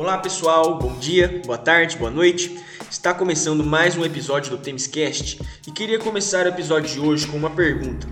Olá 0.00 0.16
pessoal, 0.16 0.78
bom 0.78 0.96
dia, 0.98 1.42
boa 1.44 1.58
tarde, 1.58 1.98
boa 1.98 2.10
noite. 2.10 2.58
Está 2.90 3.12
começando 3.12 3.62
mais 3.62 3.98
um 3.98 4.02
episódio 4.02 4.50
do 4.50 4.56
Temescast 4.56 5.38
e 5.68 5.70
queria 5.70 5.98
começar 5.98 6.46
o 6.46 6.48
episódio 6.48 6.90
de 6.90 6.98
hoje 6.98 7.26
com 7.26 7.36
uma 7.36 7.50
pergunta. 7.50 8.08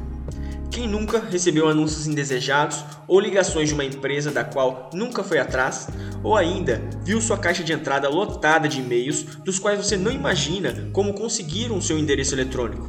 Quem 0.70 0.86
nunca 0.86 1.18
recebeu 1.18 1.66
anúncios 1.66 2.06
indesejados 2.06 2.84
ou 3.06 3.18
ligações 3.18 3.70
de 3.70 3.74
uma 3.74 3.86
empresa 3.86 4.30
da 4.30 4.44
qual 4.44 4.90
nunca 4.92 5.24
foi 5.24 5.38
atrás, 5.38 5.88
ou 6.22 6.36
ainda 6.36 6.82
viu 7.02 7.22
sua 7.22 7.38
caixa 7.38 7.64
de 7.64 7.72
entrada 7.72 8.06
lotada 8.10 8.68
de 8.68 8.80
e-mails 8.80 9.22
dos 9.22 9.58
quais 9.58 9.82
você 9.82 9.96
não 9.96 10.12
imagina 10.12 10.90
como 10.92 11.14
conseguiram 11.14 11.80
seu 11.80 11.98
endereço 11.98 12.34
eletrônico? 12.34 12.86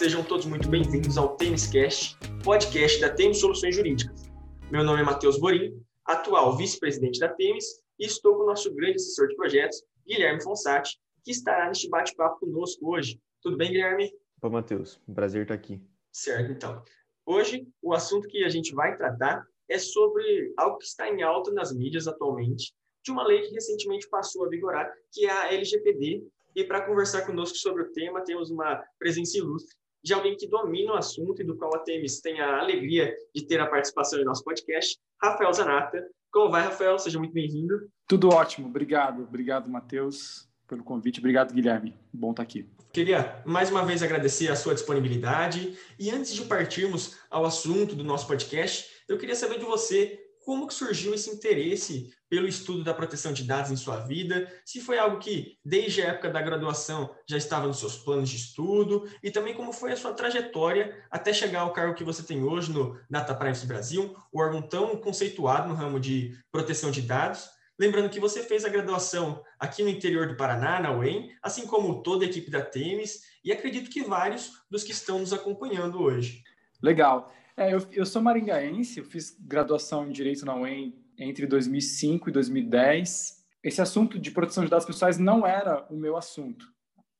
Sejam 0.01 0.25
todos 0.25 0.47
muito 0.47 0.67
bem-vindos 0.67 1.19
ao 1.19 1.37
Têniscast, 1.37 2.17
podcast 2.43 2.98
da 3.03 3.11
Temis 3.11 3.39
Soluções 3.39 3.77
Jurídicas. 3.77 4.31
Meu 4.70 4.83
nome 4.83 5.03
é 5.03 5.05
Matheus 5.05 5.39
Borim, 5.39 5.79
atual 6.07 6.57
vice-presidente 6.57 7.20
da 7.20 7.29
Temis, 7.29 7.67
e 7.98 8.07
estou 8.07 8.34
com 8.34 8.45
o 8.45 8.47
nosso 8.47 8.75
grande 8.75 8.95
assessor 8.95 9.29
de 9.29 9.37
projetos, 9.37 9.84
Guilherme 10.07 10.42
Fonsati, 10.42 10.98
que 11.23 11.31
estará 11.31 11.69
neste 11.69 11.87
bate-papo 11.91 12.41
conosco 12.41 12.91
hoje. 12.91 13.20
Tudo 13.42 13.59
bem, 13.59 13.73
Guilherme? 13.73 14.11
Opa, 14.39 14.48
Matheus. 14.48 14.98
Um 15.07 15.12
prazer 15.12 15.42
estar 15.42 15.53
aqui. 15.53 15.79
Certo, 16.11 16.51
então. 16.51 16.83
Hoje, 17.27 17.69
o 17.83 17.92
assunto 17.92 18.27
que 18.27 18.42
a 18.42 18.48
gente 18.48 18.74
vai 18.74 18.97
tratar 18.97 19.45
é 19.69 19.79
sobre 19.79 20.55
algo 20.57 20.79
que 20.79 20.86
está 20.86 21.11
em 21.11 21.23
alta 21.23 21.53
nas 21.53 21.77
mídias 21.77 22.08
atualmente, 22.08 22.73
de 23.05 23.11
uma 23.11 23.23
lei 23.23 23.42
que 23.42 23.53
recentemente 23.53 24.08
passou 24.08 24.47
a 24.47 24.48
vigorar, 24.48 24.91
que 25.13 25.27
é 25.27 25.30
a 25.30 25.53
LGPD, 25.53 26.27
e 26.57 26.64
para 26.64 26.86
conversar 26.86 27.27
conosco 27.27 27.58
sobre 27.58 27.83
o 27.83 27.92
tema, 27.92 28.24
temos 28.24 28.51
uma 28.51 28.83
presença 28.98 29.36
ilustre, 29.36 29.77
de 30.02 30.14
alguém 30.14 30.36
que 30.36 30.48
domina 30.48 30.92
o 30.92 30.96
assunto 30.96 31.42
e 31.42 31.44
do 31.44 31.56
qual 31.56 31.74
a 31.74 31.78
Temis 31.80 32.20
tem 32.20 32.40
a 32.40 32.61
alegria 32.61 33.14
de 33.34 33.46
ter 33.46 33.61
a 33.61 33.66
participação 33.66 34.20
em 34.20 34.24
nosso 34.24 34.42
podcast, 34.42 34.98
Rafael 35.22 35.52
Zanata. 35.52 36.06
Como 36.33 36.50
vai, 36.50 36.62
Rafael? 36.62 36.98
Seja 36.98 37.18
muito 37.18 37.33
bem-vindo. 37.33 37.90
Tudo 38.06 38.28
ótimo, 38.28 38.68
obrigado. 38.68 39.22
Obrigado, 39.22 39.68
Matheus, 39.68 40.48
pelo 40.66 40.84
convite. 40.84 41.18
Obrigado, 41.18 41.52
Guilherme. 41.52 41.94
Bom 42.12 42.30
estar 42.30 42.42
aqui. 42.42 42.68
Queria 42.92 43.40
mais 43.44 43.70
uma 43.70 43.84
vez 43.84 44.02
agradecer 44.02 44.50
a 44.50 44.56
sua 44.56 44.74
disponibilidade. 44.74 45.77
E 45.98 46.11
antes 46.11 46.34
de 46.34 46.42
partirmos 46.42 47.17
ao 47.30 47.44
assunto 47.44 47.94
do 47.94 48.02
nosso 48.02 48.27
podcast, 48.27 48.88
eu 49.08 49.18
queria 49.18 49.34
saber 49.34 49.58
de 49.58 49.64
você 49.64 50.18
como 50.50 50.66
que 50.66 50.74
surgiu 50.74 51.14
esse 51.14 51.30
interesse 51.30 52.12
pelo 52.28 52.48
estudo 52.48 52.83
da 52.83 52.92
proteção 52.92 53.33
de 53.33 53.44
dados 53.44 53.70
em 53.70 53.77
sua 53.77 53.98
vida, 54.00 54.52
se 54.64 54.80
foi 54.80 54.98
algo 54.98 55.20
que 55.20 55.56
desde 55.64 56.02
a 56.02 56.08
época 56.08 56.28
da 56.28 56.42
graduação 56.42 57.08
já 57.24 57.36
estava 57.36 57.68
nos 57.68 57.78
seus 57.78 57.96
planos 57.98 58.28
de 58.28 58.34
estudo 58.34 59.08
e 59.22 59.30
também 59.30 59.55
como 59.55 59.72
foi 59.72 59.92
a 59.92 59.96
sua 59.96 60.12
trajetória 60.12 61.06
até 61.08 61.33
chegar 61.33 61.61
ao 61.61 61.72
cargo 61.72 61.94
que 61.94 62.02
você 62.02 62.24
tem 62.24 62.42
hoje 62.42 62.72
no 62.72 62.98
Data 63.08 63.33
Privacy 63.33 63.64
Brasil, 63.64 64.12
o 64.33 64.40
órgão 64.40 64.61
tão 64.61 64.96
conceituado 64.96 65.68
no 65.68 65.74
ramo 65.77 66.00
de 66.00 66.36
proteção 66.50 66.90
de 66.90 67.02
dados. 67.02 67.48
Lembrando 67.78 68.11
que 68.11 68.18
você 68.18 68.42
fez 68.42 68.64
a 68.64 68.68
graduação 68.68 69.44
aqui 69.56 69.84
no 69.84 69.88
interior 69.88 70.27
do 70.27 70.36
Paraná, 70.36 70.80
na 70.80 70.90
UEM, 70.90 71.30
assim 71.40 71.64
como 71.64 72.02
toda 72.02 72.24
a 72.24 72.28
equipe 72.28 72.50
da 72.50 72.61
Temis, 72.61 73.20
e 73.44 73.52
acredito 73.52 73.88
que 73.88 74.02
vários 74.02 74.50
dos 74.68 74.82
que 74.82 74.90
estão 74.90 75.20
nos 75.20 75.32
acompanhando 75.32 76.02
hoje. 76.02 76.42
Legal. 76.82 77.32
É, 77.61 77.75
eu, 77.75 77.87
eu 77.93 78.07
sou 78.07 78.23
maringaense, 78.23 79.01
eu 79.01 79.05
fiz 79.05 79.37
graduação 79.39 80.09
em 80.09 80.13
Direito 80.13 80.47
na 80.47 80.57
UEM 80.57 80.98
entre 81.19 81.47
2005 81.47 82.31
e 82.31 82.33
2010. 82.33 83.45
Esse 83.63 83.83
assunto 83.83 84.19
de 84.19 84.31
proteção 84.31 84.65
de 84.65 84.71
dados 84.71 84.87
pessoais 84.87 85.19
não 85.19 85.47
era 85.47 85.87
o 85.91 85.95
meu 85.95 86.17
assunto 86.17 86.67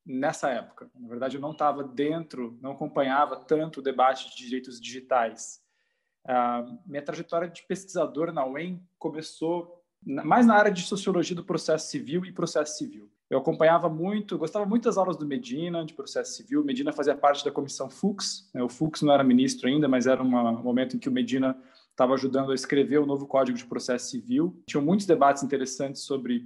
nessa 0.03 0.49
época. 0.49 0.89
Na 0.95 1.07
verdade, 1.07 1.37
eu 1.37 1.41
não 1.41 1.51
estava 1.51 1.83
dentro, 1.83 2.57
não 2.59 2.71
acompanhava 2.71 3.35
tanto 3.35 3.81
o 3.81 3.83
debate 3.83 4.31
de 4.31 4.37
direitos 4.37 4.81
digitais. 4.81 5.61
Uh, 6.25 6.75
minha 6.87 7.03
trajetória 7.03 7.47
de 7.47 7.61
pesquisador 7.67 8.33
na 8.33 8.43
UEM 8.43 8.83
começou 8.97 9.85
mais 10.03 10.47
na 10.47 10.55
área 10.55 10.71
de 10.71 10.81
sociologia 10.81 11.35
do 11.35 11.45
processo 11.45 11.91
civil 11.91 12.25
e 12.25 12.31
processo 12.31 12.79
civil. 12.79 13.10
Eu 13.31 13.37
acompanhava 13.37 13.87
muito, 13.87 14.37
gostava 14.37 14.65
muito 14.65 14.83
das 14.83 14.97
aulas 14.97 15.15
do 15.15 15.25
Medina, 15.25 15.85
de 15.85 15.93
processo 15.93 16.33
civil. 16.33 16.65
Medina 16.65 16.91
fazia 16.91 17.15
parte 17.15 17.45
da 17.45 17.49
comissão 17.49 17.89
Fux. 17.89 18.51
Né? 18.53 18.61
O 18.61 18.67
Fux 18.67 19.01
não 19.03 19.13
era 19.13 19.23
ministro 19.23 19.69
ainda, 19.69 19.87
mas 19.87 20.05
era 20.05 20.21
um 20.21 20.61
momento 20.61 20.97
em 20.97 20.99
que 20.99 21.07
o 21.07 21.11
Medina 21.13 21.57
estava 21.89 22.13
ajudando 22.13 22.51
a 22.51 22.53
escrever 22.53 22.97
o 22.97 23.05
novo 23.05 23.25
Código 23.25 23.57
de 23.57 23.63
Processo 23.63 24.09
Civil. 24.09 24.61
Tinham 24.67 24.83
muitos 24.83 25.05
debates 25.05 25.43
interessantes 25.43 26.01
sobre 26.01 26.43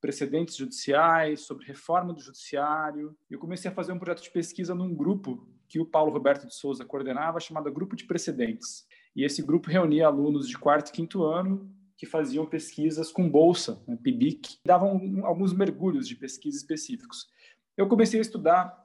precedentes 0.00 0.56
judiciais, 0.56 1.42
sobre 1.42 1.66
reforma 1.66 2.14
do 2.14 2.20
judiciário. 2.20 3.14
Eu 3.30 3.38
comecei 3.38 3.70
a 3.70 3.74
fazer 3.74 3.92
um 3.92 3.98
projeto 3.98 4.22
de 4.22 4.30
pesquisa 4.30 4.74
num 4.74 4.94
grupo 4.94 5.46
que 5.68 5.78
o 5.78 5.84
Paulo 5.84 6.10
Roberto 6.10 6.46
de 6.46 6.54
Souza 6.54 6.82
coordenava, 6.82 7.40
chamado 7.40 7.70
Grupo 7.70 7.94
de 7.94 8.04
Precedentes. 8.04 8.86
E 9.14 9.22
esse 9.22 9.42
grupo 9.42 9.68
reunia 9.68 10.06
alunos 10.06 10.48
de 10.48 10.56
quarto 10.56 10.88
e 10.88 10.92
quinto 10.92 11.24
ano 11.24 11.70
que 12.02 12.06
faziam 12.06 12.44
pesquisas 12.44 13.12
com 13.12 13.30
bolsa, 13.30 13.80
né, 13.86 13.96
PIBIC, 13.96 14.58
davam 14.66 15.00
alguns 15.22 15.52
mergulhos 15.52 16.08
de 16.08 16.16
pesquisa 16.16 16.56
específicos. 16.56 17.28
Eu 17.76 17.86
comecei 17.86 18.18
a 18.18 18.22
estudar 18.22 18.76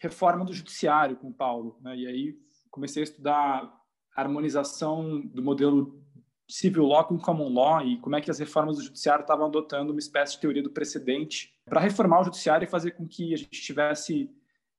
reforma 0.00 0.44
do 0.44 0.52
judiciário 0.52 1.14
com 1.14 1.28
o 1.28 1.32
Paulo, 1.32 1.78
né, 1.80 1.96
e 1.96 2.04
aí 2.04 2.36
comecei 2.68 3.00
a 3.00 3.04
estudar 3.04 3.72
harmonização 4.12 5.20
do 5.20 5.40
modelo 5.40 6.02
civil 6.50 6.84
law 6.86 7.04
com 7.04 7.16
common 7.16 7.54
law 7.54 7.80
e 7.80 7.96
como 8.00 8.16
é 8.16 8.20
que 8.20 8.28
as 8.28 8.40
reformas 8.40 8.76
do 8.76 8.82
judiciário 8.82 9.22
estavam 9.22 9.46
adotando 9.46 9.92
uma 9.92 10.00
espécie 10.00 10.32
de 10.32 10.40
teoria 10.40 10.62
do 10.62 10.70
precedente 10.70 11.54
para 11.64 11.80
reformar 11.80 12.22
o 12.22 12.24
judiciário 12.24 12.66
e 12.66 12.68
fazer 12.68 12.90
com 12.90 13.06
que 13.06 13.32
a 13.34 13.36
gente 13.36 13.62
tivesse 13.62 14.28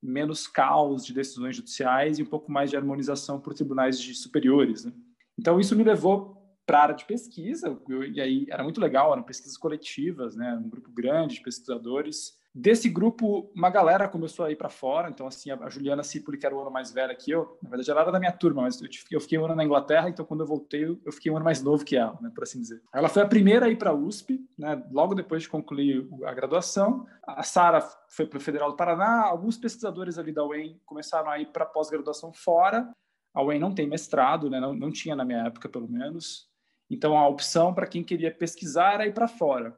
menos 0.03 0.47
caos 0.47 1.05
de 1.05 1.13
decisões 1.13 1.55
judiciais 1.55 2.19
e 2.19 2.23
um 2.23 2.29
pouco 2.29 2.51
mais 2.51 2.71
de 2.71 2.75
harmonização 2.75 3.39
por 3.39 3.53
tribunais 3.53 3.97
superiores. 4.21 4.83
Né? 4.83 4.91
Então 5.37 5.61
isso 5.61 5.77
me 5.77 5.83
levou 5.85 6.38
para 6.69 6.77
a 6.77 6.83
área 6.83 6.95
de 6.95 7.03
pesquisa, 7.03 7.75
e 8.13 8.21
aí 8.21 8.45
era 8.47 8.61
muito 8.61 8.79
legal, 8.79 9.11
eram 9.11 9.23
pesquisas 9.23 9.57
coletivas, 9.57 10.35
né, 10.35 10.53
um 10.53 10.69
grupo 10.69 10.91
grande 10.91 11.33
de 11.33 11.41
pesquisadores. 11.41 12.37
Desse 12.53 12.87
grupo, 12.87 13.51
uma 13.55 13.71
galera 13.71 14.07
começou 14.07 14.45
a 14.45 14.51
ir 14.51 14.55
para 14.55 14.69
fora, 14.69 15.09
então 15.09 15.25
assim, 15.25 15.49
a 15.49 15.67
Juliana 15.67 16.03
Cipoli, 16.03 16.37
que 16.37 16.45
era 16.45 16.55
o 16.55 16.61
ano 16.61 16.69
mais 16.69 16.91
velha 16.91 17.15
que 17.15 17.31
eu, 17.31 17.57
na 17.63 17.71
verdade 17.71 17.89
ela 17.89 18.01
era 18.01 18.11
da 18.11 18.19
minha 18.19 18.31
turma, 18.31 18.61
mas 18.61 18.79
eu 19.09 19.19
fiquei 19.19 19.39
um 19.39 19.45
ano 19.45 19.55
na 19.55 19.65
Inglaterra, 19.65 20.09
então 20.09 20.23
quando 20.23 20.41
eu 20.41 20.45
voltei, 20.45 20.85
eu 21.03 21.11
fiquei 21.11 21.31
um 21.31 21.37
ano 21.37 21.45
mais 21.45 21.63
novo 21.63 21.83
que 21.83 21.95
ela, 21.95 22.19
né, 22.21 22.31
por 22.35 22.43
assim 22.43 22.61
dizer. 22.61 22.83
Ela 22.93 23.09
foi 23.09 23.23
a 23.23 23.27
primeira 23.27 23.65
a 23.65 23.69
ir 23.69 23.75
para 23.75 23.89
a 23.89 23.95
USP, 23.95 24.39
né, 24.55 24.79
logo 24.91 25.15
depois 25.15 25.41
de 25.41 25.49
concluir 25.49 26.07
a 26.23 26.33
graduação. 26.35 27.07
A 27.25 27.41
Sara 27.41 27.81
foi 28.09 28.27
para 28.27 28.37
o 28.37 28.41
Federal 28.41 28.69
do 28.69 28.77
Paraná, 28.77 29.23
alguns 29.23 29.57
pesquisadores 29.57 30.19
ali 30.19 30.31
da 30.31 30.45
UEM 30.45 30.79
começaram 30.85 31.31
a 31.31 31.39
ir 31.39 31.47
para 31.47 31.65
pós-graduação 31.65 32.31
fora, 32.31 32.87
a 33.33 33.43
UEM 33.43 33.59
não 33.59 33.73
tem 33.73 33.87
mestrado, 33.87 34.49
né? 34.49 34.59
não, 34.59 34.73
não 34.73 34.91
tinha 34.91 35.15
na 35.15 35.23
minha 35.23 35.45
época, 35.45 35.69
pelo 35.69 35.87
menos. 35.87 36.48
Então, 36.89 37.17
a 37.17 37.27
opção 37.27 37.73
para 37.73 37.87
quem 37.87 38.03
queria 38.03 38.31
pesquisar 38.31 38.93
era 38.95 39.05
ir 39.05 39.13
para 39.13 39.27
fora. 39.27 39.77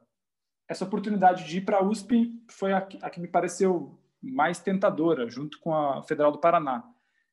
Essa 0.68 0.86
oportunidade 0.86 1.46
de 1.46 1.58
ir 1.58 1.62
para 1.62 1.78
a 1.78 1.84
USP 1.84 2.42
foi 2.50 2.72
a, 2.72 2.78
a, 2.78 3.10
que 3.10 3.20
me 3.20 3.28
pareceu 3.28 4.00
mais 4.22 4.60
tentadora, 4.60 5.30
junto 5.30 5.60
com 5.60 5.76
a 5.76 6.02
Federal 6.04 6.32
do 6.32 6.40
Paraná. 6.40 6.84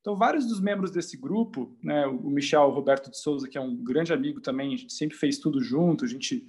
Então, 0.00 0.16
vários 0.16 0.46
dos 0.46 0.60
membros 0.60 0.90
desse 0.90 1.16
grupo, 1.16 1.76
né, 1.82 2.06
o 2.06 2.30
Michel 2.30 2.70
Roberto 2.70 3.10
de 3.10 3.18
Souza, 3.18 3.48
que 3.48 3.58
é 3.58 3.60
um 3.60 3.76
grande 3.76 4.12
amigo 4.12 4.40
também, 4.40 4.74
a 4.74 4.76
gente 4.76 4.92
sempre 4.92 5.16
fez 5.16 5.38
tudo 5.38 5.60
junto, 5.60 6.04
a 6.04 6.08
gente 6.08 6.48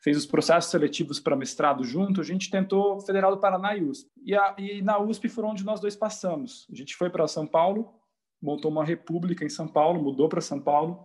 fez 0.00 0.16
os 0.16 0.26
processos 0.26 0.70
seletivos 0.70 1.18
para 1.18 1.34
mestrado 1.34 1.82
junto, 1.84 2.20
a 2.20 2.24
gente 2.24 2.50
tentou 2.50 3.00
Federal 3.00 3.34
do 3.34 3.40
Paraná 3.40 3.76
e 3.76 3.82
USP. 3.82 4.10
E, 4.22 4.34
a, 4.34 4.54
e 4.58 4.82
na 4.82 4.98
USP 4.98 5.28
foram 5.28 5.50
onde 5.50 5.64
nós 5.64 5.80
dois 5.80 5.96
passamos. 5.96 6.66
A 6.70 6.74
gente 6.74 6.94
foi 6.94 7.10
para 7.10 7.26
São 7.26 7.46
Paulo, 7.46 7.92
montou 8.40 8.70
uma 8.70 8.84
república 8.84 9.44
em 9.44 9.48
São 9.48 9.66
Paulo, 9.66 10.02
mudou 10.02 10.28
para 10.28 10.40
São 10.40 10.60
Paulo, 10.60 11.04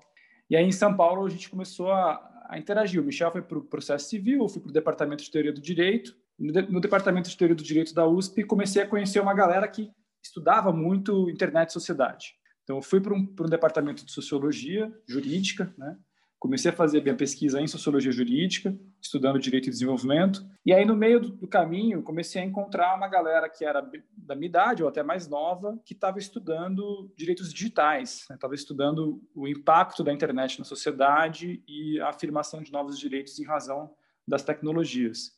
e 0.49 0.55
aí 0.55 0.65
em 0.65 0.71
São 0.71 0.95
Paulo 0.95 1.25
a 1.25 1.29
gente 1.29 1.49
começou 1.49 1.91
a, 1.91 2.45
a 2.49 2.57
interagir. 2.57 3.01
O 3.01 3.05
Michel 3.05 3.31
foi 3.31 3.41
para 3.41 3.57
o 3.57 3.63
processo 3.63 4.09
civil, 4.09 4.41
eu 4.41 4.49
fui 4.49 4.61
para 4.61 4.69
o 4.69 4.73
departamento 4.73 5.23
de 5.23 5.31
teoria 5.31 5.53
do 5.53 5.61
direito. 5.61 6.15
No, 6.37 6.51
de, 6.51 6.61
no 6.63 6.79
departamento 6.79 7.29
de 7.29 7.37
teoria 7.37 7.55
do 7.55 7.63
direito 7.63 7.93
da 7.93 8.07
USP, 8.07 8.43
comecei 8.43 8.81
a 8.81 8.87
conhecer 8.87 9.19
uma 9.19 9.33
galera 9.33 9.67
que 9.67 9.91
estudava 10.23 10.71
muito 10.71 11.29
internet 11.29 11.69
e 11.69 11.73
sociedade. 11.73 12.33
Então, 12.63 12.77
eu 12.77 12.81
fui 12.81 13.01
para 13.01 13.13
um, 13.13 13.35
um 13.39 13.49
departamento 13.49 14.05
de 14.05 14.11
sociologia 14.11 14.91
jurídica, 15.07 15.73
né? 15.77 15.97
Comecei 16.43 16.71
a 16.71 16.75
fazer 16.75 17.01
minha 17.01 17.15
pesquisa 17.15 17.61
em 17.61 17.67
sociologia 17.67 18.11
jurídica, 18.11 18.77
estudando 19.01 19.39
direito 19.39 19.67
e 19.67 19.71
desenvolvimento. 19.71 20.45
E 20.65 20.73
aí, 20.73 20.83
no 20.83 20.93
meio 20.93 21.21
do, 21.21 21.47
caminho, 21.47 22.03
comecei 22.03 22.41
a 22.41 22.43
encontrar 22.45 22.97
uma 22.97 23.07
galera 23.07 23.47
que 23.47 23.63
era 23.63 23.81
da 24.11 24.35
minha 24.35 24.49
idade 24.49 24.83
ou 24.83 24.89
até 24.89 25.01
mais 25.01 25.25
nova, 25.25 25.79
que 25.85 25.93
estava 25.93 26.19
estudando 26.19 27.09
direitos 27.15 27.53
digitais, 27.53 28.27
estava 28.29 28.51
né? 28.51 28.55
estudando 28.55 29.23
o 29.33 29.47
impacto 29.47 30.03
da 30.03 30.11
internet 30.11 30.59
na 30.59 30.65
sociedade 30.65 31.63
e 31.65 31.97
a 32.01 32.09
afirmação 32.09 32.61
de 32.61 32.73
novos 32.73 32.99
direitos 32.99 33.39
em 33.39 33.45
razão 33.45 33.95
das 34.27 34.43
tecnologias. 34.43 35.31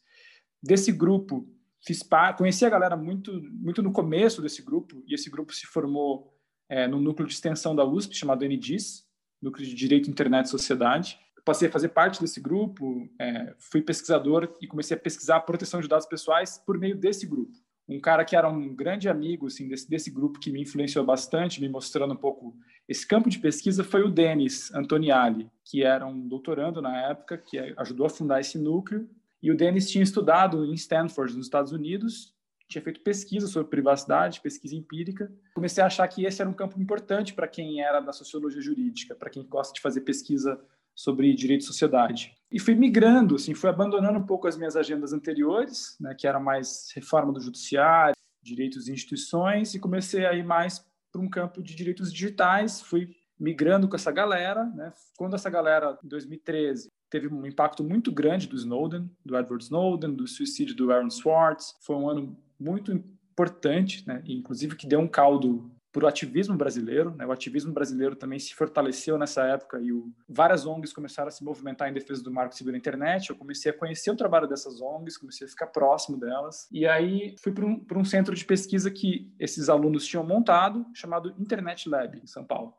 Desse 0.60 0.92
grupo, 0.92 1.48
fiz 1.86 2.02
conheci 2.36 2.66
a 2.66 2.70
galera 2.70 2.98
muito, 2.98 3.32
muito 3.52 3.84
no 3.84 3.92
começo 3.92 4.42
desse 4.42 4.64
grupo, 4.64 5.04
e 5.06 5.14
esse 5.14 5.30
grupo 5.30 5.54
se 5.54 5.68
formou 5.68 6.36
é, 6.68 6.88
no 6.88 7.00
núcleo 7.00 7.28
de 7.28 7.36
extensão 7.36 7.76
da 7.76 7.86
USP, 7.86 8.16
chamado 8.16 8.44
NDIS, 8.44 9.05
núcleo 9.46 9.66
de 9.66 9.74
Direito, 9.74 10.10
Internet 10.10 10.46
e 10.46 10.50
Sociedade. 10.50 11.18
passei 11.46 11.68
a 11.68 11.72
fazer 11.72 11.90
parte 11.90 12.20
desse 12.20 12.42
grupo, 12.42 13.08
é, 13.20 13.54
fui 13.60 13.82
pesquisador 13.82 14.52
e 14.60 14.68
comecei 14.68 14.98
a 14.98 15.00
pesquisar 15.00 15.38
a 15.38 15.40
proteção 15.40 15.80
de 15.80 15.88
dados 15.88 16.08
pessoais 16.08 16.58
por 16.66 16.78
meio 16.78 16.98
desse 16.98 17.26
grupo. 17.26 17.54
Um 17.88 18.00
cara 18.00 18.26
que 18.26 18.36
era 18.36 18.50
um 18.50 18.74
grande 18.76 19.08
amigo 19.08 19.46
assim, 19.46 19.68
desse, 19.68 19.88
desse 19.88 20.10
grupo 20.10 20.40
que 20.40 20.52
me 20.52 20.62
influenciou 20.64 21.06
bastante, 21.06 21.62
me 21.62 21.70
mostrando 21.70 22.16
um 22.16 22.18
pouco 22.18 22.58
esse 22.90 23.08
campo 23.08 23.30
de 23.30 23.38
pesquisa, 23.38 23.84
foi 23.84 24.02
o 24.02 24.10
Denis 24.10 24.74
Antoniali, 24.74 25.50
que 25.64 25.84
era 25.84 26.06
um 26.06 26.28
doutorando 26.28 26.82
na 26.82 27.10
época, 27.10 27.38
que 27.38 27.58
ajudou 27.78 28.08
a 28.08 28.10
fundar 28.10 28.42
esse 28.42 28.58
núcleo. 28.58 29.08
E 29.42 29.52
o 29.52 29.58
Denis 29.58 29.90
tinha 29.90 30.04
estudado 30.04 30.66
em 30.66 30.74
Stanford, 30.74 31.38
nos 31.38 31.46
Estados 31.46 31.72
Unidos, 31.72 32.35
tinha 32.68 32.82
feito 32.82 33.02
pesquisa 33.02 33.48
sobre 33.48 33.70
privacidade, 33.70 34.42
pesquisa 34.42 34.76
empírica. 34.76 35.32
Comecei 35.54 35.84
a 35.84 35.88
achar 35.88 36.08
que 36.08 36.26
esse 36.26 36.42
era 36.42 36.50
um 36.50 36.54
campo 36.54 36.80
importante 36.80 37.34
para 37.34 37.48
quem 37.48 37.82
era 37.82 38.00
da 38.00 38.12
sociologia 38.12 38.62
jurídica, 38.62 39.16
para 39.16 39.30
quem 39.30 39.46
gosta 39.46 39.74
de 39.74 39.82
fazer 39.82 40.02
pesquisa 40.02 40.60
sobre 40.96 41.34
direito 41.34 41.62
e 41.62 41.66
sociedade. 41.66 42.34
E 42.52 42.60
fui 42.60 42.74
migrando, 42.74 43.36
assim, 43.36 43.54
fui 43.54 43.70
abandonando 43.70 44.18
um 44.18 44.26
pouco 44.26 44.48
as 44.48 44.58
minhas 44.58 44.76
agendas 44.76 45.12
anteriores, 45.12 45.98
né, 46.00 46.16
que 46.18 46.26
era 46.26 46.40
mais 46.40 46.90
reforma 46.96 47.34
do 47.34 47.42
judiciário, 47.42 48.16
direitos 48.42 48.88
e 48.88 48.94
instituições, 48.94 49.74
e 49.74 49.80
comecei 49.80 50.26
a 50.26 50.34
ir 50.34 50.44
mais 50.44 50.86
para 51.12 51.22
um 51.22 51.30
campo 51.30 51.62
de 51.62 51.76
direitos 51.76 52.14
digitais. 52.14 52.82
Fui 52.82 53.10
migrando 53.40 53.90
com 53.90 53.96
essa 53.96 54.12
galera, 54.12 54.66
né? 54.66 54.94
Quando 55.18 55.36
essa 55.36 55.50
galera, 55.50 55.98
em 56.04 56.08
2013, 56.08 56.90
teve 57.10 57.28
um 57.28 57.46
impacto 57.46 57.84
muito 57.84 58.12
grande 58.12 58.48
do 58.48 58.56
Snowden, 58.56 59.10
do 59.26 59.38
Edward 59.38 59.64
Snowden, 59.64 60.14
do 60.14 60.28
suicídio 60.28 60.76
do 60.76 60.92
Aaron 60.92 61.10
Swartz. 61.10 61.76
Foi 61.82 61.96
um 61.96 62.10
ano 62.10 62.38
muito 62.60 62.92
importante, 62.92 64.08
né? 64.08 64.24
inclusive 64.26 64.76
que 64.76 64.88
deu 64.88 65.00
um 65.00 65.08
caldo 65.08 65.72
para 65.96 66.04
o 66.04 66.08
ativismo 66.08 66.58
brasileiro. 66.58 67.16
Né? 67.16 67.26
O 67.26 67.32
ativismo 67.32 67.72
brasileiro 67.72 68.18
também 68.18 68.38
se 68.38 68.54
fortaleceu 68.54 69.18
nessa 69.18 69.44
época 69.46 69.80
e 69.80 69.94
o... 69.94 70.12
várias 70.28 70.66
ONGs 70.66 70.92
começaram 70.92 71.30
a 71.30 71.32
se 71.32 71.42
movimentar 71.42 71.90
em 71.90 71.94
defesa 71.94 72.22
do 72.22 72.30
marco 72.30 72.54
civil 72.54 72.74
da 72.74 72.78
internet. 72.78 73.30
Eu 73.30 73.36
comecei 73.38 73.72
a 73.72 73.78
conhecer 73.78 74.12
o 74.12 74.16
trabalho 74.16 74.46
dessas 74.46 74.82
ONGs, 74.82 75.18
comecei 75.18 75.48
a 75.48 75.50
ficar 75.50 75.68
próximo 75.68 76.20
delas. 76.20 76.68
E 76.70 76.86
aí 76.86 77.36
fui 77.42 77.54
para 77.54 77.66
um, 77.66 77.86
um 77.96 78.04
centro 78.04 78.36
de 78.36 78.44
pesquisa 78.44 78.92
que 78.92 79.34
esses 79.40 79.70
alunos 79.70 80.06
tinham 80.06 80.26
montado, 80.26 80.86
chamado 80.94 81.34
Internet 81.40 81.88
Lab, 81.88 82.20
em 82.22 82.28
São 82.28 82.44
Paulo. 82.44 82.74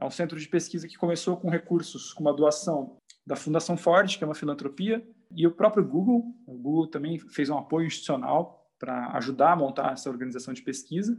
É 0.00 0.04
um 0.04 0.10
centro 0.10 0.38
de 0.38 0.48
pesquisa 0.48 0.86
que 0.86 0.96
começou 0.96 1.36
com 1.36 1.50
recursos, 1.50 2.12
com 2.12 2.22
uma 2.22 2.32
doação 2.32 2.96
da 3.26 3.34
Fundação 3.34 3.76
Ford, 3.76 4.16
que 4.16 4.22
é 4.22 4.26
uma 4.26 4.36
filantropia, 4.36 5.04
e 5.36 5.46
o 5.48 5.50
próprio 5.50 5.84
Google. 5.84 6.32
O 6.46 6.56
Google 6.56 6.86
também 6.86 7.18
fez 7.18 7.50
um 7.50 7.58
apoio 7.58 7.88
institucional 7.88 8.59
para 8.80 9.12
ajudar 9.18 9.52
a 9.52 9.56
montar 9.56 9.92
essa 9.92 10.10
organização 10.10 10.54
de 10.54 10.62
pesquisa. 10.62 11.16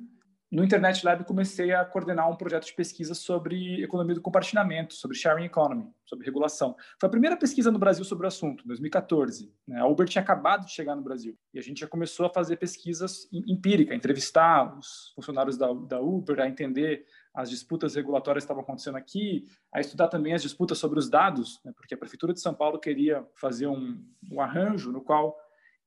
No 0.51 0.65
Internet 0.65 1.05
Lab 1.05 1.23
comecei 1.23 1.71
a 1.71 1.85
coordenar 1.85 2.29
um 2.29 2.35
projeto 2.35 2.65
de 2.65 2.73
pesquisa 2.73 3.15
sobre 3.15 3.81
economia 3.81 4.15
do 4.15 4.21
compartilhamento, 4.21 4.93
sobre 4.93 5.15
sharing 5.15 5.45
economy, 5.45 5.89
sobre 6.05 6.25
regulação. 6.25 6.75
Foi 6.99 7.07
a 7.07 7.09
primeira 7.09 7.37
pesquisa 7.37 7.71
no 7.71 7.79
Brasil 7.79 8.03
sobre 8.03 8.25
o 8.25 8.27
assunto, 8.27 8.61
em 8.65 8.67
2014. 8.67 9.49
Né? 9.65 9.79
A 9.79 9.85
Uber 9.85 10.05
tinha 10.09 10.21
acabado 10.21 10.65
de 10.65 10.73
chegar 10.73 10.93
no 10.93 11.01
Brasil 11.01 11.37
e 11.53 11.59
a 11.59 11.61
gente 11.61 11.79
já 11.79 11.87
começou 11.87 12.25
a 12.25 12.29
fazer 12.29 12.57
pesquisas 12.57 13.29
empíricas, 13.31 13.95
entrevistar 13.95 14.77
os 14.77 15.13
funcionários 15.15 15.57
da, 15.57 15.71
da 15.71 16.01
Uber, 16.01 16.41
a 16.41 16.49
entender 16.49 17.05
as 17.33 17.49
disputas 17.49 17.95
regulatórias 17.95 18.43
que 18.43 18.45
estavam 18.45 18.63
acontecendo 18.63 18.97
aqui, 18.97 19.45
a 19.73 19.79
estudar 19.79 20.09
também 20.09 20.33
as 20.33 20.41
disputas 20.41 20.77
sobre 20.77 20.99
os 20.99 21.09
dados, 21.09 21.61
né? 21.63 21.71
porque 21.77 21.93
a 21.93 21.97
prefeitura 21.97 22.33
de 22.33 22.41
São 22.41 22.53
Paulo 22.53 22.77
queria 22.77 23.25
fazer 23.35 23.67
um, 23.67 24.03
um 24.29 24.41
arranjo 24.41 24.91
no 24.91 24.99
qual 24.99 25.33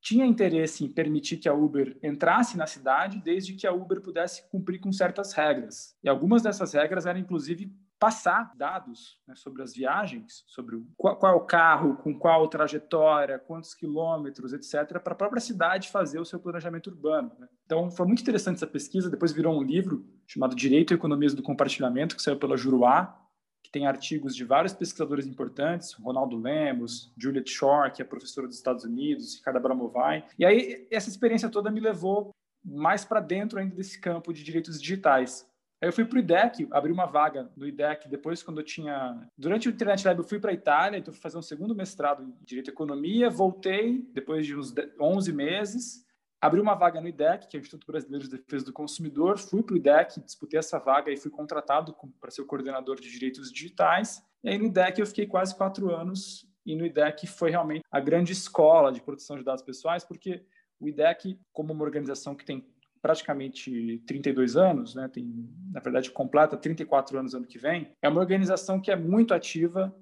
tinha 0.05 0.23
interesse 0.23 0.85
em 0.85 0.87
permitir 0.87 1.37
que 1.37 1.49
a 1.49 1.53
Uber 1.53 1.97
entrasse 2.03 2.55
na 2.55 2.67
cidade, 2.67 3.19
desde 3.25 3.55
que 3.55 3.65
a 3.65 3.73
Uber 3.73 3.99
pudesse 3.99 4.47
cumprir 4.51 4.79
com 4.79 4.91
certas 4.91 5.33
regras. 5.33 5.97
E 6.03 6.07
algumas 6.07 6.43
dessas 6.43 6.73
regras 6.73 7.07
eram, 7.07 7.19
inclusive, 7.19 7.73
passar 7.99 8.51
dados 8.55 9.19
né, 9.27 9.33
sobre 9.35 9.63
as 9.63 9.73
viagens, 9.73 10.43
sobre 10.45 10.79
qual, 10.95 11.17
qual, 11.17 11.43
carro, 11.47 11.95
com 11.95 12.13
qual 12.19 12.47
trajetória, 12.47 13.39
quantos 13.39 13.73
quilômetros, 13.73 14.53
etc., 14.53 14.99
para 14.99 15.13
a 15.13 15.15
própria 15.15 15.41
cidade 15.41 15.89
fazer 15.89 16.19
o 16.19 16.25
seu 16.25 16.39
planejamento 16.39 16.91
urbano. 16.91 17.31
Né? 17.39 17.47
Então, 17.65 17.89
foi 17.89 18.05
muito 18.05 18.21
interessante 18.21 18.57
essa 18.57 18.67
pesquisa. 18.67 19.09
Depois 19.09 19.31
virou 19.31 19.59
um 19.59 19.63
livro 19.63 20.05
chamado 20.27 20.55
Direito 20.55 20.93
e 20.93 20.95
Economias 20.95 21.33
do 21.33 21.41
Compartilhamento, 21.41 22.15
que 22.15 22.21
saiu 22.21 22.37
pela 22.37 22.55
Juruá, 22.55 23.24
que 23.65 23.71
tem 23.71 23.87
artigos 23.87 24.35
de 24.35 24.45
vários 24.45 24.73
pesquisadores 24.73 25.25
importantes, 25.25 25.93
Ronaldo 25.93 26.37
Lemos, 26.37 27.11
Juliet 27.17 27.49
Shore, 27.49 27.91
que 27.91 28.01
é 28.01 28.05
professora 28.05 28.47
dos 28.47 28.57
Estados 28.57 28.83
Unidos, 28.83 29.37
Ricardo 29.37 29.57
Abramovay. 29.57 30.23
E 30.37 30.45
aí 30.45 30.87
essa 30.91 31.09
experiência 31.09 31.49
toda 31.49 31.71
me 31.71 31.79
levou 31.79 32.29
mais 32.63 33.03
para 33.03 33.19
dentro 33.19 33.57
ainda 33.57 33.75
desse 33.75 33.99
campo 33.99 34.31
de 34.31 34.43
direitos 34.43 34.79
digitais. 34.79 35.49
Aí 35.81 35.89
eu 35.89 35.93
fui 35.93 36.05
para 36.05 36.17
o 36.17 36.19
IDEC, 36.19 36.67
abri 36.71 36.91
uma 36.91 37.07
vaga 37.07 37.51
no 37.57 37.67
IDEC 37.67 38.07
depois 38.07 38.43
quando 38.43 38.59
eu 38.59 38.63
tinha... 38.63 39.27
Durante 39.35 39.67
o 39.67 39.71
Internet 39.71 40.05
Lab 40.05 40.19
eu 40.19 40.23
fui 40.23 40.39
para 40.39 40.51
a 40.51 40.53
Itália, 40.53 40.99
então 40.99 41.11
fui 41.11 41.21
fazer 41.21 41.37
um 41.37 41.41
segundo 41.41 41.75
mestrado 41.75 42.23
em 42.23 42.33
Direito 42.45 42.69
e 42.69 42.71
Economia, 42.71 43.31
voltei 43.31 44.07
depois 44.13 44.45
de 44.45 44.55
uns 44.55 44.73
11 44.99 45.33
meses 45.33 46.04
abri 46.45 46.61
uma 46.61 46.75
vaga 46.75 47.01
no 47.01 47.07
IDEC, 47.07 47.47
que 47.47 47.57
é 47.57 47.59
o 47.59 47.61
Instituto 47.61 47.87
Brasileiro 47.87 48.23
de 48.23 48.37
Defesa 48.37 48.65
do 48.65 48.73
Consumidor, 48.73 49.37
fui 49.37 49.63
para 49.63 49.73
o 49.73 49.77
IDEC, 49.77 50.21
disputei 50.21 50.59
essa 50.59 50.79
vaga 50.79 51.11
e 51.11 51.17
fui 51.17 51.31
contratado 51.31 51.95
para 52.19 52.31
ser 52.31 52.41
o 52.41 52.45
coordenador 52.45 52.99
de 52.99 53.09
direitos 53.09 53.51
digitais. 53.51 54.23
E 54.43 54.49
aí 54.49 54.57
no 54.57 54.65
IDEC 54.65 54.99
eu 54.99 55.07
fiquei 55.07 55.25
quase 55.25 55.55
quatro 55.55 55.93
anos 55.93 56.47
e 56.65 56.75
no 56.75 56.85
IDEC 56.85 57.27
foi 57.27 57.51
realmente 57.51 57.83
a 57.91 57.99
grande 57.99 58.31
escola 58.31 58.91
de 58.91 59.01
proteção 59.01 59.37
de 59.37 59.43
dados 59.43 59.63
pessoais, 59.63 60.03
porque 60.03 60.45
o 60.79 60.87
IDEC, 60.87 61.39
como 61.51 61.73
uma 61.73 61.83
organização 61.83 62.35
que 62.35 62.45
tem 62.45 62.65
praticamente 63.01 64.01
32 64.07 64.57
anos, 64.57 64.95
né, 64.95 65.07
tem, 65.07 65.47
na 65.71 65.79
verdade, 65.79 66.09
completa 66.09 66.57
34 66.57 67.19
anos 67.19 67.35
ano 67.35 67.45
que 67.45 67.59
vem, 67.59 67.91
é 68.01 68.09
uma 68.09 68.19
organização 68.19 68.81
que 68.81 68.91
é 68.91 68.95
muito 68.95 69.33
ativa 69.33 69.95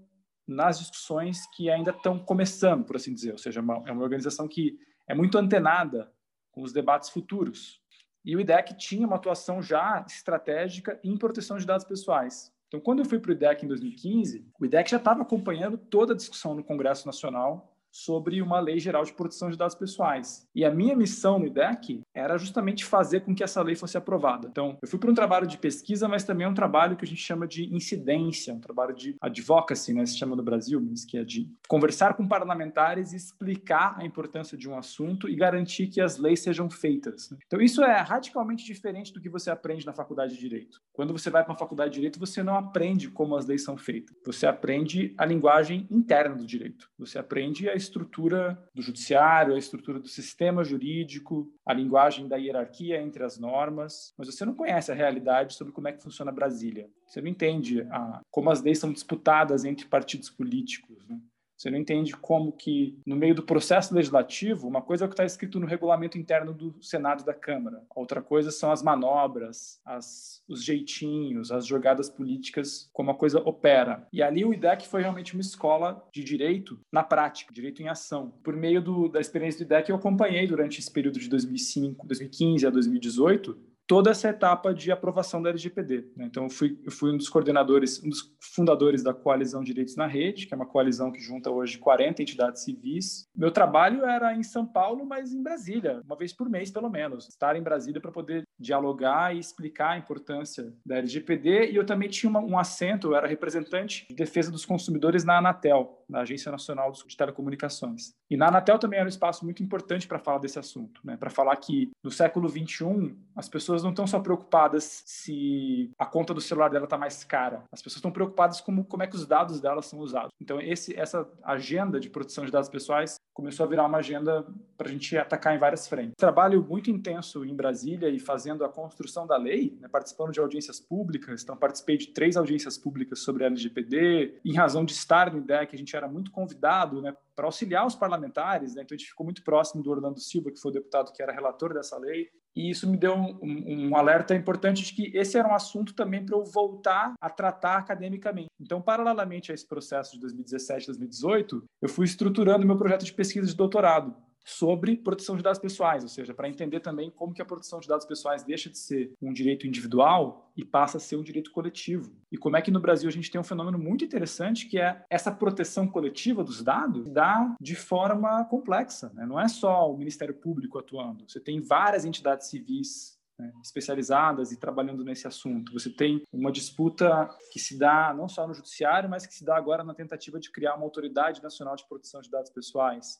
nas 0.47 0.79
discussões 0.79 1.39
que 1.53 1.69
ainda 1.69 1.91
estão 1.91 2.17
começando, 2.17 2.85
por 2.85 2.95
assim 2.95 3.13
dizer, 3.13 3.33
ou 3.33 3.38
seja, 3.38 3.59
é 3.59 3.63
uma, 3.63 3.83
é 3.85 3.91
uma 3.91 4.03
organização 4.03 4.47
que 4.47 4.77
é 5.07 5.13
muito 5.13 5.38
antenada 5.38 6.12
com 6.53 6.62
os 6.62 6.72
debates 6.72 7.10
futuros. 7.10 7.81
E 8.24 8.36
o 8.38 8.39
IDEC 8.39 8.77
tinha 8.77 9.05
uma 9.05 9.17
atuação 9.17 9.62
já 9.62 10.05
estratégica 10.07 10.98
em 11.03 11.17
proteção 11.17 11.57
de 11.57 11.65
dados 11.65 11.86
pessoais. 11.86 12.53
Então, 12.67 12.79
quando 12.79 13.00
eu 13.00 13.05
fui 13.05 13.19
para 13.19 13.29
o 13.29 13.33
IDEC 13.33 13.65
em 13.65 13.67
2015, 13.67 14.48
o 14.57 14.65
IDEC 14.65 14.89
já 14.89 14.98
estava 14.98 15.22
acompanhando 15.22 15.77
toda 15.77 16.13
a 16.13 16.15
discussão 16.15 16.55
no 16.55 16.63
Congresso 16.63 17.05
Nacional 17.05 17.73
sobre 17.93 18.41
uma 18.41 18.59
lei 18.59 18.79
geral 18.79 19.03
de 19.05 19.13
proteção 19.13 19.51
de 19.51 19.57
dados 19.57 19.75
pessoais. 19.75 20.47
E 20.55 20.65
a 20.65 20.71
minha 20.71 20.95
missão 20.95 21.38
no 21.38 21.45
IDEC 21.45 22.01
era 22.13 22.38
justamente 22.38 22.83
fazer 22.83 23.21
com 23.21 23.35
que 23.35 23.43
essa 23.43 23.62
lei 23.62 23.75
fosse 23.75 23.95
aprovada. 23.95 24.47
Então, 24.50 24.77
eu 24.81 24.88
fui 24.88 24.97
para 24.97 25.12
um 25.12 25.13
trabalho 25.13 25.45
de 25.45 25.57
pesquisa, 25.57 26.07
mas 26.07 26.23
também 26.23 26.47
um 26.47 26.53
trabalho 26.53 26.97
que 26.97 27.05
a 27.05 27.07
gente 27.07 27.21
chama 27.21 27.47
de 27.47 27.73
incidência, 27.73 28.53
um 28.53 28.59
trabalho 28.59 28.95
de 28.95 29.15
advocacy, 29.21 29.93
né, 29.93 30.05
se 30.05 30.17
chama 30.17 30.35
no 30.35 30.43
Brasil, 30.43 30.81
mas 30.81 31.05
que 31.05 31.17
é 31.17 31.23
de 31.23 31.47
conversar 31.67 32.15
com 32.15 32.27
parlamentares 32.27 33.13
e 33.13 33.15
explicar 33.15 33.95
a 33.97 34.03
importância 34.03 34.57
de 34.57 34.67
um 34.67 34.75
assunto 34.75 35.29
e 35.29 35.35
garantir 35.35 35.88
que 35.88 36.01
as 36.01 36.17
leis 36.17 36.39
sejam 36.39 36.69
feitas. 36.69 37.31
Então, 37.45 37.62
isso 37.62 37.83
é 37.83 38.00
radicalmente 38.00 38.65
diferente 38.65 39.13
do 39.13 39.21
que 39.21 39.29
você 39.29 39.51
aprende 39.51 39.85
na 39.85 39.93
faculdade 39.93 40.33
de 40.33 40.39
Direito. 40.39 40.81
Quando 40.91 41.13
você 41.13 41.29
vai 41.29 41.43
para 41.43 41.51
uma 41.51 41.59
faculdade 41.59 41.91
de 41.91 41.95
Direito, 41.97 42.19
você 42.19 42.41
não 42.41 42.55
aprende 42.55 43.09
como 43.09 43.35
as 43.35 43.45
leis 43.45 43.63
são 43.63 43.77
feitas. 43.77 44.15
Você 44.25 44.47
aprende 44.47 45.13
a 45.17 45.25
linguagem 45.25 45.88
interna 45.91 46.35
do 46.35 46.45
direito. 46.45 46.89
Você 46.97 47.19
aprende 47.19 47.69
a 47.69 47.75
estrutura 47.84 48.58
do 48.74 48.82
judiciário, 48.82 49.56
a 49.56 49.58
estrutura 49.58 50.00
do 50.00 50.08
sistema 50.08 50.63
jurídico, 50.63 51.52
a 51.66 51.74
linguagem 51.74 52.28
da 52.28 52.38
hierarquia 52.38 53.02
entre 53.02 53.24
as 53.24 53.38
normas, 53.38 54.13
mas 54.18 54.28
você 54.28 54.46
não 54.46 54.56
conhece 54.56 54.92
a 54.92 54.96
realidade 54.96 55.54
sobre 55.54 55.74
como 55.74 55.88
é 55.88 55.94
que 55.94 56.04
funciona 56.04 56.32
Brasília. 56.32 56.90
Você 57.06 57.22
não 57.22 57.28
entende 57.28 57.82
a, 57.92 58.22
como 58.32 58.50
as 58.50 58.62
leis 58.62 58.80
são 58.80 58.92
disputadas 58.92 59.66
entre 59.66 59.86
partidos 59.86 60.30
políticos. 60.30 61.06
Né? 61.08 61.20
Você 61.57 61.69
não 61.69 61.77
entende 61.77 62.15
como 62.15 62.51
que, 62.51 63.00
no 63.05 63.15
meio 63.15 63.36
do 63.36 63.43
processo 63.43 63.93
legislativo, 63.93 64.67
uma 64.67 64.81
coisa 64.81 65.03
é 65.03 65.05
o 65.05 65.10
que 65.10 65.13
está 65.13 65.25
escrito 65.25 65.60
no 65.60 65.67
regulamento 65.67 66.17
interno 66.17 66.53
do 66.53 66.75
Senado 66.81 67.22
e 67.22 67.25
da 67.25 67.33
Câmara, 67.33 67.81
outra 67.95 68.22
coisa 68.22 68.51
são 68.51 68.72
as 68.72 68.83
manobras, 68.83 69.79
as, 69.86 70.41
os 70.48 70.63
jeitinhos, 70.63 71.51
as 71.51 71.65
jogadas 71.65 72.10
políticas, 72.10 72.89
como 72.91 73.12
a 73.12 73.15
coisa 73.15 73.39
opera. 73.39 74.07
E 74.12 74.22
ali 74.22 74.43
o 74.43 74.53
IDEC 74.53 74.88
foi 74.88 75.01
realmente 75.01 75.33
uma 75.33 75.41
escola 75.41 76.05
de 76.12 76.24
direito 76.24 76.79
na 76.91 77.03
prática, 77.03 77.53
direito 77.53 77.81
em 77.81 77.89
ação. 77.89 78.33
Por 78.43 78.55
meio 78.55 78.81
do, 78.81 79.07
da 79.07 79.19
experiência 79.19 79.60
do 79.60 79.74
IDEC, 79.74 79.89
eu 79.89 79.95
acompanhei 79.95 80.48
durante 80.48 80.79
esse 80.79 80.91
período 80.91 81.19
de 81.19 81.29
2005, 81.29 82.07
2015 82.07 82.67
a 82.67 82.69
2018 82.69 83.73
toda 83.88 84.12
essa 84.12 84.30
etapa 84.30 84.74
de 84.74 84.92
aprovação 84.92 85.42
da 85.42 85.50
LGPD. 85.50 86.12
Né? 86.16 86.25
Então, 86.25 86.44
eu 86.44 86.50
fui, 86.50 86.80
eu 86.84 86.92
fui 86.92 87.12
um 87.12 87.18
dos 87.18 87.30
coordenadores, 87.30 88.02
um 88.04 88.10
dos 88.10 88.34
fundadores 88.40 89.04
da 89.04 89.13
Coalizão 89.13 89.63
Direitos 89.63 89.96
na 89.96 90.08
Rede, 90.08 90.48
que 90.48 90.54
é 90.54 90.58
uma 90.58 90.66
coalizão 90.66 91.12
que 91.12 91.20
junta 91.20 91.50
hoje 91.50 91.78
40 91.78 92.22
entidades 92.22 92.63
civis. 92.63 93.25
Meu 93.36 93.52
trabalho 93.52 94.06
era 94.06 94.34
em 94.36 94.44
São 94.44 94.66
Paulo, 94.66 95.06
mas 95.06 95.34
em 95.34 95.42
Brasília, 95.42 96.02
uma 96.06 96.16
vez 96.16 96.34
por 96.34 96.50
mês, 96.50 96.72
pelo 96.72 96.90
menos. 96.90 97.28
Estar 97.28 97.56
em 97.56 97.63
Brasília 97.63 98.02
para 98.02 98.12
poder 98.12 98.44
dialogar 98.60 99.36
e 99.36 99.40
explicar 99.40 99.92
a 99.92 99.98
importância 99.98 100.74
da 100.86 100.98
LGPD. 100.98 101.72
E 101.72 101.75
eu 101.75 101.86
também 101.86 102.10
tinha 102.10 102.30
uma, 102.30 102.40
um 102.40 102.58
assento, 102.58 103.08
eu 103.08 103.16
era 103.16 103.28
representante 103.28 104.06
de 104.10 104.16
defesa 104.16 104.52
dos 104.52 104.66
consumidores 104.66 105.24
na 105.24 105.38
Anatel, 105.38 106.04
na 106.08 106.22
Agência 106.22 106.52
Nacional 106.52 106.92
de 106.92 107.18
Telecomunicações. 107.18 108.13
E 108.30 108.38
na 108.38 108.48
Anatel 108.48 108.80
também 108.80 109.00
era 109.00 109.08
um 109.08 109.10
espaço 109.10 109.44
muito 109.44 109.63
importante 109.63 110.08
para 110.08 110.20
falar 110.20 110.38
desse 110.38 110.60
assunto, 110.60 111.02
né? 111.04 111.18
para 111.18 111.30
falar 111.30 111.56
que 111.58 111.92
no 112.04 112.12
século 112.12 112.48
XXI 112.48 113.16
as 113.36 113.50
pessoas 113.50 113.73
não 113.82 113.92
estão 113.92 114.06
só 114.06 114.20
preocupadas 114.20 115.03
se 115.06 115.92
a 115.98 116.06
conta 116.06 116.34
do 116.34 116.42
celular 116.42 116.70
dela 116.70 116.84
está 116.84 116.98
mais 116.98 117.24
cara, 117.24 117.63
as 117.72 117.82
pessoas 117.82 117.98
estão 117.98 118.12
preocupadas 118.12 118.62
com 118.62 118.84
como 118.84 119.03
é 119.03 119.08
que 119.08 119.15
os 119.15 119.25
dados 119.25 119.60
delas 119.60 119.86
são 119.86 120.00
usados. 120.00 120.32
Então 120.39 120.62
esse, 120.62 120.96
essa 121.00 121.27
agenda 121.44 122.00
de 122.00 122.10
proteção 122.10 122.46
de 122.46 122.51
dados 122.51 122.70
pessoais 122.70 123.15
começou 123.34 123.65
a 123.65 123.70
virar 123.70 123.88
uma 123.88 123.98
agenda 123.98 124.46
para 124.77 124.88
a 124.88 124.92
gente 124.92 125.18
atacar 125.18 125.56
em 125.56 125.60
várias 125.60 125.88
frentes. 125.88 126.13
Trabalho 126.18 126.63
muito 126.63 126.92
intenso 126.92 127.44
em 127.44 127.56
Brasília 127.56 128.10
e 128.10 128.20
fazendo 128.20 128.63
a 128.63 128.70
construção 128.70 129.25
da 129.25 129.38
lei, 129.38 129.75
né? 129.82 129.88
participando 129.88 130.32
de 130.32 130.39
audiências 130.39 130.80
públicas, 130.80 131.42
então 131.42 131.58
participei 131.58 131.98
de 131.98 132.08
três 132.08 132.38
audiências 132.38 132.77
públicas 132.77 133.20
sobre 133.20 133.44
a 133.44 133.48
LGPD, 133.48 134.39
em 134.46 134.53
razão 134.53 134.86
de 134.86 134.92
estar 134.92 135.32
no 135.32 135.39
IDEC, 135.39 135.75
a 135.75 135.77
gente 135.77 135.96
era 135.96 136.08
muito 136.08 136.32
convidado 136.32 137.01
né, 137.01 137.15
para 137.36 137.46
auxiliar 137.46 137.86
os 137.88 137.96
parlamentares, 137.96 138.75
né? 138.75 138.84
então 138.84 138.96
a 138.96 138.98
gente 138.98 139.10
ficou 139.10 139.24
muito 139.24 139.44
próximo 139.44 139.82
do 139.82 139.89
Orlando 139.89 140.20
Silva, 140.20 140.51
que 140.51 140.60
foi 140.60 140.72
o 140.72 140.74
deputado 140.74 141.12
que 141.12 141.22
era 141.22 141.32
relator 141.32 141.74
dessa 141.74 141.98
lei, 141.98 142.30
e 142.55 142.69
isso 142.69 142.89
me 142.89 142.98
deu 142.98 143.15
um, 143.15 143.39
um, 143.41 143.88
um, 143.89 143.95
alerta 143.98 144.36
importante 144.36 144.83
de 144.83 144.93
que 144.93 145.17
esse 145.17 145.38
era 145.38 145.48
um 145.48 145.55
assunto 145.55 145.93
também 145.93 146.25
para 146.25 146.38
eu 146.38 146.43
voltar 146.43 147.13
a 147.19 147.29
tratar 147.29 147.77
academicamente. 147.77 148.50
Então, 148.60 148.81
paralelamente 148.81 149.51
a 149.51 149.55
esse 149.55 149.67
processo 149.67 150.13
de 150.13 150.19
2017, 150.19 150.88
2018, 150.88 151.63
eu 151.81 151.89
fui 151.89 152.05
estruturando 152.05 152.65
meu 152.65 152.77
projeto 152.77 153.05
de 153.05 153.13
pesquisa 153.13 153.48
de 153.48 153.55
doutorado 153.55 154.15
sobre 154.43 154.97
proteção 154.97 155.38
de 155.38 155.43
dados 155.43 155.59
pessoais, 155.59 156.03
ou 156.03 156.09
seja, 156.09 156.33
para 156.33 156.50
entender 156.50 156.79
também 156.79 157.09
como 157.09 157.33
que 157.33 157.41
a 157.41 157.45
proteção 157.45 157.79
de 157.79 157.88
dados 157.88 158.05
pessoais 158.05 158.43
deixa 158.43 158.69
de 158.69 158.77
ser 158.77 159.13
um 159.21 159.31
direito 159.31 159.65
individual 159.65 160.51
e 160.55 160.65
passa 160.65 160.97
a 160.97 161.00
ser 161.00 161.15
um 161.15 161.23
direito 161.23 161.51
coletivo. 161.51 162.12
E 162.31 162.38
como 162.38 162.57
é 162.57 162.62
que 162.62 162.71
no 162.71 162.79
Brasil 162.79 163.07
a 163.07 163.12
gente 163.12 163.31
tem 163.31 163.39
um 163.39 163.43
fenômeno 163.43 163.77
muito 163.77 164.03
interessante 164.03 164.67
que 164.67 164.77
é 164.77 165.03
essa 165.09 165.31
proteção 165.31 165.88
coletiva 165.88 166.43
dos 166.43 166.62
dados 166.62 167.09
dá 167.09 167.55
de 167.59 167.75
forma 167.75 168.43
complexa, 168.45 169.12
né? 169.13 169.25
não 169.25 169.39
é 169.39 169.47
só 169.47 169.91
o 169.91 169.97
Ministério 169.97 170.33
Público 170.33 170.77
atuando, 170.77 171.25
você 171.27 171.39
tem 171.39 171.62
várias 171.62 172.05
entidades 172.05 172.47
civis 172.47 173.17
né, 173.38 173.51
especializadas 173.63 174.51
e 174.51 174.59
trabalhando 174.59 175.03
nesse 175.03 175.27
assunto. 175.27 175.73
Você 175.73 175.89
tem 175.89 176.21
uma 176.31 176.51
disputa 176.51 177.29
que 177.51 177.59
se 177.59 177.77
dá 177.77 178.13
não 178.13 178.27
só 178.27 178.47
no 178.47 178.53
judiciário, 178.53 179.09
mas 179.09 179.25
que 179.25 179.33
se 179.33 179.43
dá 179.43 179.57
agora 179.57 179.83
na 179.83 179.93
tentativa 179.93 180.39
de 180.39 180.51
criar 180.51 180.75
uma 180.75 180.83
autoridade 180.83 181.41
nacional 181.41 181.75
de 181.75 181.88
proteção 181.88 182.21
de 182.21 182.29
dados 182.29 182.51
pessoais. 182.51 183.19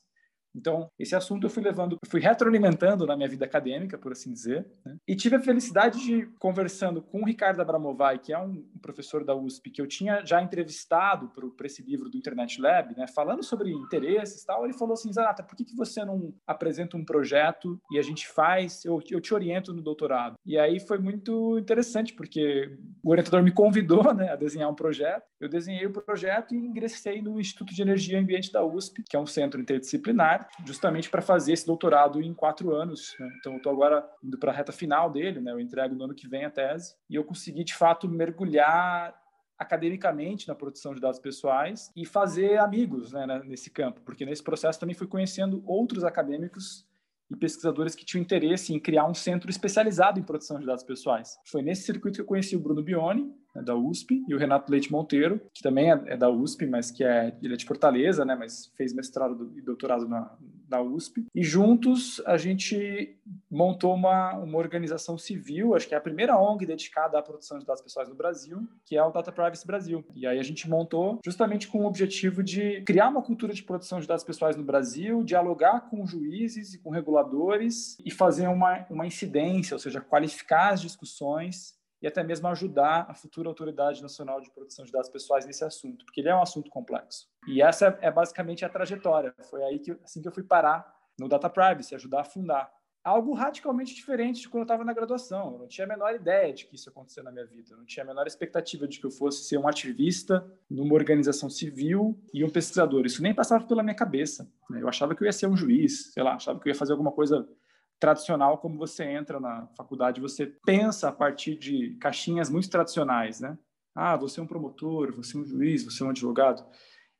Então, 0.54 0.88
esse 0.98 1.14
assunto 1.16 1.46
eu 1.46 1.50
fui 1.50 1.62
levando, 1.62 1.98
fui 2.06 2.20
retroalimentando 2.20 3.06
na 3.06 3.16
minha 3.16 3.28
vida 3.28 3.44
acadêmica, 3.44 3.98
por 3.98 4.12
assim 4.12 4.32
dizer, 4.32 4.66
né? 4.84 4.96
e 5.06 5.16
tive 5.16 5.36
a 5.36 5.40
felicidade 5.40 6.00
de, 6.00 6.26
conversando 6.38 7.02
com 7.02 7.22
o 7.22 7.24
Ricardo 7.24 7.60
Abramovay, 7.60 8.18
que 8.18 8.32
é 8.32 8.38
um 8.38 8.64
professor 8.80 9.24
da 9.24 9.34
USP, 9.34 9.70
que 9.70 9.80
eu 9.80 9.86
tinha 9.86 10.24
já 10.24 10.40
entrevistado 10.40 11.32
para 11.56 11.66
esse 11.66 11.82
livro 11.82 12.08
do 12.08 12.16
Internet 12.16 12.60
Lab, 12.60 12.94
né? 12.96 13.06
falando 13.06 13.42
sobre 13.42 13.70
interesses 13.72 14.42
e 14.42 14.46
tal, 14.46 14.64
ele 14.64 14.74
falou 14.74 14.94
assim, 14.94 15.12
Zanata, 15.12 15.42
por 15.42 15.56
que, 15.56 15.64
que 15.64 15.76
você 15.76 16.04
não 16.04 16.34
apresenta 16.46 16.96
um 16.96 17.04
projeto 17.04 17.80
e 17.90 17.98
a 17.98 18.02
gente 18.02 18.28
faz, 18.28 18.84
eu, 18.84 19.02
eu 19.10 19.20
te 19.20 19.34
oriento 19.34 19.72
no 19.72 19.82
doutorado? 19.82 20.36
E 20.46 20.58
aí 20.58 20.78
foi 20.78 20.98
muito 20.98 21.58
interessante, 21.58 22.12
porque 22.14 22.78
o 23.02 23.10
orientador 23.10 23.42
me 23.42 23.50
convidou 23.52 24.14
né, 24.14 24.30
a 24.30 24.36
desenhar 24.36 24.70
um 24.70 24.74
projeto, 24.74 25.24
eu 25.40 25.48
desenhei 25.48 25.86
o 25.86 25.92
projeto 25.92 26.54
e 26.54 26.58
ingressei 26.58 27.20
no 27.20 27.40
Instituto 27.40 27.74
de 27.74 27.82
Energia 27.82 28.18
e 28.18 28.22
Ambiente 28.22 28.52
da 28.52 28.64
USP, 28.64 29.02
que 29.08 29.16
é 29.16 29.20
um 29.20 29.26
centro 29.26 29.60
interdisciplinar, 29.60 30.43
justamente 30.64 31.10
para 31.10 31.22
fazer 31.22 31.52
esse 31.52 31.66
doutorado 31.66 32.22
em 32.22 32.34
quatro 32.34 32.74
anos. 32.74 33.14
Né? 33.18 33.28
Então, 33.38 33.52
eu 33.52 33.58
estou 33.58 33.72
agora 33.72 34.08
indo 34.22 34.38
para 34.38 34.52
a 34.52 34.54
reta 34.54 34.72
final 34.72 35.10
dele, 35.10 35.40
né? 35.40 35.52
eu 35.52 35.60
entrego 35.60 35.94
no 35.94 36.04
ano 36.04 36.14
que 36.14 36.28
vem 36.28 36.44
a 36.44 36.50
tese, 36.50 36.96
e 37.08 37.14
eu 37.14 37.24
consegui, 37.24 37.64
de 37.64 37.74
fato, 37.74 38.08
mergulhar 38.08 39.14
academicamente 39.58 40.48
na 40.48 40.54
produção 40.54 40.94
de 40.94 41.00
dados 41.00 41.18
pessoais 41.18 41.90
e 41.96 42.04
fazer 42.04 42.58
amigos 42.58 43.12
né, 43.12 43.42
nesse 43.44 43.70
campo, 43.70 44.00
porque 44.02 44.24
nesse 44.24 44.42
processo 44.42 44.80
também 44.80 44.94
fui 44.94 45.06
conhecendo 45.06 45.62
outros 45.66 46.04
acadêmicos 46.04 46.86
e 47.30 47.36
pesquisadores 47.36 47.94
que 47.94 48.04
tinham 48.04 48.22
interesse 48.22 48.74
em 48.74 48.80
criar 48.80 49.06
um 49.06 49.14
centro 49.14 49.48
especializado 49.48 50.18
em 50.18 50.22
produção 50.22 50.58
de 50.58 50.66
dados 50.66 50.84
pessoais. 50.84 51.38
Foi 51.46 51.62
nesse 51.62 51.82
circuito 51.82 52.16
que 52.16 52.20
eu 52.22 52.26
conheci 52.26 52.56
o 52.56 52.60
Bruno 52.60 52.82
Bione, 52.82 53.32
da 53.62 53.74
USP, 53.74 54.24
e 54.28 54.34
o 54.34 54.38
Renato 54.38 54.70
Leite 54.70 54.90
Monteiro, 54.90 55.40
que 55.52 55.62
também 55.62 55.90
é, 55.90 56.02
é, 56.06 56.16
da 56.16 56.30
USP, 56.30 56.66
mas 56.66 56.90
que 56.90 57.04
é, 57.04 57.36
ele 57.42 57.54
é 57.54 57.56
de 57.56 57.64
Fortaleza, 57.64 58.24
né, 58.24 58.34
mas 58.34 58.72
fez 58.76 58.92
mestrado 58.92 59.52
e 59.56 59.60
doutorado 59.60 60.08
na, 60.08 60.36
na 60.68 60.80
USP. 60.80 61.26
E 61.34 61.42
juntos 61.42 62.20
a 62.26 62.36
gente 62.36 63.16
montou 63.50 63.94
uma, 63.94 64.34
uma 64.34 64.58
organização 64.58 65.16
civil, 65.16 65.74
acho 65.74 65.88
que 65.88 65.94
é 65.94 65.98
a 65.98 66.00
primeira 66.00 66.38
ONG 66.38 66.66
dedicada 66.66 67.18
à 67.18 67.22
produção 67.22 67.58
de 67.58 67.64
dados 67.64 67.82
pessoais 67.82 68.08
no 68.08 68.14
Brasil, 68.14 68.66
que 68.84 68.96
é 68.96 69.02
o 69.02 69.10
Data 69.10 69.30
Privacy 69.30 69.66
Brasil. 69.66 70.04
E 70.14 70.26
aí 70.26 70.38
a 70.38 70.42
gente 70.42 70.68
montou 70.68 71.20
justamente 71.24 71.68
com 71.68 71.82
o 71.82 71.86
objetivo 71.86 72.42
de 72.42 72.82
criar 72.82 73.08
uma 73.08 73.22
cultura 73.22 73.52
de 73.52 73.62
produção 73.62 74.00
de 74.00 74.06
dados 74.06 74.24
pessoais 74.24 74.56
no 74.56 74.64
Brasil, 74.64 75.22
dialogar 75.22 75.88
com 75.88 76.06
juízes 76.06 76.74
e 76.74 76.78
com 76.78 76.90
reguladores 76.90 77.96
e 78.04 78.10
fazer 78.10 78.48
uma, 78.48 78.86
uma 78.90 79.06
incidência, 79.06 79.74
ou 79.74 79.78
seja, 79.78 80.00
qualificar 80.00 80.72
as 80.72 80.80
discussões 80.80 81.74
e 82.04 82.06
até 82.06 82.22
mesmo 82.22 82.46
ajudar 82.48 83.06
a 83.08 83.14
futura 83.14 83.48
Autoridade 83.48 84.02
Nacional 84.02 84.38
de 84.38 84.50
Proteção 84.50 84.84
de 84.84 84.92
Dados 84.92 85.08
Pessoais 85.08 85.46
nesse 85.46 85.64
assunto, 85.64 86.04
porque 86.04 86.20
ele 86.20 86.28
é 86.28 86.36
um 86.36 86.42
assunto 86.42 86.70
complexo. 86.70 87.26
E 87.48 87.62
essa 87.62 87.98
é 88.02 88.10
basicamente 88.10 88.62
a 88.62 88.68
trajetória. 88.68 89.34
Foi 89.48 89.62
aí 89.62 89.78
que 89.78 89.92
assim 90.04 90.20
que 90.20 90.28
eu 90.28 90.32
fui 90.32 90.42
parar 90.42 90.86
no 91.18 91.30
Data 91.30 91.48
Privacy, 91.48 91.94
ajudar 91.94 92.20
a 92.20 92.24
fundar. 92.24 92.70
Algo 93.02 93.32
radicalmente 93.32 93.94
diferente 93.94 94.42
de 94.42 94.50
quando 94.50 94.60
eu 94.60 94.64
estava 94.64 94.84
na 94.84 94.92
graduação. 94.92 95.54
Eu 95.54 95.58
não 95.60 95.66
tinha 95.66 95.86
a 95.86 95.88
menor 95.88 96.14
ideia 96.14 96.52
de 96.52 96.66
que 96.66 96.74
isso 96.74 96.90
ia 96.90 96.92
acontecer 96.92 97.22
na 97.22 97.32
minha 97.32 97.46
vida. 97.46 97.70
Eu 97.70 97.78
não 97.78 97.86
tinha 97.86 98.04
a 98.04 98.06
menor 98.06 98.26
expectativa 98.26 98.86
de 98.86 99.00
que 99.00 99.06
eu 99.06 99.10
fosse 99.10 99.44
ser 99.44 99.56
um 99.56 99.66
ativista 99.66 100.46
numa 100.68 100.92
organização 100.92 101.48
civil 101.48 102.20
e 102.34 102.44
um 102.44 102.50
pesquisador. 102.50 103.06
Isso 103.06 103.22
nem 103.22 103.34
passava 103.34 103.66
pela 103.66 103.82
minha 103.82 103.96
cabeça. 103.96 104.46
Né? 104.68 104.82
Eu 104.82 104.88
achava 104.90 105.14
que 105.14 105.22
eu 105.22 105.26
ia 105.26 105.32
ser 105.32 105.46
um 105.46 105.56
juiz, 105.56 106.12
sei 106.12 106.22
lá, 106.22 106.34
achava 106.34 106.60
que 106.60 106.68
eu 106.68 106.72
ia 106.72 106.78
fazer 106.78 106.92
alguma 106.92 107.12
coisa 107.12 107.48
tradicional, 107.98 108.58
como 108.58 108.78
você 108.78 109.04
entra 109.04 109.40
na 109.40 109.66
faculdade, 109.76 110.20
você 110.20 110.46
pensa 110.64 111.08
a 111.08 111.12
partir 111.12 111.56
de 111.56 111.96
caixinhas 112.00 112.50
muito 112.50 112.68
tradicionais, 112.68 113.40
né? 113.40 113.56
Ah, 113.94 114.16
você 114.16 114.40
é 114.40 114.42
um 114.42 114.46
promotor, 114.46 115.14
você 115.14 115.36
é 115.36 115.40
um 115.40 115.44
juiz, 115.44 115.84
você 115.84 116.02
é 116.02 116.06
um 116.06 116.10
advogado. 116.10 116.64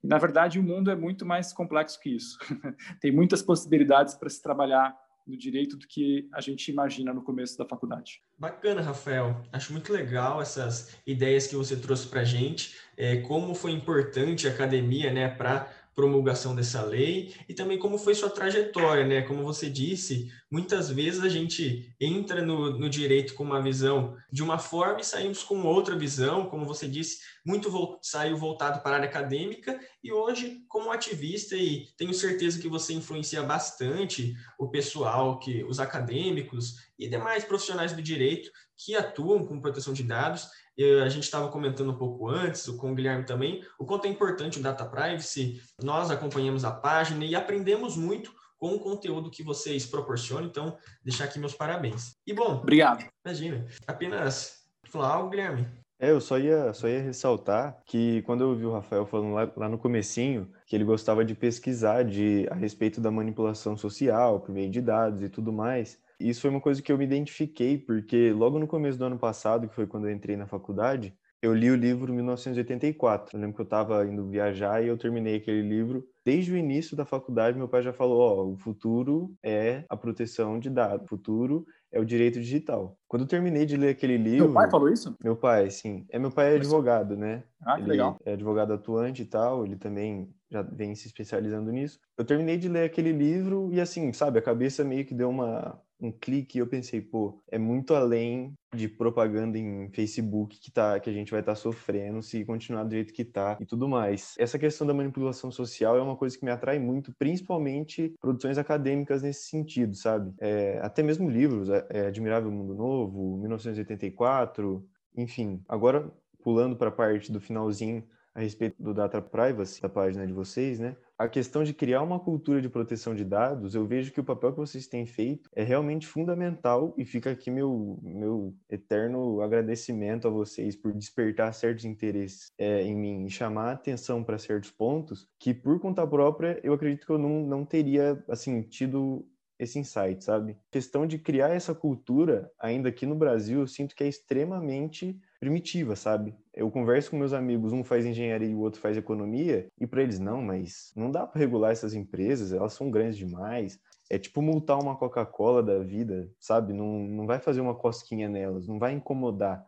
E, 0.03 0.07
na 0.07 0.19
verdade, 0.19 0.59
o 0.59 0.63
mundo 0.63 0.91
é 0.91 0.97
muito 0.97 1.25
mais 1.25 1.53
complexo 1.53 2.01
que 2.01 2.11
isso. 2.11 2.37
Tem 3.01 3.13
muitas 3.13 3.43
possibilidades 3.43 4.15
para 4.15 4.29
se 4.29 4.43
trabalhar 4.43 4.95
no 5.27 5.37
direito 5.37 5.77
do 5.77 5.87
que 5.87 6.29
a 6.33 6.41
gente 6.41 6.71
imagina 6.71 7.13
no 7.13 7.23
começo 7.23 7.57
da 7.57 7.65
faculdade. 7.65 8.21
Bacana, 8.39 8.83
Rafael. 8.83 9.41
Acho 9.53 9.73
muito 9.73 9.93
legal 9.93 10.43
essas 10.43 10.95
ideias 11.07 11.47
que 11.47 11.57
você 11.57 11.77
trouxe 11.77 12.07
para 12.09 12.21
a 12.21 12.25
gente, 12.25 12.77
é, 12.97 13.17
como 13.19 13.55
foi 13.55 13.73
importante 13.73 14.47
a 14.47 14.51
academia 14.51 15.13
né, 15.13 15.29
para 15.29 15.73
promulgação 15.95 16.55
dessa 16.55 16.83
lei 16.83 17.35
e 17.49 17.55
também 17.55 17.79
como 17.79 17.99
foi 17.99 18.15
sua 18.15 18.29
trajetória, 18.29 19.07
né? 19.07 19.23
Como 19.23 19.45
você 19.45 19.71
disse, 19.71 20.31
muitas 20.51 20.91
vezes 20.91 21.23
a 21.23 21.29
gente 21.29 21.95
entra 22.01 22.43
no, 22.43 22.79
no 22.79 22.89
direito 22.89 23.35
com 23.35 23.45
uma 23.45 23.63
visão 23.63 24.17
de 24.31 24.43
uma 24.43 24.59
forma 24.59 25.01
e 25.01 25.05
saímos 25.05 25.43
com 25.43 25.63
outra 25.63 25.97
visão, 25.97 26.47
como 26.47 26.65
você 26.65 26.89
disse, 26.89 27.21
muito 27.45 27.71
vo 27.71 27.99
saiu 28.03 28.37
voltado 28.37 28.81
para 28.81 28.93
a 28.93 28.95
área 28.97 29.09
acadêmica 29.09 29.79
e 30.03 30.13
hoje 30.13 30.65
como 30.69 30.91
ativista 30.91 31.57
e 31.57 31.87
tenho 31.97 32.13
certeza 32.13 32.61
que 32.61 32.69
você 32.69 32.93
influencia 32.93 33.43
bastante 33.43 34.35
o 34.59 34.69
pessoal, 34.69 35.39
que 35.39 35.63
os 35.65 35.79
acadêmicos 35.79 36.75
e 36.99 37.09
demais 37.09 37.45
profissionais 37.45 37.93
do 37.93 38.03
direito 38.03 38.51
que 38.77 38.97
atuam 38.97 39.47
com 39.47 39.61
proteção 39.61 39.93
de 39.93 40.03
dados 40.03 40.49
E 40.77 41.01
a 41.01 41.09
gente 41.09 41.25
estava 41.25 41.49
comentando 41.49 41.91
um 41.91 41.99
pouco 41.99 42.29
antes, 42.29 42.67
com 42.67 42.93
o 42.93 42.95
Guilherme 42.95 43.25
também, 43.25 43.65
o 43.79 43.85
quanto 43.85 44.07
é 44.07 44.09
importante 44.09 44.59
o 44.59 44.63
Data 44.63 44.85
Privacy. 44.85 45.61
Nós 45.83 46.11
acompanhamos 46.11 46.65
a 46.65 46.73
página 46.73 47.25
e 47.25 47.35
aprendemos 47.35 47.97
muito 47.97 48.33
com 48.59 48.75
o 48.75 48.81
conteúdo 48.81 49.31
que 49.31 49.43
vocês 49.43 49.87
proporcionam. 49.87 50.47
Então, 50.47 50.77
deixar 51.05 51.25
aqui 51.25 51.39
meus 51.39 51.55
parabéns. 51.55 52.17
E 52.27 52.33
bom, 52.33 52.57
obrigado. 52.57 53.05
Imagina, 53.25 53.67
apenas 53.87 54.65
falar 54.87 55.15
algo, 55.15 55.31
Guilherme. 55.31 55.69
É, 55.99 56.11
eu 56.11 56.21
só 56.21 56.39
ia, 56.39 56.73
só 56.75 56.89
ia 56.89 57.01
ressaltar 57.01 57.81
que 57.87 58.21
quando 58.23 58.43
eu 58.43 58.49
ouvi 58.49 58.67
o 58.67 58.73
Rafael 58.73 59.07
falando 59.07 59.33
lá, 59.33 59.51
lá, 59.57 59.69
no 59.69 59.79
comecinho 59.79 60.51
que 60.67 60.75
ele 60.75 60.85
gostava 60.85 61.25
de 61.25 61.35
pesquisar 61.35 62.03
de, 62.05 62.47
a 62.51 62.55
respeito 62.55 63.01
da 63.01 63.11
manipulação 63.11 63.77
social 63.77 64.41
por 64.41 64.53
meio 64.53 64.71
de 64.71 64.81
dados 64.81 65.23
e 65.23 65.29
tudo 65.29 65.53
mais, 65.53 65.99
isso 66.19 66.43
foi 66.43 66.51
uma 66.51 66.61
coisa 66.61 66.83
que 66.83 66.91
eu 66.91 66.99
me 66.99 67.05
identifiquei, 67.05 67.79
porque 67.79 68.33
logo 68.33 68.59
no 68.59 68.67
começo 68.67 68.99
do 68.99 69.05
ano 69.05 69.19
passado, 69.19 69.69
que 69.69 69.75
foi 69.75 69.87
quando 69.87 70.09
eu 70.09 70.13
entrei 70.13 70.37
na 70.37 70.47
faculdade, 70.47 71.17
eu 71.45 71.53
li 71.53 71.71
o 71.71 71.77
livro 71.77 72.11
1984. 72.13 73.37
Eu 73.37 73.41
lembro 73.41 73.55
que 73.55 73.61
eu 73.61 73.65
estava 73.65 74.07
indo 74.07 74.27
viajar 74.27 74.83
e 74.83 74.89
eu 74.89 74.97
terminei 74.97 75.37
aquele 75.37 75.61
livro. 75.61 76.09
Desde 76.25 76.51
o 76.51 76.57
início 76.57 76.97
da 76.97 77.05
faculdade, 77.05 77.59
meu 77.59 77.69
pai 77.69 77.83
já 77.83 77.93
falou: 77.93 78.19
ó, 78.19 78.43
oh, 78.43 78.53
o 78.53 78.57
futuro 78.57 79.35
é 79.43 79.85
a 79.91 79.97
proteção 79.97 80.59
de 80.59 80.71
dados, 80.71 81.05
o 81.05 81.09
futuro 81.09 81.67
é 81.93 82.01
o 82.01 82.05
direito 82.05 82.41
digital. 82.41 82.99
Quando 83.07 83.23
eu 83.23 83.29
terminei 83.29 83.67
de 83.67 83.77
ler 83.77 83.91
aquele 83.91 84.17
livro. 84.17 84.47
Meu 84.47 84.55
pai 84.55 84.71
falou 84.71 84.89
isso? 84.89 85.15
Meu 85.23 85.37
pai, 85.37 85.71
sim. 85.71 86.07
É 86.09 86.19
meu 86.19 86.31
pai 86.31 86.55
é 86.55 86.57
advogado, 86.57 87.15
né? 87.15 87.45
Ah, 87.61 87.77
que 87.77 87.83
ele 87.83 87.91
legal. 87.91 88.17
É 88.25 88.33
advogado 88.33 88.73
atuante 88.73 89.21
e 89.21 89.27
tal. 89.27 89.67
Ele 89.67 89.77
também 89.77 90.35
já 90.51 90.63
vem 90.63 90.95
se 90.95 91.07
especializando 91.07 91.71
nisso. 91.71 92.01
Eu 92.17 92.25
terminei 92.25 92.57
de 92.57 92.69
ler 92.69 92.85
aquele 92.85 93.13
livro 93.13 93.69
e 93.71 93.81
assim, 93.81 94.13
sabe, 94.15 94.39
a 94.39 94.43
cabeça 94.43 94.83
meio 94.83 95.05
que 95.05 95.15
deu 95.15 95.29
uma 95.29 95.79
um 96.05 96.13
clique 96.13 96.59
e 96.59 96.61
eu 96.61 96.67
pensei, 96.67 97.01
pô, 97.01 97.41
é 97.51 97.59
muito 97.59 97.95
além 97.95 98.53
de 98.75 98.89
propaganda 98.89 99.57
em 99.57 99.89
Facebook 99.91 100.59
que, 100.59 100.71
tá, 100.71 100.99
que 101.01 101.09
a 101.09 101.13
gente 101.13 101.31
vai 101.31 101.41
estar 101.41 101.53
tá 101.53 101.57
sofrendo 101.57 102.23
se 102.23 102.45
continuar 102.45 102.85
do 102.85 102.95
jeito 102.95 103.13
que 103.13 103.25
tá 103.25 103.57
e 103.61 103.65
tudo 103.65 103.89
mais. 103.89 104.35
Essa 104.39 104.59
questão 104.59 104.87
da 104.87 104.93
manipulação 104.93 105.51
social 105.51 105.97
é 105.97 106.03
uma 106.03 106.17
coisa 106.17 106.37
que 106.37 106.45
me 106.45 106.51
atrai 106.51 106.79
muito, 106.79 107.15
principalmente 107.19 108.15
produções 108.21 108.59
acadêmicas 108.59 109.23
nesse 109.23 109.49
sentido, 109.49 109.95
sabe? 109.95 110.33
É, 110.41 110.79
até 110.83 111.03
mesmo 111.03 111.31
livros, 111.31 111.71
é, 111.71 111.87
é 111.91 112.07
Admirável 112.07 112.51
Mundo 112.51 112.75
Novo, 112.75 113.39
1984, 113.39 114.87
enfim. 115.17 115.63
Agora, 115.69 116.13
pulando 116.43 116.77
para 116.77 116.89
a 116.89 116.93
parte 116.93 117.33
do 117.33 117.41
finalzinho 117.41 118.05
a 118.35 118.41
respeito 118.41 118.83
do 118.83 118.93
data 118.93 119.23
privacy 119.23 119.81
da 119.81 119.89
página 119.89 120.27
de 120.27 120.33
vocês, 120.33 120.81
né? 120.81 120.97
A 121.19 121.29
questão 121.29 121.63
de 121.63 121.73
criar 121.73 122.03
uma 122.03 122.19
cultura 122.19 122.61
de 122.61 122.69
proteção 122.69 123.15
de 123.15 123.25
dados, 123.25 123.75
eu 123.75 123.87
vejo 123.87 124.13
que 124.13 124.21
o 124.21 124.25
papel 124.25 124.53
que 124.53 124.59
vocês 124.59 124.87
têm 124.87 125.07
feito 125.07 125.49
é 125.55 125.63
realmente 125.63 126.07
fundamental 126.07 126.95
e 126.99 127.05
fica 127.05 127.31
aqui 127.31 127.51
meu, 127.51 127.99
meu 128.03 128.55
eterno 128.69 129.41
agradecimento 129.41 130.27
a 130.27 130.31
vocês 130.31 130.75
por 130.75 130.93
despertar 130.93 131.55
certos 131.55 131.85
interesses 131.85 132.51
é, 132.59 132.83
em 132.83 132.97
mim 132.97 133.27
e 133.27 133.31
chamar 133.31 133.73
atenção 133.73 134.25
para 134.25 134.39
certos 134.39 134.71
pontos 134.71 135.29
que, 135.39 135.55
por 135.55 135.79
conta 135.79 136.07
própria, 136.07 136.61
eu 136.65 136.73
acredito 136.73 137.07
que 137.07 137.13
eu 137.13 137.19
não, 137.19 137.47
não 137.47 137.65
teria, 137.65 138.23
assim, 138.29 138.63
tido 138.63 139.25
esse 139.59 139.79
insight, 139.79 140.25
sabe? 140.25 140.53
A 140.53 140.73
questão 140.73 141.07
de 141.07 141.19
criar 141.19 141.51
essa 141.51 141.75
cultura, 141.75 142.51
ainda 142.59 142.89
aqui 142.89 143.07
no 143.07 143.15
Brasil, 143.15 143.61
eu 143.61 143.67
sinto 143.67 143.95
que 143.95 144.03
é 144.03 144.09
extremamente 144.09 145.19
primitiva, 145.45 145.95
sabe? 145.95 146.35
Eu 146.55 146.71
converso 146.71 147.11
com 147.11 147.19
meus 147.19 147.35
amigos, 147.35 147.71
um 147.71 147.85
faz 147.85 148.07
engenharia 148.07 148.49
e 148.49 148.55
o 148.55 148.61
outro 148.61 148.81
faz 148.81 148.97
economia, 148.97 149.69
e 149.79 149.87
para 149.87 150.03
eles 150.03 150.19
não, 150.19 150.41
mas 150.41 150.91
não 150.97 151.11
dá 151.11 151.27
para 151.27 151.39
regular 151.39 151.71
essas 151.71 151.93
empresas, 151.93 152.51
elas 152.51 152.73
são 152.73 152.91
grandes 152.91 153.19
demais. 153.19 153.79
É 154.09 154.19
tipo 154.19 154.41
multar 154.41 154.79
uma 154.79 154.97
Coca-Cola 154.97 155.63
da 155.63 155.81
vida, 155.81 156.31
sabe? 156.41 156.73
Não, 156.73 156.99
não 157.01 157.27
vai 157.27 157.39
fazer 157.39 157.61
uma 157.61 157.75
cosquinha 157.75 158.27
nelas, 158.27 158.67
não 158.67 158.79
vai 158.79 158.93
incomodar. 158.93 159.67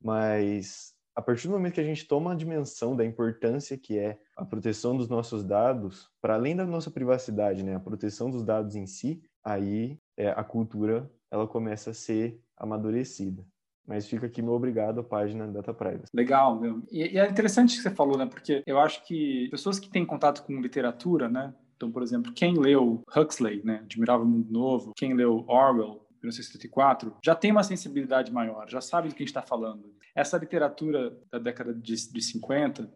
Mas 0.00 0.94
a 1.12 1.20
partir 1.20 1.48
do 1.48 1.54
momento 1.54 1.74
que 1.74 1.80
a 1.80 1.84
gente 1.84 2.06
toma 2.06 2.32
a 2.32 2.36
dimensão 2.36 2.94
da 2.94 3.04
importância 3.04 3.76
que 3.76 3.98
é 3.98 4.20
a 4.36 4.44
proteção 4.44 4.96
dos 4.96 5.08
nossos 5.08 5.42
dados, 5.42 6.08
para 6.20 6.34
além 6.34 6.54
da 6.54 6.64
nossa 6.64 6.90
privacidade, 6.90 7.64
né, 7.64 7.74
a 7.74 7.80
proteção 7.80 8.30
dos 8.30 8.44
dados 8.44 8.76
em 8.76 8.86
si, 8.86 9.20
aí 9.42 9.98
é, 10.16 10.28
a 10.28 10.44
cultura 10.44 11.10
ela 11.32 11.48
começa 11.48 11.90
a 11.90 11.94
ser 11.94 12.40
amadurecida. 12.56 13.44
Mas 13.86 14.06
fica 14.06 14.26
aqui 14.26 14.42
meu 14.42 14.54
obrigado 14.54 15.00
à 15.00 15.04
página 15.04 15.46
Data 15.46 15.72
Privacy. 15.72 16.10
Legal, 16.12 16.60
meu. 16.60 16.82
E, 16.90 17.14
e 17.14 17.18
é 17.18 17.28
interessante 17.28 17.76
que 17.76 17.82
você 17.82 17.90
falou, 17.90 18.18
né? 18.18 18.26
Porque 18.26 18.62
eu 18.66 18.78
acho 18.78 19.04
que 19.06 19.48
pessoas 19.50 19.78
que 19.78 19.88
têm 19.88 20.04
contato 20.04 20.42
com 20.44 20.60
literatura, 20.60 21.28
né? 21.28 21.54
Então, 21.76 21.90
por 21.92 22.02
exemplo, 22.02 22.32
quem 22.32 22.58
leu 22.58 23.02
Huxley, 23.14 23.62
né, 23.62 23.80
Admirável 23.84 24.26
Mundo 24.26 24.50
Novo, 24.50 24.92
quem 24.96 25.14
leu 25.14 25.44
Orwell, 25.46 26.06
1974, 26.22 27.14
já 27.24 27.34
tem 27.34 27.52
uma 27.52 27.62
sensibilidade 27.62 28.32
maior, 28.32 28.68
já 28.68 28.80
sabe 28.80 29.08
do 29.08 29.14
que 29.14 29.22
a 29.22 29.26
gente 29.26 29.28
está 29.36 29.42
falando. 29.42 29.94
Essa 30.14 30.38
literatura 30.38 31.16
da 31.30 31.38
década 31.38 31.74
de, 31.74 31.94
de 31.94 32.22
50, 32.22 32.90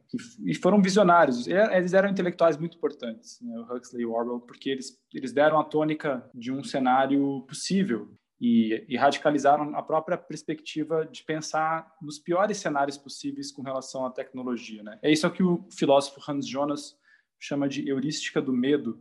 e 0.44 0.55
foram 0.55 0.81
visionários, 0.81 1.46
eles 1.46 1.92
eram 1.92 2.09
intelectuais 2.09 2.57
muito 2.57 2.79
importantes, 2.79 3.38
né, 3.42 3.59
o 3.59 3.74
Huxley 3.74 4.03
e 4.03 4.07
o 4.07 4.12
Orwell, 4.12 4.40
porque 4.40 4.70
eles, 4.70 4.98
eles 5.14 5.33
deram 5.33 5.61
a 5.61 5.64
tônica 5.64 6.29
de 6.35 6.50
um 6.50 6.64
cenário 6.64 7.42
possível 7.46 8.09
e, 8.40 8.87
e, 8.88 8.96
radicalizaram 8.96 9.76
a 9.76 9.83
própria 9.83 10.16
perspectiva 10.16 11.05
de 11.05 11.22
pensar 11.22 11.94
nos 12.00 12.18
piores 12.18 12.57
cenários 12.57 12.96
possíveis 12.96 13.53
com 13.53 13.61
relação 13.61 14.07
à 14.07 14.11
tecnologia. 14.11 14.83
Né? 14.83 14.98
É 15.03 15.12
isso 15.12 15.31
que 15.31 15.42
o 15.42 15.68
filósofo 15.70 16.20
Hans 16.26 16.48
Jonas 16.48 16.96
chama 17.38 17.68
de 17.68 17.87
heurística 17.87 18.40
do 18.40 18.53
medo. 18.53 18.98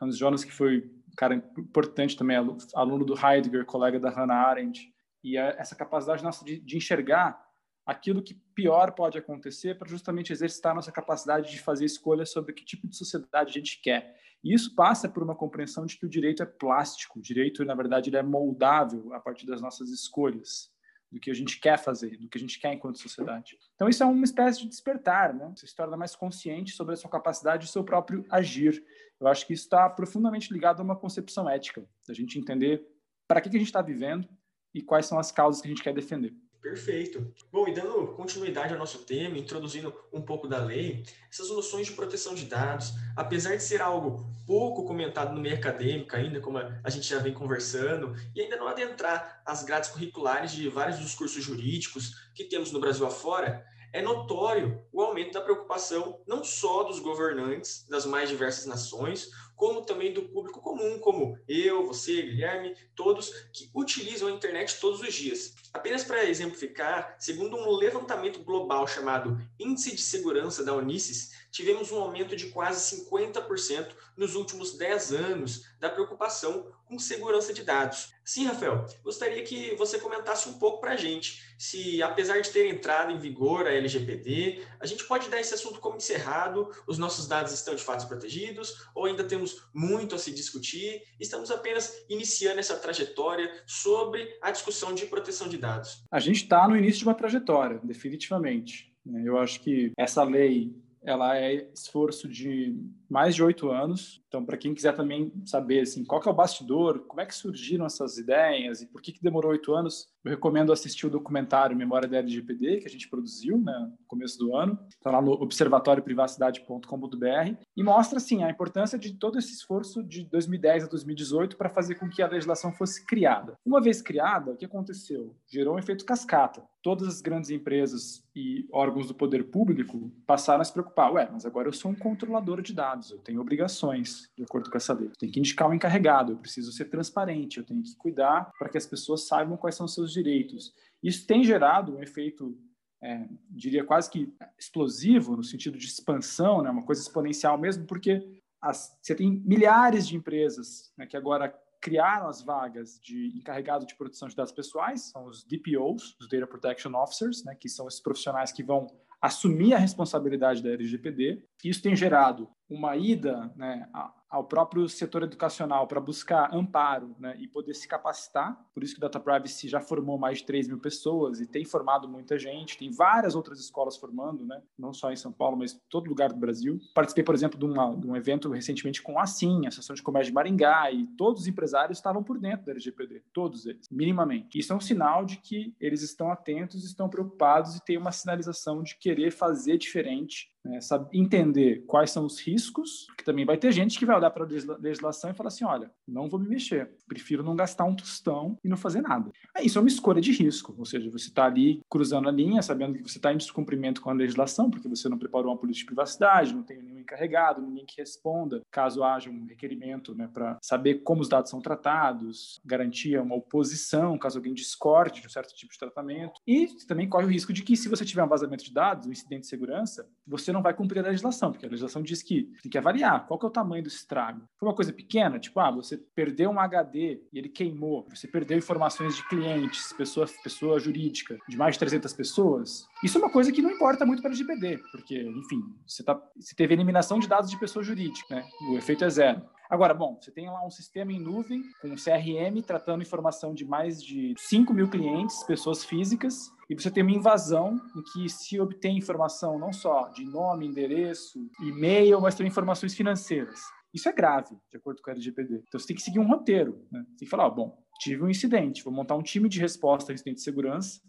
Hans 0.00 0.16
Jonas, 0.16 0.44
que 0.44 0.52
foi 0.52 0.78
um 1.08 1.14
cara 1.16 1.34
importante 1.34 2.16
também, 2.16 2.36
aluno 2.74 3.04
do 3.04 3.14
Heidegger, 3.14 3.64
colega 3.64 3.98
da 3.98 4.10
Hannah 4.10 4.46
Arendt, 4.46 4.92
e 5.24 5.36
essa 5.36 5.74
capacidade 5.74 6.22
nossa 6.22 6.44
de, 6.44 6.58
de 6.58 6.76
enxergar 6.76 7.40
aquilo 7.84 8.22
que 8.22 8.34
pior 8.54 8.92
pode 8.92 9.18
acontecer 9.18 9.76
para 9.76 9.88
justamente 9.88 10.32
exercitar 10.32 10.74
nossa 10.74 10.92
capacidade 10.92 11.50
de 11.50 11.60
fazer 11.60 11.84
escolhas 11.84 12.30
sobre 12.30 12.52
que 12.52 12.64
tipo 12.64 12.86
de 12.86 12.96
sociedade 12.96 13.50
a 13.50 13.52
gente 13.52 13.80
quer. 13.82 14.16
E 14.44 14.54
isso 14.54 14.74
passa 14.74 15.08
por 15.08 15.22
uma 15.22 15.36
compreensão 15.36 15.86
de 15.86 15.96
que 15.96 16.06
o 16.06 16.08
direito 16.08 16.42
é 16.42 16.46
plástico, 16.46 17.18
o 17.18 17.22
direito, 17.22 17.64
na 17.64 17.74
verdade, 17.74 18.10
ele 18.10 18.16
é 18.16 18.22
moldável 18.22 19.12
a 19.14 19.20
partir 19.20 19.46
das 19.46 19.60
nossas 19.60 19.88
escolhas, 19.90 20.70
do 21.10 21.20
que 21.20 21.30
a 21.30 21.34
gente 21.34 21.60
quer 21.60 21.78
fazer, 21.78 22.16
do 22.16 22.28
que 22.28 22.38
a 22.38 22.40
gente 22.40 22.58
quer 22.58 22.72
enquanto 22.72 22.98
sociedade. 22.98 23.58
Então, 23.74 23.88
isso 23.88 24.02
é 24.02 24.06
uma 24.06 24.24
espécie 24.24 24.62
de 24.62 24.68
despertar, 24.68 25.34
né? 25.34 25.52
Você 25.54 25.66
se 25.66 25.76
torna 25.76 25.96
mais 25.96 26.16
consciente 26.16 26.72
sobre 26.72 26.94
a 26.94 26.96
sua 26.96 27.10
capacidade 27.10 27.66
e 27.66 27.68
seu 27.68 27.84
próprio 27.84 28.24
agir. 28.30 28.82
Eu 29.20 29.28
acho 29.28 29.46
que 29.46 29.52
isso 29.52 29.64
está 29.64 29.88
profundamente 29.90 30.52
ligado 30.52 30.80
a 30.80 30.82
uma 30.82 30.96
concepção 30.96 31.48
ética, 31.48 31.86
da 32.08 32.14
gente 32.14 32.38
entender 32.38 32.84
para 33.28 33.40
que, 33.40 33.50
que 33.50 33.56
a 33.56 33.58
gente 33.58 33.68
está 33.68 33.82
vivendo 33.82 34.28
e 34.74 34.80
quais 34.82 35.06
são 35.06 35.18
as 35.18 35.30
causas 35.30 35.60
que 35.60 35.68
a 35.68 35.70
gente 35.70 35.82
quer 35.82 35.92
defender. 35.94 36.34
Perfeito. 36.62 37.34
Bom, 37.50 37.66
e 37.66 37.74
dando 37.74 38.06
continuidade 38.14 38.72
ao 38.72 38.78
nosso 38.78 38.98
tema, 39.00 39.36
introduzindo 39.36 39.92
um 40.12 40.22
pouco 40.22 40.46
da 40.46 40.64
lei, 40.64 41.02
essas 41.28 41.50
noções 41.50 41.88
de 41.88 41.92
proteção 41.92 42.36
de 42.36 42.44
dados, 42.44 42.92
apesar 43.16 43.56
de 43.56 43.64
ser 43.64 43.82
algo 43.82 44.24
pouco 44.46 44.84
comentado 44.84 45.34
no 45.34 45.40
meio 45.40 45.56
acadêmico 45.56 46.14
ainda, 46.14 46.40
como 46.40 46.58
a 46.58 46.88
gente 46.88 47.08
já 47.08 47.18
vem 47.18 47.34
conversando, 47.34 48.14
e 48.32 48.40
ainda 48.40 48.56
não 48.56 48.68
adentrar 48.68 49.42
as 49.44 49.64
grades 49.64 49.90
curriculares 49.90 50.52
de 50.52 50.68
vários 50.68 51.00
dos 51.00 51.16
cursos 51.16 51.42
jurídicos 51.42 52.30
que 52.32 52.44
temos 52.44 52.70
no 52.70 52.78
Brasil 52.78 53.04
afora, 53.04 53.66
é 53.92 54.00
notório 54.00 54.82
o 54.92 55.02
aumento 55.02 55.32
da 55.32 55.40
preocupação 55.40 56.20
não 56.26 56.42
só 56.42 56.84
dos 56.84 57.00
governantes 57.00 57.86
das 57.88 58.06
mais 58.06 58.28
diversas 58.28 58.66
nações, 58.66 59.30
como 59.56 59.82
também 59.82 60.12
do 60.12 60.22
público 60.22 60.60
comum, 60.60 60.98
como 60.98 61.38
eu, 61.46 61.86
você, 61.86 62.22
Guilherme, 62.22 62.74
todos 62.94 63.30
que 63.52 63.70
utilizam 63.74 64.28
a 64.28 64.32
internet 64.32 64.78
todos 64.80 65.00
os 65.00 65.14
dias. 65.14 65.54
Apenas 65.72 66.04
para 66.04 66.24
exemplificar, 66.24 67.16
segundo 67.18 67.56
um 67.56 67.70
levantamento 67.70 68.42
global 68.42 68.86
chamado 68.86 69.40
Índice 69.58 69.94
de 69.94 70.02
Segurança 70.02 70.64
da 70.64 70.74
Unisys, 70.74 71.41
tivemos 71.52 71.92
um 71.92 72.00
aumento 72.00 72.34
de 72.34 72.48
quase 72.48 72.96
50% 72.96 73.88
nos 74.16 74.34
últimos 74.34 74.76
10 74.76 75.12
anos 75.12 75.66
da 75.78 75.90
preocupação 75.90 76.66
com 76.86 76.98
segurança 76.98 77.52
de 77.52 77.62
dados. 77.62 78.12
Sim, 78.24 78.46
Rafael, 78.46 78.86
gostaria 79.02 79.42
que 79.42 79.74
você 79.76 79.98
comentasse 79.98 80.48
um 80.48 80.54
pouco 80.54 80.80
para 80.80 80.92
a 80.92 80.96
gente 80.96 81.42
se, 81.58 82.02
apesar 82.02 82.40
de 82.40 82.50
ter 82.50 82.68
entrado 82.68 83.12
em 83.12 83.18
vigor 83.18 83.66
a 83.66 83.72
LGPD, 83.72 84.62
a 84.80 84.86
gente 84.86 85.04
pode 85.04 85.28
dar 85.28 85.40
esse 85.40 85.54
assunto 85.54 85.80
como 85.80 85.96
encerrado, 85.96 86.70
os 86.86 86.98
nossos 86.98 87.26
dados 87.26 87.52
estão 87.52 87.74
de 87.74 87.82
fato 87.82 88.06
protegidos, 88.08 88.86
ou 88.94 89.06
ainda 89.06 89.24
temos 89.24 89.62
muito 89.72 90.14
a 90.14 90.18
se 90.18 90.32
discutir, 90.32 91.02
estamos 91.20 91.50
apenas 91.50 92.04
iniciando 92.08 92.60
essa 92.60 92.76
trajetória 92.76 93.50
sobre 93.66 94.36
a 94.40 94.50
discussão 94.50 94.94
de 94.94 95.06
proteção 95.06 95.48
de 95.48 95.58
dados. 95.58 96.04
A 96.10 96.20
gente 96.20 96.42
está 96.42 96.66
no 96.66 96.76
início 96.76 97.00
de 97.00 97.04
uma 97.04 97.14
trajetória, 97.14 97.80
definitivamente. 97.82 98.92
Eu 99.24 99.38
acho 99.38 99.60
que 99.60 99.92
essa 99.96 100.22
lei 100.22 100.72
ela 101.02 101.36
é 101.36 101.68
esforço 101.72 102.28
de 102.28 102.78
mais 103.08 103.34
de 103.34 103.42
oito 103.42 103.70
anos. 103.70 104.22
Então, 104.28 104.44
para 104.44 104.56
quem 104.56 104.74
quiser 104.74 104.94
também 104.94 105.32
saber 105.44 105.80
assim, 105.80 106.04
qual 106.04 106.22
é 106.24 106.28
o 106.28 106.34
bastidor, 106.34 107.00
como 107.00 107.20
é 107.20 107.26
que 107.26 107.34
surgiram 107.34 107.84
essas 107.84 108.16
ideias 108.16 108.80
e 108.80 108.86
por 108.86 109.02
que, 109.02 109.12
que 109.12 109.22
demorou 109.22 109.50
oito 109.50 109.74
anos, 109.74 110.08
eu 110.24 110.30
recomendo 110.30 110.72
assistir 110.72 111.06
o 111.06 111.10
documentário 111.10 111.76
Memória 111.76 112.08
da 112.08 112.18
LGPD, 112.18 112.78
que 112.78 112.86
a 112.86 112.90
gente 112.90 113.10
produziu 113.10 113.58
né, 113.58 113.90
no 113.90 113.98
começo 114.06 114.38
do 114.38 114.56
ano. 114.56 114.78
Está 114.88 115.10
lá 115.10 115.20
no 115.20 115.32
observatorioprivacidade.com.br 115.32 117.56
e 117.76 117.82
mostra 117.82 118.18
assim, 118.18 118.44
a 118.44 118.50
importância 118.50 118.98
de 118.98 119.14
todo 119.14 119.38
esse 119.38 119.52
esforço 119.52 120.02
de 120.02 120.24
2010 120.24 120.84
a 120.84 120.86
2018 120.86 121.56
para 121.56 121.68
fazer 121.68 121.96
com 121.96 122.08
que 122.08 122.22
a 122.22 122.28
legislação 122.28 122.72
fosse 122.72 123.04
criada. 123.04 123.58
Uma 123.66 123.82
vez 123.82 124.00
criada, 124.00 124.52
o 124.52 124.56
que 124.56 124.64
aconteceu? 124.64 125.36
Gerou 125.46 125.74
um 125.74 125.78
efeito 125.78 126.04
cascata. 126.04 126.62
Todas 126.82 127.06
as 127.06 127.20
grandes 127.20 127.48
empresas 127.50 128.24
e 128.34 128.66
órgãos 128.72 129.06
do 129.06 129.14
poder 129.14 129.44
público 129.44 130.10
passaram 130.26 130.60
a 130.60 130.64
se 130.64 130.72
preocupar. 130.72 131.12
Ué, 131.12 131.28
mas 131.30 131.46
agora 131.46 131.68
eu 131.68 131.72
sou 131.72 131.90
um 131.90 131.94
controlador 131.94 132.60
de 132.60 132.74
dados, 132.74 133.10
eu 133.10 133.18
tenho 133.18 133.40
obrigações 133.40 134.28
de 134.36 134.42
acordo 134.42 134.68
com 134.68 134.76
essa 134.76 134.92
lei. 134.92 135.06
Eu 135.06 135.16
tenho 135.16 135.32
que 135.32 135.38
indicar 135.38 135.70
o 135.70 135.74
encarregado, 135.74 136.32
eu 136.32 136.36
preciso 136.36 136.72
ser 136.72 136.86
transparente, 136.86 137.58
eu 137.58 137.64
tenho 137.64 137.82
que 137.82 137.94
cuidar 137.96 138.50
para 138.58 138.68
que 138.68 138.76
as 138.76 138.86
pessoas 138.86 139.26
saibam 139.26 139.56
quais 139.56 139.76
são 139.76 139.86
os 139.86 139.94
seus 139.94 140.12
direitos. 140.12 140.74
Isso 141.02 141.26
tem 141.26 141.44
gerado 141.44 141.96
um 141.96 142.02
efeito, 142.02 142.58
é, 143.00 143.28
diria 143.48 143.84
quase 143.84 144.10
que 144.10 144.34
explosivo, 144.58 145.36
no 145.36 145.44
sentido 145.44 145.78
de 145.78 145.86
expansão, 145.86 146.62
né, 146.62 146.70
uma 146.70 146.84
coisa 146.84 147.00
exponencial 147.00 147.56
mesmo, 147.56 147.86
porque 147.86 148.22
as, 148.60 148.98
você 149.00 149.14
tem 149.14 149.30
milhares 149.44 150.06
de 150.06 150.16
empresas 150.16 150.92
né, 150.96 151.06
que 151.06 151.16
agora 151.16 151.54
criaram 151.82 152.28
as 152.28 152.40
vagas 152.40 153.00
de 153.02 153.36
encarregado 153.36 153.84
de 153.84 153.96
proteção 153.96 154.28
de 154.28 154.36
dados 154.36 154.52
pessoais, 154.52 155.10
são 155.10 155.26
os 155.26 155.44
DPOs, 155.44 156.16
os 156.20 156.28
Data 156.28 156.46
Protection 156.46 156.94
Officers, 156.94 157.44
né, 157.44 157.56
que 157.56 157.68
são 157.68 157.88
esses 157.88 158.00
profissionais 158.00 158.52
que 158.52 158.62
vão 158.62 158.86
assumir 159.20 159.74
a 159.74 159.78
responsabilidade 159.78 160.62
da 160.62 160.70
LGPD. 160.70 161.44
Isso 161.64 161.82
tem 161.82 161.94
gerado 161.94 162.48
uma 162.72 162.96
ida 162.96 163.52
né, 163.54 163.88
ao 164.32 164.44
próprio 164.44 164.88
setor 164.88 165.24
educacional 165.24 165.86
para 165.86 166.00
buscar 166.00 166.54
amparo 166.54 167.14
né, 167.18 167.36
e 167.38 167.46
poder 167.46 167.74
se 167.74 167.86
capacitar. 167.86 168.58
Por 168.72 168.82
isso 168.82 168.94
que 168.94 168.98
o 168.98 169.02
Data 169.02 169.20
Privacy 169.20 169.68
já 169.68 169.78
formou 169.78 170.16
mais 170.16 170.38
de 170.38 170.46
3 170.46 170.68
mil 170.68 170.78
pessoas 170.78 171.38
e 171.38 171.46
tem 171.46 171.66
formado 171.66 172.08
muita 172.08 172.38
gente. 172.38 172.78
Tem 172.78 172.90
várias 172.90 173.34
outras 173.34 173.60
escolas 173.60 173.96
formando, 173.96 174.46
né, 174.46 174.62
não 174.78 174.94
só 174.94 175.12
em 175.12 175.16
São 175.16 175.30
Paulo, 175.30 175.58
mas 175.58 175.74
em 175.74 175.80
todo 175.90 176.08
lugar 176.08 176.32
do 176.32 176.38
Brasil. 176.38 176.80
Participei, 176.94 177.22
por 177.22 177.34
exemplo, 177.34 177.58
de, 177.58 177.66
uma, 177.66 177.94
de 177.94 178.06
um 178.06 178.16
evento 178.16 178.50
recentemente 178.50 179.02
com 179.02 179.18
a 179.18 179.24
ASIM, 179.24 179.66
a 179.66 179.68
Associação 179.68 179.94
de 179.94 180.02
Comércio 180.02 180.30
de 180.30 180.34
Maringá, 180.34 180.90
e 180.90 181.06
todos 181.18 181.42
os 181.42 181.46
empresários 181.46 181.98
estavam 181.98 182.24
por 182.24 182.38
dentro 182.38 182.64
da 182.64 182.72
LGPD, 182.72 183.22
todos 183.34 183.66
eles, 183.66 183.86
minimamente. 183.90 184.58
Isso 184.58 184.72
é 184.72 184.76
um 184.76 184.80
sinal 184.80 185.26
de 185.26 185.36
que 185.36 185.74
eles 185.78 186.00
estão 186.00 186.32
atentos, 186.32 186.84
estão 186.84 187.08
preocupados 187.08 187.76
e 187.76 187.84
tem 187.84 187.98
uma 187.98 188.12
sinalização 188.12 188.82
de 188.82 188.96
querer 188.96 189.30
fazer 189.30 189.76
diferente 189.76 190.51
né, 190.64 190.78
entender 191.12 191.84
quais 191.86 192.10
são 192.10 192.24
os 192.24 192.40
riscos, 192.40 193.06
porque 193.06 193.24
também 193.24 193.44
vai 193.44 193.56
ter 193.56 193.72
gente 193.72 193.98
que 193.98 194.06
vai 194.06 194.16
olhar 194.16 194.30
para 194.30 194.44
a 194.44 194.78
legislação 194.78 195.30
e 195.30 195.34
falar 195.34 195.48
assim, 195.48 195.64
olha, 195.64 195.90
não 196.06 196.28
vou 196.28 196.38
me 196.38 196.48
mexer, 196.48 196.90
prefiro 197.06 197.42
não 197.42 197.56
gastar 197.56 197.84
um 197.84 197.94
tostão 197.94 198.56
e 198.62 198.68
não 198.68 198.76
fazer 198.76 199.00
nada. 199.00 199.30
É, 199.56 199.64
isso 199.64 199.78
é 199.78 199.82
uma 199.82 199.88
escolha 199.88 200.20
de 200.20 200.32
risco, 200.32 200.74
ou 200.78 200.84
seja, 200.84 201.10
você 201.10 201.28
está 201.28 201.44
ali 201.44 201.80
cruzando 201.88 202.28
a 202.28 202.32
linha, 202.32 202.62
sabendo 202.62 202.94
que 202.94 203.02
você 203.02 203.18
está 203.18 203.32
em 203.32 203.36
descumprimento 203.36 204.00
com 204.00 204.10
a 204.10 204.14
legislação, 204.14 204.70
porque 204.70 204.88
você 204.88 205.08
não 205.08 205.18
preparou 205.18 205.52
uma 205.52 205.58
política 205.58 205.82
de 205.82 205.86
privacidade, 205.86 206.54
não 206.54 206.62
tem 206.62 206.82
nenhum 206.82 207.00
encarregado, 207.00 207.60
ninguém 207.60 207.84
que 207.84 208.00
responda, 208.00 208.62
caso 208.70 209.02
haja 209.02 209.30
um 209.30 209.46
requerimento 209.46 210.14
né, 210.14 210.28
para 210.32 210.58
saber 210.62 211.02
como 211.02 211.20
os 211.20 211.28
dados 211.28 211.50
são 211.50 211.60
tratados, 211.60 212.60
garantia 212.64 213.22
uma 213.22 213.34
oposição, 213.34 214.18
caso 214.18 214.38
alguém 214.38 214.54
discorde 214.54 215.20
de 215.20 215.26
um 215.26 215.30
certo 215.30 215.54
tipo 215.54 215.72
de 215.72 215.78
tratamento. 215.78 216.40
E 216.46 216.68
também 216.86 217.08
corre 217.08 217.24
o 217.24 217.30
risco 217.30 217.52
de 217.52 217.62
que, 217.62 217.76
se 217.76 217.88
você 217.88 218.04
tiver 218.04 218.22
um 218.22 218.28
vazamento 218.28 218.64
de 218.64 218.72
dados, 218.72 219.06
um 219.06 219.12
incidente 219.12 219.42
de 219.42 219.48
segurança, 219.48 220.08
você 220.26 220.51
não 220.52 220.62
vai 220.62 220.74
cumprir 220.74 221.00
a 221.00 221.08
legislação, 221.08 221.52
porque 221.52 221.66
a 221.66 221.68
legislação 221.68 222.02
diz 222.02 222.22
que 222.22 222.44
tem 222.62 222.70
que 222.70 222.78
avaliar 222.78 223.26
qual 223.26 223.38
que 223.38 223.46
é 223.46 223.48
o 223.48 223.52
tamanho 223.52 223.82
do 223.82 223.88
estrago. 223.88 224.42
Foi 224.58 224.68
uma 224.68 224.74
coisa 224.74 224.92
pequena, 224.92 225.38
tipo, 225.38 225.58
ah, 225.60 225.70
você 225.70 225.96
perdeu 226.14 226.50
um 226.50 226.60
HD 226.60 227.22
e 227.32 227.38
ele 227.38 227.48
queimou, 227.48 228.06
você 228.08 228.26
perdeu 228.26 228.56
informações 228.58 229.16
de 229.16 229.28
clientes, 229.28 229.92
pessoa, 229.92 230.26
pessoa 230.42 230.78
jurídica, 230.78 231.38
de 231.48 231.56
mais 231.56 231.74
de 231.74 231.80
300 231.80 232.12
pessoas. 232.12 232.86
Isso 233.02 233.18
é 233.18 233.20
uma 233.20 233.30
coisa 233.30 233.50
que 233.50 233.60
não 233.60 233.70
importa 233.70 234.06
muito 234.06 234.22
para 234.22 234.30
o 234.30 234.34
GPD, 234.34 234.78
porque, 234.92 235.20
enfim, 235.20 235.60
você, 235.84 236.04
tá, 236.04 236.20
você 236.38 236.54
teve 236.54 236.72
eliminação 236.72 237.18
de 237.18 237.28
dados 237.28 237.50
de 237.50 237.58
pessoa 237.58 237.82
jurídica, 237.82 238.36
né? 238.36 238.44
O 238.70 238.76
efeito 238.76 239.04
é 239.04 239.10
zero. 239.10 239.42
Agora, 239.68 239.92
bom, 239.92 240.18
você 240.20 240.30
tem 240.30 240.46
lá 240.46 240.64
um 240.64 240.70
sistema 240.70 241.12
em 241.12 241.18
nuvem 241.18 241.62
com 241.80 241.88
um 241.88 241.96
CRM 241.96 242.62
tratando 242.64 243.02
informação 243.02 243.54
de 243.54 243.64
mais 243.64 244.00
de 244.00 244.34
5 244.36 244.72
mil 244.72 244.88
clientes, 244.88 245.42
pessoas 245.44 245.84
físicas, 245.84 246.52
e 246.70 246.74
você 246.74 246.90
tem 246.90 247.02
uma 247.02 247.10
invasão 247.10 247.80
em 247.96 248.02
que 248.12 248.28
se 248.28 248.60
obtém 248.60 248.98
informação 248.98 249.58
não 249.58 249.72
só 249.72 250.08
de 250.10 250.24
nome, 250.24 250.66
endereço, 250.66 251.40
e-mail, 251.60 252.20
mas 252.20 252.34
também 252.34 252.50
informações 252.50 252.94
financeiras. 252.94 253.60
Isso 253.92 254.08
é 254.08 254.12
grave, 254.12 254.54
de 254.70 254.76
acordo 254.76 255.02
com 255.02 255.10
a 255.10 255.14
LGPD. 255.14 255.64
Então 255.66 255.80
você 255.80 255.86
tem 255.88 255.96
que 255.96 256.02
seguir 256.02 256.18
um 256.18 256.28
roteiro. 256.28 256.86
Né? 256.90 257.00
Você 257.00 257.18
tem 257.18 257.26
que 257.26 257.30
falar: 257.30 257.50
bom, 257.50 257.76
tive 257.98 258.22
um 258.22 258.28
incidente, 258.28 258.84
vou 258.84 258.92
montar 258.92 259.16
um 259.16 259.22
time 259.22 259.48
de 259.48 259.58
resposta 259.58 260.12
a 260.12 260.14
incidente 260.14 260.36
de 260.36 260.42
segurança 260.42 261.00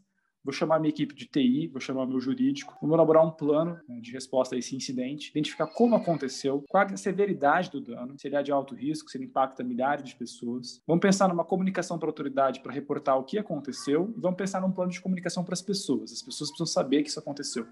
vou 0.43 0.53
chamar 0.53 0.79
minha 0.79 0.89
equipe 0.89 1.15
de 1.15 1.25
TI, 1.25 1.67
vou 1.67 1.79
chamar 1.79 2.06
meu 2.06 2.19
jurídico, 2.19 2.75
vamos 2.82 2.93
elaborar 2.93 3.25
um 3.25 3.32
plano 3.32 3.79
né, 3.88 3.99
de 4.01 4.12
resposta 4.12 4.56
a 4.56 4.58
esse 4.58 4.75
incidente, 4.75 5.29
identificar 5.29 5.67
como 5.67 5.95
aconteceu, 5.95 6.63
qual 6.69 6.84
a 6.84 6.97
severidade 6.97 7.71
do 7.71 7.79
dano, 7.79 8.17
se 8.17 8.27
ele 8.27 8.36
é 8.36 8.43
de 8.43 8.51
alto 8.51 8.75
risco, 8.75 9.10
se 9.10 9.17
ele 9.17 9.25
impacta 9.25 9.63
milhares 9.63 10.03
de 10.03 10.15
pessoas. 10.15 10.82
Vamos 10.86 11.01
pensar 11.01 11.29
numa 11.29 11.45
comunicação 11.45 11.97
para 11.97 12.08
a 12.08 12.12
autoridade 12.12 12.60
para 12.60 12.73
reportar 12.73 13.17
o 13.17 13.23
que 13.23 13.38
aconteceu 13.38 14.13
e 14.17 14.19
vamos 14.19 14.38
pensar 14.38 14.62
num 14.62 14.71
plano 14.71 14.91
de 14.91 14.99
comunicação 14.99 15.43
para 15.43 15.53
as 15.53 15.62
pessoas. 15.62 16.12
As 16.12 16.21
pessoas 16.21 16.49
precisam 16.49 16.67
saber 16.67 17.03
que 17.03 17.10
isso 17.10 17.19
aconteceu. 17.19 17.65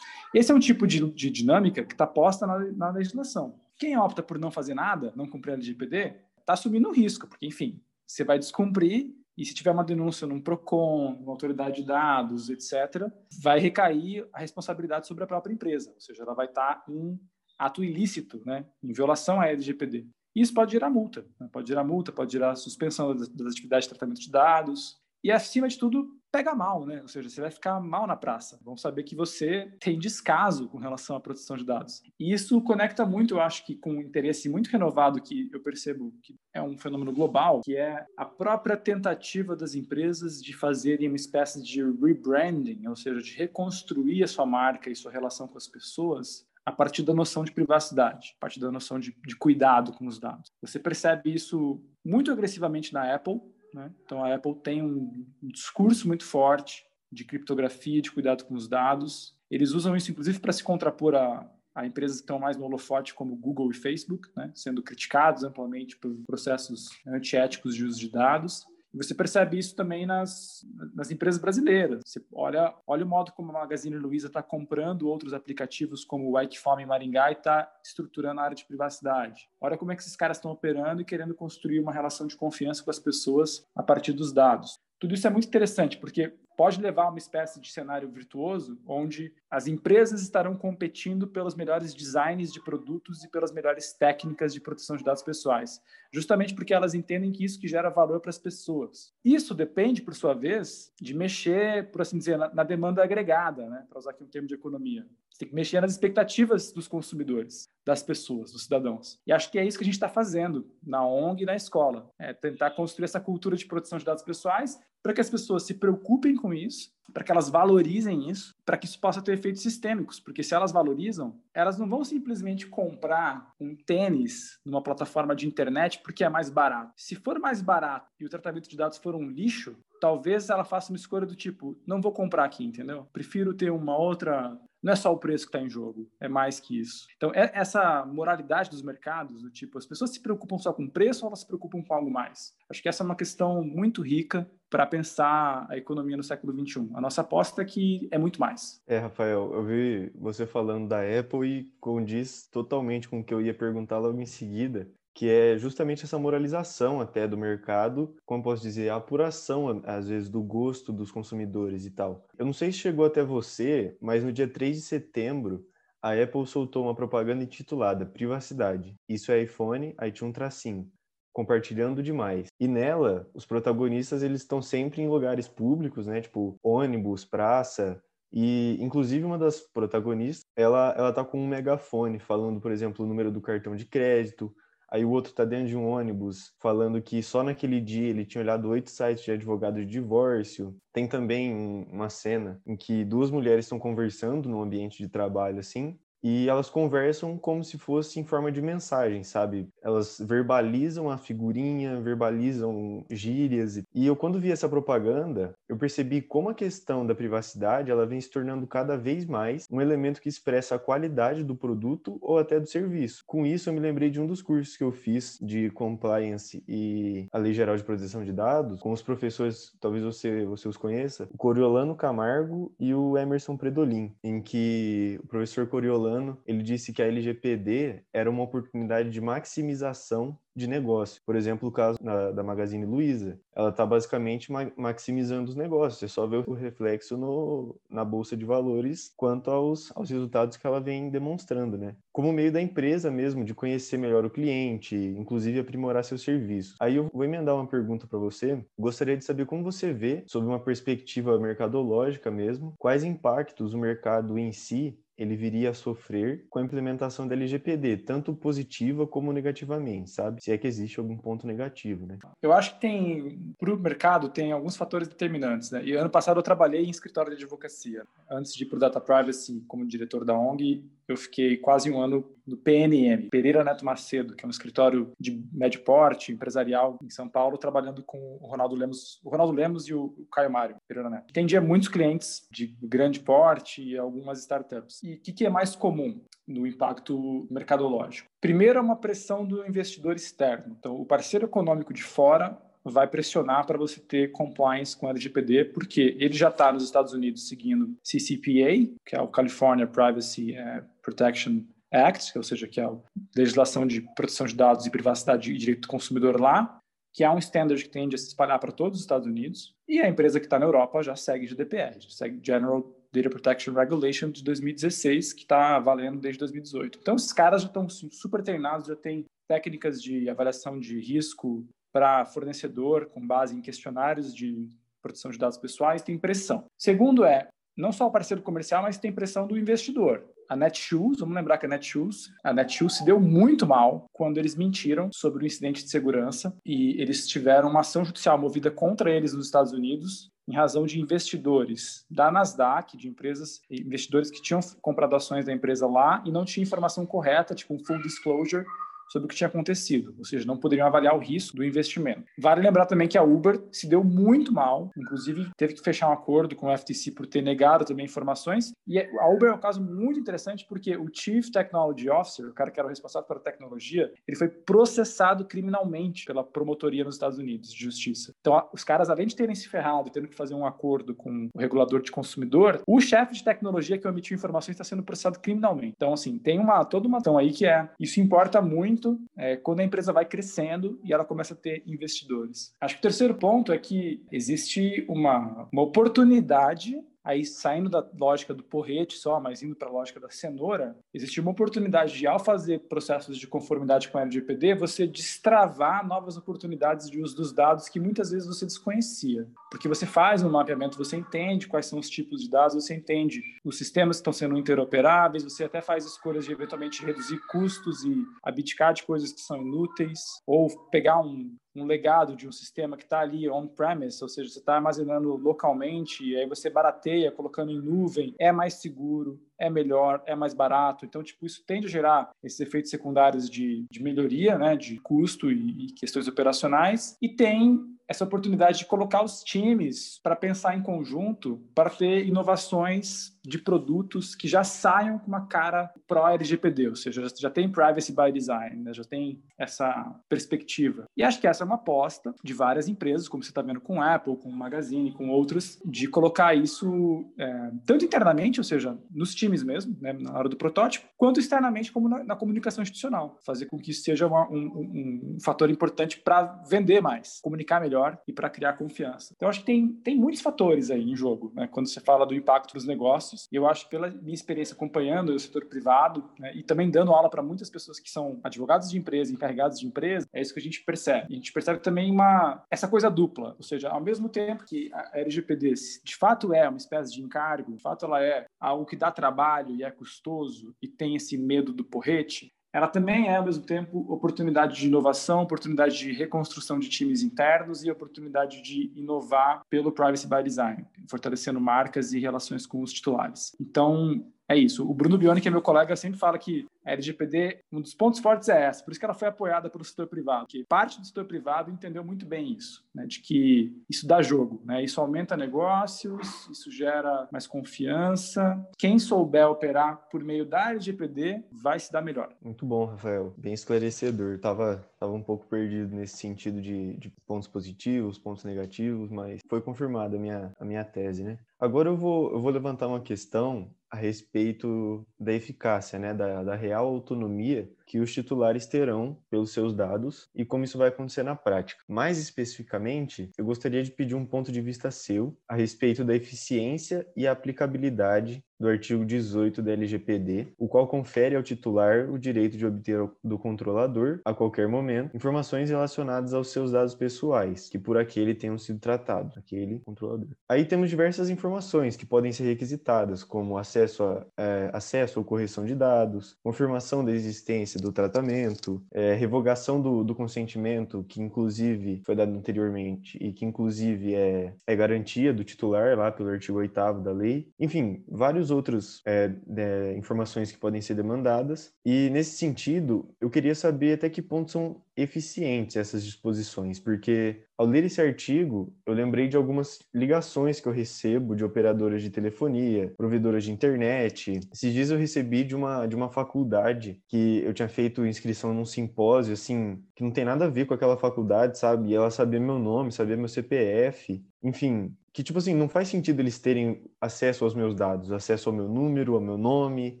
Esse 0.34 0.50
é 0.50 0.54
um 0.54 0.60
tipo 0.60 0.86
de, 0.86 1.10
de 1.10 1.30
dinâmica 1.30 1.84
que 1.84 1.92
está 1.92 2.06
posta 2.06 2.46
na, 2.46 2.58
na 2.72 2.90
legislação. 2.90 3.54
Quem 3.76 3.96
opta 3.96 4.22
por 4.22 4.38
não 4.38 4.50
fazer 4.50 4.74
nada, 4.74 5.12
não 5.14 5.26
cumprir 5.26 5.52
a 5.52 5.54
LGPD, 5.54 6.14
está 6.40 6.54
assumindo 6.54 6.88
um 6.88 6.92
risco, 6.92 7.26
porque, 7.26 7.46
enfim, 7.46 7.80
você 8.06 8.24
vai 8.24 8.38
descumprir 8.38 9.14
e 9.38 9.44
se 9.44 9.54
tiver 9.54 9.70
uma 9.70 9.84
denúncia 9.84 10.26
num 10.26 10.40
PROCON, 10.40 11.14
uma 11.20 11.30
autoridade 11.30 11.80
de 11.80 11.86
dados, 11.86 12.50
etc., 12.50 13.08
vai 13.40 13.60
recair 13.60 14.28
a 14.32 14.40
responsabilidade 14.40 15.06
sobre 15.06 15.22
a 15.22 15.28
própria 15.28 15.52
empresa, 15.52 15.92
ou 15.94 16.00
seja, 16.00 16.24
ela 16.24 16.34
vai 16.34 16.46
estar 16.46 16.84
em 16.88 17.16
ato 17.56 17.84
ilícito, 17.84 18.42
né, 18.44 18.66
em 18.82 18.92
violação 18.92 19.40
à 19.40 19.46
LGPD. 19.46 20.08
Isso 20.34 20.52
pode 20.52 20.72
gerar 20.72 20.90
multa, 20.90 21.24
né? 21.40 21.48
pode 21.52 21.68
gerar 21.68 21.84
multa, 21.84 22.12
pode 22.12 22.32
gerar 22.32 22.56
suspensão 22.56 23.14
das, 23.14 23.28
das 23.28 23.52
atividades 23.52 23.84
de 23.84 23.90
tratamento 23.90 24.20
de 24.20 24.30
dados, 24.30 24.96
e 25.22 25.30
acima 25.30 25.68
de 25.68 25.78
tudo, 25.78 26.17
pega 26.30 26.54
mal, 26.54 26.84
né? 26.84 27.00
Ou 27.02 27.08
seja, 27.08 27.28
você 27.28 27.40
vai 27.40 27.50
ficar 27.50 27.80
mal 27.80 28.06
na 28.06 28.16
praça. 28.16 28.58
Vão 28.62 28.76
saber 28.76 29.02
que 29.02 29.14
você 29.14 29.72
tem 29.80 29.98
descaso 29.98 30.68
com 30.68 30.78
relação 30.78 31.16
à 31.16 31.20
proteção 31.20 31.56
de 31.56 31.64
dados. 31.64 32.02
E 32.18 32.32
isso 32.32 32.60
conecta 32.62 33.04
muito, 33.06 33.34
eu 33.34 33.40
acho 33.40 33.64
que 33.64 33.74
com 33.74 33.92
um 33.92 34.00
interesse 34.00 34.48
muito 34.48 34.68
renovado 34.68 35.22
que 35.22 35.48
eu 35.52 35.60
percebo 35.60 36.12
que 36.22 36.36
é 36.52 36.62
um 36.62 36.76
fenômeno 36.78 37.12
global, 37.12 37.62
que 37.62 37.76
é 37.76 38.04
a 38.16 38.24
própria 38.24 38.76
tentativa 38.76 39.56
das 39.56 39.74
empresas 39.74 40.42
de 40.42 40.52
fazerem 40.52 41.08
uma 41.08 41.16
espécie 41.16 41.62
de 41.62 41.82
rebranding, 41.82 42.86
ou 42.86 42.96
seja, 42.96 43.20
de 43.20 43.34
reconstruir 43.34 44.22
a 44.22 44.28
sua 44.28 44.46
marca 44.46 44.90
e 44.90 44.96
sua 44.96 45.12
relação 45.12 45.48
com 45.48 45.56
as 45.56 45.66
pessoas 45.66 46.46
a 46.68 46.72
partir 46.72 47.02
da 47.02 47.14
noção 47.14 47.44
de 47.44 47.52
privacidade, 47.52 48.34
a 48.36 48.40
partir 48.40 48.60
da 48.60 48.70
noção 48.70 49.00
de, 49.00 49.16
de 49.26 49.34
cuidado 49.34 49.92
com 49.92 50.06
os 50.06 50.18
dados. 50.18 50.52
Você 50.60 50.78
percebe 50.78 51.32
isso 51.32 51.82
muito 52.04 52.30
agressivamente 52.30 52.92
na 52.92 53.14
Apple, 53.14 53.40
né? 53.78 53.92
Então, 54.04 54.24
a 54.24 54.34
Apple 54.34 54.56
tem 54.56 54.82
um, 54.82 55.24
discurso 55.42 56.08
muito 56.08 56.24
forte 56.24 56.84
de 57.10 57.24
criptografia, 57.24 58.02
de 58.02 58.10
cuidado 58.10 58.44
com 58.44 58.54
os 58.54 58.68
dados. 58.68 59.38
Eles 59.48 59.70
usam 59.70 59.96
isso, 59.96 60.10
inclusive, 60.10 60.40
para 60.40 60.52
se 60.52 60.64
contrapor 60.64 61.14
a, 61.14 61.48
a 61.74 61.86
empresas 61.86 62.18
que 62.18 62.24
estão 62.24 62.40
mais 62.40 62.56
no 62.56 62.64
holofote, 62.64 63.14
como 63.14 63.36
Google 63.36 63.70
e 63.70 63.74
Facebook, 63.74 64.28
né? 64.36 64.50
sendo 64.54 64.82
criticados 64.82 65.44
amplamente 65.44 65.96
por 65.96 66.12
processos 66.26 66.90
antiéticos 67.06 67.74
de 67.74 67.84
uso 67.84 68.00
de 68.00 68.10
dados. 68.10 68.66
E 68.98 69.04
você 69.04 69.14
percebe 69.14 69.56
isso 69.56 69.76
também 69.76 70.04
nas, 70.04 70.66
nas 70.92 71.12
empresas 71.12 71.40
brasileiras. 71.40 72.02
Você 72.04 72.20
olha, 72.32 72.74
olha 72.84 73.04
o 73.04 73.08
modo 73.08 73.30
como 73.30 73.50
a 73.50 73.60
Magazine 73.60 73.96
Luiza 73.96 74.26
está 74.26 74.42
comprando 74.42 75.08
outros 75.08 75.32
aplicativos 75.32 76.04
como 76.04 76.28
o 76.28 76.36
Wikifome 76.36 76.84
Maringá 76.84 77.30
e 77.30 77.34
está 77.34 77.72
estruturando 77.84 78.40
a 78.40 78.44
área 78.44 78.56
de 78.56 78.64
privacidade. 78.64 79.48
Olha 79.60 79.78
como 79.78 79.92
é 79.92 79.96
que 79.96 80.02
esses 80.02 80.16
caras 80.16 80.38
estão 80.38 80.50
operando 80.50 81.00
e 81.00 81.04
querendo 81.04 81.32
construir 81.32 81.78
uma 81.78 81.92
relação 81.92 82.26
de 82.26 82.36
confiança 82.36 82.82
com 82.82 82.90
as 82.90 82.98
pessoas 82.98 83.64
a 83.72 83.84
partir 83.84 84.12
dos 84.12 84.32
dados. 84.32 84.80
Tudo 84.98 85.14
isso 85.14 85.28
é 85.28 85.30
muito 85.30 85.46
interessante, 85.46 85.96
porque 85.96 86.34
pode 86.58 86.80
levar 86.80 87.04
a 87.04 87.10
uma 87.10 87.18
espécie 87.18 87.60
de 87.60 87.70
cenário 87.70 88.10
virtuoso, 88.10 88.80
onde 88.84 89.32
as 89.48 89.68
empresas 89.68 90.20
estarão 90.20 90.56
competindo 90.56 91.28
pelos 91.28 91.54
melhores 91.54 91.94
designs 91.94 92.52
de 92.52 92.60
produtos 92.60 93.22
e 93.22 93.30
pelas 93.30 93.52
melhores 93.52 93.92
técnicas 93.92 94.52
de 94.52 94.60
proteção 94.60 94.96
de 94.96 95.04
dados 95.04 95.22
pessoais, 95.22 95.80
justamente 96.12 96.56
porque 96.56 96.74
elas 96.74 96.94
entendem 96.94 97.30
que 97.30 97.44
isso 97.44 97.60
que 97.60 97.68
gera 97.68 97.90
valor 97.90 98.18
para 98.18 98.30
as 98.30 98.38
pessoas. 98.40 99.14
Isso 99.24 99.54
depende, 99.54 100.02
por 100.02 100.16
sua 100.16 100.34
vez, 100.34 100.92
de 101.00 101.14
mexer, 101.14 101.92
por 101.92 102.02
assim 102.02 102.18
dizer, 102.18 102.36
na, 102.36 102.52
na 102.52 102.64
demanda 102.64 103.04
agregada, 103.04 103.68
né? 103.68 103.86
para 103.88 104.00
usar 104.00 104.10
aqui 104.10 104.24
um 104.24 104.28
termo 104.28 104.48
de 104.48 104.54
economia. 104.54 105.06
Você 105.30 105.44
tem 105.44 105.50
que 105.50 105.54
mexer 105.54 105.80
nas 105.80 105.92
expectativas 105.92 106.72
dos 106.72 106.88
consumidores, 106.88 107.70
das 107.86 108.02
pessoas, 108.02 108.50
dos 108.50 108.64
cidadãos. 108.64 109.20
E 109.24 109.32
acho 109.32 109.52
que 109.52 109.60
é 109.60 109.64
isso 109.64 109.78
que 109.78 109.84
a 109.84 109.86
gente 109.86 109.94
está 109.94 110.08
fazendo 110.08 110.68
na 110.82 111.06
ONG 111.06 111.44
e 111.44 111.46
na 111.46 111.54
escola. 111.54 112.10
É 112.18 112.32
tentar 112.32 112.72
construir 112.72 113.04
essa 113.04 113.20
cultura 113.20 113.54
de 113.54 113.64
proteção 113.64 113.98
de 113.98 114.04
dados 114.04 114.24
pessoais 114.24 114.80
para 115.02 115.12
que 115.12 115.20
as 115.20 115.30
pessoas 115.30 115.64
se 115.64 115.74
preocupem 115.74 116.34
com 116.36 116.52
isso, 116.52 116.90
para 117.12 117.24
que 117.24 117.32
elas 117.32 117.48
valorizem 117.48 118.28
isso, 118.28 118.54
para 118.64 118.76
que 118.76 118.86
isso 118.86 119.00
possa 119.00 119.22
ter 119.22 119.32
efeitos 119.32 119.62
sistêmicos, 119.62 120.20
porque 120.20 120.42
se 120.42 120.54
elas 120.54 120.72
valorizam, 120.72 121.38
elas 121.54 121.78
não 121.78 121.88
vão 121.88 122.04
simplesmente 122.04 122.66
comprar 122.66 123.54
um 123.58 123.74
tênis 123.74 124.60
numa 124.64 124.82
plataforma 124.82 125.34
de 125.34 125.46
internet 125.46 126.00
porque 126.02 126.24
é 126.24 126.28
mais 126.28 126.50
barato. 126.50 126.92
Se 126.96 127.14
for 127.14 127.38
mais 127.38 127.62
barato 127.62 128.10
e 128.20 128.24
o 128.24 128.28
tratamento 128.28 128.68
de 128.68 128.76
dados 128.76 128.98
for 128.98 129.14
um 129.14 129.28
lixo, 129.28 129.76
talvez 130.00 130.50
ela 130.50 130.64
faça 130.64 130.92
uma 130.92 130.98
escolha 130.98 131.26
do 131.26 131.34
tipo, 131.34 131.76
não 131.86 132.00
vou 132.00 132.12
comprar 132.12 132.44
aqui, 132.44 132.64
entendeu? 132.64 133.08
Prefiro 133.12 133.54
ter 133.54 133.70
uma 133.70 133.96
outra 133.96 134.58
não 134.82 134.92
é 134.92 134.96
só 134.96 135.12
o 135.12 135.18
preço 135.18 135.44
que 135.44 135.56
está 135.56 135.64
em 135.64 135.68
jogo, 135.68 136.08
é 136.20 136.28
mais 136.28 136.60
que 136.60 136.78
isso. 136.78 137.06
Então, 137.16 137.32
é 137.34 137.50
essa 137.54 138.04
moralidade 138.06 138.70
dos 138.70 138.82
mercados, 138.82 139.42
do 139.42 139.50
tipo, 139.50 139.78
as 139.78 139.86
pessoas 139.86 140.10
se 140.10 140.20
preocupam 140.20 140.58
só 140.58 140.72
com 140.72 140.84
o 140.84 140.90
preço 140.90 141.24
ou 141.24 141.28
elas 141.28 141.40
se 141.40 141.46
preocupam 141.46 141.82
com 141.82 141.94
algo 141.94 142.10
mais? 142.10 142.54
Acho 142.70 142.82
que 142.82 142.88
essa 142.88 143.02
é 143.02 143.06
uma 143.06 143.16
questão 143.16 143.62
muito 143.62 144.02
rica 144.02 144.48
para 144.70 144.86
pensar 144.86 145.66
a 145.68 145.76
economia 145.76 146.16
no 146.16 146.22
século 146.22 146.52
XXI. 146.52 146.90
A 146.94 147.00
nossa 147.00 147.22
aposta 147.22 147.62
é 147.62 147.64
que 147.64 148.08
é 148.10 148.18
muito 148.18 148.38
mais. 148.38 148.82
É, 148.86 148.98
Rafael, 148.98 149.52
eu 149.54 149.64
vi 149.64 150.12
você 150.14 150.46
falando 150.46 150.88
da 150.88 151.00
Apple 151.00 151.46
e 151.46 151.72
condiz 151.80 152.46
totalmente 152.48 153.08
com 153.08 153.20
o 153.20 153.24
que 153.24 153.32
eu 153.32 153.40
ia 153.40 153.54
perguntar 153.54 153.98
logo 153.98 154.20
em 154.20 154.26
seguida, 154.26 154.88
que 155.18 155.28
é 155.28 155.58
justamente 155.58 156.04
essa 156.04 156.16
moralização 156.16 157.00
até 157.00 157.26
do 157.26 157.36
mercado, 157.36 158.14
como 158.24 158.40
posso 158.40 158.62
dizer, 158.62 158.88
a 158.88 158.94
apuração, 158.94 159.82
às 159.84 160.08
vezes, 160.08 160.28
do 160.28 160.40
gosto 160.40 160.92
dos 160.92 161.10
consumidores 161.10 161.84
e 161.84 161.90
tal. 161.90 162.24
Eu 162.38 162.46
não 162.46 162.52
sei 162.52 162.70
se 162.70 162.78
chegou 162.78 163.04
até 163.04 163.24
você, 163.24 163.96
mas 164.00 164.22
no 164.22 164.32
dia 164.32 164.46
3 164.46 164.76
de 164.76 164.82
setembro, 164.82 165.66
a 166.00 166.12
Apple 166.12 166.46
soltou 166.46 166.84
uma 166.84 166.94
propaganda 166.94 167.42
intitulada 167.42 168.06
Privacidade. 168.06 168.94
Isso 169.08 169.32
é 169.32 169.42
iPhone, 169.42 169.92
aí 169.98 170.12
tinha 170.12 170.28
um 170.28 170.32
tracinho. 170.32 170.88
Compartilhando 171.32 172.00
demais. 172.00 172.46
E 172.60 172.68
nela, 172.68 173.28
os 173.34 173.44
protagonistas 173.44 174.22
eles 174.22 174.42
estão 174.42 174.62
sempre 174.62 175.02
em 175.02 175.08
lugares 175.08 175.48
públicos, 175.48 176.06
né? 176.06 176.20
Tipo 176.20 176.56
ônibus, 176.62 177.24
praça, 177.24 178.00
e, 178.32 178.76
inclusive, 178.80 179.24
uma 179.24 179.38
das 179.38 179.58
protagonistas, 179.58 180.44
ela, 180.54 180.94
ela 180.96 181.12
tá 181.12 181.24
com 181.24 181.40
um 181.40 181.48
megafone, 181.48 182.20
falando, 182.20 182.60
por 182.60 182.70
exemplo, 182.70 183.04
o 183.04 183.08
número 183.08 183.32
do 183.32 183.40
cartão 183.40 183.74
de 183.74 183.86
crédito, 183.86 184.54
Aí 184.90 185.04
o 185.04 185.10
outro 185.10 185.34
tá 185.34 185.44
dentro 185.44 185.68
de 185.68 185.76
um 185.76 185.86
ônibus 185.86 186.54
falando 186.58 187.02
que 187.02 187.22
só 187.22 187.42
naquele 187.42 187.80
dia 187.80 188.08
ele 188.08 188.24
tinha 188.24 188.42
olhado 188.42 188.68
oito 188.68 188.90
sites 188.90 189.22
de 189.22 189.30
advogado 189.30 189.76
de 189.80 189.86
divórcio. 189.86 190.74
Tem 190.92 191.06
também 191.06 191.86
uma 191.90 192.08
cena 192.08 192.60
em 192.66 192.74
que 192.74 193.04
duas 193.04 193.30
mulheres 193.30 193.66
estão 193.66 193.78
conversando 193.78 194.48
no 194.48 194.62
ambiente 194.62 194.98
de 194.98 195.08
trabalho 195.08 195.58
assim, 195.58 195.98
e 196.22 196.48
elas 196.48 196.68
conversam 196.68 197.36
como 197.38 197.62
se 197.62 197.78
fosse 197.78 198.18
em 198.18 198.24
forma 198.24 198.50
de 198.50 198.60
mensagem, 198.60 199.22
sabe? 199.22 199.68
Elas 199.82 200.20
verbalizam 200.20 201.10
a 201.10 201.16
figurinha, 201.16 202.00
verbalizam 202.00 203.04
gírias. 203.10 203.82
E 203.94 204.06
eu, 204.06 204.16
quando 204.16 204.40
vi 204.40 204.50
essa 204.50 204.68
propaganda, 204.68 205.54
eu 205.68 205.76
percebi 205.76 206.20
como 206.20 206.48
a 206.48 206.54
questão 206.54 207.06
da 207.06 207.14
privacidade 207.14 207.90
ela 207.90 208.06
vem 208.06 208.20
se 208.20 208.30
tornando 208.30 208.66
cada 208.66 208.96
vez 208.96 209.24
mais 209.24 209.66
um 209.70 209.80
elemento 209.80 210.20
que 210.20 210.28
expressa 210.28 210.74
a 210.74 210.78
qualidade 210.78 211.44
do 211.44 211.54
produto 211.54 212.18
ou 212.20 212.38
até 212.38 212.58
do 212.58 212.66
serviço. 212.66 213.22
Com 213.26 213.46
isso, 213.46 213.68
eu 213.68 213.72
me 213.72 213.80
lembrei 213.80 214.10
de 214.10 214.20
um 214.20 214.26
dos 214.26 214.42
cursos 214.42 214.76
que 214.76 214.84
eu 214.84 214.92
fiz 214.92 215.38
de 215.40 215.70
compliance 215.70 216.62
e 216.66 217.26
a 217.32 217.38
Lei 217.38 217.52
Geral 217.52 217.76
de 217.76 217.84
Proteção 217.84 218.24
de 218.24 218.32
Dados, 218.32 218.80
com 218.80 218.92
os 218.92 219.02
professores, 219.02 219.72
talvez 219.80 220.02
você, 220.02 220.44
você 220.44 220.68
os 220.68 220.76
conheça, 220.76 221.28
o 221.32 221.36
Coriolano 221.36 221.94
Camargo 221.94 222.72
e 222.78 222.94
o 222.94 223.16
Emerson 223.16 223.56
Predolin, 223.56 224.12
em 224.22 224.40
que 224.40 225.18
o 225.22 225.26
professor 225.26 225.66
Coriolano 225.66 226.07
ele 226.46 226.62
disse 226.62 226.92
que 226.92 227.02
a 227.02 227.06
LGPD 227.06 228.02
era 228.12 228.30
uma 228.30 228.42
oportunidade 228.42 229.10
de 229.10 229.20
maximização 229.20 230.38
de 230.58 230.66
negócio. 230.66 231.22
Por 231.24 231.36
exemplo, 231.36 231.68
o 231.68 231.72
caso 231.72 231.98
da, 232.02 232.32
da 232.32 232.42
Magazine 232.42 232.84
Luiza, 232.84 233.38
ela 233.54 233.70
está 233.70 233.86
basicamente 233.86 234.50
ma 234.50 234.70
maximizando 234.76 235.48
os 235.48 235.56
negócios. 235.56 236.00
Você 236.00 236.08
só 236.08 236.26
vê 236.26 236.36
o 236.36 236.52
reflexo 236.52 237.16
no, 237.16 237.76
na 237.88 238.04
bolsa 238.04 238.36
de 238.36 238.44
valores 238.44 239.12
quanto 239.16 239.50
aos, 239.50 239.96
aos 239.96 240.10
resultados 240.10 240.56
que 240.56 240.66
ela 240.66 240.80
vem 240.80 241.10
demonstrando, 241.10 241.78
né? 241.78 241.94
Como 242.12 242.32
meio 242.32 242.50
da 242.50 242.60
empresa 242.60 243.10
mesmo, 243.10 243.44
de 243.44 243.54
conhecer 243.54 243.96
melhor 243.96 244.24
o 244.24 244.30
cliente, 244.30 244.96
inclusive 244.96 245.60
aprimorar 245.60 246.04
seu 246.04 246.18
serviço. 246.18 246.74
Aí 246.80 246.96
eu 246.96 247.08
vou 247.12 247.24
emendar 247.24 247.54
uma 247.54 247.66
pergunta 247.66 248.06
para 248.06 248.18
você. 248.18 248.60
Gostaria 248.76 249.16
de 249.16 249.24
saber 249.24 249.46
como 249.46 249.62
você 249.62 249.92
vê, 249.92 250.24
sob 250.26 250.46
uma 250.46 250.58
perspectiva 250.58 251.38
mercadológica 251.38 252.30
mesmo, 252.30 252.74
quais 252.76 253.04
impactos 253.04 253.72
o 253.72 253.78
mercado 253.78 254.36
em 254.36 254.50
si 254.50 254.98
ele 255.18 255.34
viria 255.34 255.70
a 255.70 255.74
sofrer 255.74 256.46
com 256.48 256.60
a 256.60 256.62
implementação 256.62 257.26
da 257.26 257.34
LGPD, 257.34 257.98
tanto 257.98 258.32
positiva 258.32 259.04
como 259.04 259.32
negativamente, 259.32 260.10
sabe? 260.10 260.42
Se 260.42 260.52
é 260.52 260.56
que 260.56 260.66
existe 260.66 261.00
algum 261.00 261.16
ponto 261.16 261.44
negativo, 261.44 262.06
né? 262.06 262.16
Eu 262.40 262.52
acho 262.52 262.74
que 262.74 262.80
tem, 262.80 263.54
para 263.58 263.74
o 263.74 263.78
mercado, 263.78 264.28
tem 264.28 264.52
alguns 264.52 264.76
fatores 264.76 265.08
determinantes, 265.08 265.72
né? 265.72 265.84
E 265.84 265.92
ano 265.94 266.08
passado 266.08 266.38
eu 266.38 266.42
trabalhei 266.42 266.84
em 266.84 266.90
escritório 266.90 267.36
de 267.36 267.42
advocacia. 267.42 268.04
Antes 268.30 268.54
de 268.54 268.62
ir 268.62 268.66
para 268.66 268.76
o 268.76 268.80
Data 268.80 269.00
Privacy 269.00 269.64
como 269.66 269.84
diretor 269.84 270.24
da 270.24 270.38
ONG, 270.38 270.84
eu 271.08 271.16
fiquei 271.16 271.56
quase 271.56 271.90
um 271.90 272.00
ano 272.00 272.36
no 272.46 272.56
PNM, 272.56 273.28
Pereira 273.30 273.64
Neto 273.64 273.84
Macedo, 273.84 274.34
que 274.34 274.44
é 274.44 274.46
um 274.48 274.50
escritório 274.50 275.12
de 275.18 275.42
médio 275.52 275.82
porte, 275.82 276.32
empresarial 276.32 276.98
em 277.02 277.10
São 277.10 277.28
Paulo, 277.28 277.58
trabalhando 277.58 278.02
com 278.02 278.18
o 278.40 278.46
Ronaldo 278.46 278.74
Lemos, 278.74 279.20
o 279.24 279.30
Ronaldo 279.30 279.52
Lemos 279.52 279.88
e 279.88 279.94
o 279.94 280.26
Caio 280.32 280.50
Mário, 280.50 280.76
Pereira 280.86 281.10
Neto. 281.10 281.26
Atendia 281.30 281.60
muitos 281.60 281.88
clientes 281.88 282.46
de 282.50 282.76
grande 282.82 283.20
porte 283.20 283.82
e 283.82 283.96
algumas 283.96 284.40
startups. 284.40 285.02
E 285.02 285.14
o 285.14 285.20
que, 285.20 285.32
que 285.32 285.46
é 285.46 285.50
mais 285.50 285.74
comum 285.74 286.22
no 286.46 286.66
impacto 286.66 287.46
mercadológico? 287.50 288.28
Primeiro 288.40 288.78
é 288.78 288.82
uma 288.82 288.96
pressão 288.96 289.44
do 289.44 289.66
investidor 289.66 290.14
externo. 290.16 290.76
Então, 290.78 290.94
o 290.94 291.06
parceiro 291.06 291.46
econômico 291.46 291.92
de 291.92 292.02
fora 292.02 292.58
vai 292.88 293.06
pressionar 293.06 293.66
para 293.66 293.78
você 293.78 294.00
ter 294.00 294.32
compliance 294.32 294.96
com 294.96 295.08
LGPD, 295.08 295.66
porque 295.66 296.16
ele 296.18 296.34
já 296.34 296.48
está 296.48 296.72
nos 296.72 296.84
Estados 296.84 297.12
Unidos 297.12 297.48
seguindo 297.48 297.96
CCPA, 298.02 298.92
que 299.04 299.14
é 299.16 299.20
o 299.20 299.28
California 299.28 299.86
Privacy 299.86 300.54
eh, 300.54 300.84
Protection 301.02 301.62
Act, 301.92 302.36
ou 302.36 302.42
seja, 302.42 302.66
que 302.66 302.80
é 302.80 302.84
a 302.84 302.96
legislação 303.36 303.86
de 303.86 304.02
proteção 304.14 304.46
de 304.46 304.54
dados 304.54 304.86
e 304.86 304.90
privacidade 304.90 305.52
e 305.52 305.56
direito 305.56 305.82
do 305.82 305.88
consumidor 305.88 306.40
lá, 306.40 306.78
que 307.14 307.24
é 307.24 307.30
um 307.30 307.38
standard 307.38 307.82
que 307.82 307.90
tende 307.90 308.14
a 308.14 308.18
se 308.18 308.28
espalhar 308.28 308.58
para 308.58 308.70
todos 308.70 308.98
os 308.98 309.04
Estados 309.04 309.26
Unidos, 309.26 309.74
e 309.88 310.00
a 310.00 310.08
empresa 310.08 310.38
que 310.38 310.46
está 310.46 310.58
na 310.58 310.66
Europa 310.66 311.02
já 311.02 311.16
segue 311.16 311.46
GDPR, 311.46 311.98
já 311.98 312.10
segue 312.10 312.40
General 312.44 312.94
Data 313.12 313.30
Protection 313.30 313.72
Regulation 313.72 314.30
de 314.30 314.44
2016, 314.44 315.32
que 315.32 315.42
está 315.42 315.78
valendo 315.78 316.20
desde 316.20 316.38
2018. 316.40 316.98
Então, 317.00 317.16
esses 317.16 317.32
caras 317.32 317.62
já 317.62 317.68
estão 317.68 317.88
super 317.88 318.42
treinados, 318.42 318.86
já 318.86 318.96
têm 318.96 319.24
técnicas 319.48 320.02
de 320.02 320.28
avaliação 320.28 320.78
de 320.78 321.00
risco 321.00 321.66
para 321.92 322.24
fornecedor 322.24 323.06
com 323.06 323.26
base 323.26 323.56
em 323.56 323.60
questionários 323.60 324.34
de 324.34 324.68
proteção 325.02 325.30
de 325.30 325.38
dados 325.38 325.58
pessoais, 325.58 326.02
tem 326.02 326.18
pressão. 326.18 326.64
Segundo 326.76 327.24
é, 327.24 327.48
não 327.76 327.92
só 327.92 328.06
o 328.06 328.10
parceiro 328.10 328.42
comercial, 328.42 328.82
mas 328.82 328.98
tem 328.98 329.12
pressão 329.12 329.46
do 329.46 329.56
investidor. 329.56 330.24
A 330.48 330.56
Netshoes, 330.56 331.20
vamos 331.20 331.34
lembrar 331.34 331.58
que 331.58 331.66
a 331.66 331.68
Netshoes, 331.68 332.30
a 332.42 332.52
Netshoes 332.52 332.96
se 332.96 333.04
deu 333.04 333.20
muito 333.20 333.66
mal 333.66 334.06
quando 334.12 334.38
eles 334.38 334.56
mentiram 334.56 335.10
sobre 335.12 335.44
o 335.44 335.46
incidente 335.46 335.84
de 335.84 335.90
segurança 335.90 336.56
e 336.64 337.00
eles 337.00 337.28
tiveram 337.28 337.68
uma 337.68 337.80
ação 337.80 338.04
judicial 338.04 338.38
movida 338.38 338.70
contra 338.70 339.10
eles 339.10 339.34
nos 339.34 339.46
Estados 339.46 339.72
Unidos 339.72 340.30
em 340.48 340.54
razão 340.54 340.86
de 340.86 340.98
investidores 340.98 342.06
da 342.10 342.32
Nasdaq, 342.32 342.96
de 342.96 343.06
empresas, 343.06 343.60
investidores 343.70 344.30
que 344.30 344.40
tinham 344.40 344.60
comprado 344.80 345.14
ações 345.14 345.44
da 345.44 345.52
empresa 345.52 345.86
lá 345.86 346.22
e 346.24 346.32
não 346.32 346.46
tinham 346.46 346.62
informação 346.64 347.04
correta, 347.04 347.54
tipo 347.54 347.74
um 347.74 347.84
full 347.84 348.00
disclosure 348.00 348.64
sobre 349.08 349.26
o 349.26 349.28
que 349.28 349.36
tinha 349.36 349.48
acontecido, 349.48 350.14
ou 350.18 350.24
seja, 350.24 350.46
não 350.46 350.56
poderiam 350.56 350.86
avaliar 350.86 351.14
o 351.14 351.18
risco 351.18 351.56
do 351.56 351.64
investimento. 351.64 352.24
Vale 352.38 352.60
lembrar 352.60 352.86
também 352.86 353.08
que 353.08 353.18
a 353.18 353.22
Uber 353.22 353.60
se 353.72 353.88
deu 353.88 354.04
muito 354.04 354.52
mal, 354.52 354.90
inclusive 354.96 355.50
teve 355.56 355.74
que 355.74 355.82
fechar 355.82 356.08
um 356.08 356.12
acordo 356.12 356.54
com 356.54 356.72
o 356.72 356.76
FTC 356.76 357.12
por 357.12 357.26
ter 357.26 357.42
negado 357.42 357.84
também 357.84 358.04
informações. 358.04 358.72
E 358.86 358.98
a 358.98 359.28
Uber 359.28 359.50
é 359.50 359.54
um 359.54 359.60
caso 359.60 359.82
muito 359.82 360.20
interessante 360.20 360.66
porque 360.68 360.96
o 360.96 361.08
Chief 361.12 361.50
Technology 361.50 362.10
Officer, 362.10 362.46
o 362.46 362.54
cara 362.54 362.70
que 362.70 362.78
era 362.78 362.86
o 362.86 362.90
responsável 362.90 363.26
pela 363.26 363.40
tecnologia, 363.40 364.12
ele 364.26 364.36
foi 364.36 364.48
processado 364.48 365.44
criminalmente 365.44 366.24
pela 366.24 366.44
promotoria 366.44 367.04
nos 367.04 367.14
Estados 367.14 367.38
Unidos 367.38 367.72
de 367.72 367.84
justiça. 367.84 368.34
Então, 368.40 368.68
os 368.72 368.84
caras, 368.84 369.10
além 369.10 369.26
de 369.26 369.36
terem 369.36 369.54
se 369.54 369.68
ferrado, 369.68 370.10
tendo 370.10 370.28
que 370.28 370.36
fazer 370.36 370.54
um 370.54 370.66
acordo 370.66 371.14
com 371.14 371.48
o 371.54 371.58
regulador 371.58 372.02
de 372.02 372.10
consumidor, 372.10 372.82
o 372.86 373.00
chefe 373.00 373.34
de 373.34 373.44
tecnologia 373.44 373.98
que 373.98 374.06
omitiu 374.06 374.34
informações 374.34 374.74
está 374.74 374.84
sendo 374.84 375.02
processado 375.02 375.38
criminalmente. 375.38 375.94
Então, 375.96 376.12
assim, 376.12 376.38
tem 376.38 376.58
uma 376.58 376.84
toda 376.84 377.08
uma 377.08 377.18
ação 377.18 377.38
aí 377.38 377.52
que 377.52 377.66
é 377.66 377.88
isso 377.98 378.20
importa 378.20 378.60
muito 378.60 378.97
muito 378.98 379.20
é, 379.36 379.56
quando 379.56 379.80
a 379.80 379.84
empresa 379.84 380.12
vai 380.12 380.24
crescendo 380.24 380.98
e 381.04 381.12
ela 381.12 381.24
começa 381.24 381.54
a 381.54 381.56
ter 381.56 381.82
investidores. 381.86 382.74
Acho 382.80 382.94
que 382.94 383.00
o 383.00 383.02
terceiro 383.02 383.34
ponto 383.34 383.72
é 383.72 383.78
que 383.78 384.22
existe 384.30 385.04
uma, 385.08 385.68
uma 385.72 385.82
oportunidade 385.82 387.00
aí 387.28 387.44
saindo 387.44 387.90
da 387.90 388.02
lógica 388.18 388.54
do 388.54 388.64
porrete 388.64 389.18
só, 389.18 389.38
mas 389.38 389.62
indo 389.62 389.76
para 389.76 389.86
a 389.86 389.92
lógica 389.92 390.18
da 390.18 390.30
cenoura, 390.30 390.96
existe 391.12 391.38
uma 391.42 391.50
oportunidade 391.50 392.16
de, 392.16 392.26
ao 392.26 392.38
fazer 392.38 392.78
processos 392.88 393.36
de 393.36 393.46
conformidade 393.46 394.08
com 394.08 394.16
a 394.16 394.22
LGPD, 394.22 394.74
você 394.74 395.06
destravar 395.06 396.06
novas 396.06 396.38
oportunidades 396.38 397.10
de 397.10 397.20
uso 397.20 397.36
dos 397.36 397.52
dados 397.52 397.86
que 397.90 398.00
muitas 398.00 398.30
vezes 398.30 398.48
você 398.48 398.64
desconhecia. 398.64 399.46
Porque 399.70 399.86
você 399.86 400.06
faz 400.06 400.42
um 400.42 400.48
mapeamento, 400.48 400.96
você 400.96 401.18
entende 401.18 401.68
quais 401.68 401.84
são 401.84 401.98
os 401.98 402.08
tipos 402.08 402.40
de 402.40 402.48
dados, 402.48 402.74
você 402.74 402.94
entende 402.94 403.42
os 403.62 403.76
sistemas 403.76 404.16
que 404.16 404.20
estão 404.22 404.32
sendo 404.32 404.56
interoperáveis, 404.56 405.44
você 405.44 405.64
até 405.64 405.82
faz 405.82 406.06
escolhas 406.06 406.46
de 406.46 406.52
eventualmente 406.52 407.04
reduzir 407.04 407.38
custos 407.50 408.04
e 408.04 408.24
abdicar 408.42 408.94
de 408.94 409.02
coisas 409.02 409.32
que 409.32 409.42
são 409.42 409.60
inúteis, 409.60 410.18
ou 410.46 410.66
pegar 410.90 411.20
um, 411.20 411.54
um 411.80 411.86
legado 411.86 412.36
de 412.36 412.46
um 412.46 412.52
sistema 412.52 412.96
que 412.96 413.04
está 413.04 413.20
ali 413.20 413.48
on-premise, 413.48 414.22
ou 414.22 414.28
seja, 414.28 414.48
você 414.48 414.58
está 414.58 414.74
armazenando 414.76 415.36
localmente, 415.36 416.24
e 416.24 416.36
aí 416.36 416.46
você 416.46 416.70
barateia 416.70 417.32
colocando 417.32 417.70
em 417.70 417.80
nuvem, 417.80 418.34
é 418.38 418.52
mais 418.52 418.74
seguro, 418.74 419.40
é 419.58 419.68
melhor, 419.68 420.22
é 420.26 420.34
mais 420.34 420.54
barato. 420.54 421.04
Então, 421.04 421.22
tipo, 421.22 421.46
isso 421.46 421.64
tende 421.66 421.86
a 421.86 421.90
gerar 421.90 422.30
esses 422.42 422.60
efeitos 422.60 422.90
secundários 422.90 423.48
de, 423.48 423.84
de 423.90 424.02
melhoria, 424.02 424.56
né, 424.56 424.76
de 424.76 424.98
custo 425.00 425.50
e, 425.50 425.86
e 425.86 425.92
questões 425.92 426.28
operacionais, 426.28 427.16
e 427.20 427.28
tem 427.28 427.80
essa 428.08 428.24
oportunidade 428.24 428.78
de 428.78 428.86
colocar 428.86 429.22
os 429.22 429.42
times 429.42 430.18
para 430.22 430.34
pensar 430.34 430.74
em 430.74 430.82
conjunto, 430.82 431.62
para 431.74 431.90
ter 431.90 432.26
inovações 432.26 433.36
de 433.46 433.58
produtos 433.58 434.34
que 434.34 434.48
já 434.48 434.64
saiam 434.64 435.18
com 435.18 435.26
uma 435.26 435.46
cara 435.46 435.92
pró-LGPD, 436.06 436.88
ou 436.88 436.96
seja, 436.96 437.26
já 437.38 437.50
tem 437.50 437.70
privacy 437.70 438.14
by 438.14 438.32
design, 438.32 438.82
né? 438.82 438.92
já 438.92 439.04
tem 439.04 439.42
essa 439.58 440.14
perspectiva. 440.28 441.04
E 441.16 441.22
acho 441.22 441.40
que 441.40 441.46
essa 441.46 441.64
é 441.64 441.66
uma 441.66 441.76
aposta 441.76 442.34
de 442.42 442.52
várias 442.52 442.88
empresas, 442.88 443.28
como 443.28 443.42
você 443.42 443.50
está 443.50 443.62
vendo 443.62 443.80
com 443.80 444.02
Apple, 444.02 444.36
com 444.36 444.50
Magazine, 444.50 445.12
com 445.12 445.28
outros, 445.28 445.78
de 445.84 446.08
colocar 446.08 446.54
isso 446.54 447.30
é, 447.38 447.70
tanto 447.86 448.04
internamente, 448.04 448.60
ou 448.60 448.64
seja, 448.64 448.98
nos 449.10 449.34
times 449.34 449.62
mesmo, 449.62 449.96
né, 450.00 450.12
na 450.12 450.36
hora 450.36 450.48
do 450.48 450.56
protótipo, 450.56 451.08
quanto 451.16 451.40
externamente, 451.40 451.90
como 451.90 452.08
na, 452.08 452.22
na 452.24 452.36
comunicação 452.36 452.82
institucional. 452.82 453.38
Fazer 453.44 453.66
com 453.66 453.78
que 453.78 453.90
isso 453.90 454.02
seja 454.02 454.26
uma, 454.26 454.48
um, 454.50 454.56
um, 454.56 455.36
um 455.36 455.38
fator 455.42 455.70
importante 455.70 456.20
para 456.20 456.62
vender 456.68 457.00
mais, 457.00 457.40
comunicar 457.42 457.80
melhor 457.80 457.97
e 458.26 458.32
para 458.32 458.50
criar 458.50 458.74
confiança. 458.74 459.32
Então, 459.36 459.48
acho 459.48 459.60
que 459.60 459.66
tem, 459.66 459.88
tem 459.88 460.16
muitos 460.16 460.40
fatores 460.40 460.90
aí 460.90 461.10
em 461.10 461.16
jogo, 461.16 461.52
né, 461.54 461.66
quando 461.66 461.88
você 461.88 462.00
fala 462.00 462.26
do 462.26 462.34
impacto 462.34 462.74
dos 462.74 462.84
negócios. 462.84 463.48
Eu 463.52 463.66
acho 463.66 463.84
que 463.84 463.90
pela 463.90 464.08
minha 464.08 464.34
experiência 464.34 464.74
acompanhando 464.74 465.30
o 465.30 465.38
setor 465.38 465.66
privado 465.66 466.28
né, 466.38 466.52
e 466.54 466.62
também 466.62 466.90
dando 466.90 467.12
aula 467.12 467.30
para 467.30 467.42
muitas 467.42 467.70
pessoas 467.70 467.98
que 467.98 468.10
são 468.10 468.40
advogados 468.42 468.90
de 468.90 468.98
empresa, 468.98 469.32
encarregados 469.32 469.78
de 469.78 469.86
empresa, 469.86 470.26
é 470.32 470.40
isso 470.40 470.52
que 470.52 470.60
a 470.60 470.62
gente 470.62 470.84
percebe. 470.84 471.26
E 471.30 471.32
a 471.32 471.36
gente 471.36 471.52
percebe 471.52 471.80
também 471.80 472.10
uma 472.10 472.62
essa 472.70 472.88
coisa 472.88 473.10
dupla, 473.10 473.54
ou 473.56 473.62
seja, 473.62 473.88
ao 473.88 474.00
mesmo 474.00 474.28
tempo 474.28 474.64
que 474.64 474.90
a 474.92 475.18
LGPD 475.20 475.74
de 476.04 476.16
fato 476.16 476.52
é 476.52 476.68
uma 476.68 476.78
espécie 476.78 477.12
de 477.12 477.22
encargo, 477.22 477.72
de 477.72 477.82
fato 477.82 478.04
ela 478.04 478.22
é 478.22 478.46
algo 478.60 478.86
que 478.86 478.96
dá 478.96 479.10
trabalho 479.10 479.74
e 479.74 479.82
é 479.82 479.90
custoso 479.90 480.74
e 480.80 480.88
tem 480.88 481.16
esse 481.16 481.36
medo 481.36 481.72
do 481.72 481.84
porrete, 481.84 482.52
ela 482.72 482.86
também 482.86 483.28
é, 483.28 483.36
ao 483.36 483.44
mesmo 483.44 483.64
tempo, 483.64 484.04
oportunidade 484.12 484.76
de 484.76 484.86
inovação, 484.86 485.42
oportunidade 485.42 485.96
de 485.98 486.12
reconstrução 486.12 486.78
de 486.78 486.88
times 486.88 487.22
internos 487.22 487.82
e 487.84 487.90
oportunidade 487.90 488.62
de 488.62 488.92
inovar 488.94 489.62
pelo 489.70 489.90
Privacy 489.90 490.28
by 490.28 490.42
Design, 490.42 490.86
fortalecendo 491.08 491.60
marcas 491.60 492.12
e 492.12 492.18
relações 492.18 492.66
com 492.66 492.82
os 492.82 492.92
titulares. 492.92 493.56
Então, 493.58 494.24
é 494.48 494.56
isso. 494.56 494.88
O 494.88 494.94
Bruno 494.94 495.18
Bioni, 495.18 495.40
que 495.40 495.48
é 495.48 495.50
meu 495.50 495.60
colega, 495.60 495.94
sempre 495.94 496.18
fala 496.18 496.38
que 496.38 496.66
a 496.84 496.92
LGPD, 496.92 497.58
um 497.70 497.82
dos 497.82 497.92
pontos 497.92 498.18
fortes 498.18 498.48
é 498.48 498.64
essa, 498.64 498.82
por 498.82 498.90
isso 498.90 498.98
que 498.98 499.04
ela 499.04 499.14
foi 499.14 499.28
apoiada 499.28 499.68
pelo 499.68 499.84
setor 499.84 500.06
privado, 500.06 500.46
que 500.46 500.64
parte 500.64 500.98
do 500.98 501.06
setor 501.06 501.26
privado 501.26 501.70
entendeu 501.70 502.02
muito 502.02 502.24
bem 502.24 502.52
isso, 502.52 502.82
né, 502.94 503.04
de 503.06 503.20
que 503.20 503.76
isso 503.90 504.06
dá 504.06 504.22
jogo, 504.22 504.62
né, 504.64 504.82
isso 504.82 504.98
aumenta 504.98 505.36
negócios, 505.36 506.48
isso 506.50 506.70
gera 506.70 507.28
mais 507.30 507.46
confiança. 507.46 508.58
Quem 508.78 508.98
souber 508.98 509.46
operar 509.48 510.08
por 510.10 510.24
meio 510.24 510.46
da 510.46 510.70
LGPD 510.70 511.44
vai 511.52 511.78
se 511.78 511.92
dar 511.92 512.00
melhor. 512.00 512.32
Muito 512.40 512.64
bom, 512.64 512.86
Rafael, 512.86 513.34
bem 513.36 513.52
esclarecedor. 513.52 514.38
Tava, 514.38 514.82
tava 514.98 515.12
um 515.12 515.22
pouco 515.22 515.46
perdido 515.46 515.94
nesse 515.94 516.16
sentido 516.16 516.62
de, 516.62 516.96
de 516.96 517.10
pontos 517.26 517.48
positivos, 517.48 518.18
pontos 518.18 518.44
negativos, 518.44 519.10
mas 519.10 519.40
foi 519.46 519.60
confirmada 519.60 520.16
a 520.16 520.18
minha, 520.18 520.52
a 520.58 520.64
minha 520.64 520.84
tese, 520.84 521.22
né? 521.22 521.38
Agora 521.60 521.88
eu 521.88 521.96
vou, 521.96 522.32
eu 522.32 522.40
vou 522.40 522.52
levantar 522.52 522.86
uma 522.86 523.00
questão 523.00 523.68
a 523.90 523.96
respeito 523.96 525.06
da 525.18 525.32
eficácia, 525.32 525.98
né, 525.98 526.12
da, 526.12 526.42
da 526.42 526.54
real 526.54 526.86
autonomia 526.86 527.70
que 527.86 527.98
os 527.98 528.12
titulares 528.12 528.66
terão 528.66 529.18
pelos 529.30 529.52
seus 529.52 529.72
dados 529.72 530.28
e 530.34 530.44
como 530.44 530.64
isso 530.64 530.76
vai 530.76 530.88
acontecer 530.88 531.22
na 531.22 531.34
prática. 531.34 531.82
Mais 531.88 532.18
especificamente, 532.18 533.30
eu 533.38 533.44
gostaria 533.44 533.82
de 533.82 533.90
pedir 533.90 534.14
um 534.14 534.26
ponto 534.26 534.52
de 534.52 534.60
vista 534.60 534.90
seu 534.90 535.36
a 535.48 535.54
respeito 535.54 536.04
da 536.04 536.14
eficiência 536.14 537.06
e 537.16 537.26
aplicabilidade 537.26 538.44
do 538.58 538.68
artigo 538.68 539.04
18 539.04 539.62
da 539.62 539.72
LGPD, 539.72 540.48
o 540.58 540.68
qual 540.68 540.86
confere 540.86 541.36
ao 541.36 541.42
titular 541.42 542.10
o 542.10 542.18
direito 542.18 542.56
de 542.56 542.66
obter 542.66 543.08
do 543.22 543.38
controlador, 543.38 544.20
a 544.24 544.34
qualquer 544.34 544.68
momento, 544.68 545.16
informações 545.16 545.70
relacionadas 545.70 546.34
aos 546.34 546.50
seus 546.50 546.72
dados 546.72 546.94
pessoais, 546.94 547.68
que 547.68 547.78
por 547.78 547.96
aquele 547.96 548.34
tenham 548.34 548.58
sido 548.58 548.78
tratados, 548.78 549.36
aquele 549.36 549.80
controlador. 549.80 550.28
Aí 550.48 550.64
temos 550.64 550.90
diversas 550.90 551.30
informações 551.30 551.96
que 551.96 552.06
podem 552.06 552.32
ser 552.32 552.44
requisitadas, 552.44 553.22
como 553.22 553.56
acesso, 553.56 554.02
a, 554.02 554.26
é, 554.36 554.70
acesso 554.72 555.18
ou 555.18 555.24
correção 555.24 555.64
de 555.64 555.74
dados, 555.74 556.36
confirmação 556.42 557.04
da 557.04 557.12
existência 557.12 557.80
do 557.80 557.92
tratamento, 557.92 558.82
é, 558.92 559.14
revogação 559.14 559.80
do, 559.80 560.02
do, 560.02 560.14
consentimento, 560.14 561.04
que 561.08 561.20
inclusive 561.20 562.02
foi 562.04 562.16
dado 562.16 562.36
anteriormente 562.36 563.16
e 563.20 563.32
que 563.32 563.44
inclusive 563.44 564.14
é, 564.14 564.52
é 564.66 564.76
garantia 564.76 565.32
do 565.32 565.44
titular 565.44 565.96
lá 565.96 566.10
pelo 566.10 566.30
artigo 566.30 566.58
8 566.58 566.74
da 567.02 567.12
lei. 567.12 567.48
Enfim, 567.58 568.02
vários 568.08 568.47
outros 568.50 569.02
é, 569.06 569.32
é, 569.56 569.94
informações 569.96 570.50
que 570.50 570.58
podem 570.58 570.80
ser 570.80 570.94
demandadas. 570.94 571.72
E 571.84 572.10
nesse 572.10 572.36
sentido, 572.36 573.08
eu 573.20 573.30
queria 573.30 573.54
saber 573.54 573.94
até 573.94 574.08
que 574.08 574.22
ponto 574.22 574.50
são 574.50 574.82
eficientes 574.96 575.76
essas 575.76 576.04
disposições, 576.04 576.80
porque 576.80 577.42
ao 577.56 577.66
ler 577.66 577.84
esse 577.84 578.00
artigo, 578.00 578.72
eu 578.84 578.92
lembrei 578.92 579.28
de 579.28 579.36
algumas 579.36 579.78
ligações 579.94 580.60
que 580.60 580.66
eu 580.66 580.72
recebo 580.72 581.36
de 581.36 581.44
operadoras 581.44 582.02
de 582.02 582.10
telefonia, 582.10 582.92
provedoras 582.96 583.44
de 583.44 583.52
internet. 583.52 584.40
Esses 584.52 584.72
dias 584.72 584.90
eu 584.90 584.98
recebi 584.98 585.44
de 585.44 585.54
uma, 585.54 585.86
de 585.86 585.94
uma 585.94 586.10
faculdade 586.10 587.00
que 587.08 587.42
eu 587.44 587.54
tinha 587.54 587.68
feito 587.68 588.04
inscrição 588.04 588.52
num 588.52 588.64
simpósio, 588.64 589.34
assim, 589.34 589.80
que 589.94 590.02
não 590.02 590.10
tem 590.10 590.24
nada 590.24 590.46
a 590.46 590.48
ver 590.48 590.66
com 590.66 590.74
aquela 590.74 590.96
faculdade, 590.96 591.58
sabe? 591.58 591.90
E 591.90 591.94
ela 591.94 592.10
sabia 592.10 592.40
meu 592.40 592.58
nome, 592.58 592.90
sabia 592.90 593.16
meu 593.16 593.28
CPF, 593.28 594.20
enfim, 594.42 594.94
que 595.18 595.24
tipo 595.24 595.40
assim, 595.40 595.52
não 595.52 595.68
faz 595.68 595.88
sentido 595.88 596.20
eles 596.20 596.38
terem 596.38 596.80
acesso 597.00 597.42
aos 597.42 597.52
meus 597.52 597.74
dados, 597.74 598.12
acesso 598.12 598.50
ao 598.50 598.54
meu 598.54 598.68
número, 598.68 599.16
ao 599.16 599.20
meu 599.20 599.36
nome, 599.36 600.00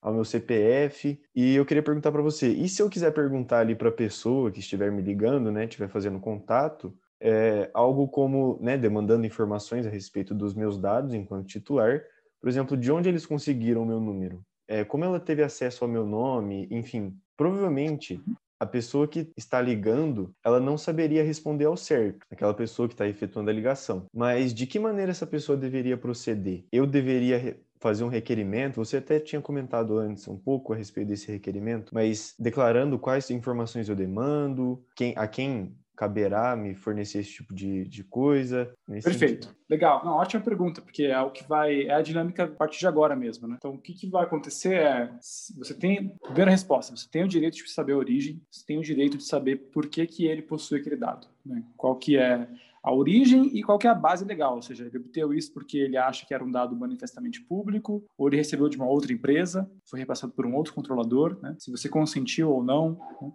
ao 0.00 0.14
meu 0.14 0.24
CPF. 0.24 1.20
E 1.36 1.54
eu 1.54 1.66
queria 1.66 1.82
perguntar 1.82 2.10
para 2.10 2.22
você, 2.22 2.48
e 2.48 2.66
se 2.70 2.80
eu 2.80 2.88
quiser 2.88 3.12
perguntar 3.12 3.58
ali 3.58 3.74
para 3.74 3.90
a 3.90 3.92
pessoa 3.92 4.50
que 4.50 4.60
estiver 4.60 4.90
me 4.90 5.02
ligando, 5.02 5.52
né, 5.52 5.64
estiver 5.64 5.90
fazendo 5.90 6.18
contato, 6.18 6.96
é, 7.20 7.70
algo 7.74 8.08
como, 8.08 8.58
né, 8.62 8.78
demandando 8.78 9.26
informações 9.26 9.86
a 9.86 9.90
respeito 9.90 10.34
dos 10.34 10.54
meus 10.54 10.78
dados 10.78 11.12
enquanto 11.12 11.46
titular, 11.46 12.02
por 12.40 12.48
exemplo, 12.48 12.74
de 12.74 12.90
onde 12.90 13.10
eles 13.10 13.26
conseguiram 13.26 13.82
o 13.82 13.86
meu 13.86 14.00
número, 14.00 14.42
é, 14.66 14.84
como 14.84 15.04
ela 15.04 15.20
teve 15.20 15.42
acesso 15.42 15.84
ao 15.84 15.90
meu 15.90 16.06
nome, 16.06 16.66
enfim, 16.70 17.14
provavelmente 17.36 18.18
a 18.58 18.66
pessoa 18.66 19.06
que 19.06 19.30
está 19.36 19.60
ligando, 19.60 20.34
ela 20.44 20.60
não 20.60 20.76
saberia 20.76 21.22
responder 21.22 21.64
ao 21.64 21.76
certo, 21.76 22.26
aquela 22.30 22.54
pessoa 22.54 22.88
que 22.88 22.94
está 22.94 23.06
efetuando 23.06 23.50
a 23.50 23.52
ligação. 23.52 24.06
Mas 24.12 24.52
de 24.52 24.66
que 24.66 24.78
maneira 24.78 25.10
essa 25.10 25.26
pessoa 25.26 25.56
deveria 25.56 25.96
proceder? 25.96 26.64
Eu 26.72 26.86
deveria 26.86 27.58
fazer 27.80 28.04
um 28.04 28.08
requerimento, 28.08 28.76
você 28.76 28.96
até 28.96 29.20
tinha 29.20 29.40
comentado 29.40 29.96
antes 29.98 30.26
um 30.26 30.36
pouco 30.36 30.72
a 30.72 30.76
respeito 30.76 31.08
desse 31.08 31.30
requerimento, 31.30 31.94
mas 31.94 32.34
declarando 32.38 32.98
quais 32.98 33.30
informações 33.30 33.88
eu 33.88 33.94
demando, 33.94 34.84
quem, 34.96 35.14
a 35.16 35.28
quem 35.28 35.76
caberá 35.98 36.54
me 36.54 36.76
fornecer 36.76 37.18
esse 37.18 37.32
tipo 37.32 37.52
de, 37.52 37.84
de 37.88 38.04
coisa? 38.04 38.72
Perfeito. 38.86 39.46
Sentido. 39.46 39.56
Legal. 39.68 40.04
Não, 40.04 40.12
ótima 40.12 40.40
pergunta, 40.40 40.80
porque 40.80 41.02
é 41.02 41.20
o 41.20 41.32
que 41.32 41.42
vai. 41.42 41.82
É 41.82 41.94
a 41.94 42.00
dinâmica 42.00 42.44
a 42.44 42.46
partir 42.46 42.78
de 42.78 42.86
agora 42.86 43.16
mesmo, 43.16 43.48
né? 43.48 43.56
Então, 43.58 43.72
o 43.72 43.78
que, 43.78 43.92
que 43.92 44.08
vai 44.08 44.22
acontecer 44.22 44.74
é. 44.74 45.10
Você 45.56 45.74
tem. 45.74 46.16
Primeira 46.22 46.52
resposta: 46.52 46.96
você 46.96 47.08
tem 47.10 47.24
o 47.24 47.28
direito 47.28 47.56
de 47.56 47.68
saber 47.68 47.94
a 47.94 47.96
origem, 47.96 48.40
você 48.48 48.64
tem 48.64 48.78
o 48.78 48.82
direito 48.82 49.18
de 49.18 49.24
saber 49.24 49.56
por 49.56 49.88
que, 49.88 50.06
que 50.06 50.24
ele 50.24 50.40
possui 50.40 50.78
aquele 50.78 50.96
dado, 50.96 51.26
né? 51.44 51.64
Qual 51.76 51.96
que 51.96 52.16
é 52.16 52.46
a 52.80 52.94
origem 52.94 53.50
e 53.52 53.62
qual 53.62 53.78
é 53.82 53.88
a 53.88 53.94
base 53.94 54.24
legal, 54.24 54.54
ou 54.54 54.62
seja, 54.62 54.86
ele 54.86 54.98
obteve 54.98 55.36
isso 55.36 55.52
porque 55.52 55.76
ele 55.76 55.96
acha 55.96 56.24
que 56.24 56.32
era 56.32 56.44
um 56.44 56.50
dado 56.50 56.76
manifestamente 56.76 57.40
público, 57.42 58.04
ou 58.16 58.28
ele 58.28 58.36
recebeu 58.36 58.68
de 58.68 58.76
uma 58.76 58.86
outra 58.86 59.12
empresa, 59.12 59.70
foi 59.84 59.98
repassado 59.98 60.32
por 60.32 60.46
um 60.46 60.54
outro 60.54 60.72
controlador, 60.72 61.38
né? 61.42 61.56
se 61.58 61.70
você 61.70 61.88
consentiu 61.88 62.50
ou 62.50 62.62
não, 62.62 62.98
né? 63.20 63.32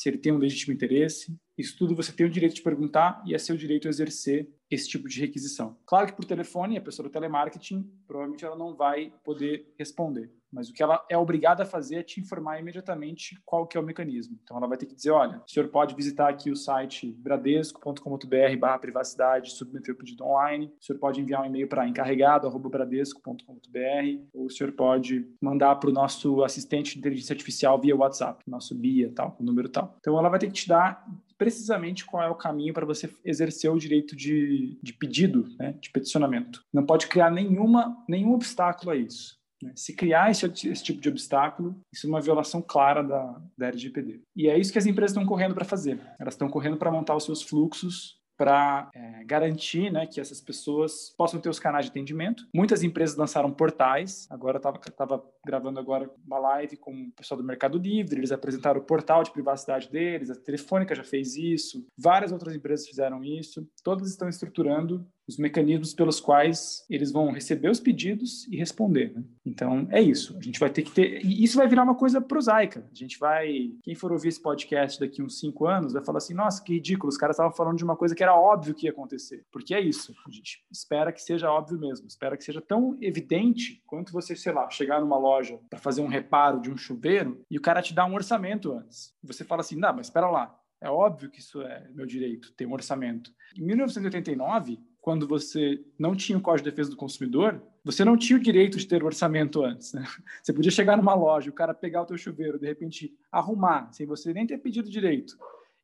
Se 0.00 0.08
ele 0.08 0.16
tem 0.16 0.32
um 0.32 0.38
legítimo 0.38 0.72
interesse, 0.72 1.38
isso 1.58 1.76
tudo 1.76 1.94
você 1.94 2.10
tem 2.10 2.24
o 2.24 2.30
direito 2.30 2.54
de 2.54 2.62
perguntar 2.62 3.22
e 3.26 3.34
é 3.34 3.38
seu 3.38 3.54
direito 3.54 3.86
exercer 3.86 4.48
esse 4.70 4.88
tipo 4.88 5.06
de 5.06 5.20
requisição. 5.20 5.76
Claro 5.84 6.06
que 6.06 6.14
por 6.14 6.24
telefone, 6.24 6.78
a 6.78 6.80
pessoa 6.80 7.06
do 7.06 7.12
telemarketing, 7.12 7.86
provavelmente 8.06 8.42
ela 8.42 8.56
não 8.56 8.74
vai 8.74 9.12
poder 9.22 9.70
responder, 9.78 10.32
mas 10.52 10.68
o 10.68 10.72
que 10.72 10.82
ela 10.82 11.04
é 11.08 11.16
obrigada 11.16 11.62
a 11.62 11.66
fazer 11.66 11.96
é 11.96 12.02
te 12.02 12.20
informar 12.20 12.60
imediatamente 12.60 13.40
qual 13.44 13.66
que 13.66 13.76
é 13.76 13.80
o 13.80 13.84
mecanismo. 13.84 14.38
Então 14.42 14.56
ela 14.56 14.66
vai 14.66 14.76
ter 14.76 14.86
que 14.86 14.94
dizer, 14.94 15.10
olha, 15.10 15.42
o 15.46 15.50
senhor 15.50 15.68
pode 15.68 15.94
visitar 15.94 16.28
aqui 16.28 16.50
o 16.50 16.56
site 16.56 17.12
bradesco.com.br 17.18 18.56
barra 18.58 18.78
privacidade, 18.78 19.52
submeter 19.52 19.94
o 19.94 19.98
pedido 19.98 20.24
online, 20.24 20.72
o 20.80 20.84
senhor 20.84 20.98
pode 20.98 21.20
enviar 21.20 21.42
um 21.42 21.46
e-mail 21.46 21.68
para 21.68 21.86
encarregado.bradesco.com.br 21.86 24.22
ou 24.32 24.46
o 24.46 24.50
senhor 24.50 24.72
pode 24.72 25.26
mandar 25.40 25.76
para 25.76 25.90
o 25.90 25.92
nosso 25.92 26.42
assistente 26.42 26.94
de 26.94 26.98
inteligência 26.98 27.32
artificial 27.32 27.80
via 27.80 27.96
WhatsApp, 27.96 28.42
nosso 28.46 28.74
BIA, 28.74 29.12
tal, 29.14 29.36
o 29.38 29.42
número 29.42 29.68
tal. 29.68 29.96
Então 30.00 30.18
ela 30.18 30.28
vai 30.28 30.38
ter 30.38 30.48
que 30.48 30.52
te 30.52 30.68
dar 30.68 31.06
precisamente 31.40 32.04
qual 32.04 32.22
é 32.22 32.28
o 32.28 32.34
caminho 32.34 32.74
para 32.74 32.84
você 32.84 33.08
exercer 33.24 33.70
o 33.70 33.78
direito 33.78 34.14
de, 34.14 34.78
de 34.82 34.92
pedido, 34.92 35.48
né, 35.58 35.74
de 35.80 35.88
peticionamento. 35.88 36.62
Não 36.70 36.84
pode 36.84 37.06
criar 37.06 37.30
nenhuma, 37.30 37.96
nenhum 38.06 38.34
obstáculo 38.34 38.90
a 38.90 38.96
isso. 38.96 39.39
Né? 39.62 39.72
Se 39.76 39.94
criar 39.94 40.30
esse, 40.30 40.46
esse, 40.46 40.82
tipo 40.82 41.00
de 41.00 41.08
obstáculo, 41.08 41.80
isso 41.92 42.06
é 42.06 42.08
uma 42.08 42.20
violação 42.20 42.62
clara 42.62 43.02
da, 43.02 43.40
da 43.56 43.68
LGPD. 43.68 44.20
E 44.36 44.48
é 44.48 44.58
isso 44.58 44.72
que 44.72 44.78
as 44.78 44.86
empresas 44.86 45.12
estão 45.12 45.26
correndo 45.26 45.54
para 45.54 45.64
fazer. 45.64 46.00
Elas 46.18 46.34
estão 46.34 46.48
correndo 46.48 46.76
para 46.76 46.90
montar 46.90 47.16
os 47.16 47.24
seus 47.24 47.42
fluxos 47.42 48.20
para 48.40 48.90
é, 48.94 49.22
garantir 49.24 49.92
né, 49.92 50.06
que 50.06 50.18
essas 50.18 50.40
pessoas 50.40 51.14
possam 51.14 51.38
ter 51.38 51.50
os 51.50 51.58
canais 51.58 51.84
de 51.84 51.90
atendimento. 51.90 52.48
Muitas 52.54 52.82
empresas 52.82 53.14
lançaram 53.14 53.52
portais. 53.52 54.26
Agora 54.30 54.56
eu 54.56 54.78
estava 54.88 55.22
gravando 55.44 55.78
agora 55.78 56.10
uma 56.26 56.38
live 56.38 56.78
com 56.78 56.90
o 56.90 57.12
pessoal 57.12 57.38
do 57.38 57.46
Mercado 57.46 57.76
Livre. 57.76 58.18
Eles 58.18 58.32
apresentaram 58.32 58.80
o 58.80 58.84
portal 58.84 59.22
de 59.22 59.30
privacidade 59.30 59.90
deles. 59.90 60.30
A 60.30 60.34
Telefônica 60.34 60.94
já 60.94 61.04
fez 61.04 61.36
isso. 61.36 61.86
Várias 61.98 62.32
outras 62.32 62.56
empresas 62.56 62.88
fizeram 62.88 63.22
isso. 63.22 63.68
Todas 63.84 64.08
estão 64.08 64.26
estruturando 64.26 65.06
os 65.30 65.38
mecanismos 65.38 65.94
pelos 65.94 66.20
quais 66.20 66.84
eles 66.90 67.12
vão 67.12 67.30
receber 67.30 67.70
os 67.70 67.80
pedidos 67.80 68.46
e 68.48 68.56
responder. 68.56 69.12
Né? 69.14 69.22
Então, 69.46 69.86
é 69.90 70.00
isso. 70.00 70.36
A 70.36 70.42
gente 70.42 70.58
vai 70.58 70.68
ter 70.68 70.82
que 70.82 70.90
ter. 70.90 71.24
E 71.24 71.42
isso 71.42 71.56
vai 71.56 71.68
virar 71.68 71.84
uma 71.84 71.94
coisa 71.94 72.20
prosaica. 72.20 72.84
A 72.90 72.94
gente 72.94 73.18
vai. 73.18 73.70
Quem 73.82 73.94
for 73.94 74.12
ouvir 74.12 74.28
esse 74.28 74.42
podcast 74.42 74.98
daqui 74.98 75.22
uns 75.22 75.38
cinco 75.38 75.66
anos 75.66 75.92
vai 75.92 76.04
falar 76.04 76.18
assim: 76.18 76.34
nossa, 76.34 76.62
que 76.62 76.74
ridículo, 76.74 77.08
os 77.08 77.16
caras 77.16 77.34
estavam 77.34 77.52
falando 77.52 77.78
de 77.78 77.84
uma 77.84 77.96
coisa 77.96 78.14
que 78.14 78.22
era 78.22 78.34
óbvio 78.34 78.74
que 78.74 78.86
ia 78.86 78.90
acontecer. 78.90 79.44
Porque 79.52 79.74
é 79.74 79.80
isso. 79.80 80.12
A 80.26 80.30
gente 80.30 80.64
espera 80.70 81.12
que 81.12 81.22
seja 81.22 81.50
óbvio 81.50 81.78
mesmo. 81.78 82.06
Espera 82.08 82.36
que 82.36 82.44
seja 82.44 82.60
tão 82.60 82.98
evidente 83.00 83.82
quanto 83.86 84.12
você, 84.12 84.34
sei 84.34 84.52
lá, 84.52 84.68
chegar 84.68 85.00
numa 85.00 85.18
loja 85.18 85.58
para 85.70 85.78
fazer 85.78 86.02
um 86.02 86.08
reparo 86.08 86.60
de 86.60 86.70
um 86.70 86.76
chuveiro 86.76 87.40
e 87.50 87.56
o 87.56 87.62
cara 87.62 87.80
te 87.80 87.94
dá 87.94 88.04
um 88.04 88.14
orçamento 88.14 88.72
antes. 88.72 89.14
Você 89.22 89.44
fala 89.44 89.60
assim: 89.60 89.76
não, 89.76 89.94
mas 89.94 90.06
espera 90.06 90.28
lá. 90.28 90.56
É 90.82 90.88
óbvio 90.88 91.30
que 91.30 91.40
isso 91.40 91.60
é 91.60 91.88
meu 91.90 92.06
direito, 92.06 92.52
ter 92.52 92.64
um 92.64 92.72
orçamento. 92.72 93.30
Em 93.54 93.62
1989, 93.62 94.80
quando 95.00 95.26
você 95.26 95.82
não 95.98 96.14
tinha 96.14 96.36
o 96.36 96.40
Código 96.40 96.64
de 96.64 96.70
Defesa 96.70 96.90
do 96.90 96.96
Consumidor, 96.96 97.60
você 97.82 98.04
não 98.04 98.16
tinha 98.16 98.38
o 98.38 98.42
direito 98.42 98.76
de 98.76 98.86
ter 98.86 99.02
o 99.02 99.06
orçamento 99.06 99.64
antes. 99.64 99.92
Né? 99.94 100.04
Você 100.42 100.52
podia 100.52 100.70
chegar 100.70 100.96
numa 100.96 101.14
loja, 101.14 101.48
o 101.48 101.54
cara 101.54 101.72
pegar 101.72 102.02
o 102.02 102.06
teu 102.06 102.18
chuveiro, 102.18 102.58
de 102.58 102.66
repente 102.66 103.16
arrumar, 103.32 103.90
sem 103.92 104.06
você 104.06 104.34
nem 104.34 104.46
ter 104.46 104.58
pedido 104.58 104.90
direito, 104.90 105.38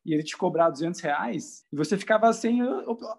e 0.05 0.13
ele 0.13 0.21
te 0.21 0.37
cobrar 0.37 0.69
200 0.69 0.99
reais, 1.01 1.65
e 1.71 1.75
você 1.75 1.97
ficava 1.97 2.31
sem 2.31 2.61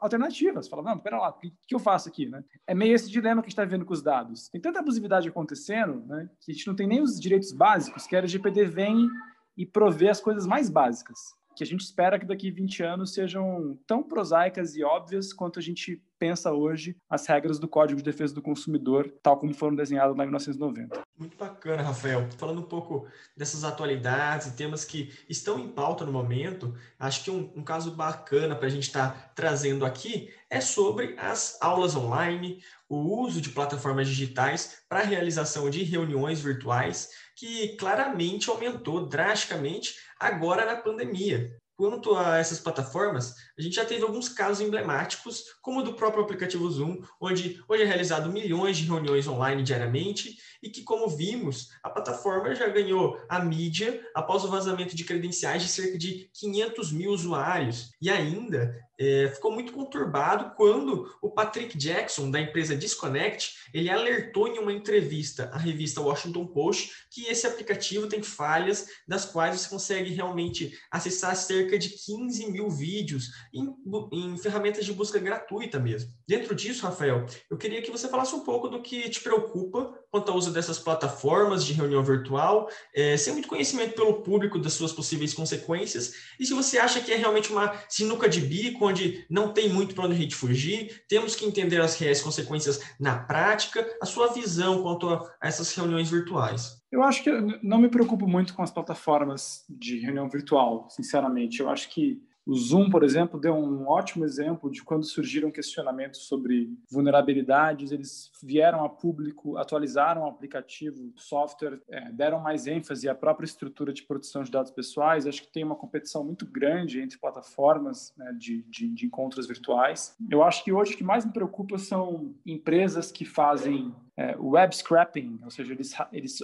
alternativas. 0.00 0.66
Você 0.66 0.70
falava, 0.70 0.90
não, 0.90 0.98
pera 0.98 1.18
lá, 1.18 1.30
o 1.30 1.38
que, 1.38 1.52
que, 1.66 1.74
eu 1.74 1.80
faço 1.80 2.08
aqui? 2.08 2.26
Né? 2.26 2.44
É 2.66 2.74
meio 2.74 2.94
esse 2.94 3.10
dilema 3.10 3.42
que 3.42 3.46
a 3.46 3.50
gente 3.50 3.58
está 3.58 3.64
vendo 3.64 3.84
com 3.84 3.92
os 3.92 4.02
dados. 4.02 4.48
Tem 4.48 4.60
tanta 4.60 4.78
abusividade 4.78 5.28
acontecendo 5.28 6.06
né, 6.06 6.30
que 6.40 6.52
a 6.52 6.54
gente 6.54 6.66
não 6.66 6.76
tem 6.76 6.86
nem 6.86 7.02
os 7.02 7.18
direitos 7.18 7.52
básicos, 7.52 8.06
que 8.06 8.14
a 8.14 8.20
LGPD 8.20 8.66
vem 8.66 9.08
e 9.56 9.66
provê 9.66 10.08
as 10.08 10.20
coisas 10.20 10.46
mais 10.46 10.70
básicas 10.70 11.37
que 11.58 11.64
a 11.64 11.66
gente 11.66 11.80
espera 11.80 12.20
que 12.20 12.24
daqui 12.24 12.52
20 12.52 12.84
anos 12.84 13.12
sejam 13.12 13.76
tão 13.84 14.00
prosaicas 14.00 14.76
e 14.76 14.84
óbvias 14.84 15.32
quanto 15.32 15.58
a 15.58 15.62
gente 15.62 16.00
pensa 16.16 16.52
hoje 16.52 16.96
as 17.10 17.26
regras 17.26 17.58
do 17.58 17.66
Código 17.66 17.98
de 17.98 18.04
Defesa 18.04 18.32
do 18.32 18.40
Consumidor, 18.40 19.12
tal 19.20 19.36
como 19.36 19.52
foram 19.52 19.74
desenhadas 19.74 20.16
lá 20.16 20.22
em 20.22 20.26
1990. 20.28 21.02
Muito 21.16 21.36
bacana, 21.36 21.82
Rafael. 21.82 22.28
Falando 22.36 22.60
um 22.60 22.68
pouco 22.68 23.08
dessas 23.36 23.64
atualidades 23.64 24.46
e 24.46 24.56
temas 24.56 24.84
que 24.84 25.12
estão 25.28 25.58
em 25.58 25.68
pauta 25.68 26.04
no 26.04 26.12
momento, 26.12 26.76
acho 26.96 27.24
que 27.24 27.30
um, 27.30 27.50
um 27.56 27.64
caso 27.64 27.90
bacana 27.90 28.54
para 28.54 28.68
a 28.68 28.70
gente 28.70 28.84
estar 28.84 29.10
tá 29.10 29.32
trazendo 29.34 29.84
aqui 29.84 30.30
é 30.48 30.60
sobre 30.60 31.16
as 31.18 31.58
aulas 31.60 31.96
online, 31.96 32.62
o 32.88 32.96
uso 33.20 33.40
de 33.40 33.50
plataformas 33.50 34.08
digitais 34.08 34.82
para 34.88 35.02
realização 35.02 35.68
de 35.68 35.82
reuniões 35.82 36.40
virtuais, 36.40 37.10
que 37.38 37.76
claramente 37.76 38.50
aumentou 38.50 39.06
drasticamente 39.06 39.94
agora 40.18 40.66
na 40.66 40.74
pandemia. 40.74 41.56
Quanto 41.76 42.16
a 42.16 42.36
essas 42.36 42.58
plataformas, 42.58 43.36
a 43.56 43.62
gente 43.62 43.76
já 43.76 43.84
teve 43.84 44.02
alguns 44.02 44.28
casos 44.28 44.60
emblemáticos, 44.60 45.44
como 45.62 45.78
o 45.78 45.82
do 45.84 45.94
próprio 45.94 46.24
aplicativo 46.24 46.68
Zoom, 46.68 47.00
onde 47.20 47.62
hoje 47.68 47.84
é 47.84 47.86
realizado 47.86 48.32
milhões 48.32 48.76
de 48.76 48.86
reuniões 48.86 49.28
online 49.28 49.62
diariamente 49.62 50.36
e 50.62 50.70
que, 50.70 50.82
como 50.82 51.08
vimos, 51.08 51.68
a 51.82 51.90
plataforma 51.90 52.54
já 52.54 52.68
ganhou 52.68 53.18
a 53.28 53.40
mídia 53.40 54.00
após 54.14 54.44
o 54.44 54.48
vazamento 54.48 54.96
de 54.96 55.04
credenciais 55.04 55.62
de 55.62 55.68
cerca 55.68 55.98
de 55.98 56.30
500 56.34 56.92
mil 56.92 57.10
usuários. 57.10 57.90
E 58.00 58.10
ainda 58.10 58.74
é, 58.98 59.30
ficou 59.32 59.52
muito 59.52 59.72
conturbado 59.72 60.54
quando 60.56 61.08
o 61.22 61.30
Patrick 61.30 61.78
Jackson, 61.78 62.30
da 62.30 62.40
empresa 62.40 62.76
Disconnect, 62.76 63.54
ele 63.72 63.88
alertou 63.88 64.48
em 64.48 64.58
uma 64.58 64.72
entrevista 64.72 65.50
à 65.52 65.58
revista 65.58 66.00
Washington 66.00 66.46
Post 66.46 66.90
que 67.10 67.26
esse 67.26 67.46
aplicativo 67.46 68.08
tem 68.08 68.22
falhas 68.22 68.88
das 69.06 69.24
quais 69.24 69.60
você 69.60 69.68
consegue 69.68 70.12
realmente 70.12 70.76
acessar 70.90 71.36
cerca 71.36 71.78
de 71.78 71.90
15 71.90 72.50
mil 72.50 72.68
vídeos 72.68 73.30
em, 73.54 73.72
em 74.12 74.36
ferramentas 74.36 74.84
de 74.84 74.92
busca 74.92 75.18
gratuita 75.18 75.78
mesmo. 75.78 76.10
Dentro 76.26 76.54
disso, 76.54 76.84
Rafael, 76.84 77.24
eu 77.48 77.56
queria 77.56 77.80
que 77.82 77.90
você 77.90 78.08
falasse 78.08 78.34
um 78.34 78.40
pouco 78.40 78.68
do 78.68 78.82
que 78.82 79.08
te 79.08 79.20
preocupa 79.20 79.94
quanto 80.10 80.30
ao 80.30 80.36
uso 80.36 80.52
dessas 80.52 80.78
plataformas 80.78 81.64
de 81.64 81.72
reunião 81.72 82.02
virtual, 82.02 82.68
é, 82.94 83.16
sem 83.16 83.32
muito 83.32 83.48
conhecimento 83.48 83.94
pelo 83.94 84.22
público 84.22 84.58
das 84.58 84.72
suas 84.72 84.92
possíveis 84.92 85.34
consequências, 85.34 86.14
e 86.38 86.46
se 86.46 86.54
você 86.54 86.78
acha 86.78 87.00
que 87.00 87.12
é 87.12 87.16
realmente 87.16 87.52
uma 87.52 87.74
sinuca 87.88 88.28
de 88.28 88.40
bico, 88.40 88.86
onde 88.86 89.26
não 89.28 89.52
tem 89.52 89.68
muito 89.68 89.94
para 89.94 90.04
onde 90.04 90.14
a 90.14 90.18
gente 90.18 90.34
fugir, 90.34 91.04
temos 91.08 91.34
que 91.34 91.44
entender 91.44 91.80
as 91.80 91.98
reais 91.98 92.20
consequências 92.22 92.80
na 92.98 93.18
prática, 93.18 93.86
a 94.00 94.06
sua 94.06 94.28
visão 94.28 94.82
quanto 94.82 95.08
a 95.08 95.30
essas 95.42 95.74
reuniões 95.74 96.10
virtuais. 96.10 96.78
Eu 96.90 97.02
acho 97.02 97.22
que 97.22 97.28
eu 97.28 97.60
não 97.62 97.78
me 97.78 97.88
preocupo 97.88 98.26
muito 98.26 98.54
com 98.54 98.62
as 98.62 98.70
plataformas 98.70 99.64
de 99.68 99.98
reunião 99.98 100.28
virtual, 100.28 100.88
sinceramente. 100.88 101.60
Eu 101.60 101.68
acho 101.68 101.90
que 101.90 102.22
o 102.48 102.54
Zoom, 102.54 102.88
por 102.88 103.04
exemplo, 103.04 103.38
deu 103.38 103.54
um 103.54 103.86
ótimo 103.86 104.24
exemplo 104.24 104.70
de 104.70 104.82
quando 104.82 105.04
surgiram 105.04 105.50
questionamentos 105.50 106.22
sobre 106.22 106.74
vulnerabilidades, 106.90 107.92
eles 107.92 108.32
vieram 108.42 108.82
a 108.82 108.88
público, 108.88 109.58
atualizaram 109.58 110.22
o 110.22 110.28
aplicativo, 110.28 111.12
o 111.14 111.20
software, 111.20 111.78
é, 111.90 112.10
deram 112.10 112.40
mais 112.40 112.66
ênfase 112.66 113.06
à 113.06 113.14
própria 113.14 113.44
estrutura 113.44 113.92
de 113.92 114.02
proteção 114.02 114.42
de 114.42 114.50
dados 114.50 114.70
pessoais. 114.70 115.26
Acho 115.26 115.42
que 115.42 115.52
tem 115.52 115.62
uma 115.62 115.76
competição 115.76 116.24
muito 116.24 116.46
grande 116.46 117.02
entre 117.02 117.18
plataformas 117.18 118.14
né, 118.16 118.34
de, 118.38 118.62
de, 118.62 118.88
de 118.94 119.04
encontros 119.04 119.46
virtuais. 119.46 120.16
Eu 120.30 120.42
acho 120.42 120.64
que 120.64 120.72
hoje 120.72 120.94
o 120.94 120.96
que 120.96 121.04
mais 121.04 121.26
me 121.26 121.32
preocupa 121.34 121.76
são 121.76 122.34
empresas 122.46 123.12
que 123.12 123.26
fazem 123.26 123.94
é, 124.18 124.34
web 124.36 124.74
scrapping, 124.74 125.38
ou 125.44 125.50
seja, 125.50 125.72
eles, 125.72 125.94
eles 126.12 126.40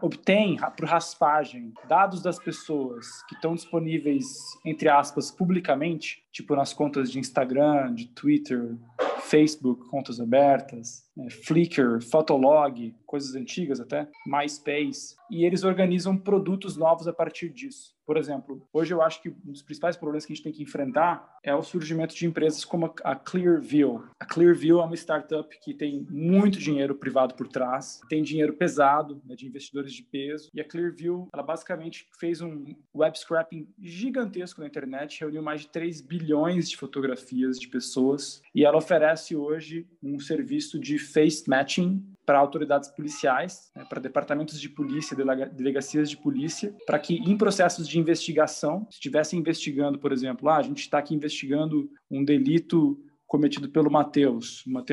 obtêm 0.00 0.56
por 0.76 0.86
raspagem 0.86 1.74
dados 1.88 2.22
das 2.22 2.38
pessoas 2.38 3.24
que 3.24 3.34
estão 3.34 3.56
disponíveis, 3.56 4.24
entre 4.64 4.88
aspas, 4.88 5.28
publicamente, 5.28 6.22
tipo 6.32 6.54
nas 6.54 6.72
contas 6.72 7.10
de 7.10 7.18
Instagram, 7.18 7.94
de 7.94 8.06
Twitter, 8.08 8.76
Facebook, 9.20 9.88
contas 9.88 10.20
abertas, 10.20 11.04
é, 11.18 11.30
Flickr, 11.30 12.02
Fotolog, 12.02 12.94
coisas 13.06 13.34
antigas 13.34 13.80
até, 13.80 14.08
MySpace, 14.26 15.14
e 15.30 15.44
eles 15.44 15.62
organizam 15.62 16.16
produtos 16.16 16.76
novos 16.76 17.06
a 17.06 17.12
partir 17.12 17.50
disso. 17.50 17.94
Por 18.06 18.16
exemplo, 18.16 18.66
hoje 18.72 18.92
eu 18.92 19.00
acho 19.00 19.22
que 19.22 19.28
um 19.28 19.52
dos 19.52 19.62
principais 19.62 19.96
problemas 19.96 20.26
que 20.26 20.32
a 20.32 20.34
gente 20.34 20.42
tem 20.42 20.52
que 20.52 20.64
enfrentar 20.64 21.38
é 21.44 21.54
o 21.54 21.62
surgimento 21.62 22.12
de 22.14 22.26
empresas 22.26 22.64
como 22.64 22.92
a 23.04 23.14
Clearview. 23.14 24.02
A 24.18 24.26
Clearview 24.26 24.80
é 24.80 24.84
uma 24.84 24.96
startup 24.96 25.48
que 25.62 25.72
tem 25.72 26.04
muito 26.10 26.58
dinheiro 26.58 26.96
privado 26.96 27.34
por 27.34 27.46
trás, 27.46 28.00
tem 28.08 28.22
dinheiro 28.22 28.54
pesado 28.54 29.22
né, 29.24 29.36
de 29.36 29.46
investidores 29.46 29.92
de 29.92 30.02
peso, 30.02 30.48
e 30.52 30.60
a 30.60 30.64
Clearview, 30.64 31.28
ela 31.32 31.42
basicamente 31.44 32.08
fez 32.18 32.40
um 32.40 32.64
web 32.92 33.16
scrapping 33.16 33.68
gigantesco 33.78 34.60
na 34.60 34.66
internet, 34.66 35.20
reuniu 35.20 35.42
mais 35.42 35.60
de 35.60 35.68
3 35.68 36.00
bilhões 36.00 36.19
de 36.24 36.76
fotografias 36.76 37.58
de 37.58 37.68
pessoas, 37.68 38.42
e 38.54 38.64
ela 38.64 38.76
oferece 38.76 39.34
hoje 39.34 39.86
um 40.02 40.18
serviço 40.18 40.78
de 40.78 40.98
face 40.98 41.48
matching 41.48 42.04
para 42.24 42.38
autoridades 42.38 42.88
policiais, 42.90 43.70
né, 43.74 43.84
para 43.88 44.00
departamentos 44.00 44.60
de 44.60 44.68
polícia, 44.68 45.16
delegacias 45.52 46.08
de 46.08 46.16
polícia, 46.16 46.74
para 46.86 46.98
que 46.98 47.16
em 47.16 47.36
processos 47.36 47.88
de 47.88 47.98
investigação, 47.98 48.86
se 48.88 48.96
estivessem 48.96 49.38
investigando, 49.38 49.98
por 49.98 50.12
exemplo, 50.12 50.48
ah, 50.48 50.58
a 50.58 50.62
gente 50.62 50.80
está 50.80 50.98
aqui 50.98 51.14
investigando 51.14 51.90
um 52.10 52.24
delito 52.24 53.02
cometido 53.26 53.68
pelo 53.68 53.90
Matheus, 53.90 54.64
uma, 54.66 54.84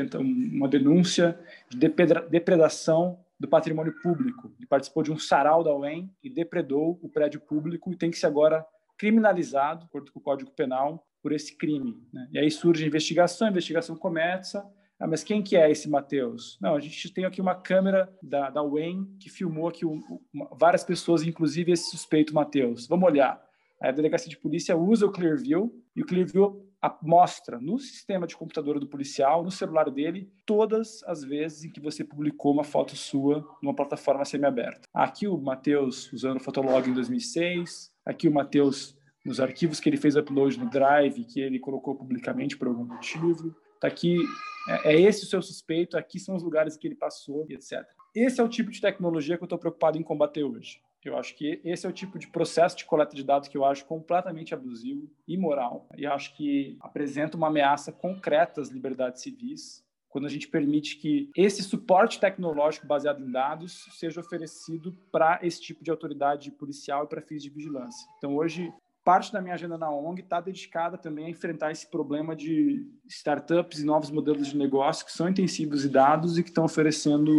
uma 0.52 0.68
denúncia 0.68 1.40
de 1.70 1.78
depredação 2.30 3.20
do 3.40 3.48
patrimônio 3.48 3.94
público. 4.02 4.52
Ele 4.58 4.68
participou 4.68 5.04
de 5.04 5.12
um 5.12 5.18
sarau 5.18 5.64
da 5.64 5.76
UEM 5.76 6.12
e 6.24 6.30
depredou 6.30 7.00
o 7.02 7.10
prédio 7.10 7.40
público 7.40 7.92
e 7.92 7.96
tem 7.96 8.10
que 8.10 8.18
ser 8.18 8.28
agora 8.28 8.66
criminalizado, 8.98 9.82
de 9.82 9.86
acordo 9.86 10.12
com 10.12 10.20
o 10.20 10.24
Código 10.24 10.52
Penal, 10.52 11.06
por 11.28 11.34
esse 11.34 11.58
crime. 11.58 12.02
Né? 12.14 12.26
E 12.32 12.40
aí 12.40 12.50
surge 12.50 12.86
a 12.86 12.88
investigação, 12.88 13.48
a 13.48 13.52
investigação 13.52 13.98
começa, 13.98 14.66
ah, 14.98 15.06
mas 15.06 15.26
quem 15.26 15.44
que 15.44 15.58
é 15.58 15.70
esse 15.70 15.90
Matheus? 15.90 16.58
Não, 16.62 16.74
a 16.74 16.80
gente 16.80 17.14
tem 17.14 17.26
aqui 17.26 17.42
uma 17.42 17.54
câmera 17.54 18.10
da, 18.24 18.50
da 18.50 18.64
UEM 18.64 19.06
que 19.20 19.30
filmou 19.30 19.68
aqui 19.68 19.86
um, 19.86 20.00
várias 20.58 20.86
pessoas, 20.86 21.24
inclusive 21.24 21.74
esse 21.74 21.92
suspeito 21.92 22.34
Matheus. 22.34 22.88
Vamos 22.88 23.10
olhar. 23.10 23.44
A 23.82 23.92
delegacia 23.92 24.30
de 24.30 24.38
polícia 24.38 24.78
usa 24.78 25.06
o 25.06 25.12
Clearview 25.12 25.70
e 25.94 26.02
o 26.02 26.06
Clearview 26.06 26.66
mostra 27.04 27.60
no 27.60 27.78
sistema 27.78 28.26
de 28.26 28.38
computador 28.38 28.80
do 28.80 28.88
policial, 28.88 29.44
no 29.44 29.52
celular 29.52 29.92
dele, 29.92 30.32
todas 30.46 31.04
as 31.04 31.26
vezes 31.26 31.66
em 31.66 31.72
que 31.72 31.82
você 31.82 32.06
publicou 32.06 32.54
uma 32.54 32.64
foto 32.64 32.96
sua 32.96 33.46
numa 33.62 33.76
plataforma 33.76 34.24
semi-aberta. 34.24 34.88
Aqui 34.94 35.28
o 35.28 35.38
Matheus 35.38 36.12
usando 36.14 36.38
o 36.38 36.44
Fotolog 36.44 36.90
em 36.90 36.94
2006, 36.94 37.92
aqui 38.06 38.30
o 38.30 38.34
Matheus 38.34 38.97
nos 39.28 39.42
arquivos 39.42 39.80
que 39.80 39.90
ele 39.90 39.98
fez 39.98 40.16
upload 40.16 40.58
no 40.58 40.70
Drive, 40.70 41.26
que 41.26 41.42
ele 41.42 41.60
colocou 41.60 41.94
publicamente 41.94 42.58
por 42.58 42.70
algum 42.70 42.86
motivo. 42.86 43.54
Está 43.76 43.88
aqui 43.88 44.18
é, 44.68 44.94
é 44.94 45.02
esse 45.02 45.24
o 45.24 45.28
seu 45.28 45.42
suspeito, 45.42 45.98
aqui 45.98 46.20
são 46.20 46.36
os 46.36 46.42
lugares 46.42 46.78
que 46.78 46.88
ele 46.88 46.96
passou, 46.96 47.46
etc. 47.50 47.86
Esse 48.16 48.40
é 48.40 48.44
o 48.44 48.48
tipo 48.48 48.72
de 48.72 48.82
tecnologia 48.82 49.38
que 49.38 49.44
eu 49.44 49.46
estou 49.46 49.60
preocupado 49.60 49.98
em 49.98 50.04
combater 50.04 50.44
hoje. 50.44 50.82
Eu 51.04 51.18
acho 51.18 51.36
que 51.36 51.62
esse 51.64 51.86
é 51.86 51.90
o 51.90 51.94
tipo 51.94 52.20
de 52.20 52.28
processo 52.28 52.76
de 52.76 52.84
coleta 52.84 53.16
de 53.16 53.24
dados 53.24 53.48
que 53.48 53.58
eu 53.58 53.64
acho 53.64 53.86
completamente 53.86 54.54
abusivo, 54.54 55.10
imoral, 55.26 55.88
e 55.96 56.06
acho 56.06 56.36
que 56.36 56.78
apresenta 56.82 57.38
uma 57.38 57.48
ameaça 57.48 57.94
concreta 57.94 58.60
às 58.60 58.70
liberdades 58.70 59.22
civis, 59.22 59.86
quando 60.10 60.26
a 60.26 60.30
gente 60.30 60.50
permite 60.50 60.98
que 60.98 61.30
esse 61.36 61.64
suporte 61.64 62.20
tecnológico 62.20 62.88
baseado 62.88 63.24
em 63.24 63.32
dados 63.32 63.86
seja 63.92 64.20
oferecido 64.20 64.92
para 65.12 65.40
esse 65.44 65.62
tipo 65.62 65.82
de 65.82 65.92
autoridade 65.92 66.52
policial 66.52 67.06
e 67.06 67.08
para 67.08 67.22
fins 67.22 67.44
de 67.44 67.50
vigilância. 67.50 68.06
Então, 68.18 68.36
hoje, 68.36 68.74
parte 69.08 69.32
da 69.32 69.42
minha 69.42 69.54
agenda 69.54 69.78
na 69.78 69.90
ONG 69.90 70.20
está 70.20 70.42
dedicada 70.42 70.98
também 70.98 71.28
a 71.28 71.30
enfrentar 71.30 71.72
esse 71.72 71.90
problema 71.90 72.36
de 72.36 72.86
startups 73.08 73.80
e 73.80 73.86
novos 73.86 74.12
modelos 74.12 74.48
de 74.48 74.58
negócio 74.58 75.06
que 75.06 75.14
são 75.14 75.30
intensivos 75.30 75.86
e 75.86 75.88
dados 75.88 76.38
e 76.38 76.44
que 76.44 76.50
estão 76.50 76.66
oferecendo 76.66 77.32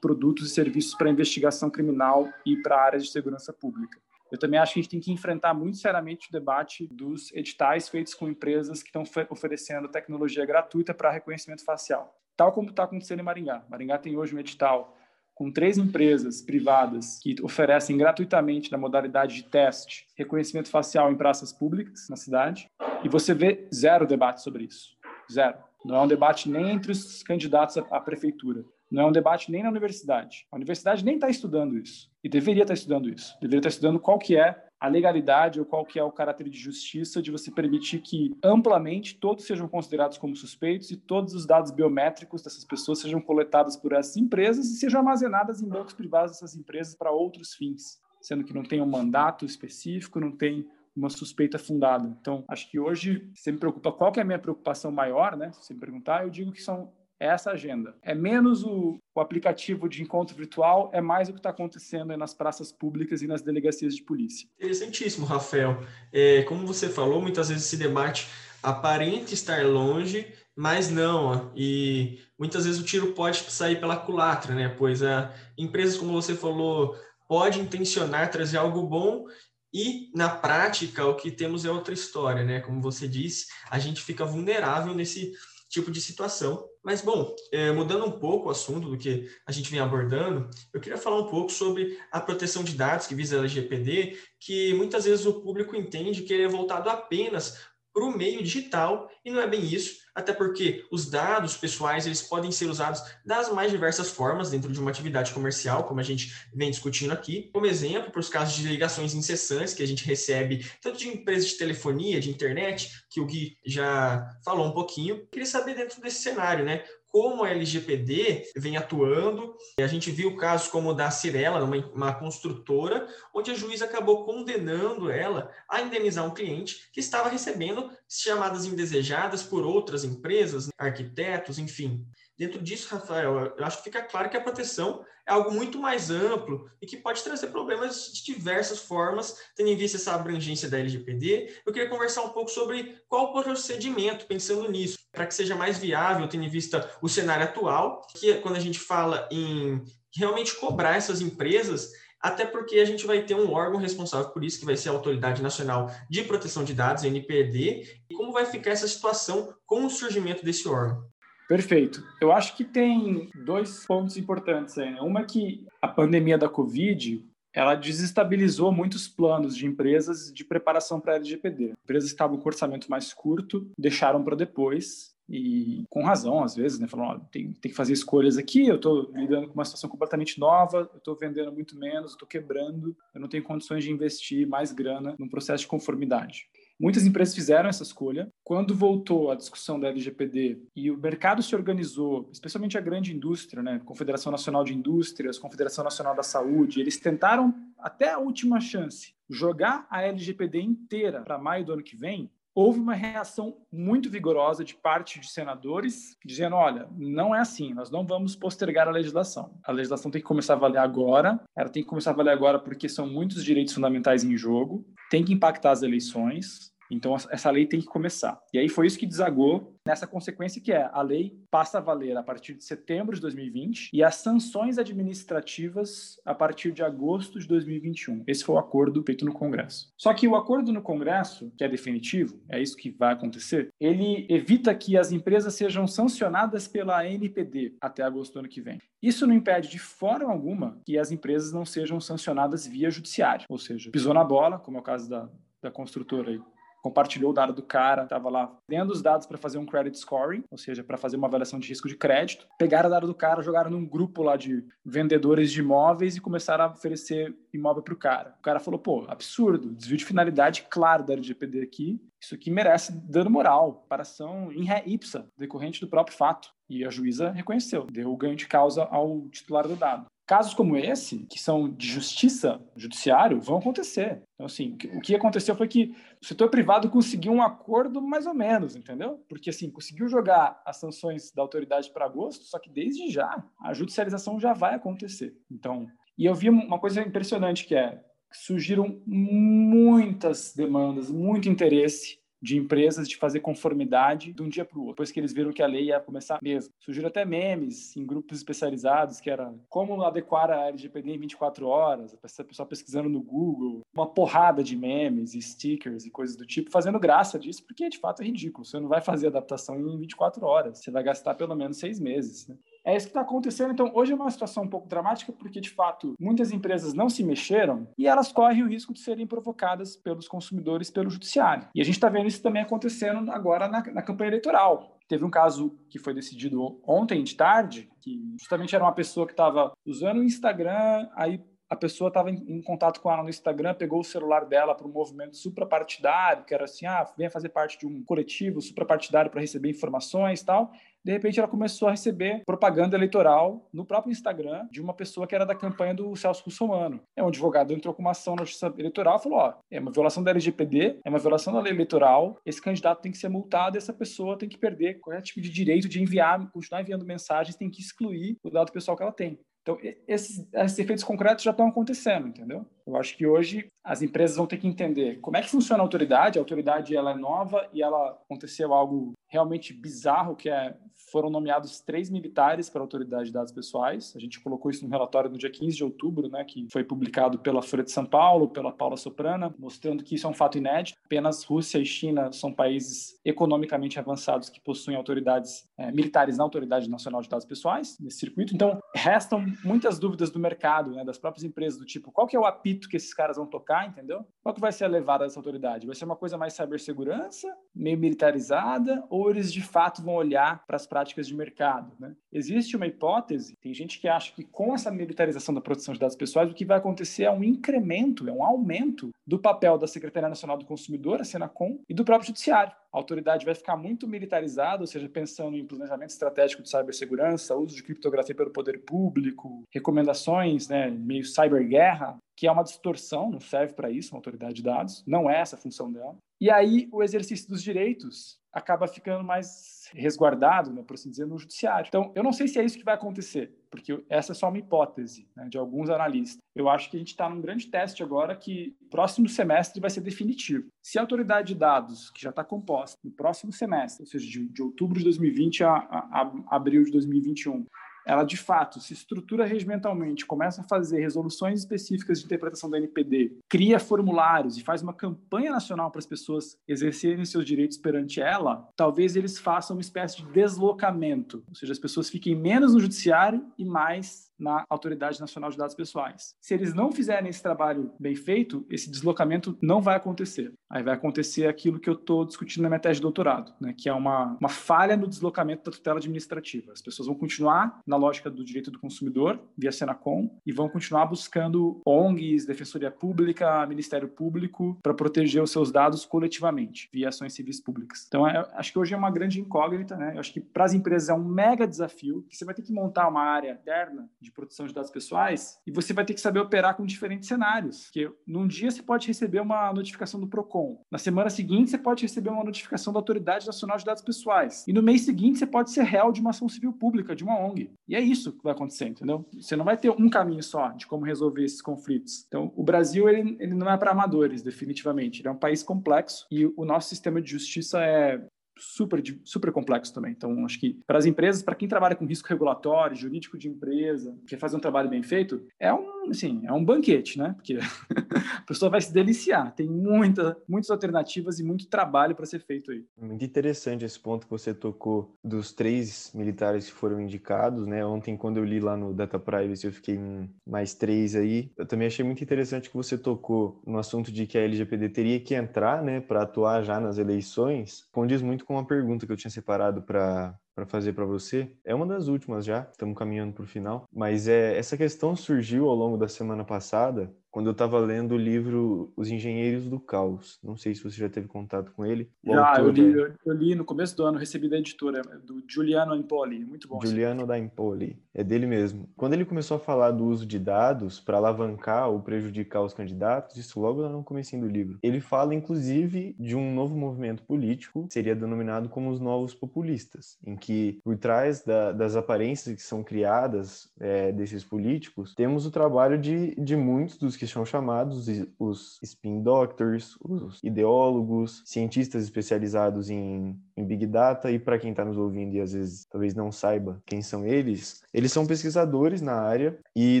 produtos 0.00 0.50
e 0.50 0.54
serviços 0.54 0.94
para 0.94 1.10
investigação 1.10 1.68
criminal 1.68 2.26
e 2.46 2.56
para 2.62 2.82
áreas 2.82 3.04
de 3.04 3.10
segurança 3.10 3.52
pública. 3.52 4.00
Eu 4.32 4.38
também 4.38 4.58
acho 4.58 4.72
que 4.72 4.80
a 4.80 4.82
gente 4.82 4.90
tem 4.90 5.00
que 5.00 5.12
enfrentar 5.12 5.52
muito 5.52 5.76
seriamente 5.76 6.30
o 6.30 6.32
debate 6.32 6.88
dos 6.90 7.30
editais 7.34 7.86
feitos 7.86 8.14
com 8.14 8.26
empresas 8.26 8.82
que 8.82 8.88
estão 8.88 9.04
oferecendo 9.28 9.88
tecnologia 9.88 10.46
gratuita 10.46 10.94
para 10.94 11.10
reconhecimento 11.10 11.62
facial, 11.66 12.18
tal 12.34 12.50
como 12.50 12.70
está 12.70 12.84
acontecendo 12.84 13.20
em 13.20 13.24
Maringá. 13.24 13.62
Maringá 13.68 13.98
tem 13.98 14.16
hoje 14.16 14.34
um 14.34 14.38
edital 14.38 14.96
com 15.40 15.50
três 15.50 15.78
empresas 15.78 16.42
privadas 16.42 17.18
que 17.18 17.34
oferecem 17.42 17.96
gratuitamente 17.96 18.70
na 18.70 18.76
modalidade 18.76 19.36
de 19.36 19.44
teste 19.44 20.06
reconhecimento 20.14 20.68
facial 20.68 21.10
em 21.10 21.16
praças 21.16 21.50
públicas 21.50 22.10
na 22.10 22.16
cidade, 22.16 22.68
e 23.02 23.08
você 23.08 23.32
vê 23.32 23.66
zero 23.74 24.06
debate 24.06 24.42
sobre 24.42 24.64
isso. 24.64 24.90
Zero. 25.32 25.56
Não 25.82 25.96
é 25.96 26.02
um 26.02 26.06
debate 26.06 26.50
nem 26.50 26.70
entre 26.70 26.92
os 26.92 27.22
candidatos 27.22 27.78
à 27.78 27.98
prefeitura. 27.98 28.66
Não 28.90 29.04
é 29.04 29.06
um 29.06 29.12
debate 29.12 29.50
nem 29.50 29.62
na 29.62 29.70
universidade. 29.70 30.46
A 30.52 30.56
universidade 30.56 31.02
nem 31.02 31.14
está 31.14 31.30
estudando 31.30 31.78
isso. 31.78 32.10
E 32.22 32.28
deveria 32.28 32.64
estar 32.64 32.74
tá 32.74 32.78
estudando 32.78 33.08
isso. 33.08 33.32
Deveria 33.40 33.60
estar 33.60 33.70
tá 33.70 33.72
estudando 33.72 33.98
qual 33.98 34.18
que 34.18 34.36
é 34.36 34.62
a 34.80 34.88
legalidade 34.88 35.60
ou 35.60 35.66
qual 35.66 35.84
que 35.84 35.98
é 35.98 36.02
o 36.02 36.10
caráter 36.10 36.48
de 36.48 36.58
justiça 36.58 37.20
de 37.20 37.30
você 37.30 37.50
permitir 37.50 38.00
que 38.00 38.34
amplamente 38.42 39.14
todos 39.14 39.44
sejam 39.44 39.68
considerados 39.68 40.16
como 40.16 40.34
suspeitos 40.34 40.90
e 40.90 40.96
todos 40.96 41.34
os 41.34 41.46
dados 41.46 41.70
biométricos 41.70 42.42
dessas 42.42 42.64
pessoas 42.64 43.00
sejam 43.00 43.20
coletados 43.20 43.76
por 43.76 43.92
essas 43.92 44.16
empresas 44.16 44.66
e 44.66 44.76
sejam 44.76 45.00
armazenadas 45.00 45.60
em 45.60 45.68
bancos 45.68 45.92
privados 45.92 46.32
dessas 46.32 46.56
empresas 46.56 46.94
para 46.94 47.10
outros 47.10 47.54
fins, 47.54 48.00
sendo 48.22 48.42
que 48.42 48.54
não 48.54 48.62
tem 48.62 48.80
um 48.80 48.86
mandato 48.86 49.44
específico, 49.44 50.18
não 50.18 50.32
tem 50.32 50.66
uma 50.96 51.10
suspeita 51.10 51.58
fundada. 51.58 52.08
Então, 52.20 52.42
acho 52.48 52.70
que 52.70 52.78
hoje 52.78 53.30
você 53.34 53.52
me 53.52 53.58
preocupa 53.58 53.92
qual 53.92 54.10
que 54.10 54.18
é 54.18 54.22
a 54.22 54.26
minha 54.26 54.38
preocupação 54.38 54.90
maior, 54.90 55.36
né? 55.36 55.52
Se 55.52 55.62
você 55.62 55.74
me 55.74 55.80
perguntar, 55.80 56.24
eu 56.24 56.30
digo 56.30 56.52
que 56.52 56.62
são 56.62 56.90
é 57.20 57.26
essa 57.26 57.50
agenda. 57.50 57.94
É 58.02 58.14
menos 58.14 58.64
o, 58.64 58.98
o 59.14 59.20
aplicativo 59.20 59.88
de 59.88 60.02
encontro 60.02 60.34
virtual, 60.34 60.90
é 60.94 61.00
mais 61.02 61.28
o 61.28 61.32
que 61.32 61.38
está 61.38 61.50
acontecendo 61.50 62.16
nas 62.16 62.32
praças 62.32 62.72
públicas 62.72 63.20
e 63.20 63.26
nas 63.26 63.42
delegacias 63.42 63.94
de 63.94 64.02
polícia. 64.02 64.48
Interessantíssimo, 64.58 65.26
Rafael. 65.26 65.82
É, 66.10 66.42
como 66.44 66.66
você 66.66 66.88
falou, 66.88 67.20
muitas 67.20 67.50
vezes 67.50 67.66
esse 67.66 67.76
debate 67.76 68.26
aparente 68.62 69.34
estar 69.34 69.64
longe, 69.66 70.32
mas 70.56 70.90
não. 70.90 71.52
E 71.54 72.20
muitas 72.38 72.64
vezes 72.64 72.80
o 72.80 72.84
tiro 72.84 73.12
pode 73.12 73.38
sair 73.50 73.78
pela 73.78 73.96
culatra, 73.96 74.54
né? 74.54 74.74
Pois 74.76 75.02
a 75.02 75.32
empresas, 75.58 75.98
como 75.98 76.12
você 76.12 76.34
falou, 76.34 76.96
pode 77.28 77.60
intencionar 77.60 78.30
trazer 78.30 78.56
algo 78.56 78.82
bom 78.82 79.26
e 79.72 80.10
na 80.14 80.28
prática 80.28 81.06
o 81.06 81.14
que 81.14 81.30
temos 81.30 81.64
é 81.64 81.70
outra 81.70 81.94
história, 81.94 82.42
né? 82.42 82.60
Como 82.60 82.80
você 82.80 83.06
disse, 83.06 83.46
a 83.70 83.78
gente 83.78 84.00
fica 84.00 84.24
vulnerável 84.24 84.94
nesse 84.94 85.32
tipo 85.68 85.90
de 85.90 86.00
situação. 86.00 86.66
Mas, 86.82 87.02
bom, 87.02 87.34
é, 87.52 87.70
mudando 87.72 88.06
um 88.06 88.18
pouco 88.18 88.48
o 88.48 88.50
assunto 88.50 88.88
do 88.88 88.96
que 88.96 89.28
a 89.46 89.52
gente 89.52 89.70
vem 89.70 89.80
abordando, 89.80 90.48
eu 90.72 90.80
queria 90.80 90.96
falar 90.96 91.20
um 91.20 91.28
pouco 91.28 91.52
sobre 91.52 91.98
a 92.10 92.18
proteção 92.20 92.64
de 92.64 92.74
dados 92.74 93.06
que 93.06 93.14
visa 93.14 93.36
a 93.36 93.38
LGPD, 93.40 94.18
que 94.38 94.72
muitas 94.74 95.04
vezes 95.04 95.26
o 95.26 95.42
público 95.42 95.76
entende 95.76 96.22
que 96.22 96.32
ele 96.32 96.44
é 96.44 96.48
voltado 96.48 96.88
apenas 96.88 97.58
para 97.92 98.04
o 98.04 98.16
meio 98.16 98.42
digital 98.42 99.10
e 99.24 99.30
não 99.30 99.40
é 99.40 99.46
bem 99.46 99.62
isso, 99.64 100.00
até 100.14 100.32
porque 100.32 100.84
os 100.90 101.10
dados 101.10 101.56
pessoais 101.56 102.06
eles 102.06 102.22
podem 102.22 102.50
ser 102.50 102.66
usados 102.66 103.02
das 103.24 103.52
mais 103.52 103.70
diversas 103.70 104.10
formas 104.10 104.50
dentro 104.50 104.72
de 104.72 104.80
uma 104.80 104.90
atividade 104.90 105.32
comercial, 105.32 105.84
como 105.84 106.00
a 106.00 106.02
gente 106.02 106.32
vem 106.54 106.70
discutindo 106.70 107.12
aqui. 107.12 107.50
Como 107.52 107.66
exemplo, 107.66 108.10
para 108.10 108.20
os 108.20 108.28
casos 108.28 108.54
de 108.54 108.66
ligações 108.66 109.14
incessantes 109.14 109.74
que 109.74 109.82
a 109.82 109.86
gente 109.86 110.04
recebe 110.04 110.66
tanto 110.80 110.98
de 110.98 111.08
empresas 111.08 111.50
de 111.50 111.56
telefonia, 111.56 112.20
de 112.20 112.30
internet, 112.30 113.04
que 113.10 113.20
o 113.20 113.26
Gui 113.26 113.56
já 113.64 114.26
falou 114.44 114.66
um 114.66 114.72
pouquinho. 114.72 115.26
Queria 115.30 115.46
saber 115.46 115.74
dentro 115.74 116.00
desse 116.00 116.22
cenário, 116.22 116.64
né? 116.64 116.84
Como 117.10 117.44
a 117.44 117.50
LGPD 117.50 118.52
vem 118.56 118.76
atuando. 118.76 119.56
A 119.78 119.86
gente 119.86 120.10
viu 120.10 120.36
casos 120.36 120.68
como 120.68 120.90
o 120.90 120.94
da 120.94 121.10
Cirela, 121.10 121.64
uma, 121.64 121.76
uma 121.92 122.14
construtora, 122.14 123.06
onde 123.34 123.50
a 123.50 123.54
juíza 123.54 123.84
acabou 123.84 124.24
condenando 124.24 125.10
ela 125.10 125.50
a 125.68 125.80
indenizar 125.82 126.24
um 126.24 126.34
cliente 126.34 126.88
que 126.92 127.00
estava 127.00 127.28
recebendo 127.28 127.90
chamadas 128.08 128.64
indesejadas 128.64 129.42
por 129.42 129.64
outras 129.64 130.04
empresas, 130.04 130.68
arquitetos, 130.78 131.58
enfim. 131.58 132.04
Dentro 132.40 132.62
disso, 132.62 132.88
Rafael, 132.88 133.52
eu 133.54 133.64
acho 133.66 133.76
que 133.76 133.84
fica 133.84 134.00
claro 134.00 134.30
que 134.30 134.36
a 134.38 134.40
proteção 134.40 135.04
é 135.28 135.30
algo 135.30 135.50
muito 135.50 135.78
mais 135.78 136.10
amplo 136.10 136.70
e 136.80 136.86
que 136.86 136.96
pode 136.96 137.22
trazer 137.22 137.48
problemas 137.48 138.10
de 138.14 138.24
diversas 138.24 138.78
formas, 138.78 139.36
tendo 139.54 139.68
em 139.68 139.76
vista 139.76 139.98
essa 139.98 140.14
abrangência 140.14 140.66
da 140.66 140.78
LGPD. 140.78 141.60
Eu 141.66 141.70
queria 141.70 141.90
conversar 141.90 142.22
um 142.22 142.30
pouco 142.30 142.50
sobre 142.50 142.98
qual 143.06 143.26
o 143.26 143.42
procedimento, 143.42 144.24
pensando 144.24 144.70
nisso, 144.70 144.96
para 145.12 145.26
que 145.26 145.34
seja 145.34 145.54
mais 145.54 145.76
viável, 145.76 146.26
tendo 146.28 146.42
em 146.42 146.48
vista 146.48 146.90
o 147.02 147.10
cenário 147.10 147.44
atual, 147.44 148.00
que 148.18 148.30
é 148.30 148.40
quando 148.40 148.56
a 148.56 148.60
gente 148.60 148.78
fala 148.78 149.28
em 149.30 149.84
realmente 150.16 150.56
cobrar 150.56 150.96
essas 150.96 151.20
empresas, 151.20 151.92
até 152.18 152.46
porque 152.46 152.78
a 152.78 152.86
gente 152.86 153.06
vai 153.06 153.22
ter 153.22 153.34
um 153.34 153.52
órgão 153.52 153.78
responsável 153.78 154.30
por 154.30 154.42
isso, 154.42 154.58
que 154.58 154.64
vai 154.64 154.78
ser 154.78 154.88
a 154.88 154.92
Autoridade 154.92 155.42
Nacional 155.42 155.94
de 156.08 156.22
Proteção 156.22 156.64
de 156.64 156.72
Dados, 156.72 157.04
NPD, 157.04 158.00
e 158.08 158.14
como 158.14 158.32
vai 158.32 158.46
ficar 158.46 158.70
essa 158.70 158.88
situação 158.88 159.54
com 159.66 159.84
o 159.84 159.90
surgimento 159.90 160.42
desse 160.42 160.66
órgão. 160.66 161.10
Perfeito. 161.50 162.06
Eu 162.20 162.30
acho 162.30 162.56
que 162.56 162.62
tem 162.62 163.28
dois 163.34 163.84
pontos 163.84 164.16
importantes 164.16 164.78
aí. 164.78 164.92
Né? 164.92 165.00
Uma 165.00 165.22
é 165.22 165.24
que 165.24 165.66
a 165.82 165.88
pandemia 165.88 166.38
da 166.38 166.48
Covid 166.48 167.28
ela 167.52 167.74
desestabilizou 167.74 168.70
muitos 168.70 169.08
planos 169.08 169.56
de 169.56 169.66
empresas 169.66 170.32
de 170.32 170.44
preparação 170.44 171.00
para 171.00 171.14
a 171.14 171.16
LGPD. 171.16 171.72
Empresas 171.82 172.08
estavam 172.08 172.38
com 172.38 172.48
orçamento 172.48 172.88
mais 172.88 173.12
curto 173.12 173.68
deixaram 173.76 174.22
para 174.22 174.36
depois 174.36 175.12
e 175.28 175.84
com 175.90 176.04
razão 176.04 176.44
às 176.44 176.54
vezes, 176.54 176.78
né? 176.78 176.86
Falando, 176.86 177.26
tem, 177.32 177.52
tem 177.54 177.72
que 177.72 177.76
fazer 177.76 177.94
escolhas 177.94 178.38
aqui. 178.38 178.68
Eu 178.68 178.76
estou 178.76 179.10
lidando 179.12 179.48
com 179.48 179.54
uma 179.54 179.64
situação 179.64 179.90
completamente 179.90 180.38
nova, 180.38 180.88
eu 180.92 180.98
estou 180.98 181.16
vendendo 181.16 181.50
muito 181.50 181.76
menos, 181.76 182.12
estou 182.12 182.28
quebrando, 182.28 182.96
eu 183.12 183.20
não 183.20 183.28
tenho 183.28 183.42
condições 183.42 183.82
de 183.82 183.90
investir 183.90 184.46
mais 184.46 184.70
grana 184.70 185.16
num 185.18 185.28
processo 185.28 185.62
de 185.62 185.68
conformidade. 185.68 186.46
Muitas 186.80 187.04
empresas 187.04 187.34
fizeram 187.34 187.68
essa 187.68 187.82
escolha. 187.82 188.28
Quando 188.42 188.74
voltou 188.74 189.30
a 189.30 189.34
discussão 189.34 189.78
da 189.78 189.88
LGPD 189.88 190.62
e 190.74 190.90
o 190.90 190.96
mercado 190.96 191.42
se 191.42 191.54
organizou, 191.54 192.30
especialmente 192.32 192.78
a 192.78 192.80
grande 192.80 193.14
indústria, 193.14 193.62
né, 193.62 193.80
Confederação 193.84 194.32
Nacional 194.32 194.64
de 194.64 194.74
Indústrias, 194.74 195.38
Confederação 195.38 195.84
Nacional 195.84 196.14
da 196.14 196.22
Saúde, 196.22 196.80
eles 196.80 196.98
tentaram 196.98 197.54
até 197.78 198.10
a 198.10 198.18
última 198.18 198.60
chance 198.60 199.12
jogar 199.28 199.86
a 199.90 200.02
LGPD 200.02 200.60
inteira 200.62 201.20
para 201.20 201.38
maio 201.38 201.66
do 201.66 201.74
ano 201.74 201.82
que 201.82 201.96
vem 201.96 202.30
houve 202.54 202.80
uma 202.80 202.94
reação 202.94 203.56
muito 203.72 204.10
vigorosa 204.10 204.64
de 204.64 204.74
parte 204.74 205.20
de 205.20 205.30
senadores, 205.30 206.16
dizendo: 206.24 206.56
olha, 206.56 206.88
não 206.96 207.34
é 207.34 207.40
assim, 207.40 207.72
nós 207.72 207.90
não 207.90 208.04
vamos 208.04 208.34
postergar 208.36 208.88
a 208.88 208.90
legislação. 208.90 209.58
A 209.64 209.72
legislação 209.72 210.10
tem 210.10 210.20
que 210.20 210.26
começar 210.26 210.54
a 210.54 210.58
valer 210.58 210.78
agora, 210.78 211.40
ela 211.56 211.68
tem 211.68 211.82
que 211.82 211.88
começar 211.88 212.10
a 212.10 212.14
valer 212.14 212.32
agora 212.32 212.58
porque 212.58 212.88
são 212.88 213.06
muitos 213.08 213.44
direitos 213.44 213.74
fundamentais 213.74 214.24
em 214.24 214.36
jogo, 214.36 214.84
tem 215.10 215.24
que 215.24 215.32
impactar 215.32 215.72
as 215.72 215.82
eleições, 215.82 216.69
então, 216.90 217.14
essa 217.14 217.50
lei 217.50 217.66
tem 217.66 217.80
que 217.80 217.86
começar. 217.86 218.40
E 218.52 218.58
aí 218.58 218.68
foi 218.68 218.86
isso 218.86 218.98
que 218.98 219.06
desagou 219.06 219.76
nessa 219.86 220.06
consequência 220.06 220.60
que 220.60 220.72
é 220.72 220.88
a 220.92 221.02
lei 221.02 221.38
passa 221.50 221.78
a 221.78 221.80
valer 221.80 222.16
a 222.16 222.22
partir 222.22 222.54
de 222.54 222.64
setembro 222.64 223.14
de 223.14 223.20
2020 223.20 223.90
e 223.92 224.02
as 224.02 224.16
sanções 224.16 224.78
administrativas 224.78 226.20
a 226.24 226.34
partir 226.34 226.72
de 226.72 226.82
agosto 226.82 227.38
de 227.38 227.46
2021. 227.46 228.24
Esse 228.26 228.44
foi 228.44 228.56
o 228.56 228.58
acordo 228.58 229.02
feito 229.04 229.24
no 229.24 229.32
Congresso. 229.32 229.92
Só 229.96 230.12
que 230.12 230.28
o 230.28 230.36
acordo 230.36 230.72
no 230.72 230.82
Congresso, 230.82 231.52
que 231.56 231.64
é 231.64 231.68
definitivo, 231.68 232.40
é 232.48 232.60
isso 232.60 232.76
que 232.76 232.90
vai 232.90 233.12
acontecer, 233.12 233.68
ele 233.80 234.26
evita 234.28 234.74
que 234.74 234.96
as 234.96 235.12
empresas 235.12 235.54
sejam 235.54 235.86
sancionadas 235.86 236.68
pela 236.68 237.06
NPD 237.06 237.76
até 237.80 238.02
agosto 238.02 238.34
do 238.34 238.40
ano 238.40 238.48
que 238.48 238.60
vem. 238.60 238.78
Isso 239.02 239.26
não 239.26 239.34
impede 239.34 239.68
de 239.68 239.78
forma 239.78 240.30
alguma 240.30 240.78
que 240.84 240.98
as 240.98 241.10
empresas 241.10 241.52
não 241.52 241.64
sejam 241.64 242.00
sancionadas 242.00 242.66
via 242.66 242.90
judiciário, 242.90 243.46
ou 243.48 243.58
seja, 243.58 243.90
pisou 243.90 244.12
na 244.12 244.24
bola, 244.24 244.58
como 244.58 244.76
é 244.76 244.80
o 244.80 244.84
caso 244.84 245.08
da, 245.08 245.28
da 245.62 245.70
construtora 245.70 246.30
aí, 246.30 246.40
compartilhou 246.82 247.30
o 247.30 247.34
dado 247.34 247.52
do 247.52 247.62
cara, 247.62 248.04
estava 248.04 248.28
lá 248.28 248.56
dando 248.68 248.90
os 248.90 249.02
dados 249.02 249.26
para 249.26 249.38
fazer 249.38 249.58
um 249.58 249.66
credit 249.66 249.98
scoring, 249.98 250.44
ou 250.50 250.58
seja, 250.58 250.82
para 250.82 250.96
fazer 250.96 251.16
uma 251.16 251.26
avaliação 251.26 251.58
de 251.58 251.68
risco 251.68 251.88
de 251.88 251.96
crédito. 251.96 252.46
Pegaram 252.58 252.88
o 252.88 252.92
dado 252.92 253.06
do 253.06 253.14
cara, 253.14 253.42
jogaram 253.42 253.70
num 253.70 253.86
grupo 253.86 254.22
lá 254.22 254.36
de 254.36 254.64
vendedores 254.84 255.52
de 255.52 255.60
imóveis 255.60 256.16
e 256.16 256.20
começaram 256.20 256.64
a 256.64 256.68
oferecer 256.68 257.34
imóvel 257.52 257.82
para 257.82 257.94
o 257.94 257.98
cara. 257.98 258.34
O 258.38 258.42
cara 258.42 258.60
falou: 258.60 258.80
pô, 258.80 259.04
absurdo, 259.08 259.72
desvio 259.74 259.96
de 259.96 260.04
finalidade 260.04 260.66
claro 260.70 261.04
da 261.04 261.12
LGPD 261.12 261.62
aqui. 261.62 262.00
Isso 262.22 262.34
aqui 262.34 262.50
merece 262.50 262.92
dano 262.92 263.30
moral, 263.30 263.86
paração 263.88 264.52
in 264.52 264.64
ré 264.64 264.82
ipsa, 264.86 265.26
decorrente 265.38 265.80
do 265.80 265.88
próprio 265.88 266.16
fato. 266.16 266.50
E 266.68 266.84
a 266.84 266.90
juíza 266.90 267.30
reconheceu, 267.30 267.86
deu 267.90 268.12
o 268.12 268.16
ganho 268.16 268.36
de 268.36 268.46
causa 268.46 268.84
ao 268.84 269.28
titular 269.28 269.66
do 269.66 269.74
dado. 269.74 270.06
Casos 270.30 270.54
como 270.54 270.76
esse, 270.76 271.26
que 271.28 271.40
são 271.40 271.68
de 271.68 271.88
justiça 271.88 272.64
judiciário, 272.76 273.40
vão 273.40 273.58
acontecer. 273.58 274.22
Então, 274.34 274.46
assim, 274.46 274.78
o 274.94 275.00
que 275.00 275.12
aconteceu 275.12 275.56
foi 275.56 275.66
que 275.66 275.92
o 276.22 276.24
setor 276.24 276.48
privado 276.48 276.88
conseguiu 276.88 277.32
um 277.32 277.42
acordo 277.42 278.00
mais 278.00 278.28
ou 278.28 278.32
menos, 278.32 278.76
entendeu? 278.76 279.20
Porque, 279.28 279.50
assim, 279.50 279.68
conseguiu 279.68 280.06
jogar 280.06 280.62
as 280.64 280.76
sanções 280.76 281.32
da 281.32 281.42
autoridade 281.42 281.90
para 281.92 282.04
agosto, 282.04 282.44
só 282.44 282.60
que 282.60 282.70
desde 282.70 283.10
já 283.10 283.44
a 283.60 283.74
judicialização 283.74 284.38
já 284.38 284.52
vai 284.52 284.76
acontecer. 284.76 285.34
Então, 285.50 285.88
e 286.16 286.26
eu 286.26 286.34
vi 286.36 286.48
uma 286.48 286.78
coisa 286.78 287.02
impressionante 287.02 287.66
que 287.66 287.74
é, 287.74 288.00
surgiram 288.32 289.02
muitas 289.04 290.54
demandas, 290.54 291.10
muito 291.10 291.48
interesse 291.48 292.19
de 292.42 292.56
empresas 292.56 293.08
de 293.08 293.16
fazer 293.16 293.40
conformidade 293.40 294.32
de 294.32 294.42
um 294.42 294.48
dia 294.48 294.64
para 294.64 294.78
o 294.78 294.82
outro. 294.82 294.94
Depois 294.94 295.12
que 295.12 295.20
eles 295.20 295.32
viram 295.32 295.52
que 295.52 295.62
a 295.62 295.66
lei 295.66 295.84
ia 295.84 296.00
começar 296.00 296.38
mesmo. 296.42 296.72
Surgiram 296.78 297.08
até 297.08 297.24
memes 297.24 297.96
em 297.96 298.04
grupos 298.04 298.38
especializados 298.38 299.20
que 299.20 299.30
era 299.30 299.54
como 299.68 300.02
adequar 300.02 300.50
a 300.50 300.68
LGPD 300.68 301.10
em 301.10 301.18
24 301.18 301.66
horas, 301.66 302.14
a 302.14 302.44
pessoa 302.44 302.68
pesquisando 302.68 303.08
no 303.08 303.22
Google, 303.22 303.80
uma 303.92 304.06
porrada 304.06 304.62
de 304.62 304.76
memes 304.76 305.34
e 305.34 305.42
stickers 305.42 306.04
e 306.04 306.10
coisas 306.10 306.36
do 306.36 306.46
tipo, 306.46 306.70
fazendo 306.70 306.98
graça 306.98 307.38
disso, 307.38 307.64
porque 307.66 307.88
de 307.88 307.98
fato 307.98 308.22
é 308.22 308.26
ridículo. 308.26 308.64
Você 308.64 308.78
não 308.78 308.88
vai 308.88 309.00
fazer 309.00 309.28
adaptação 309.28 309.78
em 309.78 309.98
24 309.98 310.44
horas, 310.44 310.78
você 310.78 310.90
vai 310.90 311.02
gastar 311.02 311.34
pelo 311.34 311.54
menos 311.54 311.78
seis 311.78 312.00
meses. 312.00 312.46
Né? 312.48 312.56
É 312.84 312.96
isso 312.96 313.06
que 313.06 313.10
está 313.10 313.20
acontecendo. 313.20 313.72
Então, 313.72 313.90
hoje 313.94 314.12
é 314.12 314.14
uma 314.14 314.30
situação 314.30 314.64
um 314.64 314.68
pouco 314.68 314.88
dramática, 314.88 315.32
porque, 315.32 315.60
de 315.60 315.70
fato, 315.70 316.14
muitas 316.18 316.52
empresas 316.52 316.94
não 316.94 317.08
se 317.08 317.22
mexeram 317.22 317.88
e 317.98 318.06
elas 318.06 318.32
correm 318.32 318.62
o 318.62 318.68
risco 318.68 318.92
de 318.92 319.00
serem 319.00 319.26
provocadas 319.26 319.96
pelos 319.96 320.26
consumidores 320.26 320.90
pelo 320.90 321.10
judiciário. 321.10 321.68
E 321.74 321.80
a 321.80 321.84
gente 321.84 321.94
está 321.94 322.08
vendo 322.08 322.26
isso 322.26 322.42
também 322.42 322.62
acontecendo 322.62 323.30
agora 323.30 323.68
na, 323.68 323.82
na 323.92 324.02
campanha 324.02 324.30
eleitoral. 324.30 324.98
Teve 325.10 325.24
um 325.24 325.30
caso 325.30 325.76
que 325.88 325.98
foi 325.98 326.14
decidido 326.14 326.80
ontem 326.86 327.24
de 327.24 327.34
tarde, 327.34 327.90
que 328.00 328.22
justamente 328.38 328.74
era 328.74 328.84
uma 328.84 328.92
pessoa 328.92 329.26
que 329.26 329.32
estava 329.32 329.72
usando 329.84 330.18
o 330.18 330.24
Instagram, 330.24 331.08
aí 331.16 331.42
a 331.70 331.76
pessoa 331.76 332.08
estava 332.08 332.30
em, 332.30 332.44
em, 332.48 332.60
contato 332.60 333.00
com 333.00 333.10
ela 333.10 333.22
no 333.22 333.30
Instagram, 333.30 333.74
pegou 333.74 334.00
o 334.00 334.04
celular 334.04 334.44
dela 334.44 334.74
para 334.74 334.86
um 334.86 334.90
movimento 334.90 335.36
suprapartidário, 335.36 336.44
que 336.44 336.52
era 336.52 336.64
assim, 336.64 336.84
ah, 336.84 337.06
venha 337.16 337.30
fazer 337.30 337.48
parte 337.50 337.78
de 337.78 337.86
um 337.86 338.02
coletivo 338.02 338.60
suprapartidário 338.60 339.30
para 339.30 339.40
receber 339.40 339.70
informações 339.70 340.40
e 340.40 340.44
tal 340.44 340.72
de 341.04 341.12
repente 341.12 341.38
ela 341.38 341.48
começou 341.48 341.88
a 341.88 341.92
receber 341.92 342.42
propaganda 342.44 342.96
eleitoral 342.96 343.68
no 343.72 343.84
próprio 343.84 344.12
Instagram 344.12 344.66
de 344.70 344.80
uma 344.80 344.92
pessoa 344.92 345.26
que 345.26 345.34
era 345.34 345.46
da 345.46 345.54
campanha 345.54 345.94
do 345.94 346.14
Celso 346.14 346.44
Russomano. 346.44 347.00
É 347.16 347.22
um 347.22 347.28
advogado 347.28 347.72
entrou 347.72 347.94
com 347.94 348.02
uma 348.02 348.10
ação 348.10 348.36
na 348.36 348.44
justiça 348.44 348.72
eleitoral 348.78 349.18
e 349.18 349.22
falou: 349.22 349.38
ó, 349.38 349.54
é 349.70 349.80
uma 349.80 349.90
violação 349.90 350.22
da 350.22 350.30
LGPD, 350.30 351.00
é 351.04 351.08
uma 351.08 351.18
violação 351.18 351.52
da 351.52 351.60
lei 351.60 351.72
eleitoral, 351.72 352.38
esse 352.44 352.60
candidato 352.60 353.00
tem 353.00 353.12
que 353.12 353.18
ser 353.18 353.28
multado 353.28 353.78
essa 353.78 353.92
pessoa 353.92 354.36
tem 354.36 354.48
que 354.48 354.58
perder 354.58 355.00
qualquer 355.00 355.22
tipo 355.22 355.40
de 355.40 355.50
direito 355.50 355.88
de 355.88 356.02
enviar, 356.02 356.50
continuar 356.50 356.82
enviando 356.82 357.04
mensagens, 357.04 357.56
tem 357.56 357.70
que 357.70 357.80
excluir 357.80 358.36
o 358.42 358.50
dado 358.50 358.72
pessoal 358.72 358.96
que 358.96 359.02
ela 359.02 359.12
tem. 359.12 359.38
Então, 359.62 359.78
esses, 360.08 360.48
esses, 360.52 360.78
efeitos 360.78 361.04
concretos 361.04 361.44
já 361.44 361.50
estão 361.50 361.68
acontecendo, 361.68 362.28
entendeu? 362.28 362.66
Eu 362.90 362.96
acho 362.96 363.16
que 363.16 363.26
hoje 363.26 363.68
as 363.84 364.02
empresas 364.02 364.36
vão 364.36 364.46
ter 364.46 364.58
que 364.58 364.66
entender 364.66 365.20
como 365.20 365.36
é 365.36 365.42
que 365.42 365.48
funciona 365.48 365.82
a 365.82 365.84
autoridade. 365.84 366.38
A 366.38 366.42
autoridade 366.42 366.94
ela 366.94 367.12
é 367.12 367.14
nova 367.14 367.68
e 367.72 367.82
ela 367.82 368.10
aconteceu 368.10 368.74
algo 368.74 369.12
realmente 369.28 369.72
bizarro, 369.72 370.34
que 370.34 370.50
é 370.50 370.76
foram 371.10 371.30
nomeados 371.30 371.80
três 371.80 372.08
militares 372.08 372.70
para 372.70 372.80
a 372.80 372.84
Autoridade 372.84 373.26
de 373.26 373.32
Dados 373.32 373.52
Pessoais. 373.52 374.12
A 374.14 374.18
gente 374.18 374.40
colocou 374.40 374.70
isso 374.70 374.84
no 374.84 374.90
relatório 374.90 375.30
no 375.30 375.36
dia 375.36 375.50
15 375.50 375.76
de 375.76 375.84
outubro, 375.84 376.28
né, 376.28 376.44
que 376.44 376.66
foi 376.70 376.84
publicado 376.84 377.38
pela 377.38 377.62
Folha 377.62 377.82
de 377.82 377.90
São 377.90 378.06
Paulo, 378.06 378.48
pela 378.48 378.72
Paula 378.72 378.96
Soprana, 378.96 379.54
mostrando 379.58 380.04
que 380.04 380.14
isso 380.14 380.26
é 380.26 380.30
um 380.30 380.34
fato 380.34 380.58
inédito. 380.58 380.98
Apenas 381.04 381.42
Rússia 381.44 381.78
e 381.78 381.86
China 381.86 382.32
são 382.32 382.52
países 382.52 383.18
economicamente 383.24 383.98
avançados 383.98 384.48
que 384.48 384.60
possuem 384.60 384.96
autoridades 384.96 385.68
é, 385.76 385.90
militares 385.90 386.38
na 386.38 386.44
Autoridade 386.44 386.88
Nacional 386.88 387.22
de 387.22 387.28
Dados 387.28 387.46
Pessoais, 387.46 387.98
nesse 387.98 388.18
circuito. 388.18 388.54
Então, 388.54 388.78
restam 388.94 389.44
muitas 389.64 389.98
dúvidas 389.98 390.30
do 390.30 390.38
mercado, 390.38 390.92
né, 390.92 391.04
das 391.04 391.18
próprias 391.18 391.44
empresas, 391.44 391.78
do 391.78 391.84
tipo, 391.84 392.12
qual 392.12 392.26
que 392.26 392.36
é 392.36 392.40
o 392.40 392.44
apito 392.44 392.79
que 392.88 392.96
esses 392.96 393.12
caras 393.12 393.36
vão 393.36 393.46
tocar, 393.46 393.86
entendeu? 393.86 394.24
Qual 394.42 394.54
que 394.54 394.60
vai 394.60 394.72
ser 394.72 394.84
a 394.84 394.88
levada 394.88 395.24
dessa 395.24 395.38
autoridade? 395.38 395.86
Vai 395.86 395.94
ser 395.94 396.04
uma 396.04 396.16
coisa 396.16 396.36
mais 396.38 396.54
cibersegurança, 396.54 397.48
meio 397.74 397.98
militarizada, 397.98 399.04
ou 399.08 399.30
eles 399.30 399.52
de 399.52 399.62
fato 399.62 400.02
vão 400.02 400.14
olhar 400.14 400.64
para 400.66 400.76
as 400.76 400.86
práticas 400.86 401.26
de 401.26 401.34
mercado. 401.34 401.92
Né? 401.98 402.14
Existe 402.32 402.76
uma 402.76 402.86
hipótese, 402.86 403.56
tem 403.60 403.74
gente 403.74 404.00
que 404.00 404.08
acha 404.08 404.32
que 404.32 404.44
com 404.44 404.74
essa 404.74 404.90
militarização 404.90 405.54
da 405.54 405.60
proteção 405.60 405.94
de 405.94 406.00
dados 406.00 406.16
pessoais, 406.16 406.50
o 406.50 406.54
que 406.54 406.64
vai 406.64 406.78
acontecer 406.78 407.24
é 407.24 407.30
um 407.30 407.44
incremento, 407.44 408.28
é 408.28 408.32
um 408.32 408.44
aumento 408.44 409.10
do 409.26 409.38
papel 409.38 409.78
da 409.78 409.86
Secretaria 409.86 410.28
Nacional 410.28 410.56
do 410.56 410.64
Consumidor, 410.64 411.20
a 411.20 411.24
Senacom, 411.24 411.78
e 411.88 411.94
do 411.94 412.04
próprio 412.04 412.28
Judiciário. 412.28 412.72
A 412.92 412.98
autoridade 412.98 413.44
vai 413.44 413.54
ficar 413.54 413.76
muito 413.76 414.08
militarizada, 414.08 414.82
ou 414.82 414.86
seja, 414.86 415.08
pensando 415.08 415.56
em 415.56 415.64
planejamento 415.64 416.10
estratégico 416.10 416.62
de 416.62 416.68
cibersegurança, 416.68 417.54
uso 417.54 417.76
de 417.76 417.82
criptografia 417.82 418.34
pelo 418.34 418.50
poder 418.50 418.84
público, 418.84 419.62
recomendações, 419.72 420.68
né, 420.68 420.90
meio 420.90 421.24
cyberguerra, 421.24 422.18
que 422.40 422.46
é 422.46 422.50
uma 422.50 422.62
distorção, 422.62 423.30
não 423.30 423.38
serve 423.38 423.74
para 423.74 423.90
isso, 423.90 424.14
uma 424.14 424.18
autoridade 424.18 424.54
de 424.54 424.62
dados, 424.62 425.04
não 425.06 425.28
é 425.28 425.38
essa 425.38 425.56
a 425.56 425.58
função 425.58 425.92
dela. 425.92 426.16
E 426.40 426.50
aí 426.50 426.88
o 426.90 427.02
exercício 427.02 427.46
dos 427.50 427.62
direitos 427.62 428.40
acaba 428.50 428.88
ficando 428.88 429.22
mais 429.22 429.90
resguardado, 429.92 430.72
né, 430.72 430.82
por 430.82 430.94
assim 430.94 431.10
dizer, 431.10 431.26
no 431.26 431.38
judiciário. 431.38 431.86
Então, 431.86 432.10
eu 432.14 432.22
não 432.22 432.32
sei 432.32 432.48
se 432.48 432.58
é 432.58 432.64
isso 432.64 432.78
que 432.78 432.84
vai 432.84 432.94
acontecer, 432.94 433.54
porque 433.70 434.02
essa 434.08 434.32
é 434.32 434.34
só 434.34 434.48
uma 434.48 434.58
hipótese 434.58 435.28
né, 435.36 435.48
de 435.50 435.58
alguns 435.58 435.90
analistas. 435.90 436.38
Eu 436.56 436.66
acho 436.68 436.90
que 436.90 436.96
a 436.96 436.98
gente 436.98 437.08
está 437.08 437.28
num 437.28 437.42
grande 437.42 437.66
teste 437.66 438.02
agora 438.02 438.34
que 438.34 438.74
próximo 438.90 439.28
semestre 439.28 439.78
vai 439.78 439.90
ser 439.90 440.00
definitivo. 440.00 440.66
Se 440.82 440.98
a 440.98 441.02
autoridade 441.02 441.48
de 441.48 441.60
dados, 441.60 442.10
que 442.10 442.22
já 442.22 442.30
está 442.30 442.42
composta 442.42 442.98
no 443.04 443.10
próximo 443.10 443.52
semestre, 443.52 444.02
ou 444.02 444.06
seja, 444.06 444.26
de, 444.26 444.48
de 444.48 444.62
outubro 444.62 444.98
de 444.98 445.04
2020 445.04 445.62
a, 445.62 445.72
a, 445.72 446.32
a 446.48 446.56
abril 446.56 446.82
de 446.84 446.90
2021, 446.90 447.66
ela 448.06 448.24
de 448.24 448.36
fato 448.36 448.80
se 448.80 448.92
estrutura 448.92 449.44
regimentalmente, 449.44 450.26
começa 450.26 450.60
a 450.62 450.64
fazer 450.64 451.00
resoluções 451.00 451.60
específicas 451.60 452.20
de 452.20 452.26
interpretação 452.26 452.70
da 452.70 452.78
NPD, 452.78 453.38
cria 453.48 453.78
formulários 453.78 454.56
e 454.56 454.62
faz 454.62 454.82
uma 454.82 454.94
campanha 454.94 455.50
nacional 455.50 455.90
para 455.90 455.98
as 455.98 456.06
pessoas 456.06 456.56
exercerem 456.66 457.24
seus 457.24 457.44
direitos 457.44 457.78
perante 457.78 458.20
ela, 458.20 458.68
talvez 458.76 459.16
eles 459.16 459.38
façam 459.38 459.76
uma 459.76 459.82
espécie 459.82 460.18
de 460.18 460.32
deslocamento, 460.32 461.42
ou 461.48 461.54
seja, 461.54 461.72
as 461.72 461.78
pessoas 461.78 462.08
fiquem 462.08 462.34
menos 462.34 462.74
no 462.74 462.80
judiciário 462.80 463.44
e 463.58 463.64
mais 463.64 464.29
na 464.40 464.64
Autoridade 464.68 465.20
Nacional 465.20 465.50
de 465.50 465.56
Dados 465.56 465.74
Pessoais. 465.74 466.34
Se 466.40 466.54
eles 466.54 466.74
não 466.74 466.90
fizerem 466.90 467.28
esse 467.28 467.42
trabalho 467.42 467.92
bem 467.98 468.14
feito, 468.14 468.66
esse 468.70 468.90
deslocamento 468.90 469.56
não 469.60 469.80
vai 469.80 469.96
acontecer. 469.96 470.52
Aí 470.68 470.82
vai 470.82 470.94
acontecer 470.94 471.46
aquilo 471.46 471.78
que 471.78 471.88
eu 471.88 471.94
estou 471.94 472.24
discutindo 472.24 472.62
na 472.62 472.68
minha 472.68 472.80
tese 472.80 472.96
de 472.96 473.02
doutorado, 473.02 473.52
né, 473.60 473.74
que 473.76 473.88
é 473.88 473.92
uma, 473.92 474.36
uma 474.40 474.48
falha 474.48 474.96
no 474.96 475.06
deslocamento 475.06 475.64
da 475.64 475.76
tutela 475.76 475.98
administrativa. 475.98 476.72
As 476.72 476.80
pessoas 476.80 477.06
vão 477.06 477.16
continuar 477.16 477.80
na 477.86 477.96
lógica 477.96 478.30
do 478.30 478.44
direito 478.44 478.70
do 478.70 478.78
consumidor, 478.78 479.40
via 479.56 479.72
Senacom, 479.72 480.30
e 480.46 480.52
vão 480.52 480.68
continuar 480.68 481.06
buscando 481.06 481.80
ONGs, 481.84 482.46
Defensoria 482.46 482.90
Pública, 482.90 483.66
Ministério 483.66 484.08
Público, 484.08 484.78
para 484.82 484.94
proteger 484.94 485.42
os 485.42 485.50
seus 485.50 485.70
dados 485.70 486.04
coletivamente, 486.04 486.88
via 486.92 487.08
ações 487.08 487.34
civis 487.34 487.60
públicas. 487.60 488.04
Então, 488.06 488.26
é, 488.26 488.48
acho 488.54 488.72
que 488.72 488.78
hoje 488.78 488.94
é 488.94 488.96
uma 488.96 489.10
grande 489.10 489.40
incógnita, 489.40 489.96
né? 489.96 490.12
Eu 490.14 490.20
acho 490.20 490.32
que 490.32 490.40
para 490.40 490.64
as 490.64 490.72
empresas 490.72 491.08
é 491.08 491.14
um 491.14 491.24
mega 491.24 491.66
desafio, 491.66 492.24
que 492.28 492.36
você 492.36 492.44
vai 492.44 492.54
ter 492.54 492.62
que 492.62 492.72
montar 492.72 493.08
uma 493.08 493.22
área 493.22 493.52
interna 493.52 494.08
de 494.20 494.29
de 494.30 494.34
proteção 494.34 494.66
de 494.66 494.72
dados 494.72 494.90
pessoais 494.90 495.58
e 495.66 495.70
você 495.70 495.92
vai 495.92 496.04
ter 496.04 496.14
que 496.14 496.20
saber 496.20 496.40
operar 496.40 496.76
com 496.76 496.86
diferentes 496.86 497.28
cenários. 497.28 497.90
Que 497.90 498.10
num 498.26 498.46
dia 498.46 498.70
você 498.70 498.82
pode 498.82 499.06
receber 499.06 499.40
uma 499.40 499.72
notificação 499.72 500.20
do 500.20 500.28
Procon, 500.28 500.80
na 500.90 500.98
semana 500.98 501.28
seguinte 501.28 501.70
você 501.70 501.78
pode 501.78 502.02
receber 502.02 502.30
uma 502.30 502.44
notificação 502.44 502.92
da 502.92 502.98
Autoridade 502.98 503.46
Nacional 503.46 503.76
de 503.76 503.84
Dados 503.84 504.02
Pessoais 504.02 504.64
e 504.66 504.72
no 504.72 504.82
mês 504.82 505.02
seguinte 505.02 505.38
você 505.38 505.46
pode 505.46 505.70
ser 505.70 505.82
réu 505.82 506.12
de 506.12 506.20
uma 506.20 506.30
ação 506.30 506.48
civil 506.48 506.72
pública, 506.72 507.14
de 507.14 507.24
uma 507.24 507.38
ONG. 507.38 507.72
E 507.88 507.94
é 507.94 508.00
isso 508.00 508.32
que 508.32 508.42
vai 508.42 508.52
acontecer, 508.52 508.86
entendeu? 508.86 509.28
Você 509.34 509.56
não 509.56 509.64
vai 509.64 509.76
ter 509.76 509.90
um 509.90 510.08
caminho 510.08 510.42
só 510.42 510.68
de 510.68 510.86
como 510.86 511.04
resolver 511.04 511.44
esses 511.44 511.60
conflitos. 511.60 512.24
Então, 512.26 512.52
o 512.56 512.62
Brasil 512.62 513.08
ele, 513.08 513.36
ele 513.40 513.54
não 513.54 513.68
é 513.70 513.76
para 513.76 513.90
amadores, 513.90 514.42
definitivamente. 514.42 515.20
Ele 515.20 515.28
é 515.28 515.32
um 515.32 515.36
país 515.36 515.62
complexo 515.62 516.26
e 516.30 516.46
o 516.46 516.64
nosso 516.64 516.88
sistema 516.88 517.20
de 517.20 517.30
justiça 517.30 517.80
é 517.80 518.20
super, 518.60 519.02
super 519.24 519.50
complexo 519.50 519.92
também. 519.92 520.12
Então, 520.12 520.44
acho 520.44 520.60
que 520.60 520.78
para 520.86 520.98
as 520.98 521.06
empresas, 521.06 521.42
para 521.42 521.54
quem 521.54 521.68
trabalha 521.68 521.96
com 521.96 522.04
risco 522.04 522.28
regulatório, 522.28 522.96
jurídico 522.96 523.38
de 523.38 523.48
empresa, 523.48 524.16
quer 524.26 524.38
fazer 524.38 524.56
um 524.56 524.60
trabalho 524.60 524.88
bem 524.88 525.02
feito, 525.02 525.42
é 525.58 525.72
um, 525.72 526.10
assim, 526.10 526.42
é 526.44 526.52
um 526.52 526.64
banquete, 526.64 527.18
né? 527.18 527.32
Porque 527.34 527.58
a 528.38 528.42
pessoa 528.42 528.70
vai 528.70 528.80
se 528.80 528.92
deliciar. 528.92 529.54
Tem 529.54 529.68
muita, 529.68 530.36
muitas 530.48 530.70
alternativas 530.70 531.38
e 531.38 531.44
muito 531.44 531.66
trabalho 531.68 532.14
para 532.14 532.26
ser 532.26 532.40
feito 532.40 532.70
aí. 532.70 532.84
Muito 533.00 533.24
interessante 533.24 533.84
esse 533.84 533.98
ponto 533.98 534.26
que 534.26 534.30
você 534.30 534.52
tocou 534.52 535.16
dos 535.24 535.52
três 535.52 536.12
militares 536.14 536.66
que 536.66 536.72
foram 536.72 537.00
indicados, 537.00 537.66
né? 537.66 537.84
Ontem, 537.84 538.16
quando 538.16 538.36
eu 538.36 538.44
li 538.44 538.60
lá 538.60 538.76
no 538.76 538.92
Data 538.92 539.18
Privacy, 539.18 539.66
eu 539.66 539.72
fiquei 539.72 539.98
mais 540.46 540.74
três 540.74 541.16
aí. 541.16 541.50
Eu 541.56 541.66
também 541.66 541.86
achei 541.86 542.04
muito 542.04 542.22
interessante 542.22 542.68
que 542.68 542.76
você 542.76 542.98
tocou 542.98 543.60
no 543.66 543.78
assunto 543.78 544.12
de 544.12 544.26
que 544.26 544.36
a 544.36 544.42
LGPD 544.42 544.88
teria 544.90 545.20
que 545.20 545.34
entrar, 545.34 545.82
né, 545.82 546.00
para 546.00 546.22
atuar 546.22 546.62
já 546.62 546.80
nas 546.80 546.98
eleições. 546.98 547.86
Condiz 547.92 548.22
muito 548.22 548.44
com 548.50 548.54
uma 548.56 548.66
pergunta 548.66 549.06
que 549.06 549.12
eu 549.12 549.16
tinha 549.16 549.30
separado 549.30 549.80
para 549.80 550.36
para 550.54 550.66
fazer 550.66 550.92
para 550.92 551.04
você. 551.04 551.50
É 551.64 551.74
uma 551.74 551.86
das 551.86 552.08
últimas 552.08 552.44
já, 552.44 552.68
estamos 552.70 552.96
caminhando 552.96 553.32
para 553.32 553.44
o 553.44 553.46
final, 553.46 553.88
mas 553.92 554.28
é 554.28 554.56
essa 554.58 554.76
questão 554.76 555.16
surgiu 555.16 555.68
ao 555.68 555.74
longo 555.74 555.96
da 555.96 556.08
semana 556.08 556.44
passada 556.44 557.10
quando 557.30 557.46
eu 557.46 557.52
estava 557.52 557.78
lendo 557.78 558.12
o 558.12 558.18
livro 558.18 558.92
Os 558.96 559.08
Engenheiros 559.08 559.68
do 559.68 559.78
Caos. 559.78 560.38
Não 560.42 560.56
sei 560.56 560.74
se 560.74 560.82
você 560.82 560.96
já 560.96 561.08
teve 561.08 561.28
contato 561.28 561.70
com 561.72 561.86
ele. 561.86 562.10
já, 562.24 562.56
eu 562.58 562.70
li, 562.70 562.92
eu, 562.92 563.12
eu, 563.24 563.32
li 563.32 563.54
no 563.54 563.64
começo 563.64 563.96
do 563.96 564.04
ano, 564.04 564.18
recebi 564.18 564.48
da 564.48 564.58
editora, 564.58 565.02
do 565.24 565.42
Giuliano 565.48 565.94
Impoli, 565.94 566.44
muito 566.44 566.66
bom. 566.66 566.80
Giuliano 566.82 567.26
da 567.26 567.38
Impoli, 567.38 567.96
é 568.12 568.24
dele 568.24 568.46
mesmo. 568.46 568.88
Quando 568.96 569.12
ele 569.12 569.24
começou 569.24 569.56
a 569.56 569.60
falar 569.60 569.92
do 569.92 570.04
uso 570.04 570.26
de 570.26 570.38
dados 570.38 570.98
para 570.98 571.18
alavancar 571.18 571.88
ou 571.88 572.00
prejudicar 572.00 572.62
os 572.62 572.74
candidatos, 572.74 573.36
isso 573.36 573.60
logo 573.60 573.88
no 573.88 574.02
começo 574.02 574.36
do 574.38 574.46
livro. 574.46 574.78
Ele 574.82 575.00
fala, 575.00 575.34
inclusive, 575.34 576.14
de 576.18 576.36
um 576.36 576.54
novo 576.54 576.76
movimento 576.76 577.22
político, 577.22 577.86
seria 577.90 578.14
denominado 578.14 578.68
como 578.68 578.90
os 578.90 579.00
novos 579.00 579.34
populistas, 579.34 580.18
em 580.26 580.36
que 580.40 580.80
por 580.82 580.96
trás 580.96 581.44
da, 581.44 581.70
das 581.72 581.94
aparências 581.94 582.56
que 582.56 582.62
são 582.62 582.82
criadas 582.82 583.70
é, 583.78 584.10
desses 584.10 584.42
políticos, 584.42 585.14
temos 585.14 585.46
o 585.46 585.50
trabalho 585.50 585.98
de, 585.98 586.34
de 586.34 586.56
muitos 586.56 586.96
dos 586.96 587.16
que 587.16 587.26
são 587.26 587.44
chamados 587.44 588.08
os 588.38 588.80
spin 588.82 589.22
doctors, 589.22 589.96
os 590.00 590.40
ideólogos, 590.42 591.42
cientistas 591.44 592.02
especializados 592.02 592.88
em, 592.88 593.38
em 593.56 593.64
Big 593.64 593.86
Data, 593.86 594.30
e 594.30 594.38
para 594.38 594.58
quem 594.58 594.70
está 594.70 594.84
nos 594.84 594.96
ouvindo 594.96 595.34
e 595.34 595.40
às 595.40 595.52
vezes 595.52 595.86
talvez 595.90 596.14
não 596.14 596.32
saiba 596.32 596.82
quem 596.86 597.02
são 597.02 597.26
eles, 597.26 597.82
eles 597.92 598.10
são 598.12 598.26
pesquisadores 598.26 599.02
na 599.02 599.14
área 599.14 599.58
e 599.76 600.00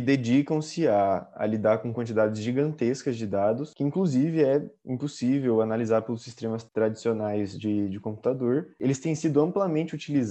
dedicam-se 0.00 0.88
a, 0.88 1.28
a 1.34 1.46
lidar 1.46 1.78
com 1.78 1.92
quantidades 1.92 2.40
gigantescas 2.40 3.16
de 3.16 3.26
dados, 3.26 3.74
que 3.74 3.84
inclusive 3.84 4.42
é 4.42 4.64
impossível 4.86 5.60
analisar 5.60 6.02
pelos 6.02 6.22
sistemas 6.22 6.64
tradicionais 6.64 7.58
de, 7.58 7.88
de 7.88 8.00
computador. 8.00 8.68
Eles 8.78 8.98
têm 8.98 9.14
sido 9.14 9.40
amplamente 9.40 9.94
utilizados 9.94 10.29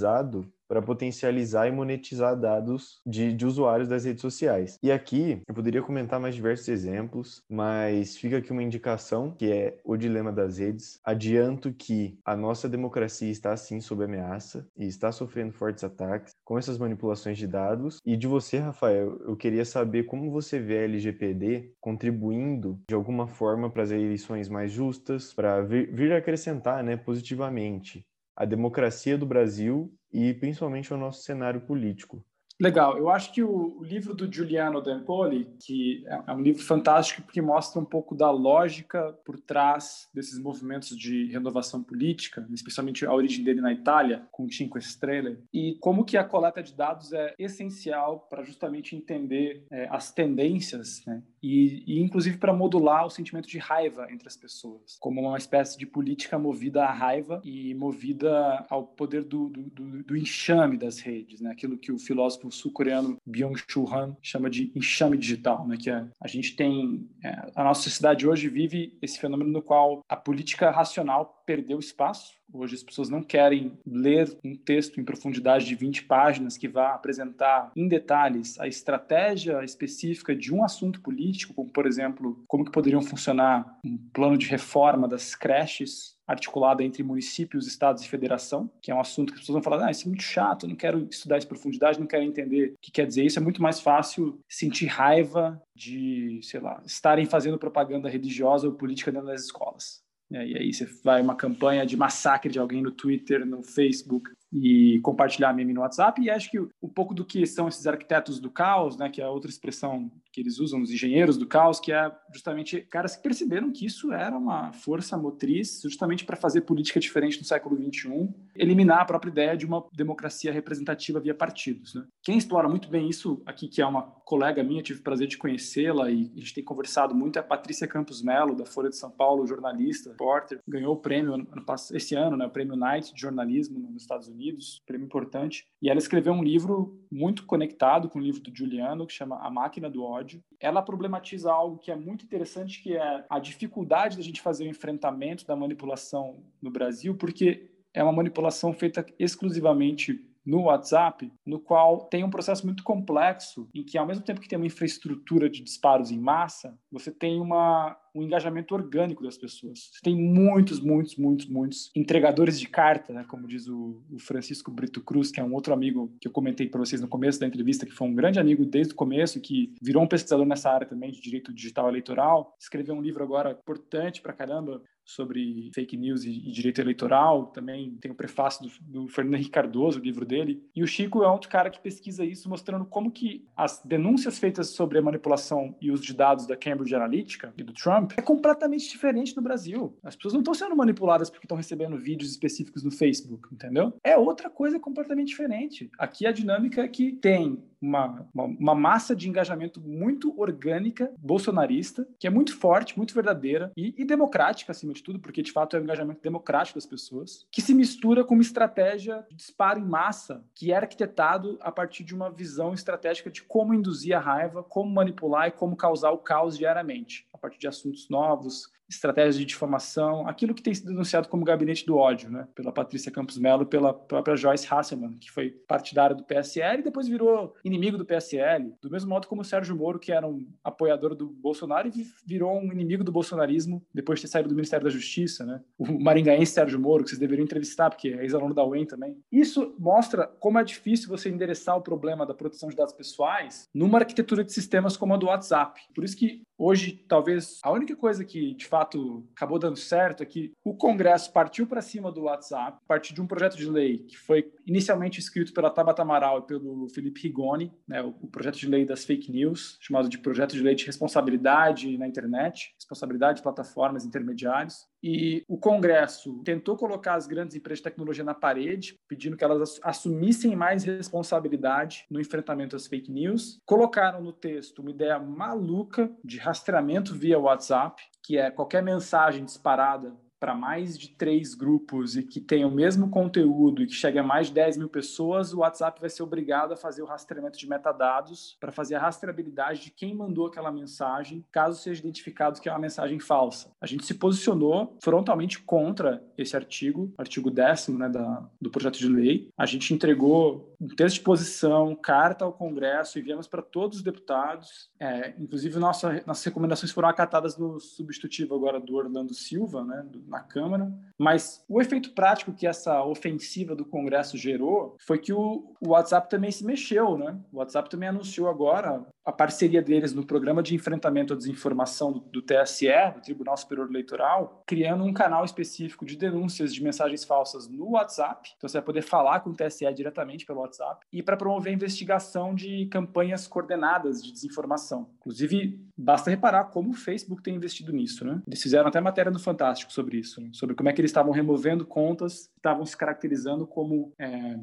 para 0.69 0.81
potencializar 0.83 1.67
e 1.67 1.71
monetizar 1.71 2.39
dados 2.39 3.01
de, 3.03 3.33
de 3.33 3.45
usuários 3.45 3.89
das 3.89 4.05
redes 4.05 4.21
sociais. 4.21 4.77
E 4.83 4.91
aqui 4.91 5.41
eu 5.47 5.55
poderia 5.55 5.81
comentar 5.81 6.19
mais 6.19 6.35
diversos 6.35 6.67
exemplos, 6.69 7.41
mas 7.49 8.15
fica 8.15 8.37
aqui 8.37 8.51
uma 8.51 8.61
indicação 8.61 9.31
que 9.31 9.51
é 9.51 9.79
o 9.83 9.97
dilema 9.97 10.31
das 10.31 10.59
redes. 10.59 10.99
Adianto 11.03 11.73
que 11.73 12.19
a 12.23 12.35
nossa 12.35 12.69
democracia 12.69 13.31
está 13.31 13.57
sim 13.57 13.81
sob 13.81 14.03
ameaça 14.03 14.67
e 14.77 14.85
está 14.85 15.11
sofrendo 15.11 15.53
fortes 15.53 15.83
ataques 15.83 16.33
com 16.45 16.57
essas 16.57 16.77
manipulações 16.77 17.37
de 17.37 17.47
dados. 17.47 17.97
E 18.05 18.15
de 18.15 18.27
você, 18.27 18.59
Rafael, 18.59 19.19
eu 19.25 19.35
queria 19.35 19.65
saber 19.65 20.03
como 20.03 20.29
você 20.29 20.59
vê 20.59 20.79
a 20.79 20.83
LGPD 20.83 21.73
contribuindo 21.81 22.79
de 22.87 22.93
alguma 22.93 23.27
forma 23.27 23.71
para 23.71 23.83
as 23.83 23.91
eleições 23.91 24.47
mais 24.47 24.71
justas, 24.71 25.33
para 25.33 25.61
vir, 25.61 25.91
vir 25.91 26.13
acrescentar 26.13 26.83
né, 26.83 26.95
positivamente 26.95 28.05
a 28.39 28.45
democracia 28.45 29.17
do 29.17 29.25
Brasil 29.25 29.93
e 30.13 30.33
principalmente 30.33 30.93
ao 30.93 30.97
nosso 30.97 31.23
cenário 31.23 31.59
político. 31.59 32.25
Legal. 32.61 32.97
Eu 32.97 33.09
acho 33.09 33.31
que 33.31 33.41
o, 33.41 33.81
livro 33.81 34.13
do 34.13 34.31
Giuliano 34.31 34.81
D'Empoli, 34.81 35.47
que 35.65 36.03
é, 36.05 36.23
é 36.27 36.33
um 36.33 36.41
livro 36.41 36.61
fantástico 36.61 37.21
porque 37.21 37.41
mostra 37.41 37.79
um 37.79 37.85
pouco 37.85 38.13
da 38.13 38.29
lógica 38.29 39.13
por 39.23 39.39
trás 39.39 40.09
desses 40.13 40.37
movimentos 40.37 40.97
de 40.97 41.31
renovação 41.31 41.81
política, 41.81 42.45
especialmente 42.51 43.05
a 43.05 43.13
origem 43.13 43.45
dele 43.45 43.61
na 43.61 43.71
Itália, 43.71 44.27
com 44.29 44.43
o 44.43 44.51
Cinque 44.51 44.81
Stelle, 44.81 45.39
e 45.53 45.77
como 45.79 46.03
que 46.03 46.17
a 46.17 46.23
coleta 46.23 46.61
de 46.61 46.73
dados 46.73 47.13
é 47.13 47.33
essencial 47.39 48.27
para 48.29 48.43
justamente 48.43 48.93
entender 48.93 49.65
é, 49.71 49.87
as 49.89 50.11
tendências, 50.11 51.01
né? 51.07 51.23
e, 51.41 51.83
e 51.87 52.01
inclusive 52.01 52.37
para 52.37 52.53
modular 52.53 53.05
o 53.05 53.09
sentimento 53.09 53.47
de 53.47 53.57
raiva 53.57 54.11
entre 54.11 54.27
as 54.27 54.35
pessoas, 54.35 54.97
como 54.99 55.21
uma 55.21 55.37
espécie 55.37 55.77
de 55.77 55.85
política 55.85 56.37
movida 56.37 56.83
à 56.83 56.91
raiva 56.91 57.41
e 57.43 57.73
movida 57.73 58.65
ao 58.69 58.85
poder 58.85 59.23
do, 59.23 59.47
do, 59.47 59.61
do, 59.69 60.03
do 60.03 60.17
enxame 60.17 60.77
das 60.77 60.99
redes, 60.99 61.39
né? 61.39 61.51
aquilo 61.51 61.77
que 61.77 61.91
o 61.91 61.97
filósofo 61.97 62.48
o 62.49 62.51
sul-coreano 62.51 63.17
Byung-Chul 63.25 63.93
Han 63.93 64.17
chama 64.21 64.49
de 64.49 64.71
enxame 64.75 65.17
digital, 65.17 65.67
né? 65.67 65.77
que 65.77 65.89
é, 65.89 66.05
a 66.21 66.27
gente 66.27 66.55
tem, 66.55 67.07
é, 67.23 67.29
a 67.55 67.63
nossa 67.63 67.83
sociedade 67.83 68.27
hoje 68.27 68.49
vive 68.49 68.97
esse 69.01 69.19
fenômeno 69.19 69.51
no 69.51 69.61
qual 69.61 70.03
a 70.09 70.15
política 70.15 70.69
racional 70.71 71.43
perdeu 71.45 71.79
espaço. 71.79 72.37
Hoje 72.51 72.75
as 72.75 72.83
pessoas 72.83 73.09
não 73.09 73.21
querem 73.21 73.77
ler 73.85 74.37
um 74.43 74.55
texto 74.55 74.99
em 74.99 75.03
profundidade 75.03 75.65
de 75.65 75.75
20 75.75 76.03
páginas 76.05 76.57
que 76.57 76.67
vá 76.67 76.93
apresentar 76.93 77.71
em 77.75 77.87
detalhes 77.87 78.59
a 78.59 78.67
estratégia 78.67 79.63
específica 79.63 80.35
de 80.35 80.53
um 80.53 80.63
assunto 80.63 81.01
político, 81.01 81.53
como 81.53 81.71
por 81.71 81.85
exemplo, 81.85 82.43
como 82.47 82.65
que 82.65 82.71
poderiam 82.71 83.01
funcionar 83.01 83.77
um 83.85 83.97
plano 84.11 84.37
de 84.37 84.47
reforma 84.47 85.07
das 85.07 85.35
creches 85.35 86.18
articulada 86.29 86.83
entre 86.83 87.01
municípios, 87.01 87.65
estados 87.65 88.03
e 88.03 88.07
federação, 88.07 88.69
que 88.81 88.91
é 88.91 88.95
um 88.95 88.99
assunto 88.99 89.33
que 89.33 89.39
as 89.39 89.39
pessoas 89.41 89.55
vão 89.55 89.63
falar, 89.63 89.87
ah, 89.87 89.91
isso 89.91 90.05
é 90.05 90.07
muito 90.09 90.21
chato, 90.21 90.67
não 90.67 90.75
quero 90.75 91.07
estudar 91.09 91.39
isso 91.39 91.47
em 91.47 91.49
profundidade, 91.49 91.99
não 91.99 92.05
quero 92.05 92.23
entender 92.23 92.73
o 92.73 92.77
que 92.79 92.91
quer 92.91 93.07
dizer 93.07 93.25
isso. 93.25 93.39
É 93.39 93.41
muito 93.41 93.61
mais 93.61 93.79
fácil 93.79 94.39
sentir 94.47 94.85
raiva 94.85 95.59
de, 95.75 96.39
sei 96.43 96.59
lá, 96.59 96.81
estarem 96.85 97.25
fazendo 97.25 97.57
propaganda 97.57 98.07
religiosa 98.07 98.67
ou 98.67 98.73
política 98.73 99.11
dentro 99.11 99.27
das 99.27 99.45
escolas. 99.45 100.03
E 100.31 100.55
aí 100.55 100.71
você 100.71 100.85
vai 101.03 101.19
uma 101.23 101.35
campanha 101.35 101.83
de 101.83 101.97
massacre 101.97 102.51
de 102.51 102.59
alguém 102.59 102.83
no 102.83 102.91
Twitter, 102.91 103.43
no 103.43 103.63
Facebook, 103.63 104.29
e 104.53 104.99
compartilhar 105.01 105.53
meme 105.53 105.73
no 105.73 105.81
WhatsApp. 105.81 106.21
E 106.21 106.29
acho 106.29 106.51
que 106.51 106.59
um 106.59 106.89
pouco 106.93 107.15
do 107.15 107.25
que 107.25 107.47
são 107.47 107.67
esses 107.67 107.87
arquitetos 107.87 108.39
do 108.39 108.51
caos, 108.51 108.95
né, 108.95 109.09
que 109.09 109.21
é 109.21 109.27
outra 109.27 109.49
expressão 109.49 110.11
que 110.39 110.41
eles 110.41 110.59
usam, 110.59 110.81
os 110.81 110.91
engenheiros 110.91 111.37
do 111.37 111.45
caos, 111.45 111.79
que 111.79 111.91
é 111.91 112.09
justamente 112.33 112.79
caras 112.81 113.15
que 113.15 113.21
perceberam 113.21 113.71
que 113.71 113.85
isso 113.85 114.13
era 114.13 114.37
uma 114.37 114.71
força 114.71 115.17
motriz 115.17 115.81
justamente 115.83 116.23
para 116.23 116.37
fazer 116.37 116.61
política 116.61 116.99
diferente 116.99 117.37
no 117.39 117.45
século 117.45 117.75
XXI, 117.75 118.29
eliminar 118.55 119.01
a 119.01 119.05
própria 119.05 119.29
ideia 119.29 119.57
de 119.57 119.65
uma 119.65 119.85
democracia 119.93 120.51
representativa 120.51 121.19
via 121.19 121.35
partidos. 121.35 121.93
Né? 121.93 122.05
Quem 122.23 122.37
explora 122.37 122.69
muito 122.69 122.89
bem 122.89 123.09
isso 123.09 123.41
aqui, 123.45 123.67
que 123.67 123.81
é 123.81 123.85
uma 123.85 124.03
colega 124.03 124.63
minha, 124.63 124.81
tive 124.81 124.99
o 124.99 125.03
prazer 125.03 125.27
de 125.27 125.37
conhecê-la 125.37 126.09
e 126.09 126.31
a 126.35 126.39
gente 126.39 126.53
tem 126.53 126.63
conversado 126.63 127.13
muito, 127.13 127.37
é 127.37 127.39
a 127.39 127.43
Patrícia 127.43 127.87
Campos 127.87 128.21
Melo, 128.21 128.55
da 128.55 128.65
Folha 128.65 128.89
de 128.89 128.95
São 128.95 129.11
Paulo, 129.11 129.45
jornalista, 129.45 130.11
repórter, 130.11 130.59
ganhou 130.67 130.93
o 130.93 130.97
prêmio 130.97 131.47
esse 131.91 132.15
ano, 132.15 132.37
né, 132.37 132.45
o 132.45 132.49
prêmio 132.49 132.77
Knight 132.77 133.13
de 133.13 133.19
jornalismo 133.19 133.79
nos 133.79 134.03
Estados 134.03 134.27
Unidos, 134.27 134.81
prêmio 134.85 135.05
importante. 135.05 135.65
E 135.81 135.89
ela 135.89 135.97
escreveu 135.97 136.31
um 136.31 136.43
livro 136.43 136.97
muito 137.11 137.45
conectado 137.45 138.07
com 138.07 138.19
o 138.19 138.21
livro 138.21 138.41
do 138.41 138.55
Giuliano, 138.55 139.07
que 139.07 139.13
chama 139.13 139.39
A 139.39 139.49
Máquina 139.49 139.89
do 139.89 140.03
Ódio. 140.03 140.28
Ela 140.59 140.81
problematiza 140.81 141.51
algo 141.51 141.77
que 141.77 141.91
é 141.91 141.95
muito 141.95 142.25
interessante, 142.25 142.81
que 142.81 142.95
é 142.95 143.25
a 143.29 143.39
dificuldade 143.39 144.17
da 144.17 144.23
gente 144.23 144.41
fazer 144.41 144.65
o 144.65 144.69
enfrentamento 144.69 145.45
da 145.45 145.55
manipulação 145.55 146.43
no 146.61 146.69
Brasil, 146.69 147.15
porque 147.15 147.69
é 147.93 148.03
uma 148.03 148.11
manipulação 148.11 148.73
feita 148.73 149.05
exclusivamente 149.17 150.28
no 150.49 150.63
WhatsApp, 150.63 151.31
no 151.45 151.59
qual 151.59 152.05
tem 152.05 152.23
um 152.23 152.29
processo 152.29 152.65
muito 152.65 152.83
complexo, 152.83 153.69
em 153.73 153.83
que 153.83 153.99
ao 153.99 154.07
mesmo 154.07 154.23
tempo 154.23 154.41
que 154.41 154.47
tem 154.47 154.57
uma 154.57 154.65
infraestrutura 154.65 155.47
de 155.47 155.61
disparos 155.61 156.09
em 156.09 156.17
massa, 156.17 156.75
você 156.91 157.11
tem 157.11 157.39
uma, 157.39 157.95
um 158.15 158.23
engajamento 158.23 158.73
orgânico 158.73 159.21
das 159.21 159.37
pessoas. 159.37 159.91
Você 159.91 159.99
tem 160.01 160.15
muitos, 160.15 160.79
muitos, 160.79 161.15
muitos, 161.15 161.45
muitos 161.45 161.91
entregadores 161.95 162.59
de 162.59 162.67
carta, 162.67 163.13
né, 163.13 163.23
como 163.27 163.47
diz 163.47 163.67
o, 163.67 164.01
o 164.11 164.17
Francisco 164.17 164.71
Brito 164.71 165.01
Cruz, 165.01 165.29
que 165.29 165.39
é 165.39 165.43
um 165.43 165.53
outro 165.53 165.71
amigo 165.71 166.11
que 166.19 166.27
eu 166.27 166.31
comentei 166.31 166.67
para 166.67 166.79
vocês 166.79 166.99
no 166.99 167.07
começo 167.07 167.39
da 167.39 167.45
entrevista, 167.45 167.85
que 167.85 167.91
foi 167.91 168.07
um 168.07 168.15
grande 168.15 168.39
amigo 168.39 168.65
desde 168.65 168.93
o 168.93 168.95
começo, 168.95 169.39
que 169.39 169.75
virou 169.79 170.01
um 170.01 170.07
pesquisador 170.07 170.47
nessa 170.47 170.71
área 170.71 170.87
também 170.87 171.11
de 171.11 171.21
direito 171.21 171.53
digital 171.53 171.87
eleitoral, 171.87 172.55
escreveu 172.59 172.95
um 172.95 173.01
livro 173.01 173.23
agora 173.23 173.51
importante 173.51 174.19
para 174.19 174.33
caramba 174.33 174.81
sobre 175.09 175.71
fake 175.73 175.97
news 175.97 176.23
e, 176.23 176.29
e, 176.29 176.51
direito 176.51 176.79
eleitoral. 176.79 177.47
Também 177.47 177.97
tem 177.99 178.11
o 178.11 178.15
prefácio 178.15 178.63
do, 178.63 179.01
do, 179.01 179.07
Fernando 179.07 179.35
Henrique 179.35 179.51
Cardoso, 179.51 179.99
o 179.99 180.03
livro 180.03 180.25
dele. 180.25 180.63
E 180.75 180.83
o 180.83 180.87
Chico 180.87 181.23
é 181.23 181.27
outro 181.27 181.49
cara 181.49 181.69
que 181.69 181.79
pesquisa 181.79 182.23
isso, 182.23 182.47
mostrando 182.47 182.85
como 182.85 183.11
que 183.11 183.47
as 183.55 183.81
denúncias 183.83 184.37
feitas 184.37 184.69
sobre 184.69 184.99
a 184.99 185.01
manipulação 185.01 185.75
e 185.81 185.91
uso 185.91 186.03
de 186.03 186.13
dados 186.13 186.45
da 186.45 186.55
Cambridge 186.55 186.93
Analytica 186.93 187.53
e 187.57 187.63
do 187.63 187.73
Trump 187.73 188.13
é 188.17 188.21
completamente 188.21 188.89
diferente 188.89 189.35
no 189.35 189.41
Brasil. 189.41 189.97
As 190.03 190.15
pessoas 190.15 190.33
não 190.33 190.41
estão 190.41 190.53
sendo 190.53 190.75
manipuladas 190.75 191.29
porque 191.29 191.45
estão 191.45 191.57
recebendo 191.57 191.97
vídeos 191.97 192.31
específicos 192.31 192.83
no 192.83 192.91
Facebook, 192.91 193.53
entendeu? 193.53 193.93
É 194.03 194.17
outra 194.17 194.49
coisa 194.49 194.79
completamente 194.79 195.29
diferente. 195.29 195.89
Aqui 195.97 196.25
a 196.25 196.31
dinâmica 196.31 196.83
é 196.83 196.87
que 196.87 197.13
tem 197.13 197.63
uma, 197.81 198.27
uma, 198.33 198.43
uma, 198.43 198.75
massa 198.75 199.15
de 199.15 199.29
engajamento 199.29 199.79
muito 199.79 200.33
orgânica, 200.39 201.11
bolsonarista, 201.17 202.07
que 202.19 202.27
é 202.27 202.29
muito 202.29 202.57
forte, 202.57 202.97
muito 202.97 203.13
verdadeira 203.13 203.71
e, 203.75 203.93
e, 203.97 204.05
democrática, 204.05 204.71
acima 204.71 204.93
de 204.93 205.03
tudo, 205.03 205.19
porque 205.19 205.41
de 205.41 205.51
fato 205.51 205.75
é 205.75 205.79
um 205.79 205.83
engajamento 205.83 206.21
democrático 206.21 206.77
das 206.77 206.85
pessoas, 206.85 207.45
que 207.51 207.61
se 207.61 207.73
mistura 207.73 208.23
com 208.23 208.33
uma 208.33 208.43
estratégia 208.43 209.25
de 209.29 209.35
disparo 209.35 209.79
em 209.79 209.85
massa, 209.85 210.43
que 210.53 210.71
é 210.71 210.75
arquitetado 210.75 211.57
a 211.61 211.71
partir 211.71 212.03
de 212.03 212.13
uma 212.13 212.29
visão 212.29 212.73
estratégica 212.73 213.29
de 213.29 213.43
como 213.43 213.73
induzir 213.73 214.15
a 214.15 214.19
raiva, 214.19 214.63
como 214.63 214.93
manipular 214.93 215.47
e 215.47 215.51
como 215.51 215.75
causar 215.75 216.11
o 216.11 216.17
caos 216.17 216.57
diariamente, 216.57 217.27
a 217.33 217.37
partir 217.37 217.59
de 217.59 217.67
assuntos 217.67 218.09
novos, 218.09 218.71
estratégias 218.89 219.37
de 219.37 219.45
difamação, 219.45 220.27
aquilo 220.27 220.53
que 220.53 220.61
tem 220.61 220.73
sido 220.73 220.87
denunciado 220.87 221.29
como 221.29 221.45
gabinete 221.45 221.85
do 221.85 221.95
ódio, 221.95 222.29
né, 222.29 222.47
pela 222.55 222.71
Patrícia 222.71 223.11
Campos 223.11 223.37
Melo 223.37 223.65
pela 223.65 223.93
própria 223.93 224.35
Joyce 224.35 224.67
Hasselman, 224.69 225.17
que 225.17 225.31
foi 225.31 225.51
partidária 225.51 226.15
do 226.15 226.23
PSL 226.23 226.79
e 226.79 226.83
depois 226.83 227.07
virou 227.07 227.55
inimigo 227.63 227.97
do 227.97 228.05
PSL, 228.05 228.73
do 228.81 228.89
mesmo 228.89 229.09
modo 229.09 229.27
como 229.27 229.41
o 229.41 229.45
Sérgio 229.45 229.75
Moro, 229.75 229.99
que 229.99 230.11
era 230.11 230.27
um 230.27 230.47
apoiador 230.63 231.15
do 231.15 231.27
Bolsonaro 231.27 231.87
e 231.87 232.07
virou 232.25 232.57
um 232.57 232.71
inimigo 232.71 233.03
do 233.03 233.11
bolsonarismo 233.11 233.85
depois 233.93 234.19
de 234.19 234.25
ter 234.25 234.31
saído 234.31 234.49
do 234.49 234.55
Ministério 234.55 234.83
da 234.83 234.89
Justiça, 234.89 235.45
né? 235.45 235.61
O 235.77 235.99
maringaense 235.99 236.53
Sérgio 236.53 236.79
Moro, 236.79 237.03
que 237.03 237.09
vocês 237.09 237.19
deveriam 237.19 237.43
entrevistar, 237.43 237.89
porque 237.89 238.09
é 238.09 238.23
ex-aluno 238.23 238.53
da 238.53 238.65
UEM 238.65 238.85
também. 238.85 239.17
Isso 239.31 239.75
mostra 239.77 240.27
como 240.39 240.57
é 240.59 240.63
difícil 240.63 241.07
você 241.07 241.29
endereçar 241.29 241.77
o 241.77 241.81
problema 241.81 242.25
da 242.25 242.33
proteção 242.33 242.69
de 242.69 242.75
dados 242.75 242.93
pessoais 242.93 243.67
numa 243.73 243.99
arquitetura 243.99 244.43
de 244.43 244.51
sistemas 244.51 244.97
como 244.97 245.13
a 245.13 245.17
do 245.17 245.27
WhatsApp. 245.27 245.81
Por 245.93 246.03
isso 246.03 246.17
que 246.17 246.41
hoje, 246.59 247.03
talvez, 247.07 247.59
a 247.63 247.71
única 247.71 247.95
coisa 247.95 248.25
que, 248.25 248.53
de 248.53 248.65
fato, 248.65 249.25
acabou 249.35 249.57
dando 249.57 249.77
certo 249.77 250.21
é 250.21 250.25
que 250.25 250.51
o 250.63 250.75
Congresso 250.75 251.31
partiu 251.31 251.65
para 251.65 251.81
cima 251.81 252.11
do 252.11 252.23
WhatsApp, 252.23 252.77
a 252.83 252.87
partir 252.87 253.13
de 253.13 253.21
um 253.21 253.27
projeto 253.27 253.55
de 253.55 253.69
lei 253.69 253.99
que 253.99 254.17
foi 254.17 254.51
inicialmente 254.67 255.19
escrito 255.19 255.53
pela 255.53 255.69
Tabata 255.69 256.01
Amaral 256.01 256.39
e 256.39 256.47
pelo 256.47 256.89
Felipe 256.89 257.21
Rigoni, 257.21 257.71
né, 257.87 258.01
o, 258.01 258.11
projeto 258.27 258.57
de 258.57 258.67
lei 258.67 258.85
das 258.85 259.05
fake 259.05 259.31
news, 259.31 259.77
chamado 259.79 260.09
de 260.09 260.17
projeto 260.17 260.51
de 260.51 260.61
lei 260.61 260.75
de 260.75 260.85
responsabilidade 260.85 261.97
na 261.97 262.07
internet, 262.07 262.73
responsabilidade 262.75 263.37
de 263.37 263.43
plataformas 263.43 264.05
intermediários. 264.05 264.87
E 265.01 265.43
o 265.47 265.57
Congresso 265.57 266.41
tentou 266.43 266.75
colocar 266.75 267.15
as 267.15 267.27
grandes 267.27 267.55
empresas 267.55 267.79
de 267.79 267.83
tecnologia 267.83 268.23
na 268.23 268.33
parede, 268.33 268.99
pedindo 269.07 269.37
que 269.37 269.43
elas 269.43 269.79
assumissem 269.83 270.55
mais 270.55 270.83
responsabilidade 270.83 272.05
no 272.09 272.19
enfrentamento 272.19 272.75
às 272.75 272.87
fake 272.87 273.11
news. 273.11 273.59
Colocaram 273.65 274.21
no 274.21 274.33
texto 274.33 274.79
uma 274.79 274.91
ideia 274.91 275.19
maluca 275.19 276.11
de 276.23 276.37
rastreamento 276.37 277.13
via 277.13 277.39
WhatsApp, 277.39 278.01
que 278.23 278.37
é 278.37 278.51
qualquer 278.51 278.83
mensagem 278.83 279.45
disparada 279.45 280.15
para 280.39 280.55
mais 280.55 280.97
de 280.97 281.09
três 281.09 281.53
grupos 281.53 282.15
e 282.15 282.23
que 282.23 282.39
tenha 282.39 282.67
o 282.67 282.71
mesmo 282.71 283.09
conteúdo 283.09 283.83
e 283.83 283.87
que 283.87 283.93
chegue 283.93 284.17
a 284.17 284.23
mais 284.23 284.47
de 284.47 284.53
10 284.53 284.77
mil 284.77 284.89
pessoas, 284.89 285.53
o 285.53 285.59
WhatsApp 285.59 285.99
vai 285.99 286.09
ser 286.09 286.23
obrigado 286.23 286.73
a 286.73 286.77
fazer 286.77 287.01
o 287.01 287.05
rastreamento 287.05 287.57
de 287.57 287.67
metadados 287.67 288.57
para 288.59 288.71
fazer 288.71 288.95
a 288.95 288.99
rastreabilidade 288.99 289.81
de 289.81 289.91
quem 289.91 290.13
mandou 290.15 290.47
aquela 290.47 290.71
mensagem, 290.71 291.45
caso 291.51 291.81
seja 291.81 291.99
identificado 291.99 292.59
que 292.61 292.69
é 292.69 292.71
uma 292.71 292.79
mensagem 292.79 293.19
falsa. 293.19 293.71
A 293.81 293.85
gente 293.85 294.05
se 294.05 294.13
posicionou 294.13 294.97
frontalmente 295.03 295.59
contra 295.61 296.23
esse 296.37 296.55
artigo, 296.55 297.13
artigo 297.17 297.51
10 297.51 297.89
né, 297.89 298.09
da, 298.09 298.49
do 298.61 298.69
projeto 298.69 298.97
de 298.97 299.07
lei. 299.07 299.49
A 299.57 299.65
gente 299.65 299.93
entregou 299.93 300.75
um 300.79 300.87
texto 300.87 301.15
de 301.15 301.21
posição, 301.21 301.93
carta 301.95 302.45
ao 302.45 302.53
Congresso, 302.53 303.19
enviamos 303.19 303.47
para 303.47 303.61
todos 303.61 303.97
os 303.97 304.03
deputados. 304.03 304.89
É, 304.99 305.33
inclusive, 305.37 305.77
nossa, 305.77 306.23
nossas 306.25 306.45
recomendações 306.45 306.91
foram 306.91 307.09
acatadas 307.09 307.57
no 307.57 307.79
substitutivo 307.79 308.55
agora 308.55 308.79
do 308.79 308.95
Orlando 308.95 309.33
Silva, 309.33 309.83
né, 309.83 310.05
do, 310.09 310.28
na 310.29 310.39
Câmara, 310.39 310.91
mas 311.17 311.63
o 311.67 311.81
efeito 311.81 312.11
prático 312.13 312.53
que 312.53 312.65
essa 312.65 313.03
ofensiva 313.03 313.75
do 313.75 313.85
Congresso 313.85 314.37
gerou 314.37 314.95
foi 315.05 315.17
que 315.17 315.33
o, 315.33 315.73
o 315.81 315.89
WhatsApp 315.89 316.29
também 316.29 316.51
se 316.51 316.65
mexeu, 316.65 317.17
né? 317.17 317.37
O 317.51 317.57
WhatsApp 317.57 317.89
também 317.89 318.09
anunciou 318.09 318.47
agora 318.47 319.05
a 319.25 319.31
parceria 319.31 319.81
deles 319.81 320.13
no 320.13 320.25
programa 320.25 320.63
de 320.63 320.73
enfrentamento 320.73 321.33
à 321.33 321.35
desinformação 321.35 322.11
do, 322.11 322.19
do 322.19 322.41
TSE, 322.41 322.87
do 323.13 323.21
Tribunal 323.21 323.55
Superior 323.57 323.87
Eleitoral, 323.89 324.63
criando 324.65 325.03
um 325.03 325.13
canal 325.13 325.45
específico 325.45 326.05
de 326.05 326.17
denúncias 326.17 326.73
de 326.73 326.83
mensagens 326.83 327.23
falsas 327.23 327.67
no 327.67 327.91
WhatsApp. 327.91 328.51
Então 328.57 328.67
você 328.67 328.77
vai 328.77 328.85
poder 328.85 329.01
falar 329.01 329.41
com 329.41 329.51
o 329.51 329.55
TSE 329.55 329.91
diretamente 329.93 330.45
pelo 330.45 330.61
WhatsApp 330.61 331.05
e 331.11 331.21
para 331.21 331.37
promover 331.37 331.71
a 331.71 331.75
investigação 331.75 332.55
de 332.55 332.87
campanhas 332.87 333.47
coordenadas 333.47 334.23
de 334.23 334.31
desinformação. 334.31 335.09
Inclusive, 335.19 335.79
basta 335.97 336.29
reparar 336.29 336.65
como 336.65 336.91
o 336.91 336.93
Facebook 336.93 337.43
tem 337.43 337.55
investido 337.55 337.91
nisso, 337.91 338.25
né? 338.25 338.41
Eles 338.47 338.61
fizeram 338.61 338.87
até 338.87 338.99
matéria 338.99 339.31
no 339.31 339.39
Fantástico 339.39 339.91
sobre 339.91 340.17
isso, 340.17 340.41
né? 340.41 340.49
sobre 340.53 340.75
como 340.75 340.89
é 340.89 340.93
que 340.93 341.01
eles 341.01 341.11
estavam 341.11 341.31
removendo 341.31 341.85
contas 341.85 342.49
estavam 342.57 342.85
se 342.85 342.95
caracterizando 342.95 343.65
como 343.65 344.13
é, 344.19 344.57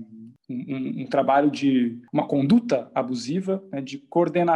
um, 0.49 1.03
um, 1.03 1.07
trabalho 1.07 1.51
de 1.51 1.99
uma 2.13 2.27
conduta 2.27 2.91
abusiva, 2.95 3.65
né, 3.73 3.81
de 3.81 3.99
coordenação 3.99 4.56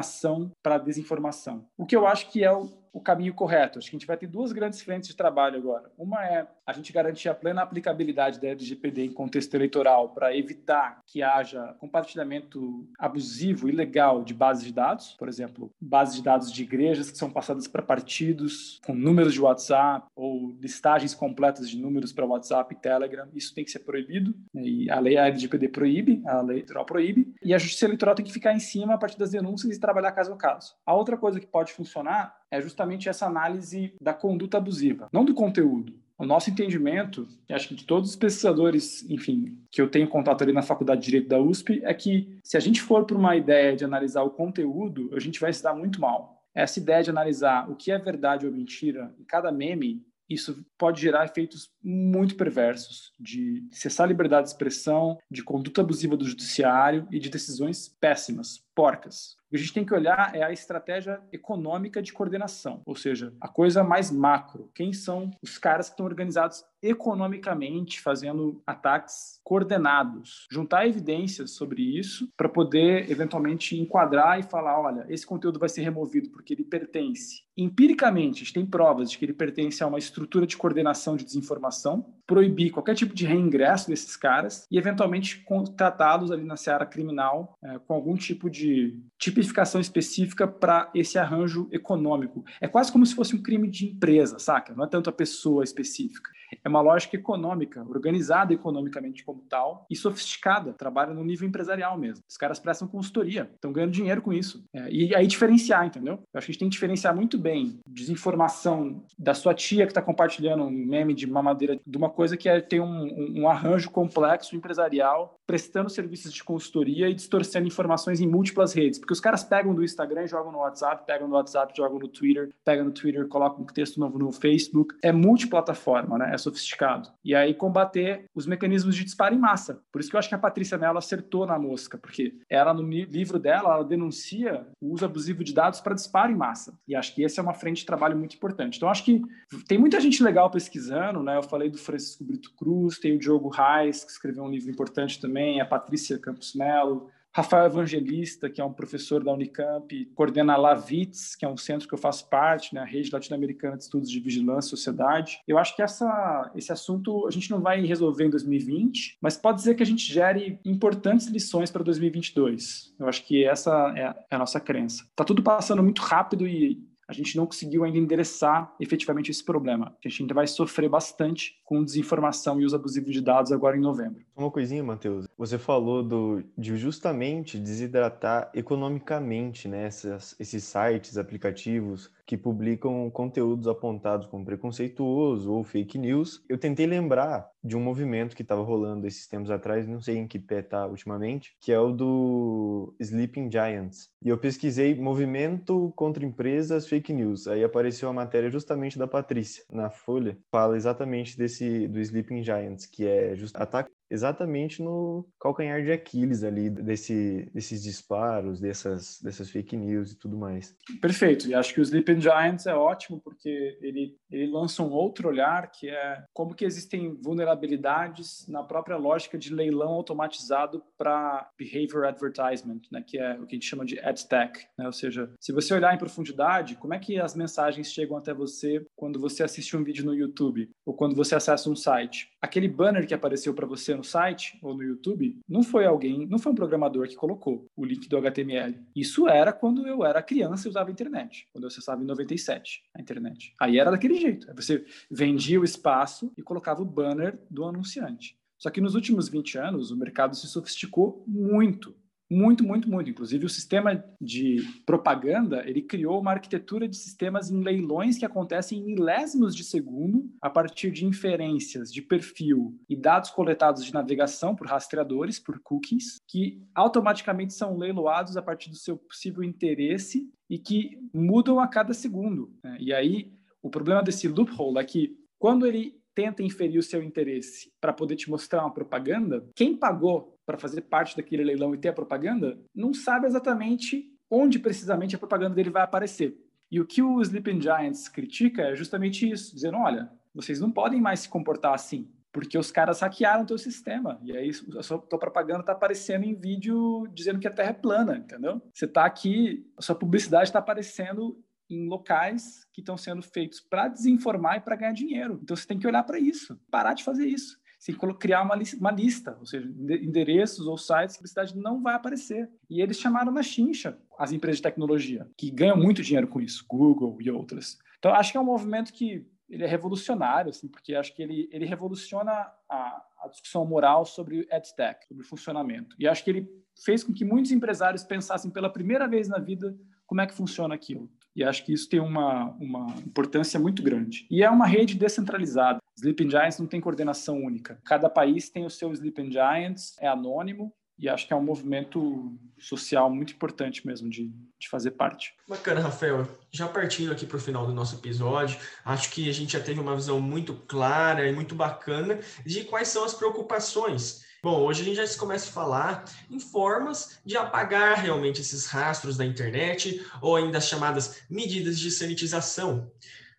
para 0.62 0.76
a 0.76 0.78
desinformação. 0.78 1.66
O 1.76 1.86
que 1.86 1.96
eu 1.96 2.06
acho 2.06 2.30
que 2.30 2.44
é 2.44 2.52
o, 2.52 2.70
o 2.92 3.00
caminho 3.00 3.34
correto. 3.34 3.78
Acho 3.78 3.90
que 3.90 3.96
a 3.96 3.98
gente 3.98 4.06
vai 4.06 4.16
ter 4.16 4.26
duas 4.26 4.52
grandes 4.52 4.82
frentes 4.82 5.08
de 5.08 5.16
trabalho 5.16 5.56
agora. 5.58 5.90
Uma 5.98 6.24
é 6.24 6.46
a 6.66 6.72
gente 6.72 6.92
garantir 6.92 7.28
a 7.28 7.34
plena 7.34 7.62
aplicabilidade 7.62 8.40
da 8.40 8.48
LGPD 8.48 9.04
em 9.04 9.12
contexto 9.12 9.54
eleitoral 9.54 10.10
para 10.10 10.36
evitar 10.36 11.00
que 11.06 11.22
haja 11.22 11.74
compartilhamento 11.78 12.88
abusivo, 12.98 13.68
ilegal 13.68 14.22
de 14.22 14.34
bases 14.34 14.64
de 14.64 14.72
dados, 14.72 15.14
por 15.18 15.28
exemplo, 15.28 15.72
bases 15.80 16.16
de 16.16 16.22
dados 16.22 16.52
de 16.52 16.62
igrejas 16.62 17.10
que 17.10 17.18
são 17.18 17.30
passadas 17.30 17.66
para 17.66 17.82
partidos 17.82 18.80
com 18.84 18.94
números 18.94 19.32
de 19.32 19.40
WhatsApp 19.40 20.06
ou 20.14 20.56
listagens 20.60 21.14
completas 21.14 21.68
de 21.68 21.78
números 21.78 22.12
para 22.12 22.26
WhatsApp 22.26 22.74
e 22.74 22.78
Telegram. 22.78 23.28
Isso 23.34 23.54
tem 23.54 23.64
que 23.64 23.70
ser 23.70 23.80
proibido 23.80 24.34
e 24.54 24.90
a 24.90 24.98
lei 25.00 25.16
a 25.16 25.26
LGPD 25.26 25.68
proíbe, 25.68 26.22
a 26.26 26.40
lei 26.40 26.58
eleitoral 26.58 26.84
proíbe 26.84 27.32
e 27.42 27.54
a 27.54 27.58
Justiça 27.58 27.86
Eleitoral 27.86 28.14
tem 28.14 28.24
que 28.24 28.32
ficar 28.32 28.52
em 28.52 28.58
cima 28.58 28.94
a 28.94 28.98
partir 28.98 29.18
das 29.18 29.30
denúncias 29.30 29.76
e 29.76 29.80
trabalhar 29.80 30.12
caso 30.12 30.32
a 30.32 30.36
caso. 30.36 30.74
A 30.86 30.94
outra 30.94 31.16
coisa 31.16 31.40
que 31.40 31.46
pode 31.46 31.72
funcionar 31.72 32.34
é 32.50 32.60
justamente 32.60 33.08
essa 33.08 33.26
análise 33.26 33.94
da 34.00 34.12
conduta 34.12 34.58
abusiva, 34.58 35.08
não 35.12 35.24
do 35.24 35.34
conteúdo. 35.34 35.94
O 36.18 36.26
nosso 36.26 36.50
entendimento, 36.50 37.26
e 37.48 37.54
acho 37.54 37.68
que 37.68 37.74
de 37.74 37.84
todos 37.84 38.10
os 38.10 38.16
pesquisadores, 38.16 39.08
enfim, 39.08 39.58
que 39.70 39.80
eu 39.80 39.88
tenho 39.88 40.06
contato 40.06 40.42
ali 40.42 40.52
na 40.52 40.60
Faculdade 40.60 41.00
de 41.00 41.06
Direito 41.06 41.28
da 41.28 41.40
USP, 41.40 41.80
é 41.82 41.94
que 41.94 42.38
se 42.44 42.58
a 42.58 42.60
gente 42.60 42.82
for 42.82 43.06
para 43.06 43.16
uma 43.16 43.36
ideia 43.36 43.74
de 43.74 43.86
analisar 43.86 44.22
o 44.22 44.30
conteúdo, 44.30 45.08
a 45.14 45.18
gente 45.18 45.40
vai 45.40 45.50
se 45.50 45.62
dar 45.62 45.74
muito 45.74 45.98
mal. 45.98 46.44
Essa 46.54 46.78
ideia 46.78 47.02
de 47.02 47.08
analisar 47.08 47.70
o 47.70 47.74
que 47.74 47.90
é 47.90 47.98
verdade 47.98 48.44
ou 48.44 48.52
mentira 48.52 49.14
em 49.18 49.24
cada 49.24 49.50
meme, 49.50 50.04
isso 50.28 50.64
pode 50.78 51.00
gerar 51.00 51.24
efeitos 51.24 51.70
muito 51.82 52.36
perversos 52.36 53.12
de 53.18 53.66
cessar 53.72 54.04
a 54.04 54.08
liberdade 54.08 54.44
de 54.44 54.50
expressão, 54.50 55.18
de 55.30 55.42
conduta 55.42 55.80
abusiva 55.80 56.16
do 56.16 56.24
judiciário 56.24 57.08
e 57.10 57.18
de 57.18 57.28
decisões 57.28 57.88
péssimas, 58.00 58.62
porcas. 58.80 59.36
O 59.46 59.50
que 59.50 59.56
a 59.56 59.58
gente 59.58 59.72
tem 59.74 59.84
que 59.84 59.92
olhar 59.92 60.34
é 60.34 60.44
a 60.44 60.52
estratégia 60.52 61.20
econômica 61.32 62.00
de 62.00 62.12
coordenação, 62.12 62.82
ou 62.86 62.94
seja, 62.94 63.34
a 63.40 63.48
coisa 63.48 63.82
mais 63.82 64.08
macro. 64.10 64.70
Quem 64.72 64.92
são 64.92 65.28
os 65.42 65.58
caras 65.58 65.88
que 65.88 65.94
estão 65.94 66.06
organizados 66.06 66.64
economicamente, 66.80 68.00
fazendo 68.00 68.62
ataques 68.64 69.40
coordenados? 69.42 70.46
Juntar 70.50 70.86
evidências 70.86 71.50
sobre 71.50 71.82
isso 71.82 72.28
para 72.36 72.48
poder 72.48 73.10
eventualmente 73.10 73.76
enquadrar 73.76 74.38
e 74.38 74.44
falar: 74.44 74.80
olha, 74.80 75.04
esse 75.08 75.26
conteúdo 75.26 75.58
vai 75.58 75.68
ser 75.68 75.82
removido 75.82 76.30
porque 76.30 76.54
ele 76.54 76.64
pertence. 76.64 77.42
Empiricamente, 77.56 78.36
a 78.36 78.44
gente 78.44 78.54
tem 78.54 78.64
provas 78.64 79.10
de 79.10 79.18
que 79.18 79.24
ele 79.24 79.34
pertence 79.34 79.82
a 79.82 79.86
uma 79.86 79.98
estrutura 79.98 80.46
de 80.46 80.56
coordenação 80.56 81.16
de 81.16 81.24
desinformação, 81.24 82.14
proibir 82.24 82.70
qualquer 82.70 82.94
tipo 82.94 83.12
de 83.12 83.26
reingresso 83.26 83.88
desses 83.88 84.16
caras 84.16 84.64
e 84.70 84.78
eventualmente 84.78 85.44
tratá-los 85.76 86.30
ali 86.30 86.44
na 86.44 86.56
seara 86.56 86.86
criminal 86.86 87.58
é, 87.62 87.78
com 87.80 87.92
algum 87.92 88.14
tipo 88.14 88.48
de 88.48 88.69
tipificação 89.18 89.80
específica 89.80 90.46
para 90.46 90.90
esse 90.94 91.18
arranjo 91.18 91.68
econômico. 91.70 92.44
É 92.60 92.68
quase 92.68 92.90
como 92.90 93.04
se 93.04 93.14
fosse 93.14 93.34
um 93.34 93.42
crime 93.42 93.68
de 93.68 93.86
empresa, 93.86 94.38
saca? 94.38 94.74
Não 94.74 94.84
é 94.84 94.88
tanto 94.88 95.10
a 95.10 95.12
pessoa 95.12 95.64
específica. 95.64 96.30
É 96.64 96.68
uma 96.68 96.80
lógica 96.80 97.16
econômica, 97.16 97.84
organizada 97.88 98.52
economicamente 98.52 99.24
como 99.24 99.42
tal 99.48 99.86
e 99.90 99.96
sofisticada, 99.96 100.72
trabalha 100.72 101.14
no 101.14 101.24
nível 101.24 101.48
empresarial 101.48 101.98
mesmo. 101.98 102.24
Os 102.28 102.36
caras 102.36 102.58
prestam 102.58 102.88
consultoria, 102.88 103.50
estão 103.54 103.72
ganhando 103.72 103.92
dinheiro 103.92 104.22
com 104.22 104.32
isso. 104.32 104.64
É, 104.72 104.90
e 104.90 105.14
aí 105.14 105.26
diferenciar, 105.26 105.86
entendeu? 105.86 106.14
Eu 106.14 106.38
acho 106.38 106.46
que 106.46 106.50
a 106.50 106.52
gente 106.52 106.58
tem 106.58 106.68
que 106.68 106.74
diferenciar 106.74 107.14
muito 107.14 107.38
bem 107.38 107.78
desinformação 107.86 109.04
da 109.18 109.34
sua 109.34 109.54
tia 109.54 109.86
que 109.86 109.90
está 109.90 110.02
compartilhando 110.02 110.64
um 110.64 110.70
meme 110.70 111.14
de 111.14 111.26
mamadeira 111.26 111.78
de 111.86 111.96
uma 111.96 112.10
coisa 112.10 112.36
que 112.36 112.48
é 112.48 112.60
ter 112.60 112.80
um, 112.80 112.86
um, 112.86 113.42
um 113.42 113.48
arranjo 113.48 113.90
complexo 113.90 114.56
empresarial 114.56 115.38
prestando 115.50 115.90
serviços 115.90 116.32
de 116.32 116.44
consultoria 116.44 117.08
e 117.08 117.14
distorcendo 117.14 117.66
informações 117.66 118.20
em 118.20 118.26
múltiplas 118.28 118.72
redes. 118.72 119.00
Porque 119.00 119.12
os 119.12 119.18
caras 119.18 119.42
pegam 119.42 119.74
do 119.74 119.82
Instagram, 119.82 120.24
jogam 120.26 120.52
no 120.52 120.58
WhatsApp, 120.58 121.04
pegam 121.04 121.26
no 121.26 121.34
WhatsApp, 121.34 121.72
jogam 121.76 121.98
no 121.98 122.06
Twitter, 122.06 122.50
pegam 122.64 122.84
no 122.84 122.92
Twitter, 122.92 123.26
colocam 123.26 123.64
um 123.64 123.66
texto 123.66 123.98
novo 123.98 124.16
no 124.16 124.30
Facebook. 124.30 124.94
É 125.02 125.10
multiplataforma, 125.10 126.18
né? 126.18 126.30
É 126.32 126.38
sofisticado. 126.40 127.08
E 127.24 127.34
aí 127.34 127.54
combater 127.54 128.24
os 128.34 128.46
mecanismos 128.46 128.94
de 128.94 129.04
disparo 129.04 129.34
em 129.34 129.38
massa. 129.38 129.82
Por 129.92 130.00
isso 130.00 130.10
que 130.10 130.16
eu 130.16 130.18
acho 130.18 130.28
que 130.28 130.34
a 130.34 130.38
Patrícia 130.38 130.78
Mello 130.78 130.98
acertou 130.98 131.46
na 131.46 131.58
mosca, 131.58 131.98
porque 131.98 132.34
ela, 132.48 132.74
no 132.74 132.82
livro 132.82 133.38
dela, 133.38 133.74
ela 133.74 133.84
denuncia 133.84 134.66
o 134.80 134.92
uso 134.92 135.04
abusivo 135.04 135.42
de 135.42 135.54
dados 135.54 135.80
para 135.80 135.94
disparo 135.94 136.30
em 136.30 136.36
massa. 136.36 136.78
E 136.86 136.94
acho 136.94 137.14
que 137.14 137.24
essa 137.24 137.40
é 137.40 137.42
uma 137.42 137.54
frente 137.54 137.78
de 137.78 137.86
trabalho 137.86 138.16
muito 138.16 138.36
importante. 138.36 138.76
Então, 138.76 138.88
acho 138.88 139.04
que 139.04 139.22
tem 139.66 139.78
muita 139.78 140.00
gente 140.00 140.22
legal 140.22 140.50
pesquisando, 140.50 141.22
né? 141.22 141.36
Eu 141.36 141.42
falei 141.42 141.70
do 141.70 141.78
Francisco 141.78 142.24
Brito 142.24 142.52
Cruz, 142.56 142.98
tem 142.98 143.16
o 143.16 143.18
Diogo 143.18 143.48
Reis, 143.48 144.04
que 144.04 144.10
escreveu 144.10 144.44
um 144.44 144.50
livro 144.50 144.70
importante 144.70 145.20
também 145.20 145.30
também, 145.30 145.60
a 145.60 145.64
Patrícia 145.64 146.18
Campos 146.18 146.54
Melo, 146.54 147.08
Rafael 147.32 147.66
Evangelista, 147.66 148.50
que 148.50 148.60
é 148.60 148.64
um 148.64 148.72
professor 148.72 149.22
da 149.22 149.32
Unicamp, 149.32 150.04
coordena 150.14 150.54
a 150.54 150.56
Lavitz, 150.56 151.36
que 151.36 151.44
é 151.44 151.48
um 151.48 151.56
centro 151.56 151.86
que 151.86 151.94
eu 151.94 151.98
faço 151.98 152.28
parte, 152.28 152.74
né, 152.74 152.80
a 152.80 152.84
Rede 152.84 153.10
Latino-Americana 153.12 153.76
de 153.76 153.84
Estudos 153.84 154.10
de 154.10 154.18
Vigilância 154.18 154.68
e 154.68 154.70
Sociedade. 154.70 155.40
Eu 155.46 155.56
acho 155.56 155.76
que 155.76 155.82
essa, 155.82 156.50
esse 156.56 156.72
assunto 156.72 157.26
a 157.26 157.30
gente 157.30 157.50
não 157.50 157.60
vai 157.60 157.80
resolver 157.84 158.24
em 158.24 158.30
2020, 158.30 159.18
mas 159.20 159.36
pode 159.36 159.62
ser 159.62 159.74
que 159.74 159.82
a 159.82 159.86
gente 159.86 160.12
gere 160.12 160.58
importantes 160.64 161.28
lições 161.28 161.70
para 161.70 161.84
2022. 161.84 162.94
Eu 162.98 163.08
acho 163.08 163.26
que 163.26 163.44
essa 163.44 163.70
é 163.96 164.06
a, 164.06 164.16
é 164.30 164.34
a 164.34 164.38
nossa 164.38 164.58
crença. 164.58 165.04
Está 165.04 165.24
tudo 165.24 165.42
passando 165.42 165.82
muito 165.82 166.02
rápido 166.02 166.46
e 166.48 166.90
a 167.10 167.12
gente 167.12 167.36
não 167.36 167.44
conseguiu 167.44 167.82
ainda 167.82 167.98
endereçar 167.98 168.72
efetivamente 168.78 169.32
esse 169.32 169.44
problema. 169.44 169.96
A 170.04 170.08
gente 170.08 170.22
ainda 170.22 170.32
vai 170.32 170.46
sofrer 170.46 170.88
bastante 170.88 171.59
com 171.70 171.84
desinformação 171.84 172.60
e 172.60 172.64
uso 172.64 172.74
abusivo 172.74 173.12
de 173.12 173.20
dados 173.20 173.52
agora 173.52 173.76
em 173.76 173.80
novembro. 173.80 174.24
Uma 174.36 174.50
coisinha, 174.50 174.82
Matheus. 174.82 175.28
Você 175.38 175.56
falou 175.56 176.02
do, 176.02 176.42
de 176.58 176.76
justamente 176.76 177.56
desidratar 177.56 178.50
economicamente 178.52 179.68
né, 179.68 179.86
esses, 179.86 180.34
esses 180.40 180.64
sites, 180.64 181.16
aplicativos 181.16 182.10
que 182.26 182.36
publicam 182.36 183.10
conteúdos 183.10 183.66
apontados 183.68 184.26
como 184.26 184.44
preconceituoso 184.44 185.52
ou 185.52 185.64
fake 185.64 185.98
news. 185.98 186.44
Eu 186.48 186.58
tentei 186.58 186.86
lembrar 186.86 187.50
de 187.62 187.76
um 187.76 187.80
movimento 187.80 188.36
que 188.36 188.42
estava 188.42 188.62
rolando 188.62 189.06
esses 189.06 189.26
tempos 189.26 189.50
atrás, 189.50 189.86
não 189.86 190.00
sei 190.00 190.16
em 190.16 190.26
que 190.26 190.38
pé 190.38 190.60
está 190.60 190.86
ultimamente, 190.86 191.56
que 191.60 191.72
é 191.72 191.78
o 191.78 191.92
do 191.92 192.94
Sleeping 193.00 193.50
Giants. 193.50 194.08
E 194.24 194.28
eu 194.28 194.38
pesquisei 194.38 194.94
movimento 194.94 195.92
contra 195.96 196.24
empresas 196.24 196.86
fake 196.86 197.12
news. 197.12 197.48
Aí 197.48 197.64
apareceu 197.64 198.08
a 198.08 198.12
matéria 198.12 198.48
justamente 198.48 198.98
da 198.98 199.08
Patrícia 199.08 199.64
na 199.70 199.90
Folha, 199.90 200.38
fala 200.50 200.76
exatamente 200.76 201.36
desse 201.36 201.59
do 201.88 202.04
Sleeping 202.04 202.42
Giants, 202.42 202.86
que 202.86 203.06
é 203.06 203.34
just, 203.36 203.56
ataque 203.56 203.90
exatamente 204.10 204.82
no 204.82 205.26
calcanhar 205.40 205.82
de 205.82 205.92
Aquiles 205.92 206.42
ali 206.42 206.68
desse, 206.68 207.48
desses 207.54 207.82
disparos, 207.82 208.60
dessas, 208.60 209.20
dessas 209.22 209.50
fake 209.50 209.76
news 209.76 210.12
e 210.12 210.18
tudo 210.18 210.36
mais. 210.36 210.76
Perfeito. 211.00 211.48
E 211.48 211.54
acho 211.54 211.72
que 211.72 211.80
o 211.80 211.82
Sleeping 211.82 212.20
Giants 212.20 212.66
é 212.66 212.74
ótimo 212.74 213.20
porque 213.20 213.78
ele, 213.80 214.16
ele 214.30 214.50
lança 214.50 214.82
um 214.82 214.90
outro 214.90 215.28
olhar 215.28 215.70
que 215.70 215.88
é 215.88 216.24
como 216.32 216.54
que 216.54 216.64
existem 216.64 217.14
vulnerabilidades 217.22 218.46
na 218.48 218.62
própria 218.62 218.96
lógica 218.96 219.38
de 219.38 219.54
leilão 219.54 219.90
automatizado 219.90 220.82
para 220.98 221.48
behavior 221.56 222.04
advertisement, 222.04 222.80
né, 222.90 223.02
que 223.06 223.18
é 223.18 223.34
o 223.34 223.46
que 223.46 223.54
a 223.54 223.58
gente 223.58 223.66
chama 223.66 223.84
de 223.84 223.98
ad 224.00 224.26
tech, 224.26 224.66
né? 224.76 224.86
Ou 224.86 224.92
seja, 224.92 225.30
se 225.40 225.52
você 225.52 225.74
olhar 225.74 225.94
em 225.94 225.98
profundidade, 225.98 226.76
como 226.76 226.94
é 226.94 226.98
que 226.98 227.18
as 227.18 227.34
mensagens 227.34 227.92
chegam 227.92 228.16
até 228.16 228.34
você 228.34 228.84
quando 228.96 229.20
você 229.20 229.42
assiste 229.42 229.76
um 229.76 229.84
vídeo 229.84 230.04
no 230.04 230.14
YouTube 230.14 230.68
ou 230.84 230.94
quando 230.94 231.14
você 231.14 231.34
acessa 231.34 231.70
um 231.70 231.76
site? 231.76 232.28
Aquele 232.40 232.68
banner 232.68 233.06
que 233.06 233.12
apareceu 233.12 233.52
para 233.52 233.66
você 233.66 233.94
no 233.94 234.02
site 234.02 234.58
ou 234.62 234.74
no 234.74 234.82
YouTube, 234.82 235.38
não 235.46 235.62
foi 235.62 235.84
alguém, 235.84 236.26
não 236.26 236.38
foi 236.38 236.52
um 236.52 236.54
programador 236.54 237.06
que 237.06 237.14
colocou 237.14 237.66
o 237.76 237.84
link 237.84 238.08
do 238.08 238.16
HTML. 238.16 238.78
Isso 238.96 239.28
era 239.28 239.52
quando 239.52 239.86
eu 239.86 240.04
era 240.04 240.22
criança 240.22 240.66
e 240.66 240.70
usava 240.70 240.88
a 240.88 240.92
internet, 240.92 241.46
quando 241.52 241.64
eu 241.64 241.68
acessava 241.68 242.02
em 242.02 242.06
97 242.06 242.82
a 242.94 243.00
internet. 243.00 243.54
Aí 243.60 243.78
era 243.78 243.90
daquele 243.90 244.14
jeito. 244.14 244.46
Você 244.54 244.84
vendia 245.10 245.60
o 245.60 245.64
espaço 245.64 246.32
e 246.36 246.42
colocava 246.42 246.80
o 246.80 246.86
banner 246.86 247.38
do 247.50 247.64
anunciante. 247.64 248.38
Só 248.60 248.68
que 248.68 248.80
nos 248.80 248.94
últimos 248.94 249.28
20 249.28 249.58
anos, 249.58 249.90
o 249.90 249.96
mercado 249.96 250.36
se 250.36 250.46
sofisticou 250.46 251.24
muito 251.26 251.94
muito, 252.30 252.62
muito, 252.62 252.88
muito. 252.88 253.10
Inclusive, 253.10 253.44
o 253.44 253.48
sistema 253.48 254.04
de 254.20 254.58
propaganda, 254.86 255.68
ele 255.68 255.82
criou 255.82 256.20
uma 256.20 256.30
arquitetura 256.30 256.86
de 256.86 256.96
sistemas 256.96 257.50
em 257.50 257.60
leilões 257.60 258.16
que 258.16 258.24
acontecem 258.24 258.78
em 258.78 258.84
milésimos 258.84 259.54
de 259.54 259.64
segundo 259.64 260.30
a 260.40 260.48
partir 260.48 260.92
de 260.92 261.04
inferências 261.04 261.92
de 261.92 262.00
perfil 262.00 262.78
e 262.88 262.94
dados 262.94 263.30
coletados 263.30 263.84
de 263.84 263.92
navegação 263.92 264.54
por 264.54 264.68
rastreadores, 264.68 265.40
por 265.40 265.58
cookies, 265.60 266.18
que 266.28 266.62
automaticamente 266.72 267.52
são 267.52 267.76
leiloados 267.76 268.36
a 268.36 268.42
partir 268.42 268.70
do 268.70 268.76
seu 268.76 268.96
possível 268.96 269.42
interesse 269.42 270.30
e 270.48 270.58
que 270.58 270.98
mudam 271.12 271.58
a 271.58 271.66
cada 271.66 271.92
segundo. 271.92 272.54
Né? 272.62 272.76
E 272.80 272.92
aí, 272.92 273.32
o 273.60 273.68
problema 273.68 274.02
desse 274.02 274.28
loophole 274.28 274.78
é 274.78 274.84
que 274.84 275.16
quando 275.38 275.66
ele 275.66 275.99
tenta 276.20 276.42
inferir 276.42 276.78
o 276.78 276.82
seu 276.82 277.02
interesse 277.02 277.72
para 277.80 277.94
poder 277.94 278.14
te 278.14 278.28
mostrar 278.28 278.60
uma 278.60 278.74
propaganda, 278.74 279.42
quem 279.56 279.74
pagou 279.74 280.36
para 280.44 280.58
fazer 280.58 280.82
parte 280.82 281.16
daquele 281.16 281.42
leilão 281.42 281.74
e 281.74 281.78
ter 281.78 281.88
a 281.88 281.94
propaganda, 281.94 282.58
não 282.74 282.92
sabe 282.92 283.26
exatamente 283.26 284.06
onde 284.30 284.58
precisamente 284.58 285.16
a 285.16 285.18
propaganda 285.18 285.54
dele 285.54 285.70
vai 285.70 285.82
aparecer. 285.82 286.36
E 286.70 286.78
o 286.78 286.86
que 286.86 287.00
o 287.00 287.22
Sleeping 287.22 287.58
Giants 287.58 288.06
critica 288.06 288.64
é 288.64 288.76
justamente 288.76 289.28
isso, 289.28 289.54
dizendo, 289.54 289.78
olha, 289.78 290.12
vocês 290.34 290.60
não 290.60 290.70
podem 290.70 291.00
mais 291.00 291.20
se 291.20 291.28
comportar 291.30 291.72
assim, 291.72 292.06
porque 292.30 292.58
os 292.58 292.70
caras 292.70 293.00
hackearam 293.00 293.44
o 293.44 293.46
teu 293.46 293.56
sistema, 293.56 294.20
e 294.22 294.36
aí 294.36 294.50
a 294.76 294.82
sua 294.82 294.98
tua 294.98 295.18
propaganda 295.18 295.60
está 295.60 295.72
aparecendo 295.72 296.24
em 296.24 296.34
vídeo 296.34 297.08
dizendo 297.14 297.40
que 297.40 297.48
a 297.48 297.50
Terra 297.50 297.70
é 297.70 297.72
plana, 297.72 298.18
entendeu? 298.18 298.60
Você 298.74 298.84
está 298.84 299.06
aqui, 299.06 299.66
a 299.74 299.80
sua 299.80 299.94
publicidade 299.94 300.50
está 300.50 300.58
aparecendo 300.58 301.42
em 301.74 301.88
locais 301.88 302.66
que 302.72 302.80
estão 302.80 302.96
sendo 302.96 303.22
feitos 303.22 303.60
para 303.60 303.88
desinformar 303.88 304.56
e 304.56 304.60
para 304.60 304.76
ganhar 304.76 304.92
dinheiro. 304.92 305.38
Então 305.42 305.56
você 305.56 305.66
tem 305.66 305.78
que 305.78 305.86
olhar 305.86 306.02
para 306.02 306.18
isso, 306.18 306.58
parar 306.70 306.94
de 306.94 307.04
fazer 307.04 307.26
isso. 307.26 307.58
Você 307.78 307.92
tem 307.94 308.00
que 308.00 308.14
criar 308.18 308.42
uma, 308.42 308.54
lista, 308.54 308.76
uma 308.76 308.90
lista, 308.90 309.36
ou 309.40 309.46
seja, 309.46 309.66
endereços 309.66 310.66
ou 310.66 310.76
sites 310.76 311.16
que 311.16 311.20
a 311.20 311.20
publicidade 311.20 311.56
não 311.56 311.82
vai 311.82 311.94
aparecer. 311.94 312.50
E 312.68 312.82
eles 312.82 312.98
chamaram 312.98 313.32
na 313.32 313.42
chincha 313.42 313.98
as 314.18 314.32
empresas 314.32 314.58
de 314.58 314.64
tecnologia, 314.64 315.26
que 315.34 315.50
ganham 315.50 315.78
muito 315.78 316.02
dinheiro 316.02 316.28
com 316.28 316.42
isso, 316.42 316.66
Google 316.68 317.16
e 317.20 317.30
outras. 317.30 317.78
Então, 317.98 318.12
acho 318.12 318.32
que 318.32 318.36
é 318.36 318.40
um 318.40 318.44
movimento 318.44 318.92
que 318.92 319.26
ele 319.48 319.64
é 319.64 319.66
revolucionário, 319.66 320.50
assim, 320.50 320.68
porque 320.68 320.94
acho 320.94 321.14
que 321.14 321.22
ele, 321.22 321.48
ele 321.50 321.64
revoluciona 321.64 322.30
a, 322.68 323.02
a 323.22 323.28
discussão 323.28 323.64
moral 323.64 324.04
sobre 324.04 324.46
EdTech, 324.50 325.06
sobre 325.08 325.24
funcionamento. 325.24 325.96
E 325.98 326.06
acho 326.06 326.22
que 326.22 326.30
ele 326.30 326.48
fez 326.84 327.02
com 327.02 327.14
que 327.14 327.24
muitos 327.24 327.50
empresários 327.50 328.04
pensassem 328.04 328.50
pela 328.50 328.70
primeira 328.70 329.08
vez 329.08 329.26
na 329.26 329.38
vida 329.38 329.76
como 330.06 330.20
é 330.20 330.26
que 330.26 330.34
funciona 330.34 330.74
aquilo. 330.74 331.10
E 331.34 331.44
acho 331.44 331.64
que 331.64 331.72
isso 331.72 331.88
tem 331.88 332.00
uma, 332.00 332.50
uma 332.60 332.86
importância 333.06 333.58
muito 333.58 333.82
grande. 333.82 334.26
E 334.30 334.42
é 334.42 334.50
uma 334.50 334.66
rede 334.66 334.94
descentralizada. 334.94 335.80
Sleeping 335.96 336.30
Giants 336.30 336.58
não 336.58 336.66
tem 336.66 336.80
coordenação 336.80 337.42
única. 337.42 337.80
Cada 337.84 338.08
país 338.08 338.50
tem 338.50 338.64
o 338.64 338.70
seu 338.70 338.92
Sleeping 338.92 339.30
Giants, 339.30 339.96
é 340.00 340.08
anônimo, 340.08 340.72
e 341.00 341.08
acho 341.08 341.26
que 341.26 341.32
é 341.32 341.36
um 341.36 341.42
movimento 341.42 342.38
social 342.58 343.10
muito 343.10 343.32
importante 343.32 343.86
mesmo 343.86 344.10
de, 344.10 344.30
de 344.58 344.68
fazer 344.68 344.90
parte. 344.90 345.34
Bacana, 345.48 345.80
Rafael. 345.80 346.28
Já 346.52 346.68
partindo 346.68 347.10
aqui 347.10 347.24
para 347.24 347.38
o 347.38 347.40
final 347.40 347.66
do 347.66 347.72
nosso 347.72 347.96
episódio, 347.96 348.58
acho 348.84 349.10
que 349.10 349.30
a 349.30 349.32
gente 349.32 349.54
já 349.54 349.60
teve 349.60 349.80
uma 349.80 349.96
visão 349.96 350.20
muito 350.20 350.54
clara 350.54 351.26
e 351.26 351.32
muito 351.32 351.54
bacana 351.54 352.20
de 352.44 352.64
quais 352.64 352.88
são 352.88 353.02
as 353.02 353.14
preocupações 353.14 354.28
Bom, 354.42 354.62
hoje 354.62 354.80
a 354.80 354.84
gente 354.86 354.96
já 354.96 355.18
começa 355.18 355.50
a 355.50 355.52
falar 355.52 356.04
em 356.30 356.40
formas 356.40 357.20
de 357.26 357.36
apagar 357.36 357.98
realmente 357.98 358.40
esses 358.40 358.64
rastros 358.64 359.14
da 359.14 359.24
internet 359.24 360.02
ou 360.22 360.34
ainda 360.34 360.56
as 360.56 360.66
chamadas 360.66 361.20
medidas 361.28 361.78
de 361.78 361.90
sanitização. 361.90 362.90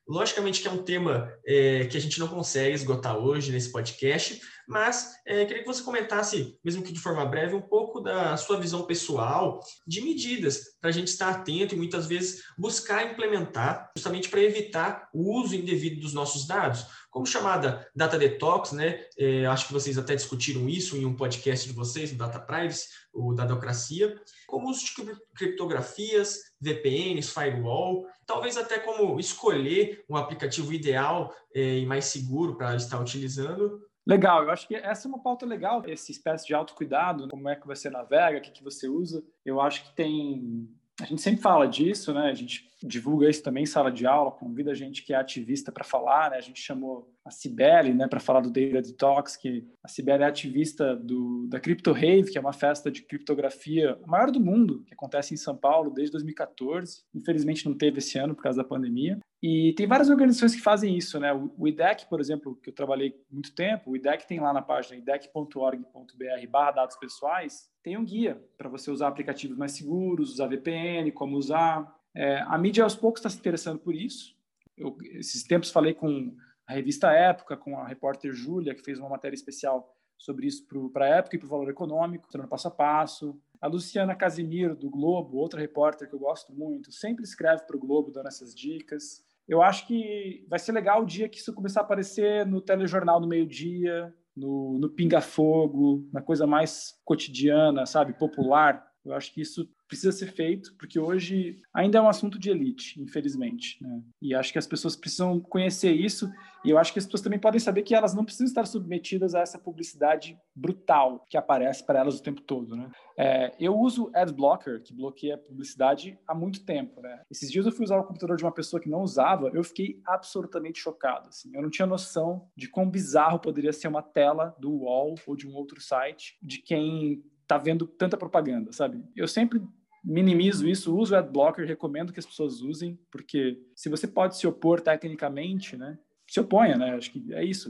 Logicamente 0.07 0.61
que 0.61 0.67
é 0.67 0.71
um 0.71 0.83
tema 0.83 1.33
é, 1.43 1.85
que 1.85 1.97
a 1.97 1.99
gente 1.99 2.19
não 2.19 2.27
consegue 2.27 2.75
esgotar 2.75 3.17
hoje 3.17 3.51
nesse 3.51 3.71
podcast, 3.71 4.39
mas 4.71 5.15
é, 5.25 5.45
queria 5.45 5.61
que 5.61 5.67
você 5.67 5.83
comentasse, 5.83 6.57
mesmo 6.63 6.81
que 6.81 6.93
de 6.93 6.99
forma 6.99 7.25
breve, 7.25 7.53
um 7.53 7.61
pouco 7.61 7.99
da 7.99 8.37
sua 8.37 8.59
visão 8.59 8.83
pessoal 8.83 9.59
de 9.85 10.01
medidas 10.01 10.77
para 10.79 10.89
a 10.89 10.93
gente 10.93 11.09
estar 11.09 11.29
atento 11.29 11.75
e 11.75 11.77
muitas 11.77 12.07
vezes 12.07 12.43
buscar 12.57 13.11
implementar, 13.11 13.91
justamente 13.95 14.29
para 14.29 14.41
evitar 14.41 15.09
o 15.13 15.39
uso 15.39 15.55
indevido 15.55 15.99
dos 15.99 16.13
nossos 16.13 16.47
dados 16.47 16.85
como 17.11 17.25
chamada 17.25 17.85
Data 17.93 18.17
Detox, 18.17 18.71
né? 18.71 19.05
É, 19.17 19.45
acho 19.45 19.67
que 19.67 19.73
vocês 19.73 19.97
até 19.97 20.15
discutiram 20.15 20.67
isso 20.69 20.95
em 20.95 21.05
um 21.05 21.13
podcast 21.13 21.67
de 21.67 21.75
vocês, 21.75 22.11
o 22.11 22.17
Data 22.17 22.39
Privacy, 22.39 22.87
o 23.13 23.33
Dadocracia, 23.33 24.15
como 24.47 24.69
uso 24.69 24.85
de 24.85 24.93
criptografias, 25.35 26.39
VPNs, 26.59 27.29
firewall, 27.29 28.07
talvez 28.25 28.55
até 28.55 28.79
como 28.79 29.19
escolher 29.19 30.03
um 30.09 30.15
aplicativo 30.15 30.73
ideal 30.73 31.35
é, 31.53 31.79
e 31.79 31.85
mais 31.85 32.05
seguro 32.05 32.55
para 32.55 32.77
estar 32.77 32.99
utilizando. 32.99 33.81
Legal, 34.05 34.43
eu 34.43 34.49
acho 34.49 34.67
que 34.67 34.75
essa 34.75 35.07
é 35.07 35.09
uma 35.09 35.21
pauta 35.21 35.45
legal, 35.45 35.83
esse 35.85 36.11
espécie 36.11 36.47
de 36.47 36.55
autocuidado, 36.55 37.27
como 37.29 37.47
é 37.47 37.55
que 37.55 37.67
você 37.67 37.89
navega, 37.89 38.39
o 38.39 38.41
que, 38.41 38.51
que 38.51 38.63
você 38.63 38.87
usa. 38.87 39.23
Eu 39.45 39.61
acho 39.61 39.83
que 39.83 39.95
tem 39.95 40.67
a 41.01 41.05
gente 41.05 41.21
sempre 41.21 41.41
fala 41.41 41.67
disso, 41.67 42.13
né? 42.13 42.29
A 42.29 42.33
gente 42.33 42.69
divulga 42.83 43.29
isso 43.29 43.41
também 43.41 43.63
em 43.63 43.67
sala 43.67 43.91
de 43.91 44.05
aula, 44.05 44.31
convida 44.31 44.71
a 44.71 44.75
gente 44.75 45.03
que 45.03 45.13
é 45.13 45.15
ativista 45.15 45.71
para 45.71 45.83
falar, 45.83 46.31
né? 46.31 46.37
A 46.37 46.41
gente 46.41 46.61
chamou 46.61 47.11
a 47.25 47.31
Cibele, 47.31 47.93
né, 47.93 48.07
para 48.07 48.19
falar 48.19 48.41
do 48.41 48.49
Data 48.49 48.81
Detox, 48.81 49.37
que 49.37 49.67
a 49.83 49.87
Cibele 49.87 50.23
é 50.23 50.27
ativista 50.27 50.95
do, 50.95 51.47
da 51.47 51.59
Crypto 51.59 51.91
Rave, 51.91 52.31
que 52.31 52.37
é 52.37 52.41
uma 52.41 52.53
festa 52.53 52.89
de 52.89 53.03
criptografia 53.03 53.99
maior 54.07 54.31
do 54.31 54.39
mundo, 54.39 54.83
que 54.87 54.93
acontece 54.93 55.33
em 55.33 55.37
São 55.37 55.55
Paulo 55.55 55.91
desde 55.91 56.13
2014. 56.13 57.03
Infelizmente 57.13 57.67
não 57.67 57.77
teve 57.77 57.99
esse 57.99 58.17
ano 58.17 58.35
por 58.35 58.43
causa 58.43 58.61
da 58.61 58.67
pandemia. 58.67 59.19
E 59.41 59.73
tem 59.75 59.87
várias 59.87 60.09
organizações 60.09 60.55
que 60.55 60.61
fazem 60.61 60.95
isso, 60.95 61.19
né? 61.19 61.33
O 61.33 61.67
IDEC, 61.67 62.07
por 62.07 62.19
exemplo, 62.19 62.55
que 62.61 62.69
eu 62.69 62.73
trabalhei 62.73 63.15
muito 63.29 63.53
tempo, 63.55 63.91
o 63.91 63.95
IDEC 63.95 64.27
tem 64.27 64.39
lá 64.39 64.53
na 64.53 64.61
página 64.61 64.97
idec.org.br 64.97 66.73
dados 66.75 66.95
pessoais, 66.97 67.70
tem 67.83 67.97
um 67.97 68.05
guia 68.05 68.41
para 68.57 68.69
você 68.69 68.91
usar 68.91 69.07
aplicativos 69.07 69.57
mais 69.57 69.71
seguros, 69.73 70.31
usar 70.31 70.47
VPN, 70.47 71.11
como 71.11 71.37
usar. 71.37 71.93
É, 72.15 72.41
a 72.41 72.57
mídia 72.57 72.83
aos 72.83 72.95
poucos 72.95 73.19
está 73.19 73.29
se 73.29 73.37
interessando 73.37 73.79
por 73.79 73.95
isso. 73.95 74.35
Eu, 74.77 74.97
esses 75.13 75.43
tempos 75.43 75.71
falei 75.71 75.93
com 75.93 76.35
a 76.67 76.73
revista 76.73 77.11
Época, 77.11 77.57
com 77.57 77.77
a 77.77 77.87
repórter 77.87 78.33
Júlia, 78.33 78.75
que 78.75 78.83
fez 78.83 78.99
uma 78.99 79.09
matéria 79.09 79.35
especial 79.35 79.95
sobre 80.17 80.45
isso 80.45 80.65
para 80.93 81.05
a 81.05 81.09
Época 81.17 81.35
e 81.35 81.39
para 81.39 81.47
o 81.47 81.49
Valor 81.49 81.69
Econômico, 81.69 82.25
mostrando 82.25 82.47
passo 82.47 82.67
a 82.67 82.71
passo. 82.71 83.39
A 83.59 83.67
Luciana 83.67 84.15
Casimiro, 84.15 84.75
do 84.75 84.89
Globo, 84.89 85.37
outra 85.37 85.59
repórter 85.59 86.07
que 86.07 86.13
eu 86.13 86.19
gosto 86.19 86.53
muito, 86.53 86.91
sempre 86.91 87.23
escreve 87.23 87.63
para 87.63 87.75
o 87.75 87.79
Globo 87.79 88.11
dando 88.11 88.27
essas 88.27 88.53
dicas. 88.55 89.23
Eu 89.47 89.61
acho 89.61 89.87
que 89.87 90.45
vai 90.47 90.59
ser 90.59 90.71
legal 90.71 91.01
o 91.01 91.05
dia 91.05 91.27
que 91.27 91.37
isso 91.37 91.53
começar 91.53 91.81
a 91.81 91.83
aparecer 91.83 92.45
no 92.45 92.61
telejornal 92.61 93.19
no 93.19 93.27
meio-dia, 93.27 94.13
no, 94.35 94.77
no 94.79 94.89
pinga-fogo, 94.89 96.07
na 96.11 96.21
coisa 96.21 96.47
mais 96.47 96.99
cotidiana, 97.05 97.85
sabe, 97.85 98.13
popular. 98.13 98.90
Eu 99.03 99.13
acho 99.13 99.33
que 99.33 99.41
isso 99.41 99.67
precisa 99.87 100.11
ser 100.11 100.31
feito, 100.31 100.73
porque 100.77 100.99
hoje 100.99 101.61
ainda 101.73 101.97
é 101.97 102.01
um 102.01 102.07
assunto 102.07 102.39
de 102.39 102.49
elite, 102.49 103.01
infelizmente. 103.01 103.77
Né? 103.81 104.01
E 104.21 104.33
acho 104.33 104.53
que 104.53 104.59
as 104.59 104.67
pessoas 104.67 104.95
precisam 104.95 105.39
conhecer 105.39 105.91
isso, 105.91 106.31
e 106.63 106.69
eu 106.69 106.77
acho 106.77 106.93
que 106.93 106.99
as 106.99 107.05
pessoas 107.05 107.21
também 107.21 107.39
podem 107.39 107.59
saber 107.59 107.81
que 107.81 107.95
elas 107.95 108.13
não 108.13 108.23
precisam 108.23 108.45
estar 108.45 108.65
submetidas 108.65 109.33
a 109.33 109.41
essa 109.41 109.57
publicidade 109.57 110.37
brutal 110.55 111.25
que 111.29 111.35
aparece 111.35 111.85
para 111.85 111.99
elas 111.99 112.19
o 112.19 112.23
tempo 112.23 112.39
todo. 112.41 112.75
Né? 112.75 112.89
É, 113.17 113.55
eu 113.59 113.77
uso 113.77 114.11
Adblocker, 114.13 114.81
que 114.81 114.93
bloqueia 114.93 115.35
a 115.35 115.39
publicidade 115.39 116.17
há 116.27 116.35
muito 116.35 116.63
tempo. 116.63 117.01
Né? 117.01 117.21
Esses 117.29 117.51
dias 117.51 117.65
eu 117.65 117.71
fui 117.71 117.83
usar 117.83 117.97
o 117.97 118.03
computador 118.03 118.37
de 118.37 118.43
uma 118.43 118.53
pessoa 118.53 118.79
que 118.79 118.89
não 118.89 119.01
usava, 119.01 119.49
eu 119.53 119.63
fiquei 119.63 119.99
absolutamente 120.05 120.79
chocado. 120.79 121.27
Assim. 121.27 121.51
Eu 121.53 121.61
não 121.61 121.69
tinha 121.69 121.87
noção 121.87 122.47
de 122.55 122.69
quão 122.69 122.89
bizarro 122.89 123.39
poderia 123.39 123.73
ser 123.73 123.87
uma 123.87 124.03
tela 124.03 124.55
do 124.59 124.71
UOL 124.71 125.15
ou 125.25 125.35
de 125.35 125.47
um 125.47 125.53
outro 125.55 125.81
site 125.81 126.37
de 126.41 126.59
quem 126.59 127.23
está 127.51 127.57
vendo 127.57 127.85
tanta 127.85 128.17
propaganda, 128.17 128.71
sabe? 128.71 129.03
Eu 129.15 129.27
sempre 129.27 129.61
minimizo 130.03 130.67
isso, 130.67 130.95
uso 130.95 131.13
o 131.13 131.17
adblocker, 131.17 131.67
recomendo 131.67 132.13
que 132.13 132.19
as 132.19 132.25
pessoas 132.25 132.61
usem, 132.61 132.97
porque 133.11 133.61
se 133.75 133.89
você 133.89 134.07
pode 134.07 134.37
se 134.37 134.47
opor 134.47 134.81
tecnicamente, 134.81 135.77
né, 135.77 135.97
se 136.31 136.39
oponha, 136.39 136.77
né? 136.77 136.95
Acho 136.95 137.11
que 137.11 137.33
é 137.33 137.43
isso. 137.43 137.69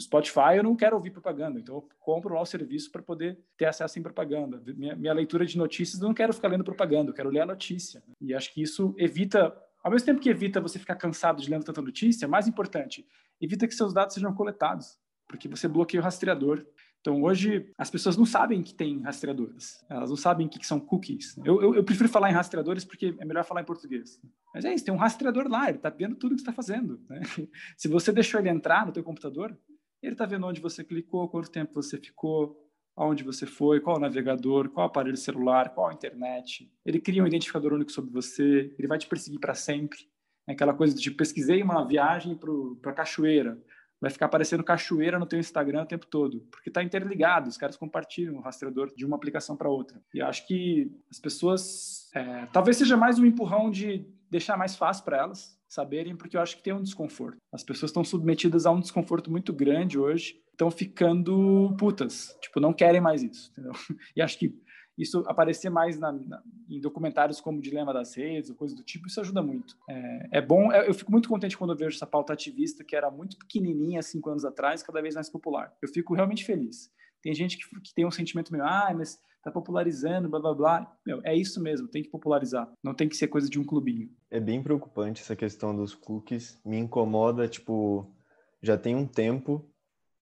Spotify 0.00 0.56
eu 0.56 0.62
não 0.62 0.76
quero 0.76 0.94
ouvir 0.94 1.10
propaganda, 1.10 1.58
então 1.58 1.74
eu 1.74 1.88
compro 1.98 2.32
lá 2.32 2.40
o 2.40 2.46
serviço 2.46 2.92
para 2.92 3.02
poder 3.02 3.36
ter 3.56 3.64
acesso 3.64 3.94
sem 3.94 4.02
propaganda. 4.02 4.62
Minha, 4.76 4.94
minha, 4.94 5.12
leitura 5.12 5.44
de 5.44 5.58
notícias 5.58 6.00
eu 6.00 6.06
não 6.06 6.14
quero 6.14 6.32
ficar 6.32 6.46
lendo 6.46 6.62
propaganda, 6.62 7.10
eu 7.10 7.14
quero 7.14 7.28
ler 7.28 7.40
a 7.40 7.46
notícia. 7.46 8.00
E 8.20 8.32
acho 8.32 8.54
que 8.54 8.62
isso 8.62 8.94
evita, 8.96 9.52
ao 9.82 9.90
mesmo 9.90 10.06
tempo 10.06 10.20
que 10.20 10.30
evita 10.30 10.60
você 10.60 10.78
ficar 10.78 10.94
cansado 10.94 11.42
de 11.42 11.50
ler 11.50 11.60
tanta 11.64 11.82
notícia, 11.82 12.28
mais 12.28 12.46
importante, 12.46 13.04
evita 13.40 13.66
que 13.66 13.74
seus 13.74 13.92
dados 13.92 14.14
sejam 14.14 14.32
coletados, 14.32 14.96
porque 15.26 15.48
você 15.48 15.66
bloqueia 15.66 16.00
o 16.00 16.04
rastreador. 16.04 16.64
Então, 17.08 17.22
hoje, 17.22 17.72
as 17.78 17.90
pessoas 17.90 18.18
não 18.18 18.26
sabem 18.26 18.62
que 18.62 18.74
tem 18.74 19.00
rastreadores. 19.00 19.82
Elas 19.88 20.10
não 20.10 20.16
sabem 20.16 20.46
o 20.46 20.50
que 20.50 20.66
são 20.66 20.78
cookies. 20.78 21.38
Eu, 21.42 21.62
eu, 21.62 21.74
eu, 21.76 21.82
prefiro 21.82 22.06
falar 22.06 22.28
em 22.28 22.34
rastreadores 22.34 22.84
porque 22.84 23.16
é 23.18 23.24
melhor 23.24 23.46
falar 23.46 23.62
em 23.62 23.64
português. 23.64 24.20
Mas 24.52 24.66
é 24.66 24.74
isso, 24.74 24.84
tem 24.84 24.92
um 24.92 24.98
rastreador 24.98 25.48
lá, 25.48 25.70
ele 25.70 25.78
está 25.78 25.88
vendo 25.88 26.16
tudo 26.16 26.34
que 26.34 26.42
está 26.42 26.52
fazendo. 26.52 27.00
Né? 27.08 27.22
Se 27.78 27.88
você 27.88 28.12
deixou 28.12 28.38
ele 28.38 28.50
entrar 28.50 28.84
no 28.84 28.92
teu 28.92 29.02
computador, 29.02 29.56
ele 30.02 30.12
está 30.12 30.26
vendo 30.26 30.46
onde 30.46 30.60
você 30.60 30.84
clicou, 30.84 31.30
quanto 31.30 31.50
tempo 31.50 31.72
você 31.72 31.96
ficou, 31.96 32.62
aonde 32.94 33.24
você 33.24 33.46
foi, 33.46 33.80
qual 33.80 33.96
o 33.96 34.00
navegador, 34.00 34.68
qual 34.68 34.86
o 34.86 34.90
aparelho 34.90 35.16
celular, 35.16 35.70
qual 35.70 35.88
a 35.88 35.94
internet. 35.94 36.70
Ele 36.84 37.00
cria 37.00 37.24
um 37.24 37.26
identificador 37.26 37.72
único 37.72 37.90
sobre 37.90 38.10
você, 38.10 38.74
ele 38.78 38.86
vai 38.86 38.98
te 38.98 39.06
perseguir 39.06 39.40
para 39.40 39.54
sempre. 39.54 39.98
É 40.46 40.52
aquela 40.52 40.74
coisa 40.74 40.94
de 40.94 41.10
pesquisei 41.10 41.62
uma 41.62 41.86
viagem 41.86 42.36
para 42.36 42.90
a 42.90 42.94
cachoeira 42.94 43.58
vai 44.00 44.10
ficar 44.10 44.26
aparecendo 44.26 44.62
cachoeira 44.62 45.18
no 45.18 45.26
teu 45.26 45.38
Instagram 45.38 45.82
o 45.82 45.86
tempo 45.86 46.06
todo, 46.06 46.46
porque 46.50 46.70
está 46.70 46.82
interligado, 46.82 47.48
os 47.48 47.56
caras 47.56 47.76
compartilham 47.76 48.36
o 48.36 48.40
rastreador 48.40 48.92
de 48.94 49.04
uma 49.04 49.16
aplicação 49.16 49.56
para 49.56 49.68
outra. 49.68 50.00
E 50.14 50.22
acho 50.22 50.46
que 50.46 50.90
as 51.10 51.18
pessoas, 51.18 52.10
é, 52.14 52.46
talvez 52.52 52.76
seja 52.76 52.96
mais 52.96 53.18
um 53.18 53.26
empurrão 53.26 53.70
de 53.70 54.06
deixar 54.30 54.56
mais 54.56 54.76
fácil 54.76 55.04
para 55.04 55.18
elas 55.18 55.58
saberem, 55.68 56.16
porque 56.16 56.36
eu 56.36 56.40
acho 56.40 56.56
que 56.56 56.62
tem 56.62 56.72
um 56.72 56.82
desconforto. 56.82 57.36
As 57.52 57.62
pessoas 57.62 57.90
estão 57.90 58.04
submetidas 58.04 58.64
a 58.64 58.70
um 58.70 58.80
desconforto 58.80 59.30
muito 59.30 59.52
grande 59.52 59.98
hoje, 59.98 60.40
estão 60.50 60.70
ficando 60.70 61.74
putas, 61.78 62.36
tipo, 62.40 62.58
não 62.58 62.72
querem 62.72 63.00
mais 63.00 63.22
isso, 63.22 63.50
entendeu? 63.52 63.72
E 64.16 64.22
acho 64.22 64.38
que 64.38 64.54
isso 64.98 65.22
aparecer 65.26 65.70
mais 65.70 65.98
na, 65.98 66.10
na, 66.10 66.42
em 66.68 66.80
documentários 66.80 67.40
como 67.40 67.60
Dilema 67.60 67.94
das 67.94 68.14
Redes, 68.14 68.50
ou 68.50 68.56
coisa 68.56 68.74
do 68.74 68.82
tipo, 68.82 69.06
isso 69.06 69.20
ajuda 69.20 69.40
muito. 69.40 69.76
É, 69.88 70.28
é 70.32 70.42
bom, 70.42 70.72
é, 70.72 70.88
eu 70.88 70.92
fico 70.92 71.12
muito 71.12 71.28
contente 71.28 71.56
quando 71.56 71.72
eu 71.72 71.76
vejo 71.76 71.96
essa 71.96 72.06
pauta 72.06 72.32
ativista, 72.32 72.82
que 72.84 72.96
era 72.96 73.08
muito 73.10 73.38
pequenininha 73.38 74.02
cinco 74.02 74.28
anos 74.28 74.44
atrás, 74.44 74.82
cada 74.82 75.00
vez 75.00 75.14
mais 75.14 75.30
popular. 75.30 75.72
Eu 75.80 75.88
fico 75.88 76.14
realmente 76.14 76.44
feliz. 76.44 76.90
Tem 77.22 77.32
gente 77.32 77.56
que, 77.56 77.80
que 77.80 77.94
tem 77.94 78.04
um 78.04 78.10
sentimento 78.10 78.52
meio, 78.52 78.64
ah, 78.64 78.92
mas 78.96 79.20
tá 79.42 79.52
popularizando, 79.52 80.28
blá 80.28 80.40
blá 80.40 80.54
blá. 80.54 80.96
Meu, 81.06 81.20
é 81.24 81.34
isso 81.34 81.62
mesmo, 81.62 81.86
tem 81.86 82.02
que 82.02 82.10
popularizar. 82.10 82.68
Não 82.82 82.94
tem 82.94 83.08
que 83.08 83.16
ser 83.16 83.28
coisa 83.28 83.48
de 83.48 83.58
um 83.58 83.64
clubinho. 83.64 84.10
É 84.30 84.40
bem 84.40 84.62
preocupante 84.62 85.22
essa 85.22 85.36
questão 85.36 85.74
dos 85.74 85.94
cookies. 85.94 86.60
Me 86.64 86.76
incomoda, 86.76 87.48
tipo, 87.48 88.12
já 88.60 88.76
tem 88.76 88.96
um 88.96 89.06
tempo, 89.06 89.68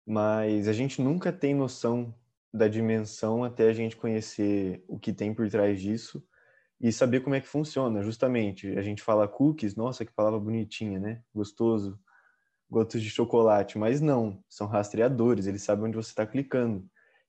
mas 0.07 0.69
a 0.69 0.73
gente 0.73 1.01
nunca 1.01 1.33
tem 1.33 1.55
noção 1.55 2.15
da 2.57 2.69
dimensão 2.69 3.45
até 3.45 3.69
a 3.69 3.73
gente 3.73 3.97
conhecer 3.97 4.85
o 4.89 4.99
que 4.99 5.13
tem 5.13 5.35
por 5.35 5.49
trás 5.49 5.81
disso 5.81 6.25
e 6.81 6.93
saber 6.93 7.21
como 7.21 7.35
é 7.35 7.41
que 7.41 7.49
funciona. 7.49 8.03
Justamente, 8.03 8.69
a 8.79 8.83
gente 8.83 9.03
fala 9.03 9.29
cookies, 9.29 9.77
nossa, 9.77 10.05
que 10.05 10.13
palavra 10.13 10.39
bonitinha, 10.39 10.99
né? 10.99 11.23
Gostoso, 11.35 11.99
gotas 12.69 13.03
de 13.03 13.11
chocolate, 13.11 13.79
mas 13.79 14.01
não, 14.01 14.43
são 14.49 14.67
rastreadores, 14.67 15.47
eles 15.47 15.63
sabem 15.63 15.87
onde 15.87 15.97
você 15.97 16.11
está 16.11 16.27
clicando. 16.27 16.85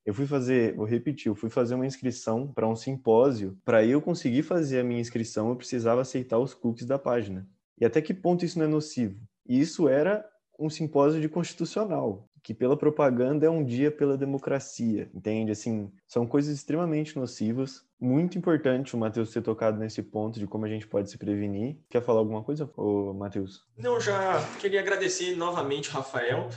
Eu 0.06 0.14
fui 0.14 0.26
fazer, 0.26 0.74
vou 0.76 0.86
repetir, 0.86 1.28
eu 1.28 1.36
fui 1.36 1.50
fazer 1.50 1.76
uma 1.76 1.86
inscrição 1.86 2.52
para 2.54 2.68
um 2.68 2.76
simpósio. 2.76 3.58
Para 3.66 3.86
eu 3.86 4.02
conseguir 4.02 4.42
fazer 4.42 4.80
a 4.80 4.84
minha 4.84 5.02
inscrição, 5.02 5.50
eu 5.50 5.56
precisava 5.56 6.02
aceitar 6.02 6.40
os 6.40 6.54
cookies 6.54 6.88
da 6.88 6.98
página. 6.98 7.48
E 7.80 7.86
até 7.86 8.02
que 8.02 8.14
ponto 8.14 8.46
isso 8.46 8.58
não 8.58 8.66
é 8.66 8.70
nocivo? 8.70 9.20
E 9.46 9.60
isso 9.60 9.90
era 9.90 10.26
um 10.58 10.70
simpósio 10.70 11.22
de 11.22 11.30
constitucional 11.30 12.28
que 12.48 12.54
pela 12.54 12.78
propaganda 12.78 13.46
é 13.46 13.50
um 13.50 13.62
dia 13.62 13.92
pela 13.92 14.18
democracia, 14.18 15.12
entende? 15.14 15.52
Assim, 15.52 15.92
são 16.08 16.26
coisas 16.26 16.56
extremamente 16.56 17.14
nocivas. 17.18 17.86
Muito 18.00 18.38
importante 18.38 18.96
o 18.96 18.98
Matheus 18.98 19.34
ter 19.34 19.42
tocado 19.42 19.78
nesse 19.78 20.02
ponto 20.02 20.40
de 20.40 20.48
como 20.48 20.64
a 20.64 20.70
gente 20.70 20.88
pode 20.88 21.12
se 21.12 21.18
prevenir. 21.18 21.76
Quer 21.90 22.02
falar 22.02 22.20
alguma 22.20 22.42
coisa, 22.42 22.72
Matheus? 23.18 23.66
Não, 23.78 24.00
já 24.00 24.42
queria 24.62 24.80
agradecer 24.80 25.36
novamente, 25.36 25.90
Rafael. 25.90 26.48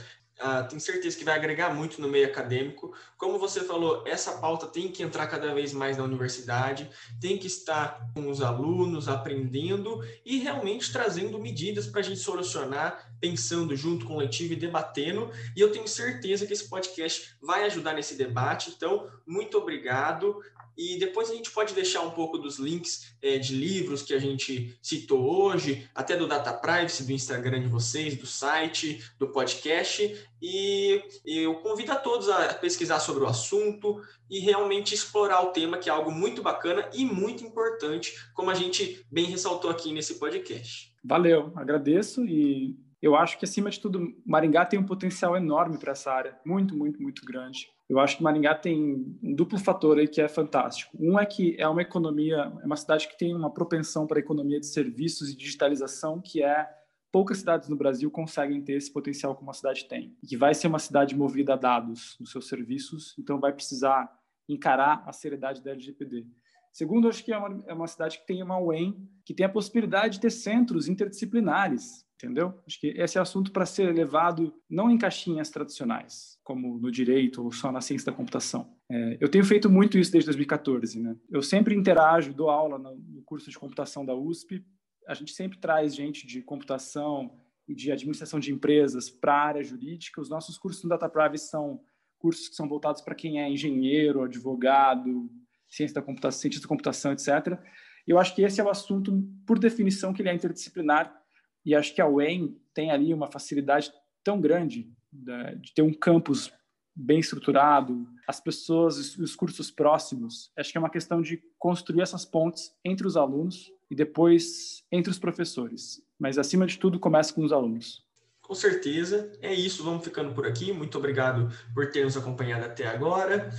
Uh, 0.41 0.67
tenho 0.67 0.81
certeza 0.81 1.15
que 1.15 1.23
vai 1.23 1.35
agregar 1.35 1.71
muito 1.71 2.01
no 2.01 2.07
meio 2.07 2.25
acadêmico. 2.25 2.95
Como 3.15 3.37
você 3.37 3.63
falou, 3.63 4.03
essa 4.07 4.39
pauta 4.39 4.65
tem 4.65 4.91
que 4.91 5.03
entrar 5.03 5.27
cada 5.27 5.53
vez 5.53 5.71
mais 5.71 5.97
na 5.97 6.03
universidade, 6.03 6.89
tem 7.19 7.37
que 7.37 7.45
estar 7.45 8.09
com 8.15 8.27
os 8.27 8.41
alunos 8.41 9.07
aprendendo 9.07 10.03
e 10.25 10.39
realmente 10.39 10.91
trazendo 10.91 11.37
medidas 11.37 11.85
para 11.85 11.99
a 11.99 12.03
gente 12.03 12.19
solucionar, 12.19 13.13
pensando 13.19 13.75
junto 13.75 14.07
com 14.07 14.15
o 14.15 14.17
letivo 14.17 14.53
e 14.53 14.55
debatendo. 14.55 15.29
E 15.55 15.61
eu 15.61 15.71
tenho 15.71 15.87
certeza 15.87 16.47
que 16.47 16.53
esse 16.53 16.67
podcast 16.67 17.35
vai 17.39 17.63
ajudar 17.65 17.93
nesse 17.93 18.15
debate. 18.15 18.73
Então, 18.75 19.11
muito 19.27 19.59
obrigado. 19.59 20.41
E 20.77 20.97
depois 20.97 21.29
a 21.29 21.35
gente 21.35 21.51
pode 21.51 21.73
deixar 21.73 22.01
um 22.01 22.11
pouco 22.11 22.37
dos 22.37 22.57
links 22.57 23.13
é, 23.21 23.37
de 23.37 23.53
livros 23.55 24.01
que 24.01 24.13
a 24.13 24.19
gente 24.19 24.77
citou 24.81 25.21
hoje, 25.21 25.89
até 25.93 26.15
do 26.15 26.27
Data 26.27 26.53
Privacy, 26.53 27.03
do 27.03 27.11
Instagram 27.11 27.61
de 27.61 27.67
vocês, 27.67 28.15
do 28.15 28.25
site, 28.25 29.03
do 29.19 29.27
podcast. 29.27 30.27
E 30.41 31.03
eu 31.25 31.55
convido 31.55 31.91
a 31.91 31.95
todos 31.95 32.29
a 32.29 32.53
pesquisar 32.55 32.99
sobre 32.99 33.23
o 33.23 33.27
assunto 33.27 34.01
e 34.29 34.39
realmente 34.39 34.95
explorar 34.95 35.41
o 35.41 35.51
tema, 35.51 35.77
que 35.77 35.89
é 35.89 35.93
algo 35.93 36.11
muito 36.11 36.41
bacana 36.41 36.89
e 36.93 37.05
muito 37.05 37.43
importante, 37.43 38.13
como 38.33 38.49
a 38.49 38.55
gente 38.55 39.05
bem 39.11 39.25
ressaltou 39.25 39.69
aqui 39.69 39.91
nesse 39.91 40.15
podcast. 40.15 40.91
Valeu, 41.03 41.51
agradeço 41.55 42.25
e 42.25 42.75
eu 43.01 43.15
acho 43.15 43.39
que, 43.39 43.45
acima 43.45 43.69
de 43.69 43.79
tudo, 43.79 44.13
Maringá 44.25 44.65
tem 44.65 44.79
um 44.79 44.85
potencial 44.85 45.35
enorme 45.35 45.77
para 45.77 45.91
essa 45.91 46.11
área, 46.11 46.37
muito, 46.45 46.75
muito, 46.75 47.01
muito 47.01 47.25
grande. 47.25 47.67
Eu 47.89 47.99
acho 47.99 48.17
que 48.17 48.23
Maringá 48.23 48.53
tem 48.53 49.17
um 49.21 49.35
duplo 49.35 49.57
fator 49.57 49.97
aí 49.97 50.07
que 50.07 50.21
é 50.21 50.27
fantástico. 50.27 50.95
Um 50.99 51.19
é 51.19 51.25
que 51.25 51.55
é 51.59 51.67
uma 51.67 51.81
economia, 51.81 52.51
é 52.61 52.65
uma 52.65 52.75
cidade 52.75 53.07
que 53.07 53.17
tem 53.17 53.35
uma 53.35 53.51
propensão 53.51 54.05
para 54.05 54.19
a 54.19 54.21
economia 54.21 54.59
de 54.59 54.67
serviços 54.67 55.29
e 55.29 55.35
digitalização 55.35 56.21
que 56.21 56.43
é 56.43 56.69
poucas 57.11 57.39
cidades 57.39 57.67
no 57.67 57.75
Brasil 57.75 58.09
conseguem 58.09 58.61
ter 58.61 58.73
esse 58.73 58.91
potencial 58.91 59.35
como 59.35 59.51
a 59.51 59.53
cidade 59.53 59.85
tem. 59.85 60.15
E 60.23 60.27
que 60.27 60.37
vai 60.37 60.53
ser 60.53 60.67
uma 60.67 60.79
cidade 60.79 61.15
movida 61.15 61.53
a 61.53 61.57
dados 61.57 62.15
nos 62.19 62.31
seus 62.31 62.47
serviços, 62.47 63.15
então 63.19 63.39
vai 63.39 63.51
precisar 63.51 64.09
encarar 64.47 65.03
a 65.05 65.11
seriedade 65.11 65.61
da 65.61 65.71
LGPD. 65.71 66.25
Segundo, 66.71 67.09
acho 67.09 67.23
que 67.23 67.33
é 67.33 67.37
uma, 67.37 67.63
é 67.67 67.73
uma 67.73 67.87
cidade 67.87 68.19
que 68.19 68.25
tem 68.25 68.41
uma 68.41 68.57
UEM, 68.57 68.95
que 69.25 69.33
tem 69.33 69.45
a 69.45 69.49
possibilidade 69.49 70.13
de 70.15 70.21
ter 70.21 70.29
centros 70.29 70.87
interdisciplinares, 70.87 72.05
entendeu? 72.25 72.53
Acho 72.65 72.79
que 72.79 72.87
esse 72.87 73.17
é 73.17 73.21
assunto 73.21 73.51
para 73.51 73.65
ser 73.65 73.93
levado 73.93 74.53
não 74.69 74.89
em 74.89 74.97
caixinhas 74.97 75.49
tradicionais, 75.49 76.37
como 76.43 76.77
no 76.79 76.91
direito 76.91 77.43
ou 77.43 77.51
só 77.51 77.71
na 77.71 77.81
ciência 77.81 78.11
da 78.11 78.17
computação. 78.17 78.73
É, 78.89 79.17
eu 79.19 79.29
tenho 79.29 79.43
feito 79.43 79.69
muito 79.69 79.97
isso 79.97 80.11
desde 80.11 80.27
2014, 80.27 81.01
né? 81.01 81.15
Eu 81.29 81.41
sempre 81.41 81.75
interajo, 81.75 82.33
dou 82.33 82.49
aula 82.49 82.77
no, 82.77 83.21
curso 83.23 83.49
de 83.49 83.57
computação 83.57 84.05
da 84.05 84.13
USP. 84.13 84.65
A 85.07 85.13
gente 85.13 85.31
sempre 85.31 85.57
traz 85.57 85.95
gente 85.95 86.27
de 86.27 86.41
computação 86.41 87.37
e 87.67 87.73
de 87.73 87.91
administração 87.91 88.39
de 88.39 88.51
empresas 88.51 89.09
para 89.09 89.33
a 89.33 89.45
área 89.47 89.63
jurídica. 89.63 90.21
Os 90.21 90.29
nossos 90.29 90.57
cursos 90.57 90.83
no 90.83 90.89
Data 90.89 91.09
Privacy 91.09 91.49
são 91.49 91.79
cursos 92.19 92.49
que 92.49 92.55
são 92.55 92.67
voltados 92.67 93.01
para 93.01 93.15
quem 93.15 93.41
é 93.41 93.49
engenheiro, 93.49 94.23
advogado, 94.23 95.29
ciência 95.67 95.95
da 95.95 96.01
computação, 96.01 96.41
cientista 96.41 96.65
da 96.65 96.69
computação, 96.69 97.13
etc. 97.13 97.57
Eu 98.05 98.19
acho 98.19 98.35
que 98.35 98.41
esse 98.41 98.59
é 98.59 98.63
o 98.63 98.69
assunto, 98.69 99.23
por 99.45 99.57
definição, 99.57 100.13
que 100.13 100.21
ele 100.21 100.29
é 100.29 100.33
interdisciplinar 100.33 101.20
e 101.65 101.75
acho 101.75 101.93
que 101.93 102.01
a 102.01 102.07
UEM 102.07 102.57
tem 102.73 102.91
ali 102.91 103.13
uma 103.13 103.31
facilidade 103.31 103.91
tão 104.23 104.39
grande 104.39 104.91
né, 105.11 105.55
de 105.55 105.73
ter 105.73 105.81
um 105.81 105.93
campus 105.93 106.51
bem 106.95 107.19
estruturado, 107.19 108.07
as 108.27 108.39
pessoas, 108.39 109.17
os 109.17 109.35
cursos 109.35 109.71
próximos. 109.71 110.51
Acho 110.57 110.71
que 110.71 110.77
é 110.77 110.79
uma 110.79 110.89
questão 110.89 111.21
de 111.21 111.41
construir 111.57 112.01
essas 112.01 112.25
pontes 112.25 112.71
entre 112.83 113.07
os 113.07 113.15
alunos 113.17 113.71
e 113.89 113.95
depois 113.95 114.83
entre 114.91 115.11
os 115.11 115.19
professores. 115.19 116.01
Mas, 116.19 116.37
acima 116.37 116.67
de 116.67 116.77
tudo, 116.77 116.99
começa 116.99 117.33
com 117.33 117.43
os 117.43 117.51
alunos. 117.51 118.03
Com 118.41 118.53
certeza. 118.53 119.31
É 119.41 119.53
isso. 119.53 119.83
Vamos 119.83 120.03
ficando 120.03 120.33
por 120.33 120.45
aqui. 120.45 120.71
Muito 120.73 120.97
obrigado 120.97 121.49
por 121.73 121.89
ter 121.89 122.03
nos 122.03 122.17
acompanhado 122.17 122.65
até 122.65 122.87
agora. 122.87 123.49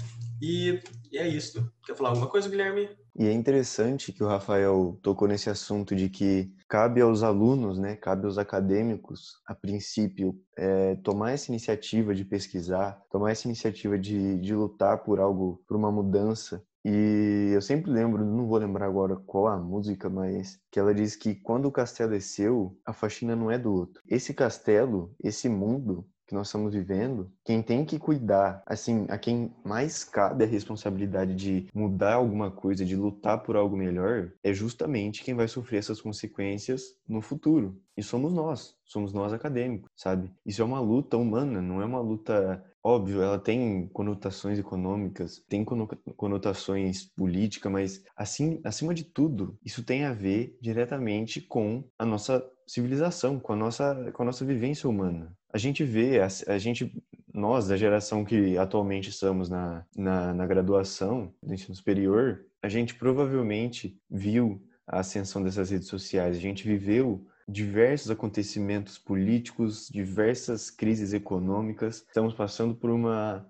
E 0.40 0.80
é 1.14 1.26
isso. 1.26 1.72
Quer 1.86 1.96
falar 1.96 2.10
alguma 2.10 2.28
coisa, 2.28 2.48
Guilherme? 2.48 2.90
E 3.18 3.26
é 3.26 3.32
interessante 3.32 4.12
que 4.12 4.22
o 4.22 4.26
Rafael 4.26 4.98
tocou 5.02 5.28
nesse 5.28 5.50
assunto 5.50 5.94
de 5.94 6.08
que 6.08 6.50
cabe 6.72 7.02
aos 7.02 7.22
alunos, 7.22 7.78
né, 7.78 7.96
cabe 7.96 8.24
aos 8.24 8.38
acadêmicos, 8.38 9.42
a 9.46 9.54
princípio, 9.54 10.34
é, 10.56 10.94
tomar 11.04 11.32
essa 11.32 11.50
iniciativa 11.50 12.14
de 12.14 12.24
pesquisar, 12.24 12.98
tomar 13.10 13.30
essa 13.30 13.46
iniciativa 13.46 13.98
de, 13.98 14.38
de 14.38 14.54
lutar 14.54 15.02
por 15.02 15.20
algo, 15.20 15.62
por 15.68 15.76
uma 15.76 15.92
mudança. 15.92 16.64
E 16.82 17.50
eu 17.52 17.60
sempre 17.60 17.90
lembro, 17.90 18.24
não 18.24 18.46
vou 18.46 18.56
lembrar 18.56 18.86
agora 18.86 19.16
qual 19.16 19.48
a 19.48 19.58
música, 19.58 20.08
mas 20.08 20.58
que 20.70 20.80
ela 20.80 20.94
diz 20.94 21.14
que 21.14 21.34
quando 21.34 21.66
o 21.66 21.70
castelo 21.70 22.14
é 22.14 22.20
seu, 22.20 22.74
a 22.86 22.94
faxina 22.94 23.36
não 23.36 23.50
é 23.50 23.58
do 23.58 23.70
outro. 23.70 24.02
Esse 24.08 24.32
castelo, 24.32 25.14
esse 25.22 25.50
mundo 25.50 26.06
que 26.32 26.34
nós 26.34 26.48
estamos 26.48 26.72
vivendo, 26.72 27.30
quem 27.44 27.62
tem 27.62 27.84
que 27.84 27.98
cuidar, 27.98 28.62
assim, 28.66 29.04
a 29.10 29.18
quem 29.18 29.54
mais 29.62 30.02
cabe 30.02 30.44
a 30.44 30.46
responsabilidade 30.46 31.34
de 31.34 31.68
mudar 31.74 32.14
alguma 32.14 32.50
coisa, 32.50 32.86
de 32.86 32.96
lutar 32.96 33.42
por 33.42 33.54
algo 33.54 33.76
melhor, 33.76 34.32
é 34.42 34.52
justamente 34.54 35.22
quem 35.22 35.34
vai 35.34 35.46
sofrer 35.46 35.76
essas 35.76 36.00
consequências 36.00 36.96
no 37.06 37.20
futuro. 37.20 37.78
E 37.94 38.02
somos 38.02 38.32
nós, 38.32 38.74
somos 38.82 39.12
nós 39.12 39.34
acadêmicos, 39.34 39.90
sabe? 39.94 40.32
Isso 40.46 40.62
é 40.62 40.64
uma 40.64 40.80
luta 40.80 41.18
humana, 41.18 41.60
não 41.60 41.82
é 41.82 41.84
uma 41.84 42.00
luta 42.00 42.64
Óbvio, 42.84 43.22
ela 43.22 43.38
tem 43.38 43.86
conotações 43.92 44.58
econômicas, 44.58 45.40
tem 45.48 45.64
conotações 45.64 47.04
políticas, 47.16 47.70
mas 47.70 48.04
assim, 48.16 48.60
acima 48.64 48.92
de 48.92 49.04
tudo, 49.04 49.56
isso 49.64 49.84
tem 49.84 50.04
a 50.04 50.12
ver 50.12 50.58
diretamente 50.60 51.40
com 51.40 51.84
a 51.96 52.04
nossa 52.04 52.44
civilização, 52.66 53.38
com 53.38 53.52
a 53.52 53.56
nossa, 53.56 54.10
com 54.12 54.22
a 54.22 54.26
nossa 54.26 54.44
vivência 54.44 54.88
humana. 54.88 55.32
A 55.52 55.58
gente 55.58 55.84
vê, 55.84 56.20
a, 56.20 56.26
a 56.48 56.58
gente, 56.58 56.92
nós, 57.32 57.68
da 57.68 57.76
geração 57.76 58.24
que 58.24 58.58
atualmente 58.58 59.10
estamos 59.10 59.48
na, 59.48 59.86
na, 59.96 60.34
na 60.34 60.46
graduação 60.46 61.32
do 61.40 61.54
ensino 61.54 61.76
superior, 61.76 62.44
a 62.60 62.68
gente 62.68 62.96
provavelmente 62.96 63.96
viu 64.10 64.60
a 64.86 65.00
ascensão 65.00 65.42
dessas 65.42 65.70
redes 65.70 65.86
sociais, 65.88 66.36
a 66.36 66.40
gente 66.40 66.66
viveu 66.66 67.24
diversos 67.48 68.10
acontecimentos 68.10 68.98
políticos, 68.98 69.88
diversas 69.90 70.70
crises 70.70 71.12
econômicas. 71.12 72.04
Estamos 72.06 72.34
passando 72.34 72.74
por 72.74 72.90
uma 72.90 73.46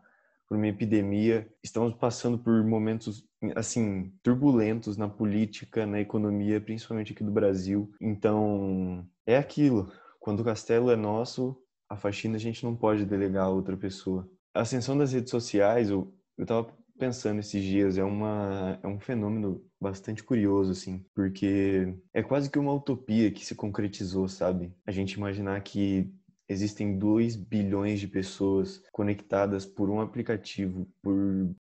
por 0.48 0.58
uma 0.58 0.68
epidemia, 0.68 1.50
estamos 1.64 1.94
passando 1.94 2.38
por 2.38 2.62
momentos 2.62 3.26
assim 3.56 4.12
turbulentos 4.22 4.98
na 4.98 5.08
política, 5.08 5.86
na 5.86 5.98
economia, 5.98 6.60
principalmente 6.60 7.14
aqui 7.14 7.24
do 7.24 7.30
Brasil. 7.30 7.90
Então, 7.98 9.08
é 9.26 9.38
aquilo. 9.38 9.90
Quando 10.20 10.40
o 10.40 10.44
castelo 10.44 10.90
é 10.90 10.96
nosso, 10.96 11.56
a 11.88 11.96
faxina 11.96 12.36
a 12.36 12.38
gente 12.38 12.64
não 12.64 12.76
pode 12.76 13.06
delegar 13.06 13.46
a 13.46 13.48
outra 13.48 13.78
pessoa. 13.78 14.28
A 14.54 14.60
ascensão 14.60 14.96
das 14.96 15.14
redes 15.14 15.30
sociais, 15.30 15.88
eu, 15.88 16.14
eu 16.36 16.44
tava 16.44 16.70
pensando 17.02 17.40
esses 17.40 17.64
dias, 17.64 17.98
é, 17.98 18.04
uma, 18.04 18.78
é 18.80 18.86
um 18.86 19.00
fenômeno 19.00 19.60
bastante 19.80 20.22
curioso, 20.22 20.70
assim, 20.70 21.04
porque 21.12 21.92
é 22.14 22.22
quase 22.22 22.48
que 22.48 22.60
uma 22.60 22.72
utopia 22.72 23.28
que 23.32 23.44
se 23.44 23.56
concretizou, 23.56 24.28
sabe? 24.28 24.72
A 24.86 24.92
gente 24.92 25.14
imaginar 25.14 25.60
que 25.62 26.08
existem 26.48 26.96
2 26.96 27.34
bilhões 27.34 27.98
de 27.98 28.06
pessoas 28.06 28.80
conectadas 28.92 29.66
por 29.66 29.90
um 29.90 30.00
aplicativo, 30.00 30.88
por 31.02 31.12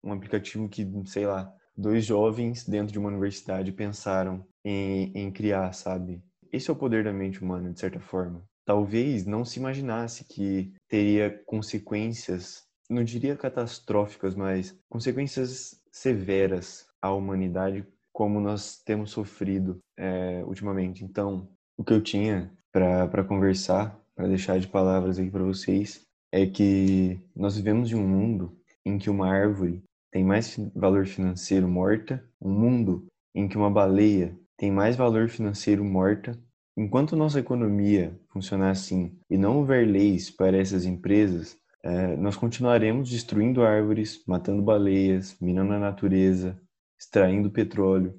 um 0.03 0.11
aplicativo 0.11 0.67
que, 0.67 0.85
sei 1.05 1.25
lá, 1.25 1.49
dois 1.77 2.03
jovens 2.03 2.67
dentro 2.67 2.91
de 2.91 2.99
uma 2.99 3.07
universidade 3.07 3.71
pensaram 3.71 4.45
em, 4.65 5.13
em 5.15 5.31
criar, 5.31 5.71
sabe? 5.71 6.21
Esse 6.51 6.69
é 6.69 6.73
o 6.73 6.75
poder 6.75 7.05
da 7.05 7.13
mente 7.13 7.41
humana, 7.41 7.71
de 7.71 7.79
certa 7.79 8.01
forma. 8.01 8.43
Talvez 8.65 9.25
não 9.25 9.45
se 9.45 9.59
imaginasse 9.59 10.25
que 10.25 10.73
teria 10.89 11.41
consequências 11.45 12.69
não 12.91 13.03
diria 13.03 13.35
catastróficas, 13.35 14.35
mas 14.35 14.77
consequências 14.89 15.81
severas 15.91 16.85
à 17.01 17.11
humanidade 17.11 17.85
como 18.13 18.39
nós 18.41 18.77
temos 18.83 19.11
sofrido 19.11 19.79
é, 19.97 20.43
ultimamente. 20.45 21.03
Então, 21.03 21.47
o 21.77 21.83
que 21.83 21.93
eu 21.93 22.01
tinha 22.01 22.51
para 22.71 23.23
conversar, 23.23 23.97
para 24.15 24.27
deixar 24.27 24.59
de 24.59 24.67
palavras 24.67 25.17
aqui 25.17 25.29
para 25.29 25.43
vocês, 25.43 26.05
é 26.31 26.45
que 26.45 27.19
nós 27.35 27.55
vivemos 27.55 27.91
em 27.91 27.95
um 27.95 28.07
mundo 28.07 28.57
em 28.85 28.97
que 28.97 29.09
uma 29.09 29.29
árvore 29.29 29.81
tem 30.11 30.23
mais 30.23 30.57
valor 30.75 31.05
financeiro 31.05 31.67
morta, 31.67 32.23
um 32.41 32.51
mundo 32.51 33.05
em 33.33 33.47
que 33.47 33.57
uma 33.57 33.71
baleia 33.71 34.37
tem 34.57 34.69
mais 34.69 34.95
valor 34.95 35.29
financeiro 35.29 35.83
morta. 35.83 36.37
Enquanto 36.77 37.15
nossa 37.15 37.39
economia 37.39 38.19
funcionar 38.29 38.71
assim 38.71 39.17
e 39.29 39.37
não 39.37 39.57
houver 39.57 39.87
leis 39.87 40.29
para 40.29 40.57
essas 40.57 40.85
empresas, 40.85 41.57
é, 41.83 42.15
nós 42.15 42.35
continuaremos 42.35 43.09
destruindo 43.09 43.63
árvores, 43.63 44.23
matando 44.27 44.61
baleias, 44.61 45.35
minando 45.41 45.73
a 45.73 45.79
natureza, 45.79 46.59
extraindo 46.99 47.49
petróleo, 47.49 48.13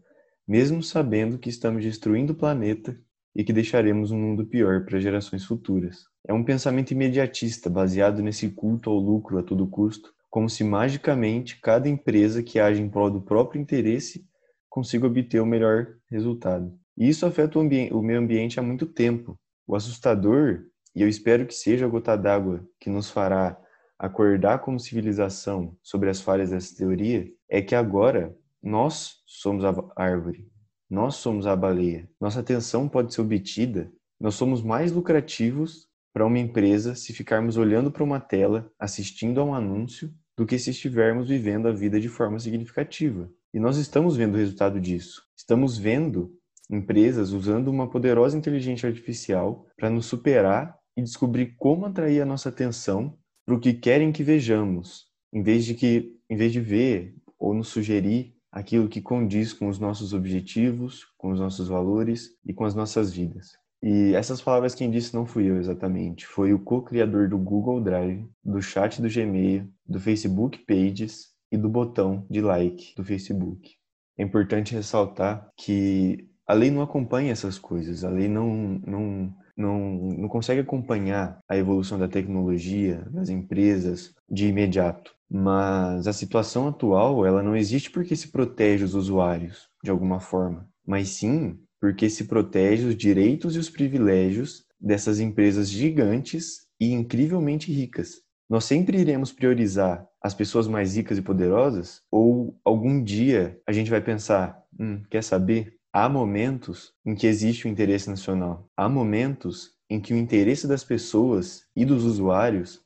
mesmo 0.47 0.82
sabendo 0.82 1.39
que 1.39 1.48
estamos 1.48 1.84
destruindo 1.84 2.32
o 2.32 2.36
planeta 2.36 2.98
e 3.34 3.44
que 3.44 3.52
deixaremos 3.52 4.10
um 4.10 4.18
mundo 4.18 4.44
pior 4.44 4.84
para 4.84 5.01
gerações 5.01 5.44
futuras. 5.44 6.05
É 6.26 6.32
um 6.32 6.44
pensamento 6.44 6.90
imediatista, 6.90 7.70
baseado 7.70 8.22
nesse 8.22 8.48
culto 8.51 8.90
ao 8.90 8.98
lucro 8.98 9.39
a 9.39 9.43
todo 9.43 9.66
custo, 9.66 10.12
como 10.28 10.48
se 10.48 10.64
magicamente 10.64 11.60
cada 11.60 11.89
empresa 11.89 12.43
que 12.43 12.59
age 12.59 12.82
em 12.82 12.89
prol 12.89 13.10
do 13.10 13.20
próprio 13.20 13.60
interesse 13.60 14.26
consiga 14.68 15.06
obter 15.06 15.40
o 15.40 15.47
melhor 15.47 15.89
resultado. 16.10 16.72
E 16.97 17.09
isso 17.09 17.26
afeta 17.26 17.59
o, 17.59 17.62
o 17.62 18.02
meio 18.02 18.18
ambiente 18.18 18.59
há 18.59 18.62
muito 18.62 18.86
tempo. 18.86 19.39
O 19.66 19.76
assustador 19.76 20.64
e 20.94 21.02
eu 21.02 21.09
espero 21.09 21.47
que 21.47 21.55
seja 21.55 21.86
a 21.86 21.89
gota 21.89 22.16
d'água 22.16 22.66
que 22.78 22.90
nos 22.90 23.10
fará 23.10 23.59
acordar 23.98 24.59
como 24.59 24.81
civilização 24.81 25.77
sobre 25.82 26.10
as 26.10 26.20
falhas 26.20 26.51
dessa 26.51 26.77
teoria, 26.77 27.31
é 27.48 27.62
que 27.62 27.74
agora 27.74 28.36
nós 28.62 29.23
somos 29.27 29.64
a 29.64 29.74
árvore, 29.97 30.48
nós 30.90 31.16
somos 31.16 31.47
a 31.47 31.55
baleia. 31.55 32.09
Nossa 32.20 32.40
atenção 32.40 32.89
pode 32.89 33.14
ser 33.14 33.20
obtida, 33.20 33.93
nós 34.20 34.35
somos 34.35 34.62
mais 34.62 34.93
lucrativos 34.93 35.86
para 36.12 36.27
uma 36.27 36.39
empresa 36.39 36.94
se 36.94 37.12
ficarmos 37.12 37.56
olhando 37.56 37.90
para 37.90 38.05
uma 38.05 38.20
tela, 38.20 38.70
assistindo 38.78 39.40
a 39.40 39.44
um 39.44 39.55
anúncio, 39.55 40.12
do 40.36 40.47
que 40.47 40.59
se 40.59 40.70
estivermos 40.70 41.28
vivendo 41.28 41.69
a 41.69 41.73
vida 41.73 42.01
de 42.01 42.09
forma 42.09 42.39
significativa. 42.39 43.31
E 43.55 43.60
nós 43.60 43.77
estamos 43.77 44.16
vendo 44.16 44.35
o 44.35 44.39
resultado 44.39 44.81
disso. 44.81 45.23
Estamos 45.36 45.78
vendo 45.78 46.32
empresas 46.70 47.32
usando 47.32 47.69
uma 47.69 47.89
poderosa 47.89 48.36
inteligência 48.36 48.89
artificial 48.89 49.66
para 49.77 49.90
nos 49.90 50.06
superar 50.06 50.77
e 50.97 51.02
descobrir 51.02 51.55
como 51.56 51.86
atrair 51.86 52.20
a 52.20 52.27
nossa 52.27 52.48
atenção 52.48 53.16
para 53.44 53.55
o 53.55 53.60
que 53.60 53.73
querem 53.74 54.12
que 54.12 54.23
vejamos, 54.23 55.06
em 55.32 55.43
vez 55.43 55.64
de 55.64 55.74
que, 55.74 56.16
em 56.28 56.36
vez 56.36 56.52
de 56.52 56.60
ver 56.60 57.16
ou 57.39 57.55
nos 57.55 57.69
sugerir 57.69 58.35
aquilo 58.51 58.89
que 58.89 59.01
condiz 59.01 59.52
com 59.52 59.69
os 59.69 59.78
nossos 59.78 60.12
objetivos, 60.12 61.06
com 61.16 61.32
os 61.32 61.40
nossos 61.40 61.69
valores 61.69 62.31
e 62.44 62.52
com 62.52 62.64
as 62.64 62.74
nossas 62.74 63.12
vidas. 63.12 63.52
E 63.82 64.14
essas 64.14 64.40
palavras 64.40 64.74
quem 64.74 64.90
disse 64.90 65.12
não 65.12 65.27
fui 65.27 65.51
eu 65.51 65.56
exatamente, 65.56 66.24
foi 66.24 66.52
o 66.52 66.59
co-criador 66.59 67.28
do 67.28 67.36
Google 67.36 67.81
Drive, 67.81 68.24
do 68.44 68.62
chat 68.62 69.02
do 69.02 69.09
Gmail, 69.09 69.66
do 69.85 69.98
Facebook 69.98 70.59
Pages 70.66 71.32
e 71.51 71.56
do 71.56 71.69
botão 71.69 72.24
de 72.31 72.40
like 72.40 72.94
do 72.94 73.02
Facebook. 73.02 73.74
É 74.16 74.23
importante 74.23 74.74
ressaltar 74.74 75.51
que 75.56 76.28
a 76.47 76.55
lei 76.55 76.70
não 76.70 76.82
acompanha 76.82 77.32
essas 77.32 77.59
coisas, 77.59 78.05
a 78.05 78.10
lei 78.10 78.28
não, 78.28 78.81
não 78.86 79.35
não, 79.57 79.79
não 80.19 80.29
consegue 80.29 80.61
acompanhar 80.61 81.39
a 81.49 81.57
evolução 81.57 81.99
da 81.99 82.09
tecnologia, 82.09 83.07
das 83.11 83.29
empresas 83.29 84.15
de 84.31 84.47
imediato. 84.47 85.15
Mas 85.31 86.07
a 86.07 86.12
situação 86.12 86.69
atual, 86.69 87.24
ela 87.24 87.43
não 87.43 87.57
existe 87.57 87.91
porque 87.91 88.15
se 88.15 88.29
protege 88.29 88.85
os 88.85 88.95
usuários 88.95 89.69
de 89.83 89.91
alguma 89.91 90.20
forma, 90.20 90.69
mas 90.87 91.09
sim 91.09 91.59
porque 91.81 92.09
se 92.09 92.24
protege 92.24 92.87
os 92.87 92.97
direitos 92.97 93.57
e 93.57 93.59
os 93.59 93.69
privilégios 93.69 94.65
dessas 94.81 95.19
empresas 95.19 95.69
gigantes 95.69 96.66
e 96.79 96.93
incrivelmente 96.93 97.73
ricas. 97.73 98.20
Nós 98.49 98.65
sempre 98.65 98.99
iremos 99.01 99.33
priorizar 99.33 100.07
as 100.23 100.35
pessoas 100.35 100.69
mais 100.69 100.95
ricas 100.97 101.19
e 101.19 101.23
poderosas 101.23 102.03
ou 102.11 102.57
algum 102.65 103.03
dia 103.03 103.59
a 103.66 103.73
gente 103.73 103.91
vai 103.91 104.01
pensar, 104.01 104.62
hum, 104.79 105.03
quer 105.11 105.24
saber? 105.24 105.74
Há 105.94 106.09
momentos 106.09 106.94
em 107.05 107.14
que 107.14 107.27
existe 107.27 107.66
o 107.66 107.69
interesse 107.69 108.09
nacional. 108.09 108.66
Há 108.74 108.89
momentos 108.89 109.73
em 109.90 110.01
que 110.01 110.14
o 110.14 110.16
interesse 110.16 110.66
das 110.66 110.82
pessoas 110.82 111.66
e 111.77 111.85
dos 111.85 112.05
usuários 112.05 112.81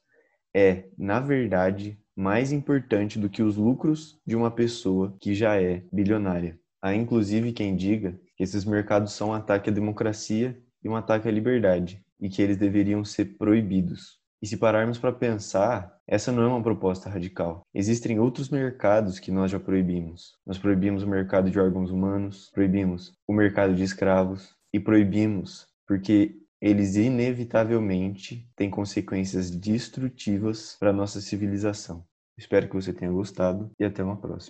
é, 0.53 0.89
na 0.99 1.21
verdade, 1.21 1.97
mais 2.17 2.51
importante 2.51 3.17
do 3.17 3.31
que 3.31 3.45
os 3.45 3.57
lucros 3.57 4.21
de 4.27 4.35
uma 4.35 4.51
pessoa 4.51 5.17
que 5.21 5.37
já 5.37 5.55
é 5.55 5.85
bilionária. 5.93 6.59
Há 6.83 6.97
inclusive 6.97 7.53
quem 7.53 7.77
diga 7.77 8.19
que 8.37 8.43
esses 8.43 8.65
mercados 8.65 9.13
são 9.13 9.29
um 9.29 9.35
ataque 9.35 9.71
à 9.71 9.73
democracia 9.73 10.61
e 10.83 10.89
um 10.89 10.97
ataque 10.97 11.29
à 11.29 11.31
liberdade, 11.31 12.05
e 12.19 12.29
que 12.29 12.43
eles 12.43 12.57
deveriam 12.57 13.05
ser 13.05 13.37
proibidos. 13.37 14.19
E 14.43 14.47
se 14.47 14.57
pararmos 14.57 14.99
para 14.99 15.13
pensar, 15.13 15.97
essa 16.07 16.31
não 16.31 16.43
é 16.43 16.47
uma 16.47 16.63
proposta 16.63 17.09
radical. 17.09 17.63
Existem 17.75 18.19
outros 18.19 18.51
mercados 18.51 19.19
que 19.19 19.31
nós 19.31 19.51
já 19.51 19.59
proibimos. 19.59 20.37
Nós 20.47 20.59
proibimos 20.59 21.03
o 21.03 21.09
mercado 21.09 21.51
de 21.51 21.59
órgãos 21.59 21.91
humanos, 21.91 22.51
proibimos 22.53 23.13
o 23.27 23.33
mercado 23.33 23.75
de 23.75 23.83
escravos 23.83 24.55
e 24.73 24.79
proibimos 24.79 25.67
porque 25.87 26.37
eles 26.61 26.97
inevitavelmente 26.97 28.49
têm 28.57 28.71
consequências 28.71 29.51
destrutivas 29.51 30.77
para 30.79 30.93
nossa 30.93 31.21
civilização. 31.21 32.05
Espero 32.37 32.69
que 32.69 32.75
você 32.75 32.93
tenha 32.93 33.11
gostado 33.11 33.71
e 33.79 33.85
até 33.85 34.03
uma 34.03 34.17
próxima. 34.17 34.45